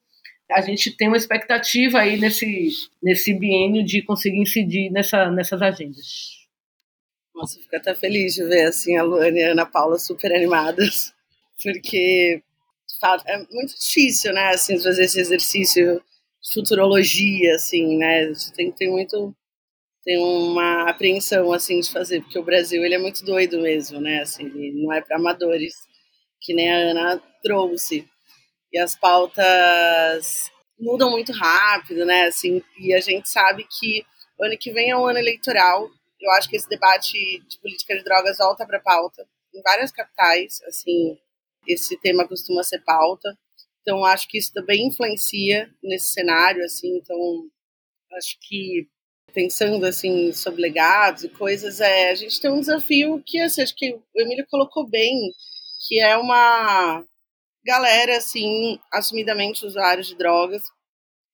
a 0.49 0.61
gente 0.61 0.95
tem 0.95 1.07
uma 1.07 1.17
expectativa 1.17 1.99
aí 1.99 2.17
nesse, 2.17 2.71
nesse 3.01 3.37
biênio 3.37 3.83
de 3.83 4.01
conseguir 4.01 4.39
incidir 4.39 4.91
nessa, 4.91 5.29
nessas 5.29 5.61
agendas. 5.61 6.45
Nossa, 7.33 7.59
fico 7.59 7.75
até 7.75 7.93
feliz 7.93 8.33
de 8.35 8.45
ver 8.45 8.67
assim, 8.67 8.95
a 8.95 9.03
Luana 9.03 9.37
e 9.37 9.43
a 9.43 9.51
Ana 9.51 9.65
Paula 9.65 9.99
super 9.99 10.33
animadas, 10.33 11.13
porque 11.61 12.41
fato, 12.99 13.23
é 13.27 13.37
muito 13.37 13.75
difícil, 13.79 14.33
né, 14.33 14.49
assim, 14.49 14.79
fazer 14.81 15.03
esse 15.03 15.19
exercício 15.19 16.01
futurologia, 16.53 17.55
assim, 17.55 17.97
né, 17.97 18.31
tem 18.55 18.71
ter 18.71 18.89
muito, 18.89 19.35
tem 20.03 20.17
uma 20.17 20.89
apreensão, 20.89 21.51
assim, 21.53 21.79
de 21.79 21.91
fazer, 21.91 22.21
porque 22.21 22.39
o 22.39 22.43
Brasil, 22.43 22.83
ele 22.85 22.95
é 22.95 22.99
muito 22.99 23.25
doido 23.25 23.61
mesmo, 23.61 23.99
né, 24.01 24.21
assim, 24.21 24.45
ele 24.45 24.83
não 24.83 24.93
é 24.93 25.01
para 25.01 25.17
amadores, 25.17 25.73
que 26.41 26.53
nem 26.53 26.71
a 26.71 26.77
Ana 26.77 27.23
trouxe 27.43 28.07
e 28.71 28.77
as 28.79 28.95
pautas 28.95 30.51
mudam 30.77 31.09
muito 31.09 31.31
rápido, 31.31 32.05
né? 32.05 32.25
Assim, 32.25 32.61
e 32.77 32.93
a 32.93 32.99
gente 32.99 33.29
sabe 33.29 33.65
que 33.79 34.05
ano 34.41 34.57
que 34.59 34.71
vem 34.71 34.89
é 34.91 34.97
um 34.97 35.05
ano 35.05 35.17
eleitoral. 35.17 35.89
Eu 36.19 36.31
acho 36.31 36.49
que 36.49 36.57
esse 36.57 36.67
debate 36.67 37.17
de 37.47 37.59
política 37.59 37.95
de 37.95 38.03
drogas 38.03 38.37
volta 38.37 38.65
para 38.65 38.81
pauta 38.81 39.25
em 39.53 39.61
várias 39.61 39.91
capitais. 39.91 40.61
Assim, 40.67 41.17
esse 41.65 41.97
tema 42.01 42.27
costuma 42.27 42.63
ser 42.63 42.79
pauta. 42.83 43.37
Então, 43.85 44.03
acho 44.03 44.27
que 44.27 44.39
isso 44.39 44.51
também 44.51 44.87
influencia 44.87 45.69
nesse 45.83 46.11
cenário. 46.11 46.65
Assim, 46.65 46.97
então, 46.97 47.47
acho 48.17 48.35
que 48.41 48.87
pensando 49.31 49.85
assim 49.85 50.31
sobre 50.33 50.61
legados 50.61 51.25
e 51.25 51.29
coisas, 51.29 51.81
é, 51.81 52.09
a 52.09 52.15
gente 52.15 52.39
tem 52.39 52.49
um 52.49 52.59
desafio 52.61 53.21
que 53.25 53.37
assim, 53.39 53.61
acho 53.61 53.75
que 53.75 53.93
o 53.93 54.21
Emílio 54.21 54.47
colocou 54.49 54.87
bem, 54.87 55.13
que 55.87 55.99
é 55.99 56.17
uma 56.17 57.03
galera, 57.65 58.17
assim, 58.17 58.79
assumidamente 58.91 59.65
usuários 59.65 60.07
de 60.07 60.15
drogas, 60.15 60.63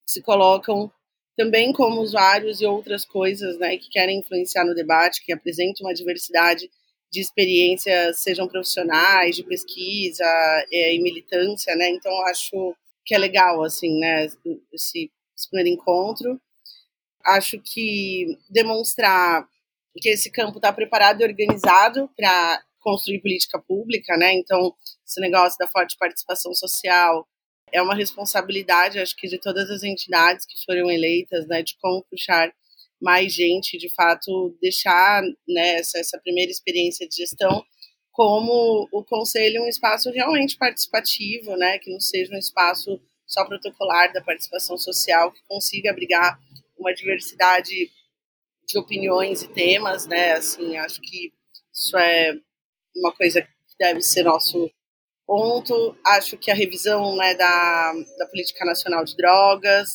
se 0.06 0.22
colocam 0.22 0.91
também 1.38 1.72
como 1.72 2.02
usuários 2.02 2.60
e 2.60 2.65
outras 2.65 3.06
coisas, 3.06 3.57
né, 3.60 3.78
que 3.78 3.90
querem 3.90 4.19
influenciar 4.19 4.65
no 4.65 4.76
debate, 4.76 5.23
que 5.23 5.32
apresentam 5.32 5.86
uma 5.88 5.94
diversidade 5.94 6.69
de 7.11 7.19
experiências, 7.19 8.19
sejam 8.19 8.47
profissionais, 8.47 9.35
de 9.35 9.43
pesquisa 9.43 10.25
é, 10.71 10.95
e 10.95 11.01
militância, 11.01 11.75
né, 11.75 11.89
então 11.89 12.11
acho 12.27 12.75
que 13.05 13.15
é 13.15 13.17
legal, 13.17 13.63
assim, 13.63 13.99
né, 13.99 14.27
esse, 14.73 15.11
esse 15.35 15.49
primeiro 15.49 15.69
encontro. 15.79 16.39
Acho 17.23 17.59
que 17.59 18.38
demonstrar 18.49 19.47
que 19.99 20.09
esse 20.09 20.31
campo 20.31 20.57
está 20.57 20.71
preparado 20.71 21.21
e 21.21 21.25
organizado 21.25 22.09
para 22.15 22.63
construir 22.79 23.21
política 23.21 23.59
pública, 23.59 24.17
né? 24.17 24.33
Então, 24.33 24.73
esse 25.05 25.19
negócio 25.19 25.57
da 25.59 25.67
forte 25.67 25.97
participação 25.97 26.53
social 26.53 27.27
é 27.71 27.81
uma 27.81 27.95
responsabilidade, 27.95 28.99
acho 28.99 29.15
que, 29.15 29.27
de 29.27 29.38
todas 29.38 29.69
as 29.69 29.83
entidades 29.83 30.45
que 30.45 30.63
foram 30.65 30.89
eleitas, 30.89 31.47
né? 31.47 31.61
De 31.61 31.77
como 31.79 32.03
puxar 32.09 32.51
mais 33.02 33.34
gente, 33.34 33.78
de 33.78 33.90
fato, 33.94 34.56
deixar 34.61 35.23
né, 35.48 35.76
essa, 35.76 35.98
essa 35.98 36.19
primeira 36.19 36.52
experiência 36.52 37.07
de 37.07 37.15
gestão 37.15 37.65
como 38.11 38.90
o 38.91 39.03
conselho 39.03 39.64
um 39.64 39.68
espaço 39.68 40.11
realmente 40.11 40.57
participativo, 40.57 41.56
né? 41.56 41.80
Que 41.80 41.91
não 41.91 41.99
seja 41.99 42.34
um 42.36 42.38
espaço 42.38 43.02
só 43.26 43.45
protocolar 43.45 44.11
da 44.11 44.22
participação 44.22 44.78
social, 44.78 45.32
que 45.32 45.41
consiga 45.48 45.90
abrigar 45.90 46.38
uma 46.78 46.94
diversidade 46.94 47.90
de 48.68 48.78
opiniões 48.78 49.41
e 49.44 49.48
temas, 49.48 50.06
né? 50.06 50.34
Assim, 50.34 50.78
acho 50.78 51.02
que 51.02 51.32
isso 51.73 51.98
é 51.98 52.34
uma 52.95 53.14
coisa 53.14 53.41
que 53.41 53.48
deve 53.80 54.02
ser 54.02 54.23
nosso 54.23 54.69
ponto. 55.26 55.98
Acho 56.06 56.38
que 56.38 56.52
a 56.52 56.56
revisão 56.56 57.15
né, 57.15 57.34
da, 57.36 57.94
da 58.18 58.26
política 58.28 58.65
nacional 58.65 59.06
de 59.06 59.15
drogas, 59.15 59.90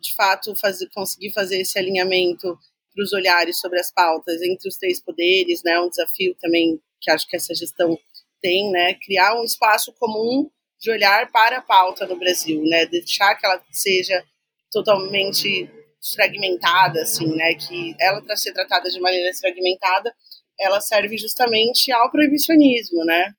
de 0.00 0.14
fato, 0.14 0.54
fazer, 0.56 0.88
conseguir 0.94 1.32
fazer 1.32 1.60
esse 1.60 1.78
alinhamento 1.78 2.58
para 2.94 3.04
os 3.04 3.12
olhares 3.12 3.58
sobre 3.58 3.78
as 3.78 3.92
pautas 3.92 4.42
entre 4.42 4.68
os 4.68 4.76
três 4.76 5.00
poderes, 5.00 5.62
né, 5.64 5.78
um 5.80 5.88
desafio 5.88 6.34
também 6.40 6.80
que 7.00 7.10
acho 7.10 7.28
que 7.28 7.36
essa 7.36 7.54
gestão 7.54 7.98
tem, 8.42 8.70
né, 8.70 8.94
criar 8.94 9.40
um 9.40 9.44
espaço 9.44 9.92
comum 9.98 10.50
de 10.80 10.90
olhar 10.90 11.30
para 11.30 11.58
a 11.58 11.62
pauta 11.62 12.06
no 12.06 12.16
Brasil, 12.16 12.62
né, 12.64 12.86
deixar 12.86 13.34
que 13.36 13.46
ela 13.46 13.62
seja 13.70 14.24
totalmente 14.70 15.68
fragmentada, 16.14 17.02
assim, 17.02 17.28
né, 17.36 17.54
que 17.54 17.94
ela 18.00 18.22
para 18.22 18.36
ser 18.36 18.52
tratada 18.52 18.88
de 18.90 19.00
maneira 19.00 19.32
fragmentada 19.34 20.14
ela 20.60 20.80
serve 20.80 21.16
justamente 21.16 21.90
ao 21.90 22.10
proibicionismo, 22.10 23.04
né? 23.04 23.34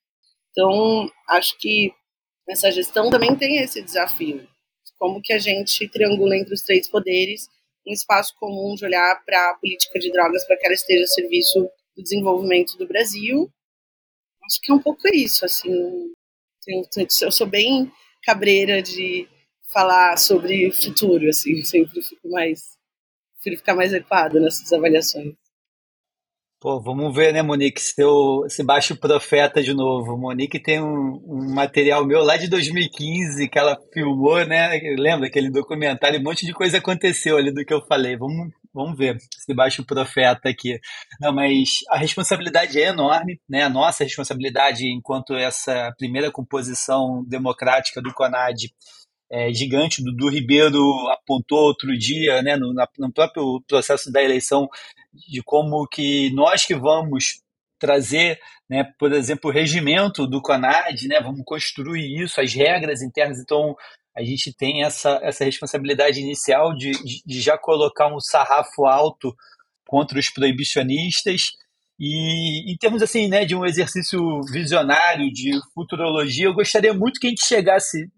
Então, 0.49 1.09
acho 1.29 1.57
que 1.59 1.93
essa 2.49 2.71
gestão 2.71 3.09
também 3.09 3.35
tem 3.35 3.57
esse 3.57 3.81
desafio. 3.81 4.45
Como 5.01 5.21
que 5.21 5.33
a 5.33 5.39
gente 5.39 5.89
triangula 5.89 6.37
entre 6.37 6.53
os 6.53 6.61
três 6.61 6.87
poderes 6.87 7.49
um 7.87 7.93
espaço 7.93 8.35
comum 8.39 8.75
de 8.75 8.85
olhar 8.85 9.23
para 9.25 9.49
a 9.49 9.55
política 9.55 9.99
de 9.99 10.11
drogas 10.11 10.45
para 10.45 10.55
que 10.55 10.67
ela 10.67 10.75
esteja 10.75 11.03
a 11.03 11.07
serviço 11.07 11.69
do 11.97 12.03
desenvolvimento 12.03 12.77
do 12.77 12.87
Brasil 12.87 13.51
Acho 14.45 14.59
que 14.61 14.71
é 14.71 14.75
um 14.75 14.81
pouco 14.81 15.07
isso, 15.13 15.45
assim. 15.45 16.11
Eu 17.21 17.31
sou 17.31 17.47
bem 17.47 17.91
cabreira 18.23 18.81
de 18.81 19.27
falar 19.73 20.17
sobre 20.17 20.71
futuro, 20.71 21.29
assim, 21.29 21.63
sempre 21.63 22.01
fico 22.01 22.29
mais, 22.29 22.77
prefiro 23.35 23.57
ficar 23.57 23.75
mais 23.75 23.93
equada 23.93 24.39
nessas 24.39 24.71
avaliações. 24.73 25.33
Pô, 26.61 26.79
vamos 26.79 27.15
ver, 27.15 27.33
né, 27.33 27.41
Monique, 27.41 27.81
seu, 27.81 28.45
esse 28.45 28.63
baixo 28.63 28.95
profeta 28.95 29.63
de 29.63 29.73
novo. 29.73 30.15
Monique 30.15 30.61
tem 30.61 30.79
um, 30.79 31.19
um, 31.25 31.55
material 31.55 32.05
meu 32.05 32.21
lá 32.21 32.37
de 32.37 32.47
2015 32.47 33.49
que 33.49 33.57
ela 33.57 33.75
filmou, 33.91 34.45
né? 34.45 34.79
Lembra 34.95 35.25
aquele 35.25 35.49
documentário? 35.49 36.19
Um 36.19 36.23
monte 36.23 36.45
de 36.45 36.53
coisa 36.53 36.77
aconteceu 36.77 37.35
ali 37.35 37.51
do 37.51 37.65
que 37.65 37.73
eu 37.73 37.83
falei. 37.87 38.15
Vamos, 38.15 38.51
vamos 38.71 38.95
ver 38.95 39.15
esse 39.15 39.55
baixo 39.55 39.83
profeta 39.83 40.49
aqui. 40.49 40.79
Não, 41.19 41.33
mas 41.33 41.79
a 41.89 41.97
responsabilidade 41.97 42.79
é 42.79 42.89
enorme, 42.89 43.41
né? 43.49 43.63
A 43.63 43.69
nossa 43.69 44.03
responsabilidade 44.03 44.85
enquanto 44.85 45.33
essa 45.33 45.91
primeira 45.97 46.29
composição 46.29 47.25
democrática 47.27 47.99
do 47.99 48.13
CONAD 48.13 48.71
é, 49.31 49.51
gigante. 49.53 50.03
do 50.03 50.29
Ribeiro 50.29 50.79
apontou 51.09 51.59
outro 51.59 51.97
dia, 51.97 52.41
né, 52.41 52.57
no, 52.57 52.73
na, 52.73 52.87
no 52.99 53.11
próprio 53.11 53.61
processo 53.67 54.11
da 54.11 54.21
eleição, 54.21 54.67
de 55.13 55.41
como 55.41 55.87
que 55.87 56.29
nós 56.33 56.65
que 56.65 56.75
vamos 56.75 57.41
trazer, 57.79 58.39
né, 58.69 58.83
por 58.99 59.11
exemplo, 59.13 59.49
o 59.49 59.53
regimento 59.53 60.27
do 60.27 60.41
CONAD, 60.41 61.07
né, 61.07 61.21
vamos 61.21 61.41
construir 61.45 62.21
isso, 62.21 62.41
as 62.41 62.53
regras 62.53 63.01
internas, 63.01 63.39
então 63.39 63.75
a 64.15 64.21
gente 64.21 64.53
tem 64.53 64.83
essa, 64.83 65.19
essa 65.23 65.45
responsabilidade 65.45 66.19
inicial 66.19 66.75
de, 66.75 66.91
de 67.25 67.41
já 67.41 67.57
colocar 67.57 68.13
um 68.13 68.19
sarrafo 68.19 68.85
alto 68.85 69.33
contra 69.87 70.19
os 70.19 70.29
proibicionistas 70.29 71.51
e 71.97 72.71
em 72.71 72.75
termos 72.77 73.01
assim, 73.01 73.27
né, 73.27 73.45
de 73.45 73.55
um 73.55 73.65
exercício 73.65 74.19
visionário 74.51 75.31
de 75.31 75.51
futurologia, 75.73 76.45
eu 76.47 76.53
gostaria 76.53 76.93
muito 76.93 77.19
que 77.19 77.27
a 77.27 77.29
gente 77.29 77.45
chegasse 77.45 78.09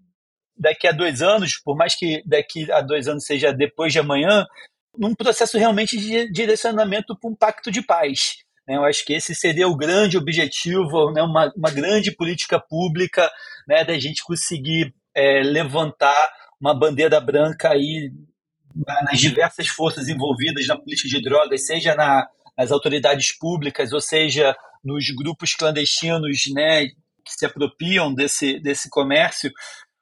daqui 0.57 0.88
a 0.88 0.91
dois 0.91 1.21
anos, 1.21 1.57
por 1.57 1.75
mais 1.75 1.95
que 1.95 2.21
daqui 2.25 2.71
a 2.71 2.81
dois 2.81 3.07
anos 3.07 3.25
seja 3.25 3.51
depois 3.51 3.91
de 3.91 3.99
amanhã, 3.99 4.45
num 4.97 5.15
processo 5.15 5.57
realmente 5.57 5.97
de 5.97 6.31
direcionamento 6.31 7.17
para 7.17 7.30
um 7.30 7.35
pacto 7.35 7.71
de 7.71 7.81
paz. 7.81 8.38
Né? 8.67 8.75
Eu 8.75 8.84
acho 8.84 9.03
que 9.05 9.13
esse 9.13 9.34
seria 9.34 9.67
o 9.67 9.75
grande 9.75 10.17
objetivo, 10.17 11.11
né? 11.11 11.21
uma, 11.21 11.51
uma 11.55 11.71
grande 11.71 12.11
política 12.11 12.59
pública 12.59 13.30
né? 13.67 13.84
da 13.84 13.97
gente 13.97 14.23
conseguir 14.23 14.93
é, 15.15 15.41
levantar 15.41 16.31
uma 16.59 16.77
bandeira 16.77 17.19
branca 17.19 17.69
aí 17.69 18.11
nas 19.03 19.19
diversas 19.19 19.67
forças 19.67 20.07
envolvidas 20.07 20.65
na 20.67 20.77
política 20.77 21.09
de 21.09 21.21
drogas, 21.21 21.65
seja 21.65 21.93
na, 21.93 22.27
nas 22.57 22.71
autoridades 22.71 23.31
públicas, 23.38 23.91
ou 23.91 24.01
seja 24.01 24.55
nos 24.84 25.09
grupos 25.09 25.53
clandestinos 25.53 26.43
né, 26.53 26.88
que 26.88 27.34
se 27.34 27.45
apropriam 27.45 28.13
desse, 28.13 28.59
desse 28.59 28.89
comércio, 28.89 29.51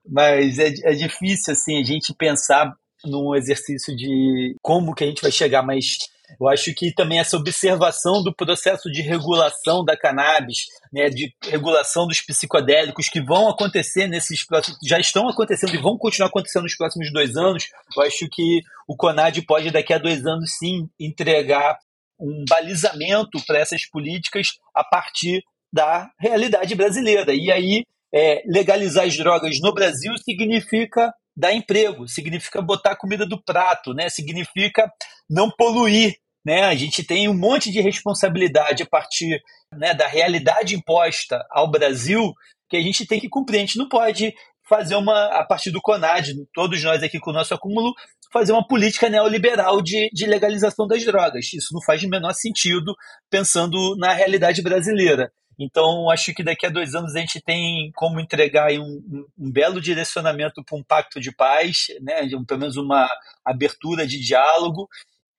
mas 0.08 0.60
é, 0.60 0.74
é 0.84 0.94
difícil 0.94 1.54
assim 1.54 1.80
a 1.80 1.84
gente 1.84 2.14
pensar 2.14 2.74
num 3.04 3.36
exercício 3.36 3.96
de 3.96 4.56
como 4.62 4.94
que 4.94 5.04
a 5.04 5.08
gente 5.08 5.22
vai 5.22 5.32
chegar, 5.32 5.64
mas 5.64 5.98
eu 6.40 6.48
acho 6.48 6.74
que 6.74 6.94
também 6.94 7.20
essa 7.20 7.36
observação 7.36 8.24
do 8.24 8.34
processo 8.34 8.90
de 8.92 9.02
regulação 9.02 9.84
da 9.84 9.98
cannabis, 9.98 10.68
né, 10.92 11.10
de 11.10 11.34
regulação 11.44 12.08
dos 12.08 12.22
psicodélicos 12.22 13.10
que 13.10 13.22
vão 13.22 13.50
acontecer 13.50 14.08
nesses 14.08 14.46
próximos, 14.46 14.80
já 14.84 15.00
estão 15.00 15.28
acontecendo 15.28 15.74
e 15.74 15.82
vão 15.82 15.98
continuar 15.98 16.30
acontecendo 16.30 16.64
nos 16.64 16.76
próximos 16.76 17.12
dois 17.12 17.36
anos. 17.36 17.68
Eu 17.96 18.04
acho 18.04 18.28
que 18.30 18.62
o 18.88 18.96
Conad 18.96 19.38
pode 19.42 19.72
daqui 19.72 19.94
a 19.94 19.98
dois 19.98 20.26
anos 20.26 20.58
sim 20.58 20.90
entregar 21.00 21.78
um 22.20 22.46
balizamento 22.48 23.44
para 23.46 23.60
essas 23.60 23.86
políticas 23.86 24.60
a 24.74 24.84
partir 24.84 25.44
da 25.74 26.10
realidade 26.20 26.76
brasileira. 26.76 27.34
E 27.34 27.52
aí 27.52 27.86
é, 28.14 28.44
legalizar 28.46 29.06
as 29.06 29.16
drogas 29.16 29.60
no 29.62 29.74
Brasil 29.74 30.14
significa 30.18 31.14
dar 31.36 31.54
emprego, 31.54 32.08
significa 32.08 32.62
botar 32.62 32.96
comida 32.96 33.26
do 33.26 33.42
prato, 33.42 33.94
né? 33.94 34.10
significa 34.10 34.92
não 35.30 35.50
poluir. 35.50 36.16
Né? 36.46 36.64
A 36.64 36.76
gente 36.76 37.04
tem 37.04 37.30
um 37.30 37.38
monte 37.38 37.72
de 37.72 37.80
responsabilidade 37.82 38.84
a 38.84 38.86
partir 38.86 39.42
né, 39.74 39.94
da 39.94 40.08
realidade 40.08 40.76
imposta 40.76 41.46
ao 41.50 41.70
Brasil 41.70 42.34
que 42.70 42.78
a 42.78 42.82
gente 42.82 43.06
tem 43.06 43.20
que 43.20 43.30
cumprir. 43.30 43.58
A 43.58 43.62
gente 43.62 43.78
não 43.78 43.88
pode 43.88 44.34
fazer 44.68 44.96
uma, 44.96 45.26
a 45.28 45.46
partir 45.46 45.70
do 45.70 45.82
CONAD, 45.82 46.34
todos 46.54 46.82
nós 46.84 47.04
aqui 47.04 47.20
com 47.20 47.32
o 47.32 47.34
nosso 47.34 47.54
acúmulo, 47.54 47.94
fazer 48.32 48.54
uma 48.54 48.66
política 48.66 49.10
neoliberal 49.10 49.82
de, 49.82 50.10
de 50.14 50.26
legalização 50.26 50.88
das 50.88 51.04
drogas. 51.04 51.52
Isso 51.54 51.74
não 51.74 51.82
faz 51.82 52.02
o 52.04 52.10
menor 52.10 52.34
sentido 52.34 52.96
pensando 53.30 53.96
na 53.98 54.14
realidade 54.14 54.62
brasileira. 54.62 55.32
Então, 55.64 56.10
acho 56.10 56.34
que 56.34 56.44
daqui 56.44 56.66
a 56.66 56.70
dois 56.70 56.96
anos 56.96 57.16
a 57.16 57.20
gente 57.20 57.40
tem 57.40 57.92
como 57.94 58.20
entregar 58.20 58.72
um, 58.72 59.26
um, 59.38 59.52
belo 59.52 59.80
direcionamento 59.80 60.64
para 60.64 60.76
um 60.76 60.84
pacto 60.84 61.20
de 61.20 61.32
paz, 61.32 61.86
né? 62.02 62.28
pelo 62.48 62.60
menos 62.60 62.78
uma 62.78 63.08
abertura 63.46 64.08
de 64.08 64.20
diálogo 64.20 64.90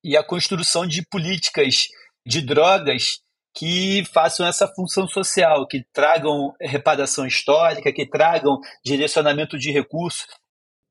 e 0.04 0.16
a 0.16 0.22
construção 0.22 0.86
de 0.86 1.04
políticas 1.04 1.88
de 2.24 2.40
drogas 2.40 3.20
que 3.54 4.04
façam 4.12 4.46
essa 4.46 4.68
função 4.68 5.08
social, 5.08 5.66
que 5.66 5.84
tragam 5.92 6.54
reparação 6.60 7.26
histórica, 7.26 7.92
que 7.92 8.06
tragam 8.06 8.60
direcionamento 8.84 9.58
de 9.58 9.72
recursos. 9.72 10.26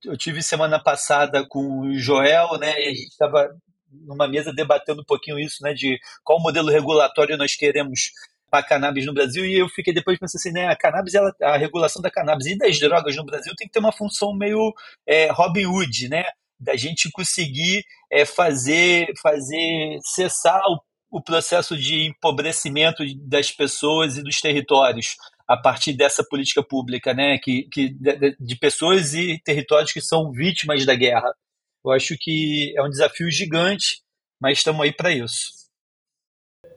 Eu 0.04 0.18
tive 0.18 0.44
semana 0.44 0.82
passada 0.82 1.46
com 1.48 1.80
o 1.80 1.94
Joel, 1.98 2.58
né, 2.60 2.74
e 2.80 2.88
a 2.88 2.94
gente 2.94 3.08
estava 3.08 3.50
numa 3.90 4.28
mesa 4.28 4.54
debatendo 4.54 5.02
um 5.02 5.06
pouquinho 5.06 5.40
isso, 5.40 5.64
né, 5.64 5.74
de 5.74 6.00
qual 6.24 6.40
modelo 6.40 6.70
regulatório 6.70 7.38
nós 7.38 7.56
queremos 7.56 8.12
para 8.52 8.66
cannabis 8.66 9.06
no 9.06 9.14
Brasil 9.14 9.46
e 9.46 9.58
eu 9.58 9.70
fiquei 9.70 9.94
depois 9.94 10.20
pensando 10.20 10.40
assim, 10.40 10.52
né, 10.52 10.68
a 10.68 10.76
cannabis, 10.76 11.14
ela, 11.14 11.34
a 11.42 11.56
regulação 11.56 12.02
da 12.02 12.12
cannabis 12.12 12.48
e 12.48 12.58
das 12.58 12.78
drogas 12.78 13.16
no 13.16 13.26
Brasil 13.26 13.56
tem 13.56 13.66
que 13.66 13.74
ter 13.74 13.80
uma 13.80 13.94
função 13.94 14.36
meio 14.36 14.74
é, 15.08 15.32
Robin 15.32 15.66
Hood, 15.66 16.10
né, 16.10 16.26
da 16.60 16.76
gente 16.76 17.10
conseguir 17.10 17.86
é, 18.12 18.26
fazer, 18.26 19.08
fazer 19.22 19.98
cessar 20.04 20.62
o, 20.68 20.82
o 21.10 21.24
processo 21.24 21.78
de 21.78 22.08
empobrecimento 22.08 23.04
das 23.26 23.52
pessoas 23.52 24.18
e 24.18 24.24
dos 24.24 24.42
territórios 24.42 25.16
a 25.48 25.56
partir 25.56 25.94
dessa 25.94 26.24
política 26.24 26.62
pública, 26.62 27.14
né, 27.14 27.38
que, 27.38 27.64
que 27.72 27.90
de, 27.90 28.36
de 28.38 28.56
pessoas 28.58 29.14
e 29.14 29.42
territórios 29.44 29.94
que 29.94 30.02
são 30.02 30.32
vítimas 30.32 30.86
da 30.86 30.94
guerra. 30.94 31.34
Eu 31.84 31.92
acho 31.92 32.16
que 32.20 32.74
é 32.78 32.84
um 32.84 32.90
desafio 32.90 33.32
gigante, 33.32 34.02
mas 34.40 34.60
estamos 34.60 34.82
aí 34.82 34.94
para 34.94 35.12
isso. 35.12 35.61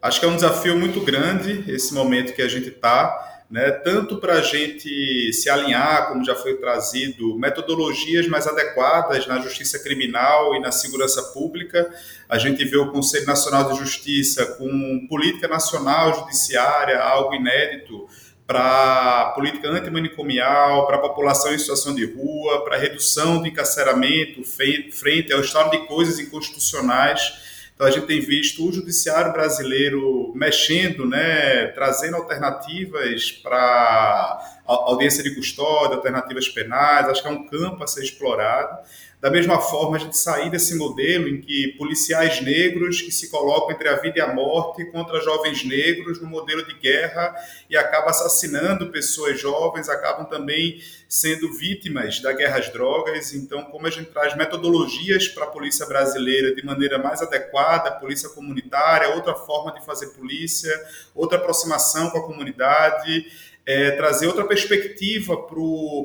Acho 0.05 0.21
que 0.21 0.27
é 0.27 0.29
um 0.29 0.37
desafio 0.37 0.77
muito 0.77 1.01
grande 1.01 1.65
esse 1.67 1.95
momento 1.95 2.35
que 2.35 2.43
a 2.43 2.47
gente 2.47 2.69
está, 2.69 3.41
né? 3.51 3.71
tanto 3.71 4.19
para 4.19 4.35
a 4.35 4.43
gente 4.43 5.33
se 5.33 5.49
alinhar, 5.49 6.09
como 6.09 6.23
já 6.23 6.37
foi 6.37 6.59
trazido, 6.59 7.39
metodologias 7.39 8.29
mais 8.29 8.47
adequadas 8.47 9.27
na 9.27 9.41
justiça 9.41 9.79
criminal 9.79 10.55
e 10.57 10.61
na 10.61 10.71
segurança 10.71 11.23
pública. 11.33 11.91
A 12.29 12.37
gente 12.37 12.63
vê 12.67 12.77
o 12.77 12.93
Conselho 12.93 13.25
Nacional 13.25 13.73
de 13.73 13.79
Justiça 13.79 14.45
com 14.45 15.07
política 15.09 15.49
nacional 15.49 16.13
judiciária, 16.21 17.01
algo 17.01 17.35
inédito 17.35 18.07
para 18.47 19.33
política 19.35 19.71
antimanicomial, 19.71 20.87
para 20.87 20.97
a 20.97 21.01
população 21.01 21.55
em 21.55 21.59
situação 21.59 21.95
de 21.95 22.05
rua, 22.05 22.63
para 22.63 22.77
redução 22.77 23.41
do 23.41 23.49
encarceramento 23.49 24.43
frente 24.45 25.33
ao 25.33 25.41
estado 25.41 25.71
de 25.71 25.87
coisas 25.87 26.19
inconstitucionais 26.19 27.54
então 27.75 27.89
a 27.89 27.91
gente 27.91 28.07
tem 28.07 28.21
visto 28.21 28.67
o 28.67 28.73
judiciário 28.73 29.33
brasileiro 29.33 30.33
mexendo, 30.35 31.05
né, 31.05 31.67
trazendo 31.69 32.17
alternativas 32.17 33.33
para 33.33 34.63
audiência 34.65 35.25
de 35.25 35.35
custódia, 35.35 35.97
alternativas 35.97 36.49
penais, 36.49 37.09
acho 37.09 37.21
que 37.21 37.29
é 37.29 37.33
um 37.33 37.47
campo 37.47 37.83
a 37.83 37.87
ser 37.87 38.05
explorado. 38.05 38.79
Da 39.25 39.31
mesma 39.31 39.59
forma, 39.59 39.97
a 39.97 39.99
gente 39.99 40.19
sair 40.19 40.51
desse 40.51 40.75
modelo 40.75 41.27
em 41.27 41.41
que 41.41 41.69
policiais 41.79 42.43
negros 42.43 43.01
que 43.01 43.11
se 43.11 43.31
colocam 43.31 43.71
entre 43.71 43.89
a 43.89 43.97
vida 43.97 44.19
e 44.19 44.21
a 44.21 44.35
morte 44.35 44.85
contra 44.85 45.19
jovens 45.23 45.65
negros 45.65 46.21
no 46.21 46.29
modelo 46.29 46.63
de 46.63 46.75
guerra 46.75 47.35
e 47.71 47.75
acabam 47.75 48.11
assassinando 48.11 48.91
pessoas 48.91 49.41
jovens, 49.41 49.89
acabam 49.89 50.27
também 50.27 50.79
sendo 51.09 51.51
vítimas 51.55 52.21
da 52.21 52.35
guerra 52.35 52.59
às 52.59 52.71
drogas. 52.71 53.33
Então, 53.33 53.63
como 53.65 53.87
a 53.87 53.91
gente 53.91 54.11
traz 54.11 54.37
metodologias 54.37 55.27
para 55.29 55.45
a 55.45 55.47
polícia 55.47 55.87
brasileira 55.87 56.55
de 56.55 56.63
maneira 56.63 56.99
mais 56.99 57.23
adequada, 57.23 57.93
polícia 57.93 58.29
comunitária, 58.29 59.15
outra 59.15 59.35
forma 59.35 59.73
de 59.73 59.83
fazer 59.87 60.09
polícia, 60.09 60.71
outra 61.15 61.39
aproximação 61.39 62.11
com 62.11 62.19
a 62.19 62.27
comunidade 62.27 63.25
é, 63.67 63.93
trazer 63.93 64.27
outra 64.27 64.45
perspectiva 64.45 65.37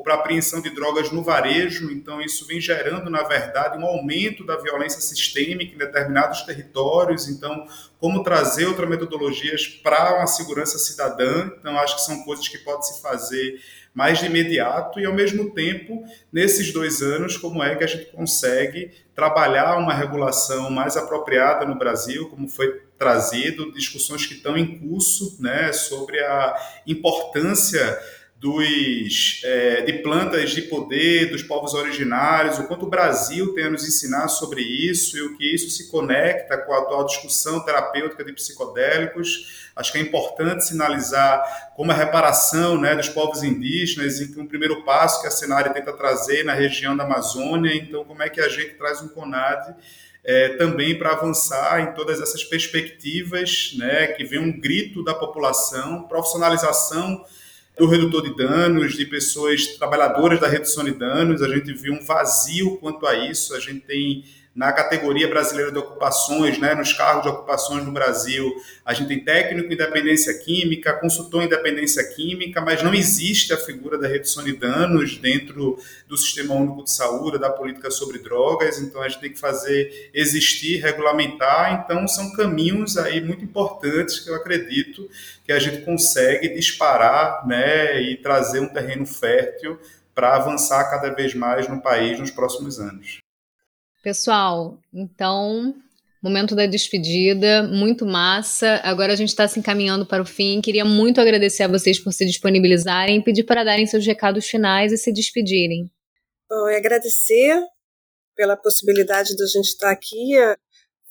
para 0.02 0.14
a 0.14 0.16
apreensão 0.16 0.62
de 0.62 0.70
drogas 0.70 1.12
no 1.12 1.22
varejo. 1.22 1.90
Então, 1.90 2.20
isso 2.20 2.46
vem 2.46 2.60
gerando, 2.60 3.10
na 3.10 3.22
verdade, 3.22 3.78
um 3.78 3.84
aumento 3.84 4.44
da 4.44 4.56
violência 4.56 5.00
sistêmica 5.00 5.74
em 5.74 5.78
determinados 5.78 6.42
territórios. 6.42 7.28
Então, 7.28 7.66
como 7.98 8.22
trazer 8.22 8.66
outras 8.66 8.88
metodologias 8.88 9.66
para 9.66 10.16
uma 10.16 10.26
segurança 10.26 10.78
cidadã. 10.78 11.50
Então, 11.58 11.78
acho 11.78 11.96
que 11.96 12.02
são 12.02 12.22
coisas 12.24 12.48
que 12.48 12.58
podem 12.58 12.82
se 12.82 13.02
fazer 13.02 13.60
mais 13.92 14.18
de 14.20 14.26
imediato 14.26 14.98
e, 14.98 15.04
ao 15.04 15.12
mesmo 15.12 15.50
tempo, 15.50 16.02
nesses 16.32 16.72
dois 16.72 17.02
anos, 17.02 17.36
como 17.36 17.62
é 17.62 17.74
que 17.74 17.84
a 17.84 17.86
gente 17.86 18.06
consegue 18.06 18.90
trabalhar 19.14 19.76
uma 19.76 19.92
regulação 19.92 20.70
mais 20.70 20.96
apropriada 20.96 21.66
no 21.66 21.76
Brasil, 21.76 22.28
como 22.30 22.48
foi 22.48 22.80
trazido, 23.00 23.72
discussões 23.72 24.26
que 24.26 24.34
estão 24.34 24.58
em 24.58 24.78
curso 24.78 25.38
né, 25.40 25.72
sobre 25.72 26.20
a 26.20 26.54
importância 26.86 27.98
dos, 28.36 29.40
é, 29.42 29.80
de 29.82 29.94
plantas 30.02 30.50
de 30.50 30.62
poder 30.62 31.30
dos 31.30 31.42
povos 31.42 31.72
originários, 31.72 32.58
o 32.58 32.66
quanto 32.66 32.84
o 32.84 32.90
Brasil 32.90 33.54
tem 33.54 33.64
a 33.64 33.70
nos 33.70 33.88
ensinar 33.88 34.28
sobre 34.28 34.60
isso 34.60 35.16
e 35.16 35.22
o 35.22 35.36
que 35.38 35.54
isso 35.54 35.70
se 35.70 35.90
conecta 35.90 36.58
com 36.58 36.74
a 36.74 36.78
atual 36.78 37.06
discussão 37.06 37.64
terapêutica 37.64 38.22
de 38.22 38.34
psicodélicos. 38.34 39.70
Acho 39.74 39.92
que 39.92 39.98
é 39.98 40.02
importante 40.02 40.66
sinalizar 40.66 41.72
como 41.74 41.92
a 41.92 41.94
reparação 41.94 42.78
né, 42.78 42.94
dos 42.94 43.08
povos 43.08 43.42
indígenas, 43.42 44.20
em 44.20 44.30
que 44.30 44.38
um 44.38 44.46
primeiro 44.46 44.82
passo 44.84 45.22
que 45.22 45.26
a 45.26 45.30
Senária 45.30 45.72
tenta 45.72 45.94
trazer 45.94 46.44
na 46.44 46.52
região 46.52 46.94
da 46.94 47.04
Amazônia, 47.04 47.74
então 47.74 48.04
como 48.04 48.22
é 48.22 48.28
que 48.28 48.42
a 48.42 48.48
gente 48.48 48.74
traz 48.74 49.00
um 49.00 49.08
CONAD 49.08 49.74
é, 50.24 50.50
também 50.50 50.98
para 50.98 51.12
avançar 51.12 51.80
em 51.80 51.94
todas 51.94 52.20
essas 52.20 52.44
perspectivas, 52.44 53.72
né, 53.76 54.08
que 54.08 54.24
vem 54.24 54.38
um 54.38 54.60
grito 54.60 55.02
da 55.02 55.14
população, 55.14 56.02
profissionalização 56.04 57.24
do 57.78 57.86
redutor 57.86 58.22
de 58.22 58.36
danos, 58.36 58.94
de 58.94 59.06
pessoas 59.06 59.66
trabalhadoras 59.78 60.38
da 60.38 60.46
redução 60.46 60.84
de 60.84 60.92
danos. 60.92 61.42
A 61.42 61.48
gente 61.48 61.72
viu 61.72 61.94
um 61.94 62.04
vazio 62.04 62.76
quanto 62.76 63.06
a 63.06 63.14
isso. 63.14 63.54
A 63.54 63.60
gente 63.60 63.80
tem 63.80 64.24
na 64.60 64.74
categoria 64.74 65.26
brasileira 65.26 65.72
de 65.72 65.78
ocupações, 65.78 66.58
né, 66.58 66.74
nos 66.74 66.92
cargos 66.92 67.22
de 67.22 67.30
ocupações 67.30 67.82
no 67.82 67.90
Brasil, 67.90 68.54
a 68.84 68.92
gente 68.92 69.08
tem 69.08 69.24
técnico 69.24 69.72
independência 69.72 70.34
química, 70.34 70.92
consultor 70.92 71.42
independência 71.42 72.04
química, 72.12 72.60
mas 72.60 72.82
não 72.82 72.92
existe 72.92 73.54
a 73.54 73.56
figura 73.56 73.96
da 73.96 74.06
redução 74.06 74.44
de 74.44 74.52
danos 74.52 75.16
dentro 75.16 75.78
do 76.06 76.14
Sistema 76.14 76.52
Único 76.52 76.84
de 76.84 76.92
Saúde, 76.92 77.38
da 77.38 77.48
política 77.48 77.90
sobre 77.90 78.18
drogas, 78.18 78.78
então 78.78 79.00
a 79.00 79.08
gente 79.08 79.22
tem 79.22 79.32
que 79.32 79.38
fazer 79.38 80.10
existir, 80.12 80.76
regulamentar, 80.82 81.82
então 81.82 82.06
são 82.06 82.30
caminhos 82.32 82.98
aí 82.98 83.18
muito 83.22 83.42
importantes 83.42 84.20
que 84.20 84.28
eu 84.28 84.34
acredito 84.34 85.08
que 85.42 85.52
a 85.52 85.58
gente 85.58 85.86
consegue 85.86 86.50
disparar, 86.50 87.48
né, 87.48 87.98
e 88.02 88.18
trazer 88.18 88.60
um 88.60 88.68
terreno 88.68 89.06
fértil 89.06 89.78
para 90.14 90.36
avançar 90.36 90.84
cada 90.90 91.08
vez 91.08 91.34
mais 91.34 91.66
no 91.66 91.80
país 91.80 92.20
nos 92.20 92.30
próximos 92.30 92.78
anos. 92.78 93.20
Pessoal, 94.02 94.78
então, 94.94 95.74
momento 96.22 96.54
da 96.54 96.64
despedida, 96.64 97.62
muito 97.64 98.06
massa. 98.06 98.80
Agora 98.82 99.12
a 99.12 99.16
gente 99.16 99.28
está 99.28 99.46
se 99.46 99.58
encaminhando 99.58 100.06
para 100.06 100.22
o 100.22 100.26
fim. 100.26 100.62
Queria 100.62 100.86
muito 100.86 101.20
agradecer 101.20 101.64
a 101.64 101.68
vocês 101.68 101.98
por 101.98 102.10
se 102.12 102.24
disponibilizarem 102.24 103.18
e 103.18 103.24
pedir 103.24 103.44
para 103.44 103.62
darem 103.62 103.86
seus 103.86 104.06
recados 104.06 104.46
finais 104.46 104.90
e 104.90 104.96
se 104.96 105.12
despedirem. 105.12 105.90
Bom, 106.48 106.66
agradecer 106.66 107.62
pela 108.34 108.56
possibilidade 108.56 109.36
de 109.36 109.42
a 109.42 109.46
gente 109.46 109.66
estar 109.66 109.90
aqui 109.90 110.36
eh, 110.36 110.56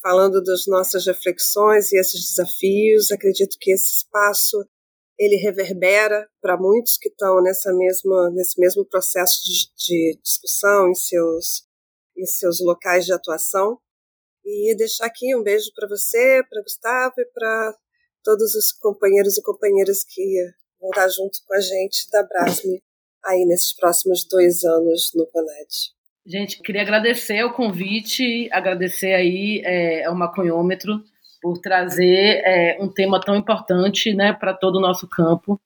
falando 0.01 0.41
das 0.43 0.65
nossas 0.65 1.05
reflexões 1.05 1.91
e 1.91 1.99
esses 1.99 2.25
desafios. 2.25 3.11
Acredito 3.11 3.57
que 3.59 3.71
esse 3.71 3.97
espaço 3.97 4.57
ele 5.17 5.35
reverbera 5.35 6.27
para 6.41 6.57
muitos 6.57 6.97
que 6.97 7.09
estão 7.09 7.41
nessa 7.43 7.71
mesma, 7.71 8.31
nesse 8.31 8.59
mesmo 8.59 8.83
processo 8.83 9.43
de, 9.43 9.67
de 9.77 10.19
discussão 10.23 10.89
em 10.89 10.95
seus 10.95 11.68
em 12.19 12.25
seus 12.25 12.59
locais 12.59 13.05
de 13.05 13.13
atuação. 13.13 13.77
E 14.45 14.75
deixar 14.75 15.05
aqui 15.05 15.35
um 15.35 15.43
beijo 15.43 15.71
para 15.75 15.87
você, 15.87 16.41
para 16.49 16.61
Gustavo 16.63 17.13
e 17.17 17.25
para 17.25 17.75
todos 18.23 18.55
os 18.55 18.71
companheiros 18.73 19.37
e 19.37 19.43
companheiras 19.43 20.03
que 20.03 20.35
vão 20.79 20.89
estar 20.89 21.07
junto 21.09 21.39
com 21.45 21.53
a 21.55 21.59
gente 21.59 22.09
da 22.11 22.23
Brasme 22.23 22.81
aí 23.25 23.45
nesses 23.45 23.75
próximos 23.75 24.25
dois 24.27 24.63
anos 24.63 25.11
no 25.13 25.25
Coned. 25.27 25.67
Gente, 26.25 26.61
queria 26.61 26.81
agradecer 26.81 27.43
o 27.43 27.53
convite, 27.53 28.49
agradecer 28.51 29.13
aí 29.13 29.61
é, 29.65 30.05
ao 30.05 30.15
Maconhômetro 30.15 31.03
por 31.41 31.59
trazer 31.59 32.41
é, 32.45 32.77
um 32.79 32.91
tema 32.91 33.19
tão 33.19 33.35
importante 33.35 34.13
né, 34.13 34.33
para 34.33 34.53
todo 34.53 34.77
o 34.77 34.81
nosso 34.81 35.07
campo. 35.07 35.59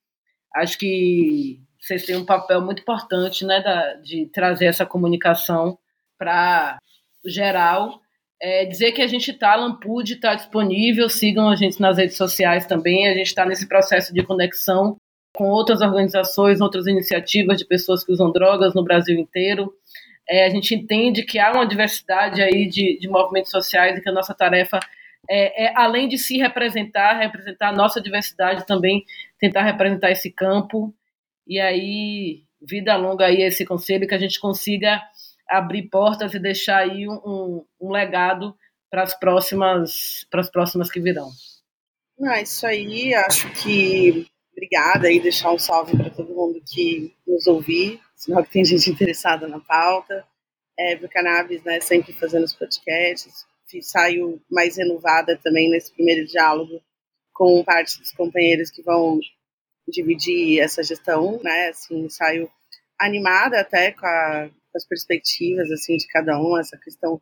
Acho 0.55 0.77
que 0.77 1.59
vocês 1.79 2.05
têm 2.05 2.15
um 2.15 2.25
papel 2.25 2.61
muito 2.61 2.81
importante 2.81 3.45
né, 3.45 3.61
da, 3.61 3.95
de 3.95 4.27
trazer 4.27 4.65
essa 4.65 4.85
comunicação 4.85 5.77
para 6.23 6.77
geral. 7.25 7.99
É, 8.41 8.65
dizer 8.65 8.93
que 8.93 9.01
a 9.01 9.07
gente 9.07 9.31
está, 9.31 9.55
Lampude 9.55 10.13
está 10.13 10.35
disponível, 10.35 11.09
sigam 11.09 11.49
a 11.49 11.55
gente 11.55 11.79
nas 11.81 11.97
redes 11.97 12.15
sociais 12.15 12.65
também. 12.65 13.07
A 13.07 13.13
gente 13.13 13.27
está 13.27 13.45
nesse 13.45 13.67
processo 13.67 14.13
de 14.13 14.23
conexão 14.23 14.95
com 15.35 15.49
outras 15.49 15.81
organizações, 15.81 16.61
outras 16.61 16.87
iniciativas 16.87 17.57
de 17.57 17.65
pessoas 17.65 18.03
que 18.03 18.11
usam 18.11 18.31
drogas 18.31 18.73
no 18.73 18.83
Brasil 18.83 19.17
inteiro. 19.19 19.73
É, 20.29 20.45
a 20.45 20.49
gente 20.49 20.73
entende 20.73 21.23
que 21.23 21.39
há 21.39 21.51
uma 21.51 21.67
diversidade 21.67 22.41
aí 22.41 22.67
de, 22.67 22.97
de 22.99 23.09
movimentos 23.09 23.51
sociais 23.51 23.97
e 23.97 24.01
que 24.01 24.09
a 24.09 24.13
nossa 24.13 24.33
tarefa 24.33 24.79
é, 25.29 25.65
é, 25.65 25.73
além 25.75 26.07
de 26.07 26.17
se 26.17 26.37
representar, 26.37 27.17
representar 27.17 27.69
a 27.69 27.75
nossa 27.75 28.01
diversidade 28.01 28.65
também, 28.65 29.05
tentar 29.39 29.63
representar 29.63 30.11
esse 30.11 30.29
campo. 30.29 30.93
E 31.47 31.59
aí, 31.59 32.43
vida 32.61 32.95
longa 32.95 33.25
aí 33.25 33.41
esse 33.41 33.65
conselho, 33.65 34.07
que 34.07 34.15
a 34.15 34.19
gente 34.19 34.39
consiga 34.39 35.01
abrir 35.49 35.89
portas 35.89 36.33
e 36.33 36.39
deixar 36.39 36.79
aí 36.79 37.07
um, 37.07 37.65
um 37.79 37.91
legado 37.91 38.55
para 38.89 39.03
as 39.03 39.17
próximas 39.17 40.25
para 40.29 40.41
as 40.41 40.49
próximas 40.49 40.91
que 40.91 40.99
virão. 40.99 41.29
Ah, 42.25 42.41
isso 42.41 42.65
aí, 42.65 43.13
acho 43.13 43.51
que 43.53 44.27
obrigada 44.51 45.11
e 45.11 45.19
deixar 45.19 45.51
um 45.51 45.57
salve 45.57 45.97
para 45.97 46.11
todo 46.11 46.33
mundo 46.33 46.61
que 46.65 47.13
nos 47.27 47.47
ouvir, 47.47 47.99
sinal 48.15 48.43
que 48.43 48.51
tem 48.51 48.63
gente 48.63 48.89
interessada 48.89 49.47
na 49.47 49.59
pauta. 49.59 50.25
É, 50.77 50.95
do 50.95 51.07
Cannabis, 51.07 51.63
né, 51.63 51.79
sempre 51.79 52.13
fazendo 52.13 52.45
os 52.45 52.55
podcasts. 52.55 53.45
Saio 53.81 54.41
mais 54.51 54.77
renovada 54.77 55.39
também 55.43 55.69
nesse 55.69 55.93
primeiro 55.93 56.25
diálogo 56.27 56.81
com 57.31 57.63
parte 57.63 57.99
dos 57.99 58.11
companheiros 58.11 58.69
que 58.71 58.81
vão 58.83 59.19
dividir 59.87 60.59
essa 60.59 60.83
gestão, 60.83 61.39
né, 61.43 61.69
assim, 61.69 62.07
saio 62.09 62.49
animada 62.99 63.59
até 63.59 63.91
com 63.91 64.05
a, 64.05 64.49
as 64.75 64.85
perspectivas 64.85 65.71
assim 65.71 65.97
de 65.97 66.07
cada 66.07 66.39
um, 66.39 66.57
essa 66.57 66.77
questão 66.77 67.21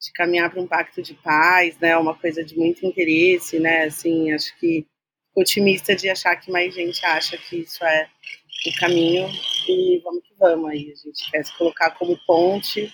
de 0.00 0.12
caminhar 0.12 0.50
para 0.50 0.60
um 0.60 0.66
pacto 0.66 1.00
de 1.00 1.14
paz, 1.14 1.78
né, 1.78 1.96
uma 1.96 2.14
coisa 2.14 2.42
de 2.42 2.56
muito 2.58 2.84
interesse, 2.84 3.60
né, 3.60 3.84
assim, 3.84 4.32
acho 4.32 4.58
que 4.58 4.84
otimista 5.34 5.94
de 5.94 6.10
achar 6.10 6.36
que 6.36 6.50
mais 6.50 6.74
gente 6.74 7.04
acha 7.06 7.38
que 7.38 7.58
isso 7.60 7.84
é 7.84 8.08
o 8.66 8.80
caminho 8.80 9.28
e 9.68 10.00
vamos 10.02 10.22
que 10.24 10.34
vamos 10.38 10.70
aí, 10.70 10.92
a 10.92 11.08
gente 11.08 11.30
quer 11.30 11.44
se 11.44 11.56
colocar 11.56 11.92
como 11.92 12.18
ponte, 12.26 12.92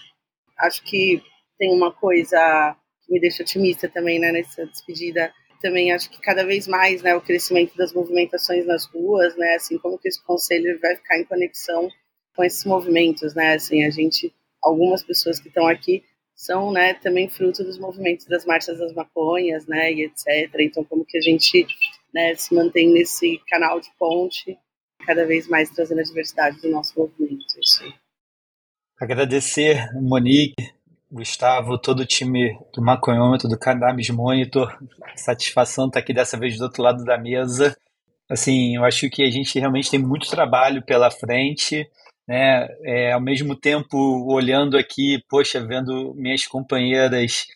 acho 0.59 0.82
que 0.85 1.22
tem 1.59 1.74
uma 1.74 1.93
coisa 1.93 2.76
que 3.05 3.12
me 3.12 3.20
deixa 3.20 3.43
otimista 3.43 3.89
também, 3.89 4.18
né, 4.18 4.30
nessa 4.30 4.66
despedida, 4.66 5.32
também 5.62 5.93
acho 5.93 6.10
que 6.10 6.20
cada 6.20 6.44
vez 6.44 6.68
mais, 6.68 7.02
né, 7.02 7.16
o 7.16 7.20
crescimento 7.20 7.76
das 7.76 7.93
movimentações 7.93 8.66
nas 8.66 8.85
ruas, 8.85 9.35
né, 9.36 9.55
assim, 9.55 9.78
como 9.78 9.98
que 9.98 10.09
esse 10.09 10.22
conselho 10.24 10.78
vai 10.80 10.94
ficar 10.94 11.18
em 11.18 11.24
conexão 11.24 11.90
com 12.39 12.44
esses 12.44 12.65
movimentos, 12.65 13.35
né? 13.35 13.55
Assim, 13.55 13.85
a 13.85 13.90
gente, 13.90 14.32
algumas 14.62 15.02
pessoas 15.02 15.40
que 15.40 15.48
estão 15.48 15.66
aqui 15.66 16.05
são, 16.36 16.70
né, 16.70 16.94
também 16.94 17.28
fruto 17.28 17.65
dos 17.65 17.81
movimentos 17.81 18.27
das 18.27 18.47
marchas 18.47 18.78
das 18.78 18.94
maconhas, 18.94 19.66
né, 19.66 19.93
e 19.93 20.05
etc. 20.05 20.48
Então, 20.60 20.85
como 20.85 21.05
que 21.05 21.19
a 21.19 21.20
gente, 21.20 21.66
né, 22.15 22.36
se 22.36 22.55
mantém 22.55 22.93
nesse 22.93 23.43
canal 23.48 23.81
de 23.81 23.90
ponte, 23.98 24.56
cada 25.05 25.27
vez 25.27 25.48
mais 25.48 25.69
trazendo 25.70 25.98
a 25.98 26.05
diversidade 26.05 26.60
do 26.60 26.70
nosso 26.70 26.97
movimento. 26.97 27.44
Isso. 27.60 27.82
Agradecer, 29.01 29.93
Monique, 30.01 30.55
Gustavo, 31.10 31.77
todo 31.77 32.01
o 32.01 32.06
time 32.06 32.56
do 32.73 32.81
Maconhômetro, 32.81 33.48
do 33.48 33.59
Cannabis 33.59 34.10
Monitor. 34.10 34.78
Satisfação 35.16 35.89
estar 35.89 35.98
aqui 35.98 36.15
dessa 36.15 36.39
vez 36.39 36.56
do 36.56 36.62
outro 36.62 36.85
lado 36.85 37.05
da 37.05 37.19
mesa. 37.19 37.77
Assim, 38.31 38.77
eu 38.77 38.85
acho 38.85 39.10
que 39.10 39.24
a 39.24 39.31
gente 39.31 39.59
realmente 39.59 39.90
tem 39.90 39.98
muito 39.98 40.31
trabalho 40.31 40.85
pela 40.85 41.10
frente 41.10 41.90
né? 42.28 42.68
É, 42.84 43.12
ao 43.12 43.20
mesmo 43.20 43.56
tempo, 43.56 43.96
olhando 44.30 44.76
aqui, 44.76 45.22
poxa, 45.28 45.64
vendo 45.66 46.14
minhas 46.14 46.46
companheiras, 46.46 47.46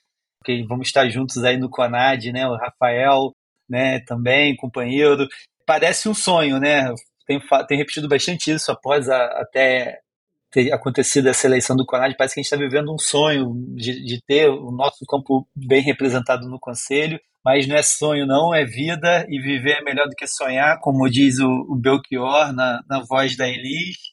que 0.45 0.65
vamos 0.65 0.89
estar 0.89 1.09
juntos 1.11 1.45
aí 1.45 1.59
no 1.59 1.71
Conad, 1.71 2.25
né? 2.33 2.49
O 2.49 2.57
Rafael, 2.57 3.33
né? 3.69 4.01
Também, 4.01 4.57
companheiro. 4.57 5.29
Parece 5.67 6.09
um 6.09 6.15
sonho, 6.15 6.59
né? 6.59 6.93
Tem, 7.27 7.39
tem 7.69 7.79
repetido 7.79 8.09
bastante 8.09 8.51
isso 8.51 8.73
após 8.73 9.09
a, 9.09 9.25
até 9.41 10.01
ter 10.51 10.73
acontecido 10.73 11.29
essa 11.29 11.47
eleição 11.47 11.77
do 11.77 11.87
Conad. 11.87 12.15
Parece 12.17 12.35
que 12.35 12.41
a 12.41 12.43
gente 12.43 12.53
está 12.53 12.57
vivendo 12.57 12.93
um 12.93 12.99
sonho 12.99 13.53
de, 13.77 14.05
de 14.05 14.21
ter 14.27 14.49
o 14.49 14.71
nosso 14.71 15.05
campo 15.07 15.47
bem 15.55 15.83
representado 15.83 16.49
no 16.49 16.59
Conselho 16.59 17.21
mas 17.45 17.67
não 17.67 17.77
é 17.77 17.83
sonho, 17.83 18.27
não, 18.27 18.55
é 18.55 18.65
vida, 18.65 19.27
e 19.29 19.41
viver 19.41 19.79
é 19.79 19.83
melhor 19.83 20.07
do 20.07 20.15
que 20.15 20.27
sonhar, 20.27 20.79
como 20.81 21.11
diz 21.11 21.39
o, 21.41 21.49
o 21.49 21.75
Belchior 21.75 22.53
na, 22.53 22.81
na 22.89 23.01
voz 23.01 23.37
da 23.37 23.49
Elis. 23.49 24.12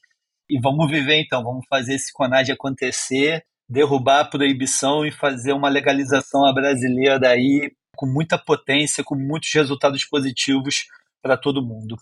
E 0.50 0.60
vamos 0.60 0.90
viver 0.90 1.22
então, 1.22 1.44
vamos 1.44 1.66
fazer 1.70 1.96
esse 1.96 2.12
CONAD 2.12 2.52
acontecer, 2.52 3.44
derrubar 3.70 4.22
a 4.22 4.26
proibição 4.26 5.06
e 5.06 5.12
fazer 5.12 5.54
uma 5.54 5.70
legalização 5.70 6.46
à 6.46 6.52
brasileira 6.52 7.20
daí 7.20 7.72
com 7.96 8.08
muita 8.08 8.38
potência, 8.38 9.04
com 9.04 9.16
muitos 9.16 9.54
resultados 9.54 10.06
positivos 10.06 10.86
para 11.22 11.38
todo 11.38 11.62
mundo. 11.62 11.96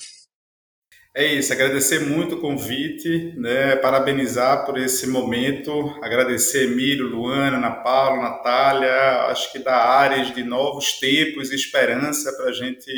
É 1.15 1.25
isso, 1.25 1.51
agradecer 1.51 2.01
muito 2.01 2.35
o 2.35 2.39
convite, 2.39 3.33
né, 3.35 3.75
parabenizar 3.77 4.63
por 4.63 4.77
esse 4.77 5.07
momento, 5.07 5.71
agradecer 6.03 6.65
Emílio, 6.65 7.07
Luana, 7.07 7.57
Ana 7.57 7.71
Paula, 7.71 8.21
Natália, 8.21 9.23
acho 9.23 9.51
que 9.51 9.57
dá 9.57 9.75
áreas 9.75 10.31
de 10.35 10.43
novos 10.43 10.99
tempos 10.99 11.51
e 11.51 11.55
esperança 11.55 12.31
para 12.37 12.51
a 12.51 12.53
gente 12.53 12.91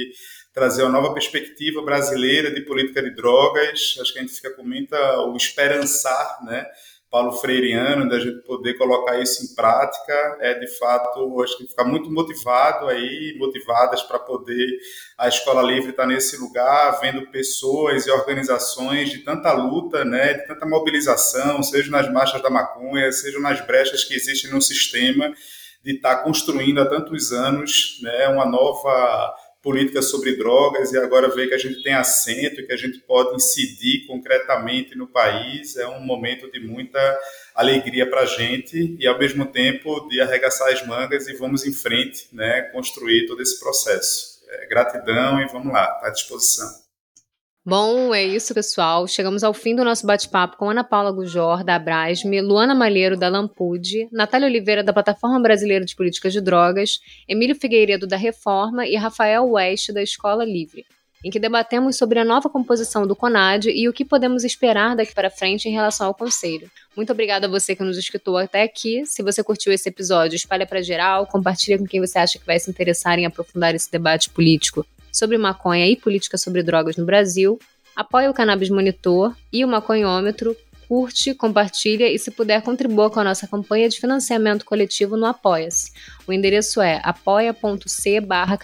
trazer 0.54 0.84
uma 0.84 0.92
nova 0.92 1.14
perspectiva 1.14 1.82
brasileira 1.82 2.52
de 2.52 2.62
política 2.62 3.02
de 3.02 3.12
drogas, 3.12 3.98
acho 4.02 4.14
que 4.14 4.20
a 4.20 4.22
gente 4.22 4.34
fica 4.34 4.52
com 4.52 4.64
muita 4.64 5.22
o 5.22 5.36
esperançar, 5.36 6.44
né, 6.44 6.66
Paulo 7.12 7.32
Freireano, 7.32 8.08
da 8.08 8.20
gente 8.20 8.44
poder 8.44 8.76
colocar 8.76 9.20
isso 9.20 9.44
em 9.44 9.56
prática, 9.56 10.38
é 10.42 10.54
de 10.54 10.68
fato, 10.78 11.42
acho 11.42 11.58
que 11.58 11.68
ficar 11.68 11.84
muito 11.84 12.12
motivado 12.12 12.88
aí, 12.88 13.36
motivadas 13.40 14.04
para 14.04 14.20
poder 14.20 14.78
a 15.18 15.28
Escola 15.28 15.64
Livre 15.64 15.90
estar 15.90 16.06
nesse 16.06 16.38
lugar, 16.38 17.00
vendo 17.02 17.26
pessoas 17.32 18.06
e 18.06 18.12
organizações 18.12 19.10
de 19.10 19.20
tanta 19.20 19.52
luta, 19.54 20.06
né, 20.06 20.36
de 20.36 20.46
tanta 20.46 20.68
mobilização, 20.68 21.64
seja 21.64 21.90
nas 21.90 22.12
marchas 22.12 22.44
da 22.44 22.50
maconha, 22.50 23.12
seja 23.12 23.40
nas 23.40 23.60
brechas 23.66 24.04
que 24.04 24.14
existem 24.14 24.52
no 24.52 24.62
sistema, 24.62 25.34
de 25.84 25.96
estar 25.96 26.18
construindo 26.18 26.80
há 26.80 26.86
tantos 26.86 27.32
anos, 27.32 27.98
né, 28.04 28.28
uma 28.28 28.46
nova 28.46 29.34
política 29.62 30.02
sobre 30.02 30.38
drogas 30.38 30.94
e 30.94 30.98
agora 30.98 31.30
ver 31.30 31.48
que 31.48 31.54
a 31.54 31.58
gente 31.58 31.84
tem 31.84 31.94
assento, 31.94 32.66
que 32.66 32.72
a 32.72 32.78
gente 32.78 33.00
pode 33.00 33.36
incidir 33.36 34.06
concretamente 34.08 34.98
no 34.98 35.08
país, 35.08 35.76
é 35.76 35.88
um 35.88 36.00
momento 36.00 36.50
de 36.52 36.60
muita 36.60 37.20
alegria 37.54 38.10
para 38.10 38.22
a 38.22 38.26
gente 38.26 38.96
e, 38.98 39.06
ao 39.06 39.20
mesmo 39.20 39.46
tempo, 39.46 40.08
de 40.08 40.22
arregaçar 40.22 40.72
as 40.72 40.86
mangas 40.88 41.28
e 41.28 41.34
vamos 41.34 41.66
em 41.66 41.74
frente, 41.74 42.28
né, 42.32 42.62
construir 42.72 43.28
todo 43.28 43.42
esse 43.42 43.60
processo. 43.60 44.40
É, 44.50 44.68
gratidão 44.68 45.42
e 45.42 45.48
vamos 45.48 45.74
lá, 45.74 46.00
à 46.02 46.10
disposição. 46.10 46.89
Bom, 47.70 48.16
é 48.16 48.24
isso, 48.24 48.52
pessoal. 48.52 49.08
Chegamos 49.08 49.44
ao 49.44 49.54
fim 49.54 49.76
do 49.76 49.84
nosso 49.84 50.04
bate-papo 50.04 50.58
com 50.58 50.72
Ana 50.72 50.84
Paula 50.84 51.12
Gujor, 51.12 51.64
da 51.64 51.76
Abrasme, 51.76 52.42
Luana 52.42 52.74
Malheiro, 52.74 53.16
da 53.16 53.30
Lampude, 53.30 54.10
Natália 54.12 54.48
Oliveira, 54.48 54.84
da 54.84 54.92
Plataforma 54.92 55.40
Brasileira 55.40 55.86
de 55.86 55.96
Políticas 55.96 56.34
de 56.34 56.42
Drogas, 56.42 57.00
Emílio 57.28 57.56
Figueiredo, 57.56 58.08
da 58.08 58.18
Reforma 58.18 58.88
e 58.88 58.96
Rafael 58.96 59.48
West, 59.48 59.92
da 59.92 60.02
Escola 60.02 60.44
Livre, 60.44 60.84
em 61.24 61.30
que 61.30 61.40
debatemos 61.40 61.96
sobre 61.96 62.18
a 62.18 62.26
nova 62.26 62.50
composição 62.50 63.06
do 63.06 63.16
CONAD 63.16 63.70
e 63.70 63.88
o 63.88 63.94
que 63.94 64.04
podemos 64.04 64.44
esperar 64.44 64.96
daqui 64.96 65.14
para 65.14 65.30
frente 65.30 65.70
em 65.70 65.72
relação 65.72 66.08
ao 66.08 66.16
Conselho. 66.16 66.72
Muito 66.98 67.14
obrigada 67.14 67.46
a 67.46 67.50
você 67.52 67.76
que 67.76 67.84
nos 67.84 68.00
escutou 68.00 68.36
até 68.38 68.64
aqui. 68.64 69.06
Se 69.06 69.22
você 69.22 69.44
curtiu 69.44 69.72
esse 69.72 69.88
episódio, 69.88 70.36
espalha 70.36 70.66
para 70.66 70.82
geral, 70.82 71.28
compartilha 71.28 71.78
com 71.78 71.86
quem 71.86 72.02
você 72.02 72.18
acha 72.18 72.40
que 72.40 72.48
vai 72.48 72.58
se 72.58 72.68
interessar 72.68 73.20
em 73.20 73.28
aprofundar 73.28 73.76
esse 73.76 73.92
debate 73.92 74.28
político 74.32 74.84
sobre 75.12 75.38
maconha 75.38 75.88
e 75.88 75.96
política 75.96 76.38
sobre 76.38 76.64
drogas 76.64 76.98
no 76.98 77.06
Brasil, 77.06 77.60
apoia 77.96 78.30
o 78.30 78.34
Cannabis 78.34 78.70
Monitor 78.70 79.36
e 79.52 79.64
o 79.64 79.68
Maconhômetro, 79.68 80.56
curte, 80.88 81.36
compartilha 81.36 82.12
e, 82.12 82.18
se 82.18 82.32
puder, 82.32 82.64
contribua 82.64 83.12
com 83.12 83.20
a 83.20 83.24
nossa 83.24 83.48
campanha 83.48 83.88
de 83.88 84.00
financiamento 84.00 84.66
coletivo 84.66 85.16
no 85.16 85.28
Apoia-se. 85.28 85.92
O 86.26 86.34
endereço 86.34 86.82
é 86.82 87.00
apoia.c 87.04 88.22
barra. 88.22 88.58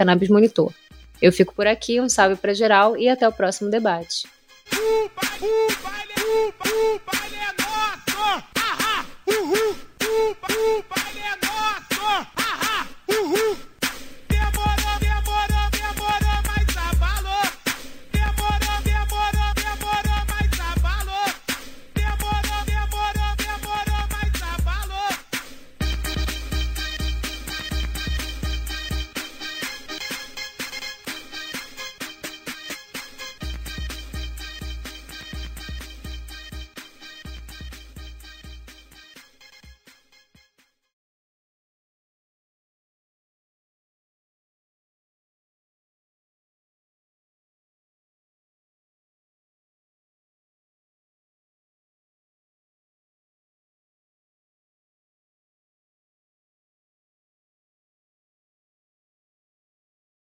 Eu 1.21 1.31
fico 1.31 1.53
por 1.53 1.67
aqui, 1.67 2.01
um 2.01 2.09
salve 2.09 2.35
para 2.35 2.53
geral 2.53 2.97
e 2.97 3.07
até 3.07 3.27
o 3.27 3.31
próximo 3.31 3.69
debate. 3.69 4.27
Uhul! 13.07 13.74